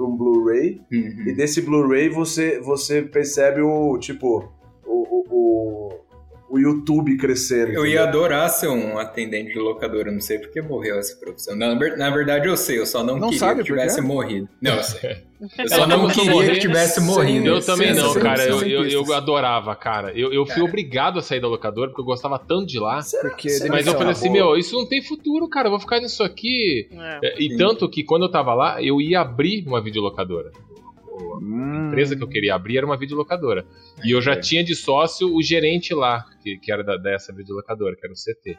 um 0.00 0.16
Blu-ray, 0.16 0.80
Uhum. 0.92 1.28
e 1.28 1.32
desse 1.32 1.60
Blu-ray 1.62 2.08
você, 2.08 2.60
você 2.60 3.02
percebe 3.02 3.60
o, 3.60 3.96
tipo, 3.98 4.52
o, 4.84 4.92
o, 5.02 5.24
o, 5.30 5.92
o 6.50 6.58
YouTube 6.58 7.16
crescendo. 7.16 7.72
Eu 7.72 7.84
ia 7.86 8.02
entendeu? 8.02 8.08
adorar 8.08 8.48
ser 8.50 8.68
um 8.68 8.98
atendente 8.98 9.52
de 9.52 9.58
locadora, 9.58 10.10
não 10.10 10.20
sei 10.20 10.38
porque 10.38 10.60
morreu 10.62 10.98
essa 10.98 11.16
profissão. 11.16 11.56
Na, 11.56 11.74
na 11.74 12.10
verdade 12.10 12.48
eu 12.48 12.56
sei, 12.56 12.78
eu 12.78 12.86
só 12.86 13.04
não, 13.04 13.14
Não 13.18 13.28
queria 13.28 13.38
sabe 13.38 13.60
que 13.60 13.66
tivesse 13.66 14.00
morrido. 14.00 14.48
Não, 14.60 14.76
eu 14.76 14.82
sei. 14.82 15.28
Eu 15.56 15.68
só 15.68 15.86
não 15.86 16.08
queria 16.08 16.32
morrer 16.32 16.52
que 16.54 16.60
tivesse 16.60 17.00
morrido. 17.00 17.46
Eu 17.46 17.60
também 17.64 17.94
não, 17.94 18.12
cara. 18.14 18.44
Eu, 18.44 18.62
eu, 18.62 18.84
eu 18.88 19.14
adorava, 19.14 19.74
cara. 19.76 20.10
Eu, 20.18 20.32
eu 20.32 20.44
fui 20.44 20.62
obrigado 20.62 21.18
a 21.18 21.22
sair 21.22 21.40
da 21.40 21.46
locadora 21.46 21.90
porque 21.90 22.00
eu 22.00 22.04
gostava 22.06 22.38
tanto 22.40 22.66
de 22.66 22.78
lá. 22.80 23.00
Será- 23.02 23.28
Porque 23.28 23.48
será 23.48 23.74
Mas 23.74 23.86
eu 23.86 23.92
é 23.94 23.96
falei 23.96 24.12
assim, 24.12 24.28
boa? 24.32 24.46
meu, 24.46 24.56
isso 24.56 24.74
não 24.74 24.88
tem 24.88 25.00
futuro, 25.00 25.48
cara. 25.48 25.68
Eu 25.68 25.70
vou 25.70 25.78
ficar 25.80 26.00
nisso 26.00 26.24
aqui. 26.24 26.88
É. 26.90 27.20
É, 27.22 27.34
E 27.38 27.50
Sim. 27.50 27.56
tanto 27.56 27.88
que 27.88 28.02
quando 28.02 28.24
eu 28.24 28.30
tava 28.30 28.52
lá, 28.52 28.82
eu 28.82 29.00
ia 29.00 29.20
abrir 29.20 29.64
uma 29.66 29.80
videolocadora. 29.80 30.50
Hum. 31.42 31.84
A 31.84 31.86
empresa 31.88 32.16
que 32.16 32.22
eu 32.22 32.28
queria 32.28 32.54
abrir 32.54 32.78
era 32.78 32.86
uma 32.86 32.96
videolocadora. 32.96 33.66
E 34.04 34.12
eu 34.12 34.20
já 34.20 34.38
tinha 34.38 34.62
de 34.62 34.74
sócio 34.74 35.34
o 35.34 35.42
gerente 35.42 35.92
lá, 35.94 36.24
que, 36.42 36.58
que 36.58 36.70
era 36.72 36.82
da- 36.84 36.96
dessa 36.96 37.32
videolocadora, 37.32 37.96
que 37.96 38.04
era 38.04 38.12
o 38.12 38.16
CT. 38.16 38.58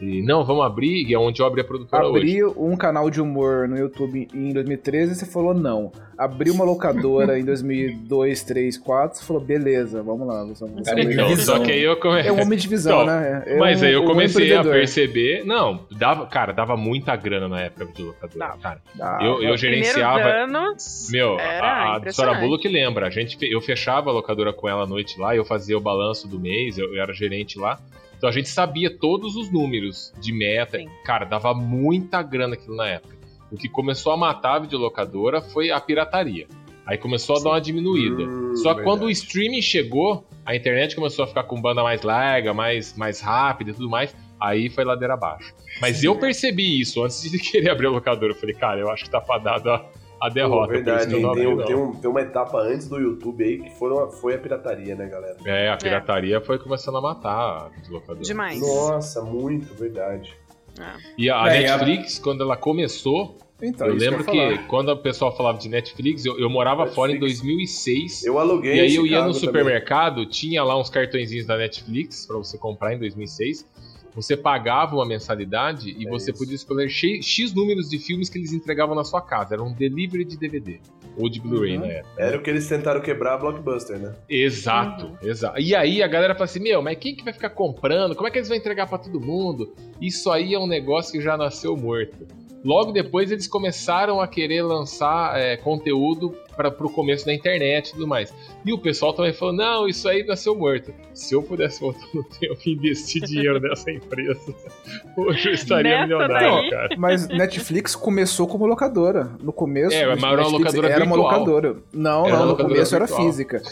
E 0.00 0.22
não, 0.22 0.44
vamos 0.44 0.64
abrir, 0.66 1.08
e 1.08 1.14
é 1.14 1.18
onde 1.18 1.40
eu 1.40 1.46
abri 1.46 1.60
a 1.60 1.64
produtora 1.64 2.06
hoje. 2.08 2.38
Abri 2.40 2.44
um 2.56 2.76
canal 2.76 3.08
de 3.08 3.20
humor 3.20 3.68
no 3.68 3.78
YouTube 3.78 4.26
em 4.34 4.52
2013 4.52 5.12
e 5.12 5.14
você 5.14 5.24
falou 5.26 5.54
não. 5.54 5.92
Abri 6.18 6.50
uma 6.50 6.64
locadora 6.64 7.38
em 7.38 7.44
2002, 7.44 8.42
3, 8.42 8.76
4 8.78 9.18
você 9.18 9.24
falou 9.24 9.40
beleza, 9.42 10.02
vamos 10.02 10.26
lá. 10.26 10.44
Vamos, 10.58 10.82
Cara, 10.84 11.02
Então, 11.02 11.36
só 11.36 11.58
que 11.60 11.70
aí 11.72 11.82
eu 11.82 11.96
comecei. 11.96 12.28
É 12.28 12.32
um 12.32 12.42
homem 12.42 12.58
de 12.58 12.68
visão, 12.68 13.02
Então, 13.02 13.06
né? 13.20 13.42
É 13.46 13.56
Mas 13.56 13.82
um- 13.82 13.84
aí 13.86 13.92
eu 13.92 14.02
um 14.02 14.06
comecei 14.06 14.42
a 14.42 14.46
empreendedor. 14.46 14.72
perceber. 14.72 15.44
Não, 15.44 15.80
dava, 15.90 16.26
cara, 16.26 16.52
dava 16.52 16.76
muita 16.76 17.14
grana 17.16 17.48
na 17.48 17.60
época 17.62 17.86
de 17.86 18.02
locadora. 18.02 18.38
Dava. 18.38 18.58
Cara. 18.58 18.80
Ah, 19.00 19.18
Eu, 19.22 19.42
eu 19.42 19.56
gerenciava. 19.56 20.22
anos, 20.28 21.08
Meu, 21.10 21.38
era 21.38 21.66
a, 21.66 21.96
a. 21.98 22.12
Sora 22.12 22.34
Bulo 22.34 22.58
que 22.58 22.68
lembra. 22.68 23.06
A 23.06 23.10
gente, 23.10 23.36
eu 23.40 23.60
fechava 23.60 24.10
a 24.10 24.12
locadora 24.12 24.52
com 24.52 24.68
ela 24.68 24.82
à 24.82 24.86
noite 24.86 25.18
lá, 25.20 25.34
eu 25.36 25.44
fazia 25.44 25.76
o 25.76 25.80
balanço 25.80 26.26
do 26.28 26.38
mês, 26.38 26.78
eu, 26.78 26.94
eu 26.94 27.00
era 27.02 27.12
gerente 27.12 27.58
lá. 27.58 27.78
Então 28.24 28.30
a 28.30 28.32
gente 28.32 28.48
sabia 28.48 28.88
todos 28.88 29.36
os 29.36 29.52
números 29.52 30.10
de 30.18 30.32
meta. 30.32 30.78
Sim. 30.78 30.88
Cara, 31.04 31.26
dava 31.26 31.52
muita 31.52 32.22
grana 32.22 32.54
aquilo 32.54 32.74
na 32.74 32.88
época. 32.88 33.14
O 33.52 33.56
que 33.58 33.68
começou 33.68 34.12
a 34.12 34.16
matar 34.16 34.54
a 34.54 34.58
videolocadora 34.60 35.42
foi 35.42 35.70
a 35.70 35.78
pirataria. 35.78 36.46
Aí 36.86 36.96
começou 36.96 37.36
a 37.36 37.42
dar 37.42 37.50
uma 37.50 37.60
diminuída. 37.60 38.22
Hum, 38.22 38.56
Só 38.56 38.72
que 38.72 38.82
quando 38.82 39.02
o 39.02 39.10
streaming 39.10 39.60
chegou, 39.60 40.26
a 40.42 40.56
internet 40.56 40.96
começou 40.96 41.26
a 41.26 41.28
ficar 41.28 41.42
com 41.42 41.60
banda 41.60 41.82
mais 41.82 42.00
larga, 42.00 42.54
mais, 42.54 42.96
mais 42.96 43.20
rápida 43.20 43.72
e 43.72 43.74
tudo 43.74 43.90
mais. 43.90 44.16
Aí 44.40 44.70
foi 44.70 44.84
ladeira 44.84 45.12
abaixo. 45.12 45.54
Mas 45.78 46.02
eu 46.02 46.16
percebi 46.16 46.80
isso 46.80 47.04
antes 47.04 47.30
de 47.30 47.36
querer 47.36 47.68
abrir 47.68 47.88
a 47.88 47.90
locadora. 47.90 48.32
Eu 48.32 48.36
falei, 48.36 48.54
cara, 48.54 48.80
eu 48.80 48.90
acho 48.90 49.04
que 49.04 49.10
tá 49.10 49.20
fadado 49.20 49.70
a, 49.70 49.84
a 50.26 50.28
Pô, 50.28 50.34
derrota. 50.34 50.74
isso 50.74 50.84
verdade, 50.84 51.06
que 51.06 51.12
tem, 51.12 51.22
não. 51.22 51.64
tem 51.64 51.74
um- 51.76 51.92
tem 51.92 52.10
uma 52.10 52.20
etapa 52.20 52.58
antes 52.58 52.88
do 52.88 52.98
YouTube 52.98 53.42
aí 53.44 53.58
que 53.58 53.70
foram, 53.78 54.10
foi 54.10 54.34
a 54.34 54.38
pirataria, 54.38 54.94
né, 54.94 55.06
galera? 55.06 55.36
É, 55.44 55.68
a 55.68 55.76
pirataria 55.76 56.40
foi 56.40 56.58
começando 56.58 56.96
a 56.96 57.00
matar 57.00 57.30
a 57.66 57.68
videolocadora. 57.76 58.20
Demais. 58.24 58.60
Nossa, 58.60 59.22
muito, 59.22 59.74
verdade. 59.74 60.34
E 61.16 61.30
a, 61.30 61.42
a 61.42 61.54
É, 61.54 61.62
e 61.62 61.66
a- 61.66 61.76
Netflix, 61.76 62.18
quando 62.18 62.42
ela 62.42 62.56
começou, 62.56 63.38
Então, 63.62 63.86
eu 63.86 63.94
lembro 63.94 64.20
eu 64.22 64.24
que, 64.24 64.36
falar. 64.36 64.66
quando 64.66 64.88
o 64.88 64.96
pessoal 64.96 65.34
falava 65.36 65.56
de 65.58 65.68
Netflix, 65.68 66.24
eu, 66.26 66.38
eu 66.38 66.50
morava 66.50 66.78
Netflix. 66.84 66.94
fora 66.96 67.12
em 67.12 67.18
2006. 67.20 68.24
Eu 68.24 68.38
aluguei 68.38 68.74
E 68.76 68.80
aí 68.80 68.94
eu 68.96 69.06
ia 69.06 69.18
no 69.20 69.26
também. 69.28 69.40
supermercado, 69.40 70.26
tinha 70.26 70.64
lá 70.64 70.76
uns 70.78 70.90
cartõezinhos 70.90 71.46
da 71.46 71.56
Netflix 71.56 72.26
pra 72.26 72.36
você 72.38 72.58
comprar 72.58 72.92
em 72.94 72.98
2006. 72.98 73.64
Você 74.14 74.36
pagava 74.36 74.94
uma 74.94 75.04
mensalidade 75.06 75.90
e 75.98 76.06
É 76.06 76.10
você 76.10 76.30
isso. 76.30 76.38
podia 76.38 76.54
escolher 76.54 76.88
X, 76.88 77.24
X 77.26 77.52
números 77.52 77.88
de 77.90 77.98
filmes 77.98 78.28
que 78.28 78.38
eles 78.38 78.52
entregavam 78.52 78.94
na 78.94 79.04
sua 79.04 79.20
casa. 79.20 79.54
Era 79.54 79.62
um 79.62 79.72
delivery 79.72 80.24
de 80.24 80.36
DVD. 80.36 80.78
Ou 81.16 81.28
de 81.28 81.40
Blu-ray 81.40 81.74
Uhum. 81.76 81.80
na 81.86 81.92
época. 81.92 82.14
Era 82.22 82.36
o 82.38 82.42
que 82.42 82.50
eles 82.50 82.68
tentaram 82.68 83.00
quebrar 83.00 83.34
a 83.34 83.38
Blockbuster, 83.38 83.98
né? 83.98 84.14
Exato, 84.28 85.06
Uhum. 85.06 85.16
exato. 85.22 85.60
E 85.60 85.74
aí 85.74 86.02
a 86.02 86.06
galera 86.08 86.34
fala 86.34 86.44
assim: 86.44 86.60
Meu, 86.60 86.82
mas 86.82 86.98
quem 86.98 87.14
que 87.14 87.24
vai 87.24 87.32
ficar 87.32 87.50
comprando? 87.50 88.14
Como 88.16 88.26
é 88.26 88.30
que 88.30 88.38
eles 88.38 88.48
vão 88.48 88.56
entregar 88.56 88.86
pra 88.88 88.98
todo 88.98 89.20
mundo? 89.20 89.74
Isso 90.00 90.30
aí 90.30 90.54
é 90.54 90.58
um 90.58 90.66
negócio 90.66 91.12
que 91.12 91.20
já 91.20 91.36
nasceu 91.36 91.76
morto. 91.76 92.26
Logo 92.64 92.92
depois 92.92 93.30
eles 93.30 93.46
começaram 93.46 94.20
a 94.20 94.26
querer 94.26 94.62
lançar 94.62 95.38
é, 95.38 95.56
conteúdo 95.56 96.34
para 96.54 96.70
pro 96.70 96.88
começo 96.90 97.26
da 97.26 97.34
internet 97.34 97.88
e 97.88 97.92
tudo 97.92 98.06
mais. 98.06 98.32
E 98.64 98.72
o 98.72 98.78
pessoal 98.78 99.12
também 99.12 99.32
falou: 99.32 99.54
Não, 99.54 99.86
isso 99.88 100.08
aí 100.08 100.24
nasceu 100.24 100.54
morto. 100.54 100.92
Se 101.12 101.34
eu 101.34 101.42
pudesse 101.42 101.80
voltar 101.80 102.06
no 102.14 102.22
tempo 102.24 102.56
e 102.66 102.72
investir 102.72 103.22
dinheiro 103.22 103.60
nessa 103.60 103.90
empresa, 103.90 104.54
hoje 105.16 105.48
eu 105.48 105.54
estaria 105.54 105.90
Nessa 105.92 106.02
milionário, 106.02 106.50
daí? 106.62 106.70
cara. 106.70 106.88
Mas 106.98 107.28
Netflix 107.28 107.94
começou 107.94 108.46
como 108.46 108.66
locadora. 108.66 109.30
No 109.42 109.52
começo, 109.52 109.94
É, 109.96 110.06
mas 110.14 110.22
era 110.22 110.42
uma 110.42 110.48
locadora 110.58 110.88
era 110.88 111.04
uma 111.04 111.16
locadora. 111.16 111.76
Não, 111.92 112.26
Era 112.26 112.36
não, 112.38 112.46
no 112.46 112.56
começo 112.56 112.94
era 112.94 113.06
virtual. 113.06 113.26
física. 113.26 113.62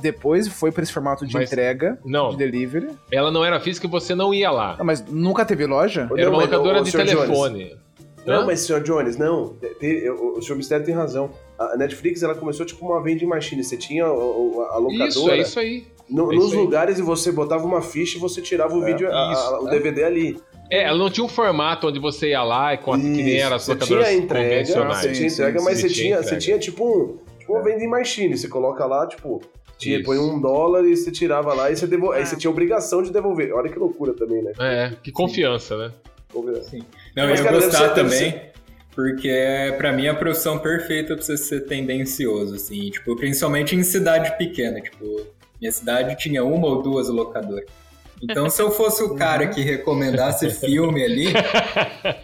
Depois 0.00 0.48
foi 0.48 0.72
para 0.72 0.82
esse 0.82 0.92
formato 0.92 1.26
de 1.26 1.34
Mas- 1.34 1.52
entrega, 1.52 1.98
Não, 2.04 2.30
de 2.30 2.36
delivery. 2.38 2.88
ela 3.10 3.30
não 3.30 3.44
era 3.44 3.60
física 3.60 3.86
e 3.86 3.90
você 3.90 4.14
não 4.14 4.32
ia 4.32 4.50
lá. 4.50 4.74
Ah, 4.78 4.82
mas 4.84 5.04
nunca 5.06 5.44
teve 5.44 5.66
loja? 5.66 6.08
Era 6.16 6.24
Não, 6.30 6.32
uma 6.38 6.42
locadora 6.42 6.82
de 6.82 6.90
senhor 6.90 7.04
Jones, 7.06 7.20
telefone. 7.26 7.76
Não, 8.26 8.42
Hã? 8.42 8.46
mas, 8.46 8.60
senhor 8.60 8.82
Jones, 8.82 9.16
não. 9.16 9.56
o, 10.20 10.38
o 10.38 10.42
senhor 10.42 10.56
Mistério 10.56 10.84
tem 10.86 10.94
razão. 10.94 11.30
A 11.58 11.76
Netflix, 11.76 12.22
ela 12.22 12.34
começou 12.34 12.64
tipo 12.64 12.84
uma 12.86 13.02
vending 13.02 13.26
machine. 13.26 13.62
Você 13.64 13.76
tinha 13.76 14.04
a 14.04 14.08
locadora 14.78 15.08
Isso, 15.08 15.30
é 15.30 15.38
isso 15.38 15.58
aí. 15.60 15.84
no- 16.08 16.32
é 16.32 16.36
nos 16.36 16.46
isso 16.46 16.54
aí. 16.54 16.60
lugares 16.60 16.98
e 16.98 17.02
você 17.02 17.32
botava 17.32 17.64
uma 17.64 17.82
ficha 17.82 18.16
e 18.18 18.20
você 18.20 18.40
tirava 18.40 18.74
o 18.76 18.82
É, 18.82 18.86
vídeo, 18.86 19.10
a- 19.12 19.60
o 19.62 19.68
é. 19.68 19.70
DVD 19.70 20.04
ali. 20.04 20.40
É, 20.70 20.84
ela 20.84 20.96
não 20.98 21.10
tinha 21.10 21.24
um 21.24 21.28
formato 21.28 21.88
onde 21.88 21.98
você 21.98 22.28
ia 22.30 22.42
lá 22.42 22.72
e 22.74 22.78
com 22.78 22.92
a, 22.94 22.96
que 22.96 23.02
nem 23.02 23.38
era 23.38 23.56
as 23.56 23.68
locadoras 23.68 24.06
tinha 24.08 24.18
entrega, 24.18 24.64
você 24.64 24.72
tinha 25.12 25.28
Sim, 25.28 25.34
entrega, 25.34 25.58
sim, 25.58 25.64
mas 25.64 25.76
sim, 25.78 25.88
você 25.88 25.94
tinha 25.94 26.06
entrega. 26.16 26.28
você 26.28 26.36
tinha 26.38 26.58
tipo 26.58 26.84
um, 26.86 27.18
tipo 27.38 27.52
uma 27.52 27.62
vending 27.62 27.88
machine. 27.88 28.38
Você 28.38 28.48
coloca 28.48 28.86
lá, 28.86 29.06
tipo, 29.06 29.42
tinha, 29.76 29.96
Isso. 29.96 30.06
põe 30.06 30.16
um 30.18 30.40
dólar 30.40 30.84
e 30.86 30.96
você 30.96 31.10
tirava 31.10 31.52
lá 31.52 31.70
e 31.70 31.76
você, 31.76 31.86
devol... 31.86 32.12
aí 32.12 32.22
Ah. 32.22 32.26
você 32.26 32.36
tinha 32.36 32.50
obrigação 32.50 33.02
de 33.02 33.10
devolver. 33.12 33.52
Olha 33.52 33.68
que 33.70 33.78
loucura 33.78 34.14
também, 34.14 34.42
né? 34.42 34.52
É, 34.60 34.92
que 35.02 35.10
confiança, 35.12 35.76
né? 35.76 35.92
Não, 37.16 37.26
Mas, 37.28 37.40
eu 37.40 37.44
ia 37.46 37.50
cara, 37.52 37.64
gostar 37.64 37.88
ser- 37.88 37.94
também, 37.94 38.42
porque 38.94 39.28
é, 39.28 39.72
pra 39.72 39.92
mim, 39.92 40.08
a 40.08 40.14
profissão 40.14 40.58
perfeita 40.58 41.14
pra 41.14 41.22
você 41.24 41.36
ser 41.36 41.60
tendencioso, 41.62 42.54
assim. 42.54 42.90
Tipo, 42.90 43.14
principalmente 43.16 43.74
em 43.76 43.82
cidade 43.82 44.36
pequena. 44.38 44.80
Tipo, 44.80 45.26
minha 45.60 45.72
cidade 45.72 46.16
tinha 46.16 46.42
uma 46.44 46.66
ou 46.66 46.82
duas 46.82 47.08
locadoras. 47.08 47.66
Então, 48.22 48.48
se 48.48 48.62
eu 48.62 48.70
fosse 48.70 49.02
o 49.02 49.14
cara 49.16 49.48
que 49.48 49.60
recomendasse 49.62 50.48
filme 50.50 51.02
ali, 51.04 51.26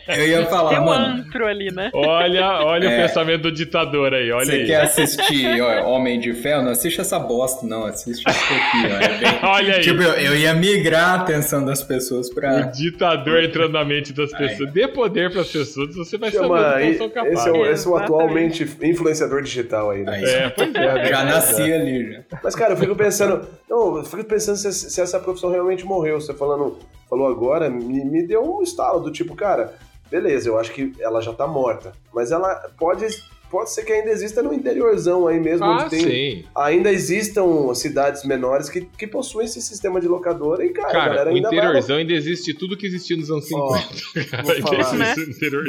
eu 0.08 0.26
ia 0.28 0.46
falar, 0.46 0.70
Tem 0.70 0.78
um 0.80 0.84
mano, 0.84 1.22
antro 1.22 1.46
ali, 1.46 1.70
né? 1.74 1.90
Olha, 1.92 2.60
olha 2.64 2.88
É. 2.88 2.98
o 2.98 3.02
pensamento 3.02 3.42
do 3.42 3.52
ditador 3.52 4.14
aí, 4.14 4.30
olha 4.30 4.46
você 4.46 4.52
aí. 4.52 4.66
quer 4.66 4.80
assistir 4.82 5.60
ó, 5.60 5.88
Homem 5.88 6.20
de 6.20 6.32
Ferro? 6.32 6.62
Não 6.62 6.70
assiste 6.72 7.00
essa 7.00 7.18
bosta, 7.18 7.66
não. 7.66 7.84
Assiste 7.84 8.24
isso 8.28 8.28
aqui, 8.28 8.86
ó. 8.92 8.96
É 9.04 9.08
bem- 9.18 9.38
Olha 9.42 9.74
aí. 9.76 9.80
Tipo, 9.82 10.02
eu, 10.02 10.12
eu 10.14 10.36
ia 10.36 10.54
migrar 10.54 11.10
a 11.10 11.14
atenção 11.22 11.64
das 11.64 11.82
pessoas 11.82 12.28
O 12.28 12.34
pra... 12.34 12.60
ditador 12.62 13.42
entrando 13.42 13.72
na 13.72 13.84
mente 13.84 14.12
das 14.12 14.30
pessoas. 14.32 14.72
Dê 14.72 14.86
poder 14.88 15.32
pras 15.32 15.48
pessoas, 15.50 15.94
você 15.96 16.16
vai 16.18 16.30
saber 16.30 16.44
Chama, 16.46 16.72
do 16.74 16.78
que 16.78 16.94
são 16.94 17.08
capazes. 17.10 17.38
esse 17.38 17.48
é 17.48 17.52
o, 17.52 17.66
esse 17.66 17.86
é 17.86 17.90
o 17.90 17.96
atualmente 17.96 18.62
influenciador 18.82 19.42
digital 19.42 19.90
aí, 19.90 20.02
né? 20.04 20.22
É, 20.22 20.48
pois 20.50 20.74
é. 20.74 21.06
já 21.08 21.24
nasci 21.24 21.72
ali, 21.72 22.12
já. 22.12 22.20
Mas, 22.42 22.54
cara, 22.54 22.72
eu 22.72 22.76
fico 22.76 22.94
pensando. 22.94 23.46
Não, 23.68 23.98
eu 23.98 24.04
fico 24.04 24.24
pensando 24.24 24.56
se, 24.56 24.72
se 24.72 25.00
essa 25.00 25.18
profissão 25.20 25.50
realmente 25.50 25.84
morreu. 25.88 26.20
Você 26.20 26.32
falando, 26.34 26.78
falou 27.08 27.26
agora, 27.26 27.68
me, 27.70 28.04
me 28.04 28.26
deu 28.26 28.42
um 28.44 28.62
estalo 28.62 29.00
do 29.00 29.10
tipo, 29.10 29.34
cara, 29.34 29.74
beleza, 30.10 30.48
eu 30.48 30.58
acho 30.58 30.72
que 30.72 30.92
ela 31.00 31.20
já 31.20 31.32
tá 31.32 31.46
morta. 31.46 31.92
Mas 32.14 32.30
ela 32.30 32.54
pode. 32.78 33.06
Pode 33.50 33.70
ser 33.70 33.82
que 33.82 33.90
ainda 33.90 34.10
exista 34.10 34.42
no 34.42 34.52
interiorzão 34.52 35.26
aí 35.26 35.40
mesmo, 35.40 35.64
Ah, 35.64 35.76
onde 35.76 35.88
tem. 35.88 36.00
sim. 36.00 36.44
Ainda 36.54 36.92
existam 36.92 37.72
cidades 37.74 38.22
menores 38.22 38.68
que, 38.68 38.82
que 38.82 39.06
possuem 39.06 39.46
esse 39.46 39.62
sistema 39.62 39.98
de 40.02 40.06
locadora 40.06 40.62
e, 40.62 40.68
cara, 40.68 40.88
a 40.88 40.92
Cara, 40.92 41.08
galera 41.08 41.30
o 41.30 41.34
ainda 41.34 41.48
vai. 41.48 41.56
interiorzão 41.58 41.96
ainda 41.96 42.12
existe 42.12 42.52
tudo 42.52 42.76
que 42.76 42.86
existia 42.86 43.16
nos 43.16 43.30
anos 43.30 43.50
Ó, 43.50 43.74
50. 43.74 44.30
cara. 44.30 44.42
vou 44.42 44.52
Ainda 44.52 44.84
falar. 44.84 44.96
Né? 44.98 45.14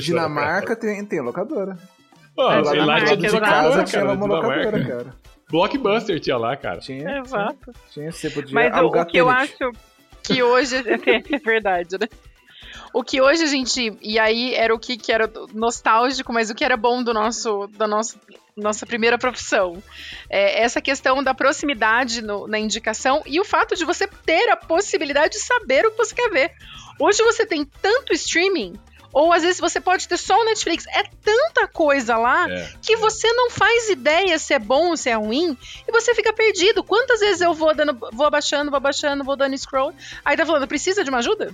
Dinamarca 0.02 0.76
tem, 0.76 1.06
tem 1.06 1.22
locadora. 1.22 1.78
Pô, 2.36 2.52
É, 2.52 2.60
lá, 2.62 2.62
tinha 3.06 3.32
locadora, 3.32 3.40
casa 3.40 3.84
tinha 3.86 4.02
cara, 4.02 4.14
uma 4.14 4.26
locadora, 4.26 4.86
cara. 4.86 5.16
Blockbuster 5.50 6.20
tinha 6.20 6.36
lá, 6.38 6.58
cara. 6.58 6.80
Tinha, 6.80 7.20
Exato. 7.20 7.72
tinha, 7.94 8.12
você 8.12 8.30
podia 8.30 8.54
Mas 8.54 8.74
o, 8.84 9.06
que 9.06 9.18
eu 9.18 9.30
acho 9.30 9.72
que 10.34 10.44
hoje 10.44 10.76
é 10.88 11.38
verdade, 11.40 11.98
né? 12.00 12.08
O 12.94 13.04
que 13.04 13.22
hoje 13.22 13.44
a 13.44 13.48
gente. 13.48 13.96
E 14.02 14.18
aí 14.18 14.54
era 14.56 14.74
o 14.74 14.80
que, 14.80 14.98
que 14.98 15.12
era 15.12 15.32
nostálgico, 15.54 16.34
mas 16.34 16.50
o 16.50 16.56
que 16.56 16.64
era 16.64 16.76
bom 16.76 17.04
do 17.04 17.14
nosso, 17.14 17.68
da 17.78 17.88
nosso, 17.88 18.20
nossa 18.58 18.86
primeira 18.86 19.18
profissão. 19.18 19.82
É 20.30 20.64
essa 20.64 20.82
questão 20.82 21.22
da 21.24 21.34
proximidade 21.34 22.22
no- 22.22 22.48
na 22.48 22.58
indicação 22.58 23.22
e 23.28 23.40
o 23.40 23.46
fato 23.46 23.76
de 23.76 23.86
você 23.86 24.08
ter 24.08 24.50
a 24.50 24.56
possibilidade 24.58 25.34
de 25.34 25.40
saber 25.40 25.86
o 25.86 25.92
que 25.92 25.98
você 25.98 26.16
quer 26.16 26.30
ver. 26.32 26.52
Hoje 27.00 27.22
você 27.24 27.46
tem 27.46 27.64
tanto 27.82 28.12
streaming. 28.14 28.74
Ou 29.12 29.34
às 29.34 29.42
vezes 29.44 29.60
você 29.60 29.80
pode 29.82 30.08
ter 30.08 30.18
só 30.18 30.40
o 30.40 30.46
Netflix. 30.46 30.86
É 30.88 31.04
tanta 31.24 31.68
coisa 31.68 32.16
lá 32.18 32.50
É. 32.50 32.72
que 32.82 32.96
você 32.98 33.32
não 33.34 33.50
faz 33.50 33.90
ideia 33.90 34.38
se 34.38 34.54
é 34.54 34.60
bom 34.60 34.90
ou 34.90 34.98
se 34.98 35.10
é 35.10 35.16
ruim 35.16 35.58
e 35.88 35.92
você 35.92 36.14
fica 36.14 36.32
perdido. 36.32 36.84
Quantas 36.84 37.20
vezes 37.20 37.42
eu 37.42 37.54
vou 37.54 37.74
dando, 37.74 37.98
vou 38.14 38.26
abaixando, 38.26 38.70
vou 38.70 38.78
abaixando, 38.78 39.24
vou 39.24 39.36
dando 39.36 39.58
scroll, 39.58 39.94
aí 40.24 40.38
tá 40.38 40.46
falando, 40.46 40.68
precisa 40.68 41.04
de 41.04 41.10
uma 41.10 41.20
ajuda? 41.20 41.54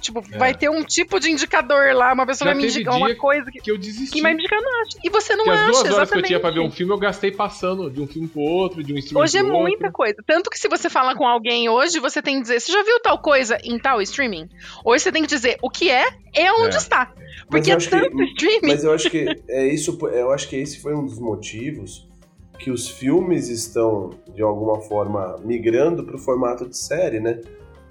Tipo, 0.00 0.22
É. 0.32 0.38
vai 0.38 0.54
ter 0.54 0.68
um 0.68 0.82
tipo 0.84 1.18
de 1.18 1.30
indicador 1.30 1.94
lá, 1.94 2.12
uma 2.12 2.26
pessoa 2.26 2.48
Já 2.48 2.54
vai 2.54 2.62
me 2.62 2.68
indicar 2.68 2.94
uma 2.96 3.14
coisa 3.14 3.50
que, 3.50 3.58
Que 3.60 3.70
eu 3.70 3.78
desisti. 3.78 4.12
que 4.12 4.20
vai 4.20 4.34
me 4.34 4.40
indicar, 4.40 4.60
não 4.60 4.82
acha. 4.82 4.98
E 5.02 5.08
você 5.08 5.34
não 5.34 5.44
as 5.50 5.58
acha, 5.60 5.64
duas 5.64 5.76
horas 5.78 5.86
exatamente. 5.92 6.10
que 6.12 6.18
eu 6.18 6.22
tinha 6.24 6.40
pra 6.40 6.50
ver 6.50 6.60
um 6.60 6.70
filme, 6.70 6.92
eu 6.92 6.98
gastei 6.98 7.30
passando 7.30 7.90
de 7.90 8.00
um 8.02 8.06
filme 8.06 8.28
pro 8.28 8.40
outro, 8.42 8.82
de 8.84 8.92
um 8.92 8.98
streaming 8.98 9.22
Hoje 9.24 9.38
é 9.38 9.42
outro. 9.42 9.58
muita 9.58 9.90
coisa. 9.90 10.16
Tanto 10.26 10.50
que 10.50 10.58
se 10.58 10.68
você 10.68 10.90
fala 10.90 11.14
com 11.16 11.26
alguém 11.26 11.68
hoje, 11.70 11.98
você 12.00 12.20
tem 12.20 12.36
que 12.36 12.42
dizer, 12.42 12.60
você 12.60 12.70
já 12.72 12.82
viu 12.82 13.00
tal 13.00 13.18
coisa 13.18 13.56
em 13.64 13.78
tal 13.78 14.02
streaming? 14.02 14.48
Hoje 14.84 15.04
você 15.04 15.12
tem 15.12 15.22
que 15.22 15.28
dizer 15.28 15.56
o 15.62 15.70
que 15.70 15.88
é 15.90 16.04
e 16.36 16.50
onde 16.62 16.74
É. 16.76 16.78
está. 16.78 17.10
Porque 17.48 17.70
eu 17.70 17.74
é 17.74 17.76
acho 17.78 17.88
que- 17.88 17.98
tanto 17.98 18.22
streaming. 18.22 18.66
Mas 18.68 18.84
eu 18.84 18.92
acho 18.92 19.08
que 19.10 19.26
é 19.48 19.66
isso, 19.68 19.98
eu 20.12 20.30
acho 20.32 20.48
que 20.48 20.56
esse 20.56 20.80
foi 20.82 20.94
um 20.94 21.04
dos 21.06 21.18
motivos 21.18 22.06
que 22.58 22.70
os 22.70 22.88
filmes 22.88 23.48
estão 23.48 24.10
de 24.34 24.42
alguma 24.42 24.80
forma 24.82 25.36
migrando 25.42 26.04
para 26.04 26.16
o 26.16 26.18
formato 26.18 26.68
de 26.68 26.76
série, 26.76 27.20
né? 27.20 27.40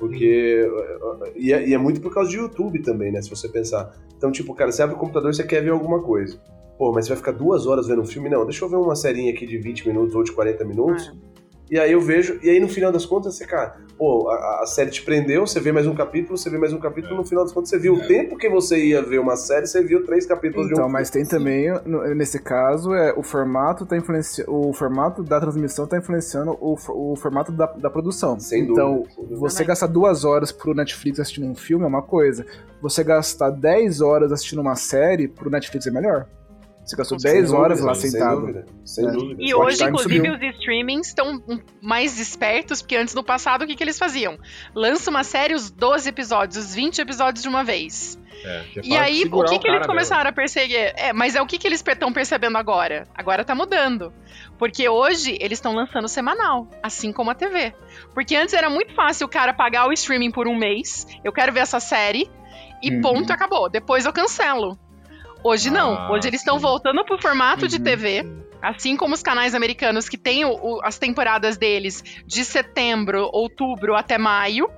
Porque 0.03 0.69
e 1.37 1.53
é, 1.53 1.69
e 1.69 1.73
é 1.73 1.77
muito 1.77 2.01
por 2.01 2.13
causa 2.13 2.29
de 2.29 2.35
YouTube 2.35 2.79
também, 2.79 3.09
né? 3.09 3.21
Se 3.21 3.29
você 3.29 3.47
pensar. 3.47 3.95
Então, 4.17 4.31
tipo, 4.33 4.53
cara, 4.53 4.69
você 4.69 4.83
abre 4.83 4.95
o 4.95 4.99
computador 4.99 5.31
e 5.31 5.33
você 5.33 5.45
quer 5.45 5.63
ver 5.63 5.69
alguma 5.69 6.01
coisa. 6.01 6.37
Pô, 6.77 6.91
mas 6.91 7.05
você 7.05 7.09
vai 7.09 7.17
ficar 7.17 7.31
duas 7.31 7.65
horas 7.65 7.87
vendo 7.87 8.01
um 8.01 8.05
filme? 8.05 8.29
Não, 8.29 8.43
deixa 8.43 8.65
eu 8.65 8.69
ver 8.69 8.75
uma 8.75 8.95
serinha 8.97 9.31
aqui 9.31 9.45
de 9.45 9.57
20 9.57 9.87
minutos 9.87 10.13
ou 10.13 10.23
de 10.23 10.33
40 10.33 10.65
minutos. 10.65 11.07
É. 11.07 11.32
E 11.73 11.79
aí 11.79 11.91
eu 11.91 11.99
vejo, 11.99 12.39
e 12.43 12.51
aí 12.51 12.59
no 12.59 12.69
final 12.69 12.91
das 12.91 13.03
contas, 13.03 13.33
você, 13.33 13.47
cara, 13.47 13.77
pô, 13.97 14.29
a, 14.29 14.61
a 14.61 14.65
série 14.67 14.91
te 14.91 15.01
prendeu, 15.01 15.47
você 15.47 15.59
vê 15.59 15.71
mais 15.71 15.87
um 15.87 15.95
capítulo, 15.95 16.37
você 16.37 16.47
vê 16.47 16.55
mais 16.55 16.71
um 16.71 16.77
capítulo, 16.77 17.15
no 17.15 17.25
final 17.25 17.43
das 17.43 17.51
contas 17.51 17.71
você 17.71 17.79
viu 17.79 17.95
o 17.95 18.07
tempo 18.07 18.37
que 18.37 18.47
você 18.47 18.77
ia 18.77 19.01
ver 19.01 19.19
uma 19.19 19.35
série, 19.35 19.65
você 19.65 19.81
viu 19.81 20.05
três 20.05 20.23
capítulos 20.23 20.67
de 20.67 20.73
Então, 20.73 20.85
um 20.85 20.91
mas 20.91 21.09
tem 21.09 21.25
também, 21.25 21.69
nesse 22.15 22.37
caso, 22.37 22.93
é, 22.93 23.11
o 23.17 23.23
formato 23.23 23.87
tá 23.87 23.97
influenciando. 23.97 24.53
O 24.53 24.71
formato 24.71 25.23
da 25.23 25.39
transmissão 25.39 25.87
tá 25.87 25.97
influenciando 25.97 26.51
o, 26.61 26.75
o 26.89 27.15
formato 27.15 27.51
da, 27.51 27.65
da 27.65 27.89
produção. 27.89 28.39
Sem 28.39 28.67
dúvida, 28.67 28.79
então, 28.79 29.03
dúvida. 29.17 29.35
você 29.37 29.63
gastar 29.63 29.87
duas 29.87 30.23
horas 30.23 30.51
pro 30.51 30.75
Netflix 30.75 31.19
assistindo 31.19 31.47
um 31.47 31.55
filme 31.55 31.85
é 31.85 31.87
uma 31.87 32.03
coisa. 32.03 32.45
Você 32.83 33.03
gastar 33.03 33.49
10 33.49 33.99
horas 33.99 34.31
assistindo 34.31 34.61
uma 34.61 34.75
série 34.75 35.27
pro 35.27 35.49
Netflix 35.49 35.87
é 35.87 35.91
melhor. 35.91 36.27
Você 36.85 36.95
gastou 36.97 37.17
Sem 37.19 37.31
10 37.33 37.53
horas 37.53 37.79
lá 37.81 37.95
sem 37.95 38.11
sentado. 38.11 38.41
dúvida, 38.41 38.65
sem 38.83 39.07
É. 39.07 39.11
dúvida. 39.11 39.35
E 39.41 39.53
Watch 39.53 39.67
hoje, 39.73 39.83
inclusive, 39.85 40.15
subiu. 40.17 40.33
os 40.49 40.55
streamings 40.57 41.07
estão 41.07 41.41
mais 41.81 42.19
espertos, 42.19 42.81
porque 42.81 42.95
antes 42.97 43.13
no 43.15 43.23
passado, 43.23 43.63
o 43.63 43.67
que, 43.67 43.75
que 43.75 43.83
eles 43.83 43.97
faziam? 43.97 44.37
Lança 44.75 45.09
uma 45.09 45.23
série, 45.23 45.53
os 45.53 45.71
12 45.71 46.09
episódios, 46.09 46.57
os 46.57 46.75
20 46.75 46.99
episódios 46.99 47.41
de 47.43 47.47
uma 47.49 47.63
vez. 47.63 48.19
É, 48.43 48.63
que 48.73 48.79
é 48.79 48.83
E 48.83 48.97
aí, 48.97 49.23
o 49.31 49.43
que, 49.45 49.59
que 49.59 49.67
eles 49.69 49.87
começaram 49.87 50.29
a 50.29 50.33
perseguir? 50.33 50.91
É, 50.97 51.13
mas 51.13 51.33
é 51.35 51.41
o 51.41 51.45
que, 51.47 51.57
que 51.57 51.65
eles 51.65 51.81
estão 51.87 52.11
percebendo 52.11 52.57
agora? 52.57 53.07
Agora 53.15 53.45
tá 53.45 53.55
mudando. 53.55 54.11
Porque 54.59 54.89
hoje 54.89 55.37
eles 55.39 55.59
estão 55.59 55.73
lançando 55.73 56.09
semanal, 56.09 56.67
assim 56.83 57.13
como 57.13 57.31
a 57.31 57.35
TV. 57.35 57.73
Porque 58.13 58.35
antes 58.35 58.53
era 58.53 58.69
muito 58.69 58.93
fácil 58.93 59.27
o 59.27 59.29
cara 59.29 59.53
pagar 59.53 59.87
o 59.87 59.93
streaming 59.93 60.31
por 60.31 60.49
um 60.49 60.55
mês, 60.57 61.07
eu 61.23 61.31
quero 61.31 61.53
ver 61.53 61.61
essa 61.61 61.79
série, 61.79 62.29
e 62.81 62.91
Uhum. 62.91 63.01
ponto, 63.01 63.31
acabou. 63.31 63.69
Depois 63.69 64.05
eu 64.05 64.11
cancelo. 64.11 64.77
Hoje 65.43 65.69
não. 65.69 65.93
Ah, 65.93 66.11
Hoje 66.11 66.27
eles 66.27 66.41
estão 66.41 66.57
voltando 66.59 67.03
pro 67.03 67.21
formato 67.21 67.67
de 67.67 67.77
Uhum. 67.77 67.83
TV. 67.83 68.25
Assim 68.61 68.95
como 68.95 69.13
os 69.13 69.21
canais 69.21 69.53
americanos 69.53 70.07
que 70.07 70.17
têm 70.17 70.45
o- 70.45 70.53
o- 70.53 70.79
as 70.83 70.97
temporadas 70.97 71.57
deles 71.57 72.01
de 72.25 72.45
setembro, 72.45 73.29
outubro 73.33 73.93
até 73.95 74.17
maio, 74.17 74.69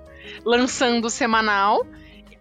lançando 0.44 1.08
semanal. 1.10 1.86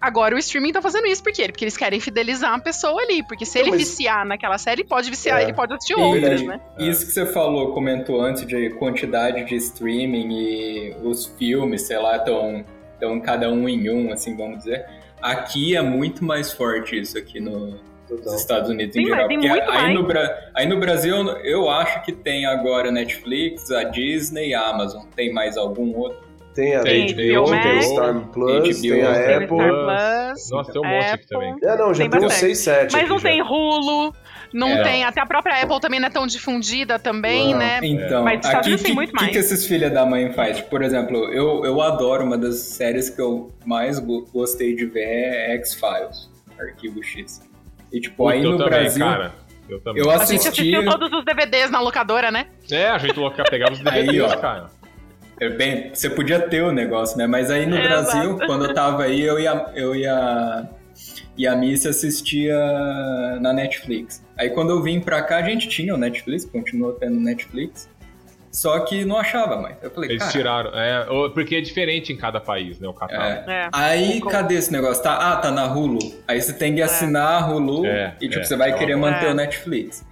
Agora 0.00 0.34
o 0.34 0.38
streaming 0.38 0.72
tá 0.72 0.80
fazendo 0.82 1.06
isso, 1.06 1.22
por 1.22 1.32
quê? 1.32 1.46
Porque 1.48 1.64
eles 1.64 1.76
querem 1.76 1.98
fidelizar 2.00 2.52
a 2.54 2.58
pessoa 2.58 3.00
ali. 3.02 3.22
Porque 3.26 3.44
se 3.46 3.58
Não, 3.58 3.62
ele 3.66 3.70
mas- 3.72 3.80
viciar 3.88 4.24
naquela 4.26 4.56
série, 4.58 4.82
ele 4.82 4.88
pode 4.88 5.08
viciar, 5.10 5.40
É. 5.40 5.44
ele 5.44 5.52
pode 5.54 5.74
assistir 5.74 5.94
outras, 5.98 6.42
né? 6.42 6.60
Isso 6.78 7.06
que 7.06 7.12
você 7.12 7.26
falou, 7.26 7.72
comentou 7.72 8.20
antes 8.22 8.46
de 8.46 8.70
quantidade 8.70 9.44
de 9.44 9.54
streaming 9.56 10.28
e 10.32 10.96
os 11.02 11.26
filmes, 11.38 11.82
sei 11.82 11.98
lá, 11.98 12.16
estão 12.16 12.64
tão 13.00 13.20
cada 13.20 13.50
um 13.50 13.68
em 13.68 13.88
um, 13.90 14.12
assim, 14.12 14.34
vamos 14.36 14.58
dizer. 14.58 14.84
Aqui 15.22 15.74
é 15.76 15.80
muito 15.82 16.22
mais 16.24 16.52
forte 16.52 16.98
isso 17.00 17.16
aqui 17.16 17.40
no, 17.40 17.80
Total. 18.08 18.24
nos 18.32 18.40
Estados 18.40 18.70
Unidos 18.70 18.92
Sim, 18.94 19.02
em 19.02 19.06
geral. 19.06 19.28
Porque 19.28 19.48
muito 19.48 19.70
aí, 19.70 19.94
mais. 19.94 19.94
no, 19.94 20.08
aí 20.54 20.66
no 20.68 20.78
Brasil 20.78 21.16
eu 21.44 21.68
acho 21.70 22.02
que 22.04 22.12
tem 22.12 22.44
agora 22.46 22.90
Netflix, 22.90 23.70
a 23.70 23.84
Disney 23.84 24.48
e 24.50 24.54
a 24.54 24.68
Amazon. 24.68 25.04
Tem 25.16 25.32
mais 25.32 25.56
algum 25.56 25.96
outro? 25.96 26.22
Tem 26.54 26.76
a 26.76 26.82
Tem 26.82 27.06
HBO 27.08 27.14
tem 27.16 27.36
a 27.36 27.40
Max, 27.42 27.86
Star 27.86 28.20
Plus, 28.28 28.76
HBO, 28.78 28.80
tem 28.82 29.02
a 29.02 29.12
Tem 29.12 29.34
Apple. 29.34 29.46
Star 29.56 29.68
Plus, 29.70 30.50
Nossa, 30.50 30.72
tem 30.72 30.80
um 30.80 30.84
monte 30.84 31.04
aqui 31.06 31.26
também. 31.26 31.56
É, 31.64 31.76
não, 31.76 31.92
já 31.94 32.04
Tem 32.04 32.10
tem, 32.10 32.20
uns 32.20 32.24
bastante. 32.26 32.40
6, 32.54 32.58
7. 32.58 32.92
Mas 32.92 33.08
não 33.08 33.18
tem 33.18 33.38
já. 33.38 33.44
Hulu, 33.44 34.14
não 34.52 34.68
É. 34.68 34.82
tem. 34.84 35.02
Até 35.04 35.20
a 35.20 35.26
própria 35.26 35.60
Apple 35.60 35.80
também 35.80 35.98
não 35.98 36.06
é 36.06 36.10
tão 36.10 36.28
difundida 36.28 36.96
também, 36.96 37.50
Não. 37.50 37.58
né? 37.58 37.80
Então, 37.82 38.22
Mas 38.22 38.46
aqui, 38.46 38.68
Unidos 38.68 38.82
tem 38.82 38.90
que, 38.92 38.94
muito 38.94 39.10
que, 39.12 39.16
mais. 39.20 39.32
que 39.32 39.38
esses 39.38 39.66
filha 39.66 39.90
da 39.90 40.06
mãe 40.06 40.30
faz? 40.32 40.60
Por 40.60 40.80
exemplo, 40.82 41.16
eu, 41.32 41.64
eu 41.64 41.80
adoro, 41.82 42.22
uma 42.24 42.38
das 42.38 42.54
séries 42.58 43.10
que 43.10 43.20
eu 43.20 43.50
mais 43.66 43.98
go- 43.98 44.24
gostei 44.32 44.76
de 44.76 44.86
ver 44.86 45.02
é 45.08 45.54
X-Files, 45.56 46.30
Arquivo 46.56 47.02
X. 47.02 47.42
E 47.96 48.00
tipo, 48.00 48.28
aí 48.28 48.42
eu 48.42 48.52
no 48.52 48.58
também, 48.58 48.70
Brasil, 48.80 49.04
cara. 49.06 49.34
Eu 49.68 49.80
também. 49.80 50.02
eu 50.02 50.10
A 50.10 50.18
gente 50.18 50.34
assisti... 50.46 50.48
assistiu 50.74 50.84
todos 50.90 51.12
os 51.12 51.24
DVDs 51.24 51.70
na 51.70 51.80
locadora, 51.80 52.30
né? 52.30 52.46
É, 52.70 52.88
a 52.88 52.98
gente 52.98 53.18
louca 53.18 53.42
pegava 53.44 53.72
os 53.72 53.86
Aí, 53.86 54.04
DVDs, 54.06 54.32
ó. 54.32 54.36
cara. 54.36 54.70
É 55.40 55.48
bem, 55.48 55.90
você 55.92 56.08
podia 56.10 56.38
ter 56.40 56.62
o 56.62 56.70
negócio, 56.72 57.16
né? 57.18 57.26
Mas 57.26 57.50
aí 57.50 57.66
no 57.66 57.76
É, 57.76 57.82
Brasil, 57.88 58.30
exato. 58.32 58.46
quando 58.46 58.66
eu 58.66 58.74
tava 58.74 59.04
aí, 59.04 59.20
eu 59.22 59.38
ia, 59.40 59.66
eu 59.74 59.94
ia 59.94 60.68
e 61.36 61.46
a 61.46 61.56
Missy 61.56 61.88
assistia 61.88 62.56
na 63.40 63.52
Netflix. 63.52 64.24
Aí 64.38 64.50
quando 64.50 64.70
eu 64.70 64.82
vim 64.82 65.00
pra 65.00 65.22
cá, 65.22 65.38
a 65.38 65.42
gente 65.42 65.68
tinha 65.68 65.92
o 65.94 65.98
Netflix, 65.98 66.44
continuou 66.44 66.92
tendo 66.92 67.18
Netflix. 67.20 67.88
Só 68.54 68.78
que 68.80 69.04
não 69.04 69.18
achava 69.18 69.60
mais. 69.60 69.76
Eu 69.82 69.90
falei, 69.90 70.10
Eles 70.10 70.20
cara, 70.20 70.30
tiraram. 70.32 70.70
É, 70.78 71.06
porque 71.34 71.56
é 71.56 71.60
diferente 71.60 72.12
em 72.12 72.16
cada 72.16 72.40
país, 72.40 72.78
né? 72.78 72.86
O 72.86 72.92
catálogo. 72.94 73.50
É. 73.50 73.64
É. 73.64 73.68
Aí, 73.72 74.20
Com- 74.20 74.30
cadê 74.30 74.54
esse 74.54 74.70
negócio? 74.70 75.02
Tá, 75.02 75.32
ah, 75.32 75.36
tá 75.38 75.50
na 75.50 75.66
Hulu. 75.66 75.98
Aí 76.28 76.40
você 76.40 76.52
tem 76.52 76.72
que 76.72 76.80
assinar 76.80 77.42
a 77.42 77.46
Hulu 77.48 77.84
É, 77.84 78.14
e, 78.20 78.28
tipo, 78.28 78.40
é. 78.40 78.44
você 78.44 78.54
vai 78.56 78.72
querer 78.78 78.94
manter 78.94 79.26
É. 79.26 79.30
o 79.32 79.34
Netflix. 79.34 80.04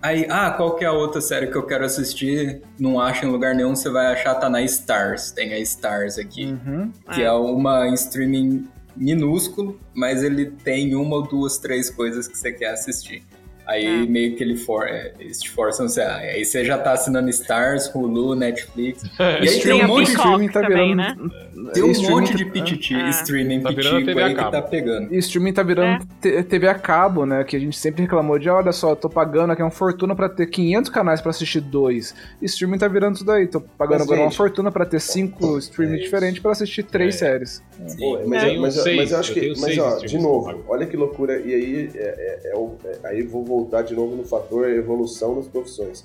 Aí, 0.00 0.24
ah, 0.30 0.52
qual 0.52 0.76
que 0.76 0.84
é 0.84 0.86
a 0.86 0.92
outra 0.92 1.20
série 1.20 1.48
que 1.48 1.56
eu 1.56 1.66
quero 1.66 1.84
assistir? 1.84 2.62
Não 2.78 3.00
acha 3.00 3.26
em 3.26 3.28
lugar 3.28 3.56
nenhum, 3.56 3.74
você 3.74 3.90
vai 3.90 4.06
achar, 4.06 4.36
tá 4.36 4.48
na 4.48 4.62
Stars. 4.62 5.32
Tem 5.32 5.52
a 5.52 5.58
Stars 5.58 6.16
aqui. 6.16 6.44
Uhum. 6.46 6.92
Que 7.12 7.22
é 7.24 7.32
uma 7.32 7.88
streaming 7.88 8.68
minúsculo, 8.96 9.80
mas 9.94 10.22
ele 10.22 10.46
tem 10.46 10.94
uma 10.94 11.16
ou 11.16 11.22
duas, 11.22 11.58
três 11.58 11.90
coisas 11.90 12.28
que 12.28 12.38
você 12.38 12.52
quer 12.52 12.70
assistir. 12.70 13.22
Aí 13.70 13.86
É. 13.86 14.06
meio 14.06 14.34
que 14.36 14.42
ele 14.42 14.56
for, 14.56 14.84
é, 14.86 15.12
eles 15.20 15.38
te 15.40 15.48
forçam 15.48 15.88
você. 15.88 16.00
ah, 16.02 16.16
Aí 16.16 16.44
você 16.44 16.64
já 16.64 16.76
tá 16.76 16.92
assinando 16.92 17.30
Stars, 17.30 17.88
Hulu, 17.94 18.34
Netflix. 18.34 19.02
E 19.18 19.22
aí 19.22 19.46
tem 19.46 19.60
Tem 19.60 19.84
um 19.84 19.86
monte 19.88 20.06
de 20.06 20.12
streaming 20.12 20.48
tá 20.48 20.60
também, 20.62 20.96
virando. 20.96 21.24
né? 21.28 21.70
tem 21.74 21.82
um 21.84 22.10
monte 22.10 22.30
tá- 22.32 22.36
de 22.38 22.44
pititi, 22.46 22.94
É. 22.94 23.10
streaming 23.10 23.60
Tá 23.60 23.70
virando 23.70 23.98
pitico 24.00 24.18
aí 24.18 24.34
que 24.34 24.50
tá 24.50 24.62
pegando. 24.62 25.14
E 25.14 25.18
streaming 25.18 25.52
tá 25.52 25.62
virando 25.62 26.04
T- 26.20 26.42
TV 26.42 26.66
a 26.68 26.74
cabo, 26.74 27.24
né? 27.26 27.44
Que 27.44 27.54
a 27.56 27.60
gente 27.60 27.78
sempre 27.78 28.02
reclamou 28.02 28.38
de, 28.38 28.48
olha 28.48 28.72
só, 28.72 28.94
tô 28.96 29.08
pagando 29.08 29.52
aqui 29.52 29.62
uma 29.62 29.70
fortuna 29.70 30.14
pra 30.16 30.28
ter 30.28 30.46
500 30.46 30.90
canais 30.90 31.20
pra 31.20 31.30
assistir 31.30 31.60
dois. 31.60 32.14
E 32.42 32.46
streaming 32.46 32.78
tá 32.78 32.88
virando 32.88 33.14
isso 33.16 33.24
daí. 33.24 33.46
Tô 33.46 33.60
pagando 33.60 33.98
Mas, 34.00 34.02
agora 34.02 34.20
uma 34.20 34.28
gente, 34.30 34.36
fortuna 34.36 34.72
pra 34.72 34.84
ter 34.86 35.00
cinco 35.00 35.58
streaming 35.58 35.96
é 35.96 35.98
diferentes 35.98 36.40
pra 36.40 36.50
assistir 36.52 36.82
três 36.82 37.14
É. 37.16 37.18
séries. 37.18 37.62
Pô, 37.98 38.18
Eu 38.18 38.28
mas, 38.28 38.42
tenho 38.42 38.60
mas, 38.62 38.74
seis, 38.74 38.96
mas 38.96 39.12
eu 39.12 39.18
acho 39.20 39.30
eu 39.38 39.54
que. 39.54 39.60
Mas 39.60 39.78
ó, 39.78 39.96
de 39.98 40.18
novo, 40.18 40.50
eu 40.50 40.64
olha 40.68 40.86
que 40.86 40.96
loucura. 40.96 41.38
E 41.40 41.54
aí, 41.54 41.90
é, 41.94 42.40
é- 42.44 42.50
é 42.52 42.56
o- 42.56 42.74
é- 42.84 43.08
aí 43.08 43.22
vou 43.22 43.44
voltar 43.60 43.82
de 43.82 43.94
novo 43.94 44.16
no 44.16 44.24
fator 44.24 44.68
evolução 44.68 45.36
das 45.36 45.46
profissões. 45.46 46.04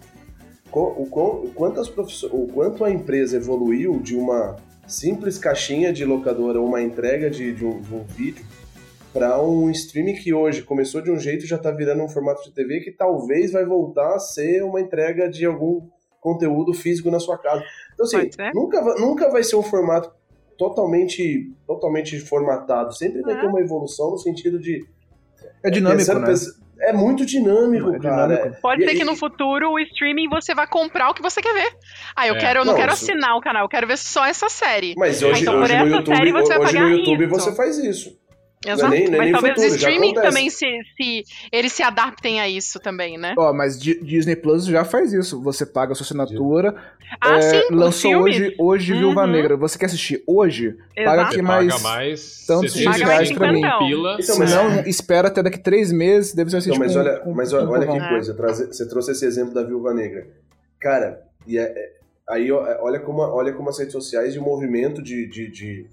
O, 0.72 1.04
o 1.04 1.52
quanto 1.54 1.80
as 1.80 1.88
profissões, 1.88 2.34
o 2.34 2.48
quanto 2.48 2.84
a 2.84 2.92
empresa 2.92 3.38
evoluiu 3.38 4.00
de 4.00 4.16
uma 4.16 4.58
simples 4.86 5.38
caixinha 5.38 5.94
de 5.94 6.04
locadora 6.04 6.60
ou 6.60 6.68
uma 6.68 6.82
entrega 6.82 7.30
de, 7.30 7.54
de 7.54 7.66
um, 7.66 7.80
de 7.82 7.94
um 7.94 8.04
vídeo 8.04 8.46
para 9.14 9.42
um 9.42 9.72
streaming 9.72 10.16
que 10.16 10.34
hoje 10.34 10.62
começou 10.62 11.02
de 11.02 11.10
um 11.10 11.18
jeito 11.18 11.46
e 11.46 11.48
já 11.48 11.56
está 11.56 11.72
virando 11.72 12.04
um 12.04 12.10
formato 12.10 12.44
de 12.44 12.52
TV 12.52 12.82
que 12.82 12.92
talvez 12.92 13.54
vai 13.54 13.66
voltar 13.66 14.16
a 14.16 14.20
ser 14.20 14.62
uma 14.64 14.82
entrega 14.82 15.30
de 15.30 15.46
algum 15.46 15.88
conteúdo 16.20 16.74
físico 16.74 17.10
na 17.10 17.20
sua 17.20 17.38
casa. 17.38 17.64
Então, 17.94 18.06
assim, 18.06 18.18
nunca, 18.54 18.82
nunca 18.96 19.30
vai 19.30 19.42
ser 19.44 19.56
um 19.56 19.64
formato 19.64 20.12
totalmente, 20.58 21.54
totalmente 21.66 22.20
formatado. 22.20 22.94
Sempre 22.94 23.22
vai 23.22 23.40
ter 23.40 23.48
uma 23.48 23.62
evolução 23.62 24.12
no 24.12 24.18
sentido 24.18 24.60
de. 24.60 24.86
É 25.64 25.70
dinâmico, 25.70 26.00
pensando- 26.00 26.22
né? 26.22 26.65
É 26.82 26.92
muito 26.94 27.26
dinâmico, 27.26 27.94
É 27.96 28.00
cara. 28.00 28.36
dinâmico. 28.36 28.62
Pode 28.62 28.84
E- 28.84 28.88
ser 28.88 28.96
que 28.96 29.02
e- 29.02 29.06
no 29.06 29.16
futuro 29.16 29.72
o 29.72 29.80
streaming 29.80 30.28
você 30.30 30.54
vai 30.54 30.68
comprar 30.68 31.10
o 31.10 31.14
que 31.14 31.22
você 31.22 31.42
quer 31.42 31.54
ver. 31.54 31.72
Ah, 32.16 32.28
eu 32.28 32.36
É. 32.36 32.40
quero, 32.40 32.60
eu 32.60 32.66
não, 32.66 32.74
Não, 32.74 32.80
quero 32.80 32.94
isso- 32.94 33.04
assinar 33.06 33.36
o 33.38 33.42
canal, 33.42 33.64
eu 33.64 33.70
quero 33.70 33.88
ver 33.88 33.98
só 33.98 34.26
essa 34.26 34.50
série. 34.50 34.94
Mas 34.98 35.22
Ah, 35.24 35.28
hoje, 35.28 35.42
então 35.42 35.54
por 35.56 35.64
hoje 35.64 35.74
no 35.74 35.80
essa 35.86 35.96
YouTube, 35.96 36.16
série 36.18 36.32
você 36.32 36.50
vai 36.58 36.60
hoje 36.68 36.80
no 36.80 36.90
YouTube 36.90 37.26
você 37.28 37.56
faz 37.56 37.78
isso. 37.78 38.18
Exato. 38.74 38.90
nem- 38.92 39.06
não 39.08 39.14
é 39.16 39.18
Mas 39.18 39.24
nem 39.26 39.32
talvez 39.32 39.54
futuro, 39.56 39.74
os 39.76 39.82
já 39.82 39.90
streaming 39.90 40.14
também 40.14 40.50
se, 40.50 40.66
se 40.98 41.24
eles 41.52 41.72
se 41.74 41.84
adaptem 41.84 42.40
a 42.42 42.48
isso 42.50 42.80
também, 42.80 43.18
né? 43.18 43.34
Ó, 43.38 43.54
mas 43.54 43.80
Di- 43.80 44.00
Disney 44.04 44.36
Plus 44.36 44.66
já 44.66 44.84
faz 44.86 45.14
isso. 45.14 45.42
Você 45.42 45.66
paga 45.66 45.92
a 45.94 45.96
sua 45.96 46.04
assinatura. 46.04 46.76
Ah, 47.22 47.38
é, 47.38 47.42
sim, 47.42 47.62
lançou 47.72 48.12
filmes. 48.12 48.36
hoje, 48.36 48.56
hoje 48.58 48.94
Viúva 48.94 49.22
Uhum. 49.26 49.28
Negra. 49.32 49.56
Você 49.58 49.78
quer 49.78 49.86
assistir 49.86 50.24
hoje? 50.28 50.76
Paga 50.96 51.02
Exato. 51.12 51.22
aqui 51.22 51.36
Você 51.36 51.42
mais. 51.42 51.68
paga 51.74 51.84
mais 51.84 52.46
tantos 52.48 52.74
60 52.74 53.06
reais 53.06 53.32
pra 53.32 53.54
mim. 53.54 53.62
pila. 53.80 54.18
Então, 54.20 54.40
mas- 54.40 54.52
não, 54.54 54.80
espera 54.82 55.28
até 55.28 55.44
daqui 55.44 55.60
três 55.60 55.92
meses, 55.92 56.34
deve 56.34 56.50
ser 56.50 56.58
Então, 56.68 56.78
mas 56.80 56.96
olha, 56.96 57.22
mas 57.36 57.54
olha, 57.54 57.70
olha 57.70 57.88
que 57.88 58.10
coisa, 58.10 58.34
traze- 58.34 58.68
você 58.68 58.88
trouxe 58.88 59.12
esse 59.12 59.26
exemplo 59.26 59.54
da 59.54 59.62
Viúva 59.64 59.94
Negra. 59.94 60.28
Cara, 60.80 61.22
e 61.48 61.58
é- 61.58 61.62
é- 61.64 61.92
aí 62.30 62.50
é, 62.50 62.54
olha 62.82 63.00
como, 63.00 63.22
olha 63.22 63.54
como 63.54 63.70
as 63.70 63.78
redes 63.78 63.94
sociais 63.94 64.34
e 64.36 64.40
o 64.40 64.42
movimento 64.44 65.02
de, 65.02 65.28
de, 65.28 65.50
de- 65.52 65.86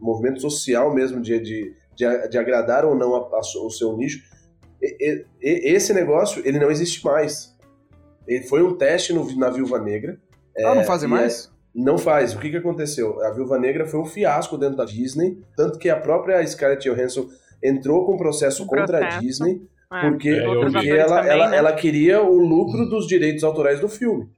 movimento 0.00 0.40
social 0.40 0.92
mesmo 0.94 1.20
de, 1.20 1.38
de, 1.38 1.72
de, 1.96 2.28
de 2.28 2.38
agradar 2.38 2.84
ou 2.84 2.94
não 2.94 3.14
a- 3.16 3.28
a 3.32 3.40
o 3.40 3.70
seu 3.70 3.96
nicho. 3.96 4.22
E- 4.82 5.24
e- 5.42 5.72
esse 5.74 5.92
negócio, 5.94 6.42
ele 6.46 6.58
não 6.58 6.70
existe 6.70 7.04
mais. 7.04 7.56
Ele 8.26 8.44
foi 8.44 8.62
um 8.62 8.76
teste 8.76 9.12
no, 9.12 9.24
na 9.36 9.50
Viúva 9.50 9.78
Negra. 9.78 10.18
Ah, 10.58 10.74
não 10.74 10.84
fazem 10.84 11.08
e 11.08 11.10
mais? 11.10 11.50
Não 11.74 11.98
faz. 11.98 12.34
O 12.34 12.38
que, 12.38 12.50
que 12.50 12.56
aconteceu? 12.56 13.22
A 13.22 13.30
Viúva 13.30 13.58
Negra 13.58 13.86
foi 13.86 14.00
um 14.00 14.04
fiasco 14.06 14.56
dentro 14.56 14.76
da 14.76 14.84
Disney, 14.84 15.38
tanto 15.56 15.78
que 15.78 15.88
a 15.90 15.96
própria 15.96 16.44
Scarlett 16.46 16.88
Johansson 16.88 17.28
entrou 17.62 18.04
com 18.06 18.16
processo 18.16 18.62
Um 18.64 18.66
contra 18.66 18.96
a 18.98 19.00
processo. 19.00 19.20
Disney 19.20 19.62
É. 19.92 20.00
porque, 20.10 20.28
É, 20.30 20.42
porque 20.44 20.66
atores 20.78 20.90
ela, 20.98 21.16
também, 21.16 21.30
ela, 21.32 21.48
né? 21.50 21.56
ela 21.56 21.72
queria 21.74 22.22
o 22.22 22.38
lucro 22.38 22.88
dos 22.88 23.06
direitos 23.06 23.44
autorais 23.44 23.78
do 23.80 23.88
filme. 23.88 24.28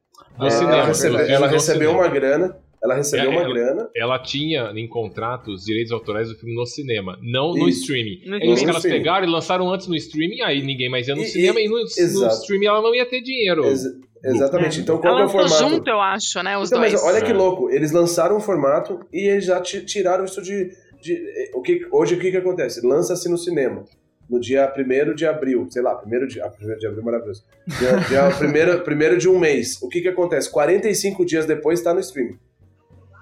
É, 0.40 0.51
cinema, 0.51 0.72
ela 0.74 0.85
recebeu, 0.86 1.18
pelo 1.18 1.30
ela 1.30 1.48
recebeu 1.48 1.90
cinema. 1.90 1.98
uma 2.05 2.09
grana. 2.09 2.56
Ela 2.82 2.94
recebeu 2.94 3.26
É, 3.26 3.28
uma 3.28 3.40
ela- 3.42 3.52
grana. 3.55 3.90
Ela 3.96 4.18
tinha 4.20 4.72
em 4.76 4.86
contrato 4.88 5.50
os 5.50 5.64
direitos 5.64 5.90
autorais 5.92 6.28
do 6.28 6.34
filme 6.36 6.55
no 6.55 6.64
cinema, 6.64 7.18
não 7.22 7.52
no 7.52 7.68
streaming. 7.68 8.22
No 8.26 8.36
Aí 8.36 8.48
os 8.52 8.62
caras 8.62 8.82
pegaram 8.82 9.26
e 9.26 9.30
lançaram 9.30 9.70
antes 9.72 9.86
no 9.88 9.96
streaming, 9.96 10.42
aí 10.42 10.62
ninguém 10.62 10.88
mais 10.88 11.09
ia 11.09 11.14
no 11.16 11.22
E- 11.22 11.26
cinema, 11.26 11.60
e- 11.60 11.64
e, 11.64 11.68
no, 11.68 11.76
no 11.76 12.28
streaming 12.28 12.66
ela 12.66 12.80
não 12.82 12.94
ia 12.94 13.05
ter 13.06 13.20
dinheiro. 13.20 13.64
Ex- 13.64 13.84
Exatamente. 14.24 14.80
Então 14.80 14.98
qual 14.98 15.12
Ela 15.14 15.22
é 15.22 15.26
o 15.26 15.28
formato? 15.28 15.55
junto, 15.70 15.88
eu 15.88 16.00
acho, 16.00 16.42
né? 16.42 16.59
Os 16.59 16.68
Então, 16.68 16.80
dois. 16.80 16.92
mas 16.92 17.02
olha 17.05 17.20
que 17.22 17.30
É. 17.30 17.34
louco, 17.34 17.70
eles 17.70 17.92
lançaram 17.92 18.36
um 18.36 18.40
formato 18.40 19.00
e 19.12 19.28
eles 19.28 19.44
já 19.44 19.60
ti- 19.60 19.84
tiraram 19.84 20.24
isso 20.24 20.42
de. 20.42 20.70
de- 21.00 21.14
eh, 21.14 21.50
o 21.55 21.62
que, 21.62 21.86
hoje 21.92 22.16
o 22.16 22.18
que, 22.18 22.30
que 22.30 22.36
acontece? 22.36 22.84
Lança-se 22.84 23.28
no 23.28 23.38
cinema. 23.38 23.84
No 24.28 24.38
dia 24.40 24.70
1 24.76 25.14
de 25.14 25.24
abril, 25.24 25.66
sei 25.70 25.80
lá, 25.82 25.94
1 26.05 26.26
de, 26.26 26.40
ah, 26.40 26.52
1 26.60 26.78
de 26.78 26.86
abril 26.86 27.00
é 27.00 27.05
maravilhoso. 27.05 27.44
Dia, 27.66 27.96
dia 28.09 28.28
primeiro, 28.38 28.80
primeiro 28.82 29.16
de 29.16 29.28
um 29.28 29.38
mês. 29.38 29.80
O 29.80 29.88
que, 29.88 30.00
que 30.02 30.09
acontece? 30.09 30.50
45 30.50 31.24
dias 31.24 31.46
depois 31.46 31.78
está 31.78 31.94
no 31.94 32.00
streaming. 32.00 32.36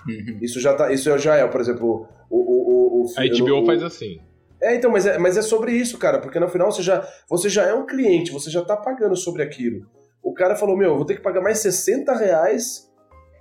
Uhum. 0.09 0.39
Isso 0.43 0.61
já, 0.61 0.75
tá, 0.75 0.93
isso 0.93 1.17
já 1.19 1.37
é, 1.37 1.47
por 1.47 1.61
exemplo, 1.61 2.07
o. 2.31 2.37
o, 2.37 3.03
o, 3.03 3.03
o 3.03 3.07
A 3.17 3.25
HBO 3.27 3.63
o- 3.63 3.67
faz 3.67 3.83
assim. 3.83 4.19
É, 4.63 4.75
então, 4.75 4.91
mas 4.91 5.05
é, 5.07 5.19
mas 5.19 5.37
é 5.37 5.43
sobre 5.43 5.73
isso, 5.73 5.99
cara, 5.99 6.19
porque 6.19 6.41
no 6.41 6.49
final 6.49 6.73
você 6.73 6.83
já, 6.83 7.07
você 7.29 7.49
já 7.49 7.65
é 7.65 7.75
um 7.75 7.85
cliente, 7.85 8.33
você 8.33 8.49
já 8.51 8.65
tá 8.65 8.75
pagando 8.77 9.15
sobre 9.15 9.43
aquilo. 9.43 9.87
O 10.23 10.33
cara 10.33 10.57
falou, 10.57 10.77
meu, 10.77 10.91
eu 10.93 10.97
vou 10.97 11.05
ter 11.05 11.15
que 11.17 11.21
pagar 11.23 11.41
mais 11.43 11.59
60 11.59 12.15
reais 12.15 12.87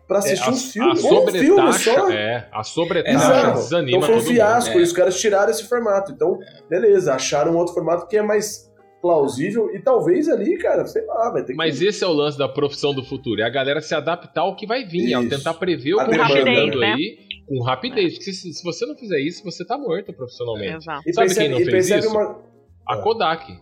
pra 0.08 0.20
assistir 0.20 0.48
É, 0.48 0.52
um 0.52 0.56
filme. 0.56 0.90
a 0.90 0.94
um 0.94 1.28
filme 1.32 1.74
só. 1.74 2.10
é, 2.12 2.48
a 2.52 2.64
sobretaxa 2.64 3.16
Exato. 3.18 3.60
desanima 3.60 3.98
Então 3.98 4.02
foi 4.10 4.16
um 4.18 4.22
fiasco, 4.22 4.70
mundo. 4.72 4.80
e 4.82 4.84
os 4.84 4.94
caras 4.94 5.20
tiraram 5.20 5.50
esse 5.50 5.64
formato. 5.68 6.12
Então, 6.12 6.38
beleza, 6.70 7.14
acharam 7.14 7.54
um 7.54 7.58
outro 7.58 7.74
formato 7.74 8.08
que 8.08 8.18
é 8.18 8.22
mais 8.22 8.70
plausível 9.06 9.70
e 9.76 9.80
talvez 9.80 10.28
ali, 10.28 10.58
cara, 10.58 10.84
sei 10.88 11.06
lá, 11.06 11.30
vai 11.30 11.44
ter 11.44 11.52
que. 11.54 11.58
Mas 11.58 11.80
esse 11.80 12.04
é 12.04 12.08
o 12.08 12.12
lance 12.12 12.40
da 12.40 12.50
profissão 12.50 12.92
do 12.92 13.04
futuro, 13.04 13.40
é 13.40 13.44
a 13.44 13.50
galera 13.50 13.80
se 13.80 13.94
adaptar 13.94 14.42
ao 14.42 14.56
que 14.56 14.66
vai 14.66 14.84
vir, 14.84 15.14
ao 15.14 15.24
tentar 15.30 15.54
prever 15.54 15.94
o 15.94 16.04
que 16.04 16.18
tá 16.18 16.26
chegando 16.28 16.80
né? 16.80 16.94
aí 16.94 17.18
com 17.48 17.62
rapidez. 17.62 18.16
Porque 18.18 18.34
se, 18.34 18.52
se 18.52 18.64
você 18.64 18.84
não 18.88 18.96
fizer 18.96 19.20
isso, 19.20 19.44
você 19.44 19.64
tá 19.64 19.78
morto 19.78 20.12
profissionalmente. 20.12 20.78
Exato. 20.78 21.04
e 21.06 21.14
sabe 21.14 21.28
percebe, 21.28 21.56
quem 21.56 21.66
não 21.66 21.72
fez 21.72 21.90
isso? 21.92 22.10
uma. 22.10 22.42
A 22.88 22.96
É. 22.98 23.02
Kodak. 23.04 23.60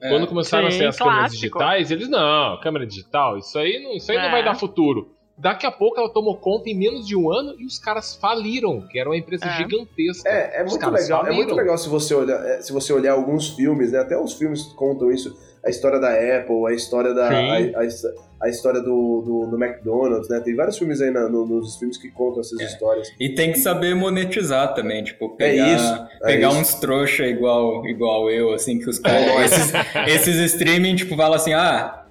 É. 0.00 0.08
Quando 0.10 0.26
começaram 0.28 0.70
Sim, 0.70 0.76
a 0.76 0.78
ser 0.78 0.86
as 0.88 0.96
câmeras 0.98 1.18
clássico. 1.20 1.40
digitais, 1.40 1.90
eles, 1.90 2.08
não, 2.08 2.60
câmera 2.60 2.86
digital, 2.86 3.38
isso 3.38 3.58
aí 3.58 3.82
não, 3.82 3.92
isso 3.94 4.12
aí 4.12 4.18
não 4.18 4.26
É. 4.26 4.30
vai 4.30 4.44
dar 4.44 4.54
futuro. 4.54 5.15
Daqui 5.38 5.66
a 5.66 5.70
pouco 5.70 5.98
ela 6.00 6.08
tomou 6.08 6.36
conta 6.36 6.70
em 6.70 6.74
menos 6.74 7.06
de 7.06 7.14
um 7.14 7.30
ano 7.30 7.54
e 7.58 7.66
os 7.66 7.78
caras 7.78 8.16
faliram, 8.16 8.80
que 8.88 8.98
era 8.98 9.08
uma 9.08 9.16
empresa 9.16 9.44
É. 9.44 9.56
gigantesca. 9.58 10.28
É, 10.28 10.60
é 10.60 10.64
muito 10.64 10.88
legal. 10.90 11.20
É 11.20 11.24
faliram. 11.24 11.34
muito 11.34 11.54
legal 11.54 11.76
se 11.76 11.88
você 11.90 12.14
olhar, 12.14 12.42
é, 12.46 12.62
se 12.62 12.72
você 12.72 12.92
olhar 12.92 13.12
alguns 13.12 13.50
filmes, 13.50 13.92
né? 13.92 13.98
Até 13.98 14.18
os 14.18 14.32
filmes 14.34 14.62
contam 14.74 15.10
isso. 15.10 15.36
A 15.64 15.68
história 15.68 15.98
da 15.98 16.10
Apple, 16.10 16.66
a 16.68 16.72
história 16.72 17.12
da. 17.12 17.28
A, 17.28 17.58
a- 17.58 18.26
a 18.38 18.50
história 18.50 18.80
do, 18.82 19.22
do, 19.22 19.46
do 19.50 19.56
McDonald's, 19.64 20.28
né? 20.28 20.38
Tem 20.40 20.54
vários 20.54 20.76
filmes 20.76 21.00
aí 21.00 21.10
na- 21.10 21.26
no- 21.26 21.46
nos 21.46 21.76
filmes 21.76 21.96
que 21.96 22.10
contam 22.10 22.40
essas 22.40 22.60
É. 22.60 22.64
histórias. 22.64 23.08
E 23.18 23.30
tem 23.30 23.50
que 23.50 23.58
saber 23.58 23.94
monetizar 23.94 24.74
também, 24.74 25.02
tipo, 25.02 25.24
É 25.24 25.36
pegar, 25.48 25.74
isso, 25.74 26.06
é 26.22 26.26
pegar 26.26 26.48
isso. 26.50 26.58
uns 26.60 26.74
trouxa 26.74 27.24
igual, 27.24 27.86
igual 27.86 28.30
eu, 28.30 28.52
assim, 28.52 28.78
que 28.78 28.90
os 28.90 28.98
caras. 28.98 29.26
esses, 29.52 29.72
esses 30.06 30.52
streaming, 30.52 30.96
tipo, 30.96 31.16
falam 31.16 31.34
assim, 31.34 31.54
ah, 31.54 32.05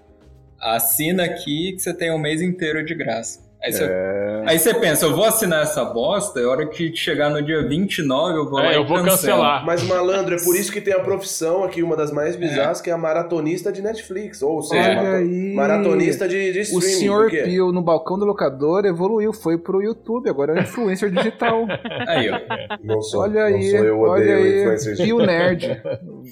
assina 0.74 1.24
aqui 1.24 1.74
que 1.74 1.80
você 1.80 1.94
tem 1.94 2.12
um 2.12 2.18
mês 2.18 2.42
inteiro 2.42 2.84
de 2.84 2.96
graça. 2.96 3.40
Aí 3.64 3.72
você, 3.72 3.84
É. 3.86 4.35
aí 4.46 4.60
você 4.60 4.74
pensa, 4.74 5.06
eu 5.06 5.16
vou 5.16 5.26
assinar 5.26 5.64
essa 5.64 5.84
bosta, 5.86 6.40
e 6.40 6.44
a 6.44 6.50
hora 6.50 6.66
que 6.68 6.96
chegar 6.96 7.30
no 7.30 7.42
dia 7.42 7.68
29, 7.68 8.38
eu 8.40 8.46
vou 8.50 8.60
lá 8.60 8.68
É, 8.68 8.74
e 8.74 8.76
eu 8.76 8.86
vou 8.86 8.98
cancelo. 8.98 9.12
cancelar. 9.42 9.66
Mas, 9.66 9.84
malandro, 9.84 10.36
é 10.36 10.44
por 10.44 10.56
isso 10.58 10.72
que 10.72 10.82
tem 10.82 10.94
a 10.94 11.00
profissão 11.00 11.64
aqui, 11.64 11.82
uma 11.84 11.96
das 11.96 12.12
mais 12.12 12.36
bizarras, 12.36 12.82
que 12.82 12.90
é 12.90 12.94
a 12.94 12.98
maratonista 12.98 13.72
de 13.72 13.82
Netflix. 13.82 14.42
Ou 14.42 14.62
seja, 14.62 14.82
Olha 14.82 14.96
marato- 14.96 15.16
aí. 15.18 15.54
maratonista 15.54 16.28
de, 16.28 16.52
de 16.52 16.60
O 16.60 16.62
streaming. 16.62 16.86
senhor 16.96 17.22
por 17.24 17.30
quê? 17.32 17.44
Pio 17.44 17.72
no 17.72 17.82
balcão 17.82 18.18
do 18.20 18.26
locador 18.26 18.86
evoluiu, 18.86 19.34
foi 19.34 19.58
pro 19.58 19.82
YouTube, 19.82 20.30
agora 20.30 20.58
é 20.58 20.62
influencer 20.62 21.10
digital. 21.12 21.66
Aí, 22.08 22.30
ó. 22.30 22.40
Não 22.84 23.02
sou, 23.02 23.22
olha 23.22 23.50
não 23.50 23.58
aí, 23.58 23.72
sou 23.72 23.80
eu, 23.80 24.00
olha 24.00 24.22
odeio 24.24 24.38
aí, 24.38 24.62
influencers. 24.62 25.00
Pio 25.02 25.18
Nerd. 25.20 25.82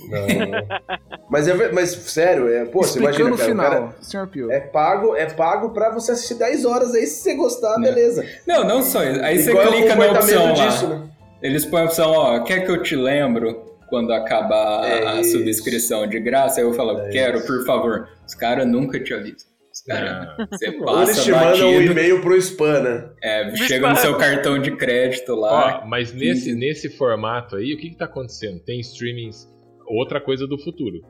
Não. 0.10 1.14
Mas, 1.30 1.48
é, 1.48 1.72
mas 1.72 1.90
sério, 1.92 2.48
é, 2.52 2.66
pô, 2.66 2.84
você 2.84 3.00
Explicando 3.00 3.30
imagina, 3.30 3.34
o 3.34 3.38
cara, 3.38 3.44
o 3.44 3.50
final, 3.52 3.72
cara 3.90 3.96
senhor 4.02 4.28
Pio. 4.28 4.52
é 4.52 4.60
pago, 4.60 5.16
é 5.16 5.26
pago 5.26 5.70
pra 5.70 5.90
você 5.92 6.12
assistir 6.12 6.36
10 6.36 6.66
horas 6.66 6.94
aí, 6.94 7.06
se 7.08 7.22
você 7.24 7.34
gostar, 7.36 7.78
beleza. 7.80 8.03
Não, 8.48 8.64
não 8.68 8.82
só 8.84 9.04
isso. 9.04 9.22
Aí 9.22 9.36
E 9.38 9.40
você 9.44 9.52
é 9.58 9.68
clica 9.68 9.96
na 9.96 10.12
opção 10.12 10.46
lá. 10.48 10.52
disso, 10.54 10.88
né? 10.88 11.10
Eles 11.42 11.66
põem 11.66 11.82
a 11.82 11.86
opção, 11.86 12.12
ó, 12.12 12.40
quer 12.44 12.66
que 12.66 12.72
eu 12.72 12.82
te 12.82 12.96
lembro 12.96 13.54
quando 13.90 14.12
acabar 14.14 14.86
É 14.88 15.06
a 15.08 15.22
isso. 15.22 15.38
subscrição 15.38 16.08
de 16.08 16.20
graça? 16.20 16.60
Aí 16.62 16.66
eu 16.66 16.74
falo, 16.74 16.98
É 17.00 17.10
quero, 17.10 17.38
isso. 17.40 17.48
por 17.48 17.66
favor. 17.66 18.08
Os 18.26 18.34
caras 18.36 18.66
nunca 18.68 19.00
te 19.00 19.14
avisam. 19.14 19.52
Os 19.72 19.82
caras, 19.82 20.28
você 20.52 20.68
Ou 20.68 20.74
eles 20.74 20.84
passa 20.86 21.22
te 21.24 21.32
mandam 21.32 21.70
um 21.70 21.82
e-mail 21.82 22.22
pro 22.22 22.36
spam, 22.38 22.80
né? 22.82 23.10
é, 23.24 23.56
chega 23.56 23.90
no 23.90 23.96
seu 23.96 24.16
cartão 24.18 24.60
de 24.60 24.72
crédito 24.76 25.34
lá. 25.36 25.82
Ó, 25.84 25.88
mas 25.88 26.14
nesse, 26.14 26.54
nesse 26.54 26.90
formato 26.96 27.56
aí, 27.56 27.74
o 27.74 27.78
que, 27.78 27.90
que 27.90 27.98
tá 27.98 28.06
acontecendo? 28.06 28.60
Tem 28.60 28.80
streamings, 28.80 29.48
outra 29.88 30.22
coisa 30.22 30.46
do 30.48 30.58
futuro. 30.60 31.02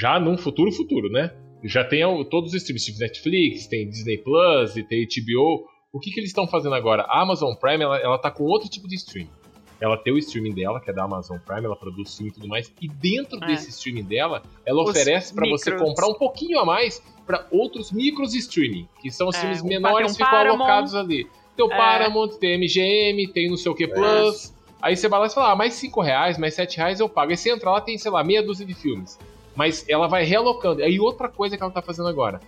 Já 0.00 0.20
num 0.20 0.36
futuro 0.36 0.70
futuro, 0.72 1.08
né? 1.10 1.30
Já 1.64 1.82
tem 1.84 2.02
todos 2.30 2.50
os 2.50 2.56
streams, 2.56 2.84
tipo 2.84 2.98
Netflix, 3.00 3.66
tem 3.66 3.88
Disney 3.88 4.18
Plus 4.18 4.76
e 4.76 4.82
tem 4.82 5.06
HBO. 5.06 5.64
O 5.92 5.98
que, 5.98 6.10
que 6.10 6.20
eles 6.20 6.30
estão 6.30 6.46
fazendo 6.46 6.74
agora? 6.74 7.02
A 7.02 7.20
Amazon 7.20 7.54
Prime, 7.54 7.82
ela, 7.82 7.98
ela 7.98 8.18
tá 8.18 8.30
com 8.30 8.44
outro 8.44 8.68
tipo 8.68 8.86
de 8.86 8.94
streaming. 8.94 9.30
Ela 9.80 9.96
tem 9.96 10.12
o 10.12 10.18
streaming 10.18 10.52
dela, 10.52 10.78
que 10.78 10.90
é 10.90 10.92
da 10.92 11.04
Amazon 11.04 11.38
Prime, 11.38 11.64
ela 11.64 11.74
produz 11.74 12.14
filme 12.14 12.30
e 12.30 12.34
tudo 12.34 12.46
mais. 12.46 12.72
E 12.80 12.86
dentro 12.86 13.42
É. 13.42 13.46
desse 13.46 13.70
streaming 13.70 14.04
dela, 14.04 14.42
ela 14.64 14.82
Os 14.82 14.90
oferece 14.90 15.34
pra 15.34 15.48
você 15.48 15.72
comprar 15.76 16.06
um 16.06 16.14
pouquinho 16.14 16.58
a 16.60 16.64
mais 16.64 17.02
pra 17.26 17.46
outros 17.50 17.90
micros 17.90 18.34
streaming, 18.34 18.86
que 19.00 19.10
são 19.10 19.28
os 19.28 19.36
É, 19.36 19.40
filmes 19.40 19.62
menores 19.62 20.12
um 20.12 20.14
ficam 20.14 20.30
Paramount. 20.30 20.60
alocados 20.60 20.94
ali. 20.94 21.26
Tem 21.56 21.64
o 21.66 21.72
É. 21.72 21.76
Paramount, 21.76 22.28
tem 22.38 22.54
MGM, 22.58 23.26
tem 23.32 23.48
não 23.48 23.56
sei 23.56 23.72
o 23.72 23.74
que 23.74 23.88
Plus. 23.88 24.54
Aí 24.82 24.96
você 24.96 25.08
vai 25.08 25.20
lá 25.20 25.26
e 25.26 25.30
fala, 25.30 25.52
ah, 25.52 25.56
mais 25.56 25.74
5 25.74 26.00
reais, 26.00 26.38
mais 26.38 26.54
7 26.54 26.76
reais 26.76 27.00
eu 27.00 27.08
pago. 27.08 27.30
Aí 27.30 27.36
você 27.36 27.50
entra 27.50 27.70
lá, 27.70 27.80
tem, 27.80 27.98
sei 27.98 28.10
lá, 28.10 28.22
meia 28.22 28.42
dúzia 28.42 28.64
de 28.66 28.74
filmes. 28.74 29.18
Mas 29.56 29.84
ela 29.88 30.06
vai 30.06 30.24
realocando. 30.24 30.82
Aí 30.82 31.00
outra 31.00 31.28
coisa 31.28 31.56
que 31.56 31.62
ela 31.62 31.72
tá 31.72 31.82
fazendo 31.82 32.08
agora: 32.08 32.40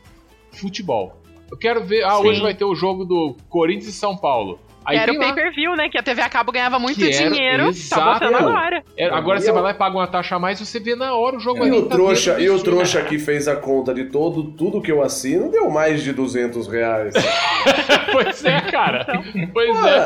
futebol. 0.53 1.17
Eu 1.53 1.59
quero 1.59 1.85
ver. 1.85 2.03
Ah, 2.03 2.17
Sim. 2.17 2.27
hoje 2.29 2.41
vai 2.41 2.55
ter 2.55 2.65
o 2.65 2.75
jogo 2.75 3.05
do 3.05 3.37
Corinthians 3.49 3.89
e 3.89 3.93
São 3.93 4.17
Paulo. 4.17 4.59
Aí 4.85 4.97
era 4.97 5.13
o 5.13 5.17
pay-per-view, 5.19 5.77
né? 5.77 5.89
Que 5.89 5.97
a 5.97 6.03
TV 6.03 6.21
a 6.23 6.29
cabo 6.29 6.51
ganhava 6.51 6.77
muito 6.77 6.99
Que 6.99 7.13
era- 7.15 7.31
dinheiro. 7.31 7.63
Tá 7.67 7.69
Exato. 7.71 8.13
botando 8.27 8.35
agora. 8.35 8.83
É, 8.97 9.05
agora 9.07 9.39
E 9.39 9.43
você 9.43 9.51
eu- 9.51 9.55
vai 9.55 9.63
lá 9.63 9.71
e 9.71 9.75
paga 9.75 9.97
uma 9.97 10.07
taxa 10.09 10.35
a 10.35 10.39
mais 10.41 10.59
e 10.61 10.67
você 10.67 10.81
vê 10.81 10.97
na 10.97 11.15
hora 11.15 11.37
o 11.37 11.39
jogo 11.41 11.61
E 11.65 11.69
ali. 11.69 11.79
o 11.79 11.83
tá 11.83 11.95
trouxa, 11.95 12.31
e 12.41 12.51
o 12.51 12.57
streaming. 12.57 12.63
trouxa 12.63 13.03
que 13.03 13.17
fez 13.17 13.47
a 13.47 13.55
conta 13.55 13.95
de 13.95 14.07
todo, 14.07 14.43
tudo 14.43 14.83
que 14.83 14.91
eu 14.91 15.01
assino 15.01 15.51
deu 15.53 15.71
mais 15.71 16.03
de 16.03 16.13
200 16.13 16.67
reais. 16.67 17.15
pois 18.11 18.45
é, 18.45 18.61
cara. 18.63 19.07
Pois 19.53 19.85
é. 19.85 19.99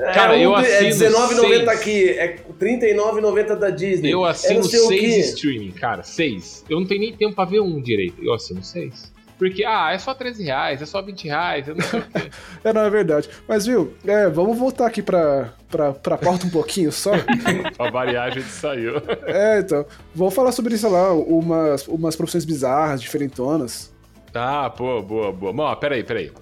Ah, 0.00 0.12
Cara, 0.12 0.36
é 0.36 0.44
eu 0.44 0.54
de- 0.56 0.66
É 0.66 0.88
assino 0.88 1.16
R$19,90 1.16 1.48
seis. 1.48 1.68
aqui, 1.68 2.08
é 2.10 2.24
R$39,90 2.60 3.56
da 3.56 3.70
Disney. 3.70 4.10
Eu 4.12 4.26
é 4.26 4.30
assino 4.30 4.62
seis 4.62 5.28
streaming, 5.30 5.70
cara. 5.72 6.02
Seis. 6.02 6.64
Eu 6.68 6.78
não 6.80 6.86
tenho 6.86 7.00
nem 7.00 7.12
tempo 7.16 7.34
pra 7.34 7.44
ver 7.44 7.60
um 7.60 7.80
direito. 7.80 8.22
Eu 8.22 8.32
assino 8.34 8.62
seis. 8.62 9.12
Porque, 9.38 9.64
ah, 9.64 9.92
é 9.92 9.98
só 9.98 10.12
13 10.12 10.42
reais, 10.42 10.82
é 10.82 10.86
só 10.86 11.00
20 11.00 11.28
reais, 11.28 11.68
eu 11.68 11.76
não 11.76 11.82
sei 11.82 12.00
o 12.00 12.02
quê. 12.02 12.30
É, 12.64 12.72
não, 12.72 12.82
é 12.82 12.90
verdade. 12.90 13.30
Mas, 13.46 13.66
viu, 13.66 13.94
é, 14.04 14.28
vamos 14.28 14.58
voltar 14.58 14.86
aqui 14.86 15.00
pra, 15.00 15.54
pra, 15.70 15.92
pra 15.92 16.18
pauta 16.18 16.44
um 16.46 16.50
pouquinho 16.50 16.90
só. 16.90 17.12
a 17.78 18.30
gente 18.30 18.48
saiu. 18.48 18.94
É, 19.26 19.60
então. 19.60 19.86
Vamos 20.14 20.34
falar 20.34 20.50
sobre, 20.50 20.76
sei 20.76 20.90
lá, 20.90 21.12
umas, 21.12 21.86
umas 21.86 22.16
profissões 22.16 22.44
bizarras, 22.44 23.00
diferentonas. 23.00 23.94
Tá, 24.32 24.68
pô, 24.70 25.00
boa, 25.02 25.32
boa. 25.32 25.52
Mas, 25.52 25.66
ó, 25.66 25.74
peraí, 25.76 26.02
peraí. 26.02 26.32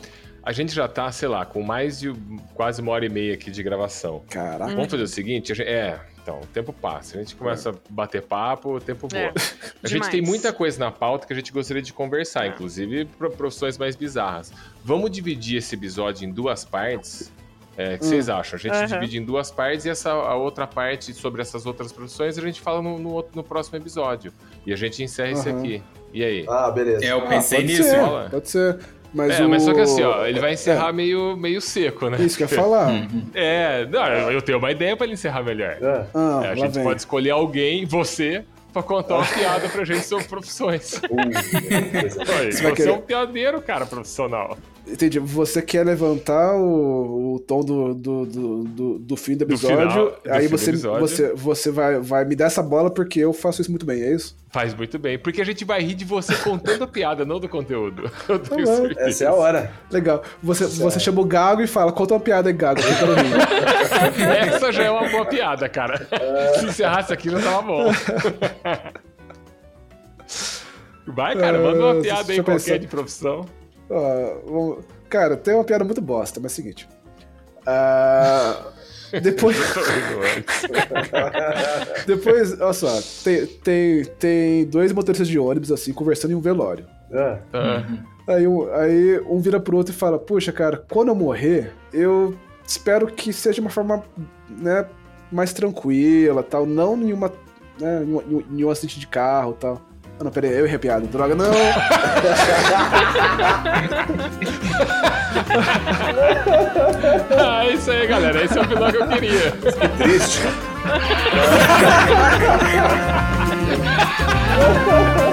A 0.43 0.53
gente 0.53 0.75
já 0.75 0.89
tá, 0.89 1.11
sei 1.13 1.29
lá, 1.29 1.45
com 1.45 1.61
mais 1.63 1.99
de 2.01 2.15
quase 2.55 2.81
uma 2.81 2.93
hora 2.93 3.05
e 3.05 3.09
meia 3.09 3.35
aqui 3.35 3.51
de 3.51 3.63
gravação. 3.63 4.23
Caraca. 4.31 4.73
Vamos 4.73 4.91
fazer 4.91 5.03
o 5.03 5.09
seguinte, 5.09 5.53
a 5.53 5.55
gente- 5.55 5.69
é, 5.69 6.01
então, 6.27 6.41
o 6.41 6.47
tempo 6.47 6.73
passa. 6.73 7.17
A 7.17 7.21
gente 7.21 7.37
começa 7.37 7.71
a 7.71 7.75
bater 7.89 8.21
papo, 8.21 8.75
o 8.77 8.81
tempo 8.81 9.07
voa. 9.07 9.21
É, 9.23 9.33
a 9.85 9.87
gente 9.87 10.11
tem 10.11 10.21
muita 10.21 10.53
coisa 10.53 10.77
na 10.81 10.91
pauta 10.91 11.25
que 11.25 11.33
a 11.33 11.37
gente 11.37 11.53
gostaria 11.53 11.81
de 11.81 11.93
conversar, 11.93 12.49
inclusive 12.49 13.05
pro- 13.05 13.31
profissões 13.31 13.79
mais 13.79 13.95
bizarras. 13.95 14.53
Vamos 14.85 15.09
dividir 15.13 15.59
esse 15.59 15.77
episódio 15.77 16.27
em 16.29 16.33
duas 16.33 16.65
partes? 16.65 17.31
É, 17.79 17.95
o 17.95 17.99
que 17.99 18.07
vocês 18.07 18.29
acham? 18.29 18.57
A 18.57 18.59
gente 18.59 18.73
Aham. 18.75 18.87
divide 18.87 19.19
em 19.19 19.25
duas 19.25 19.51
partes 19.53 19.85
e 19.85 19.91
essa, 19.91 20.11
a 20.11 20.35
outra 20.35 20.67
parte 20.67 21.13
sobre 21.15 21.43
essas 21.43 21.65
outras 21.67 21.93
profissões 21.93 22.37
a 22.39 22.41
gente 22.41 22.61
fala 22.61 22.81
no, 22.83 22.99
no, 22.99 23.11
outro- 23.13 23.33
no 23.37 23.45
próximo 23.45 23.77
episódio. 23.77 24.33
E 24.67 24.73
a 24.73 24.77
gente 24.77 25.03
encerra 25.05 25.31
esse 25.31 25.49
Aham. 25.49 25.59
aqui. 25.61 25.83
E 26.13 26.25
aí? 26.25 26.47
Ah, 26.49 26.71
beleza. 26.71 27.05
É, 27.05 27.13
eu 27.13 27.19
Ah, 27.19 27.29
pensei 27.29 27.59
pode 27.61 27.73
nisso. 27.73 27.83
ser, 27.85 28.31
pode 28.31 28.49
ser. 28.49 28.79
Mas, 29.17 29.41
é, 29.41 29.45
o... 29.47 29.49
mas 29.49 29.63
só 29.63 29.73
que 29.73 29.81
assim, 29.81 30.03
ó, 30.03 30.27
ele 30.27 30.39
vai 30.39 30.53
encerrar 30.53 30.93
meio, 30.93 31.37
meio 31.37 31.61
seco, 31.61 32.11
né? 32.11 32.19
É, 32.21 32.23
isso 32.25 32.37
que 32.37 32.45
eu 32.45 32.49
ia 32.49 32.55
falar. 32.55 32.91
É, 33.35 33.87
não, 33.87 34.31
eu 34.31 34.43
tenho 34.43 34.59
uma 34.59 34.71
ideia 34.71 34.97
pra 34.97 35.07
ele 35.07 35.15
encerrar 35.15 35.43
melhor. 35.43 35.77
Ah, 35.83 36.05
Ah, 36.15 36.41
É, 36.45 36.49
a 36.51 36.55
gente 36.55 36.75
vem. 36.75 36.85
pode 36.85 37.01
escolher 37.01 37.31
alguém, 37.31 37.85
você, 37.87 38.45
pra 38.77 38.83
contar 38.83 39.17
uma 39.17 39.27
piada 39.27 39.69
pra 39.71 39.85
gente 39.85 40.05
sobre 40.05 40.25
profissões. 40.27 41.01
uh. 41.09 42.41
Oi, 42.41 42.53
Você 42.53 42.89
é 42.89 42.93
um 42.93 43.01
piadeiro, 43.01 43.63
cara, 43.63 43.87
profissional. 43.87 44.59
Entendi. 44.87 45.19
Você 45.19 45.61
quer 45.63 45.85
levantar 45.85 46.55
o, 46.55 47.35
o 47.35 47.41
tom 47.41 47.61
do, 47.65 47.95
do, 47.95 48.27
do, 48.27 48.65
do, 48.65 48.99
do 48.99 49.17
fim 49.17 49.33
do 49.33 49.45
Do 49.45 49.53
episódio, 49.55 49.91
final, 49.91 50.13
aí 50.31 50.47
você, 50.47 50.71
episódio. 50.71 51.01
você, 51.01 51.33
você 51.35 51.71
vai, 51.73 51.99
vai 52.01 52.25
me 52.25 52.37
dar 52.37 52.45
essa 52.47 52.63
bola 52.63 52.89
porque 52.89 53.19
eu 53.19 53.33
faço 53.33 53.61
isso 53.63 53.71
muito 53.71 53.85
bem, 53.85 54.01
é 54.03 54.13
isso? 54.13 54.37
Faz 54.49 54.73
muito 54.75 54.97
bem, 54.99 55.19
porque 55.19 55.43
a 55.43 55.45
gente 55.45 55.65
vai 55.65 55.83
rir 55.83 55.95
de 55.95 56.05
você 56.05 56.35
contando 56.37 56.85
a 56.85 56.87
piada, 56.87 57.25
não 57.25 57.41
do 57.41 57.49
conteúdo. 57.49 58.09
Eu 58.29 58.39
tenho 58.39 58.65
Tá 58.65 58.77
certeza. 58.77 59.09
Essa 59.09 59.25
é 59.25 59.27
a 59.27 59.35
hora. 59.35 59.73
Legal. 59.91 60.23
Você, 60.43 60.67
você 60.67 61.01
chama 61.01 61.21
o 61.21 61.25
Gago 61.25 61.61
e 61.63 61.67
fala, 61.67 61.93
conta 61.93 62.15
uma 62.15 62.21
piada 62.21 62.49
aí, 62.49 62.55
Gago, 62.55 62.81
eu 62.81 62.97
quero 62.97 63.15
rir. 63.15 64.47
Essa 64.55 64.73
já 64.73 64.85
é 64.85 64.91
uma 64.91 65.09
boa 65.09 65.27
piada, 65.27 65.69
cara. 65.69 66.09
Se 66.59 66.65
encerrasse 66.67 67.13
aqui, 67.13 67.29
não 67.29 67.41
tava 67.43 67.63
bom. 67.63 67.91
Vai, 71.07 71.37
cara, 71.39 71.59
manda 71.59 71.79
uma 71.79 71.99
Ah, 71.99 72.03
piada 72.03 72.25
deixa 72.25 72.41
aí 72.41 72.45
qualquer 72.45 72.65
pensar. 72.65 72.79
de 72.79 72.87
profissão. 72.89 73.47
Vamos- 74.47 74.85
Cara, 75.09 75.37
tem 75.37 75.55
uma 75.55 75.63
piada 75.65 75.85
muito 75.85 76.01
bosta, 76.01 76.41
mas 76.41 76.51
é 76.51 76.55
o 76.55 76.57
seguinte. 76.57 76.89
Ah, 77.65 78.73
depois. 79.23 79.57
depois, 82.07 82.61
olha 82.61 82.73
só, 82.73 82.89
tem, 83.23 83.47
tem, 83.47 84.05
tem 84.19 84.65
dois 84.67 84.93
motoristas 84.93 85.29
de 85.29 85.39
ônibus, 85.39 85.71
assim, 85.71 85.93
conversando 85.93 86.33
em 86.33 86.35
um 86.35 86.41
velório. 86.41 86.87
Ah, 87.13 87.39
Tá. 87.53 87.87
Aí, 88.29 88.45
um- 88.49 88.73
aí 88.75 89.21
um 89.21 89.41
vira 89.41 89.61
pro 89.61 89.77
outro 89.77 89.95
e 89.95 89.97
fala: 89.97 90.19
Puxa, 90.19 90.51
cara, 90.51 90.85
quando 90.91 91.09
eu 91.09 91.15
morrer, 91.15 91.73
eu 91.93 92.35
espero 92.67 93.07
que 93.07 93.33
seja 93.33 93.55
de 93.55 93.61
uma 93.61 93.71
forma 93.71 94.03
né, 94.49 94.85
mais 95.31 95.53
tranquila 95.53 96.43
tal, 96.43 96.67
não 96.67 97.01
em 97.01 97.13
uma. 97.13 97.33
Né, 97.81 98.03
em, 98.05 98.15
um- 98.15 98.43
em 98.59 98.65
um 98.65 98.71
acidente 98.71 99.01
de 99.01 99.07
carro 99.07 99.53
tal. 99.55 99.81
Ah, 100.19 100.25
não, 100.25 100.31
pera 100.31 100.47
aí, 100.47 100.55
eu 100.59 100.65
errei 100.65 100.77
a 100.77 100.79
piada. 100.79 101.07
Droga, 101.07 101.35
não! 101.35 101.45
Ah, 107.39 107.65
é 107.67 107.73
isso 107.75 107.91
aí, 107.91 108.07
galera. 108.07 108.45
Esse 108.45 108.59
é 108.59 108.61
o 108.61 108.65
final 108.65 108.91
que 108.91 108.97
eu 108.97 109.09
queria. 109.09 109.53
triste. 109.99 110.41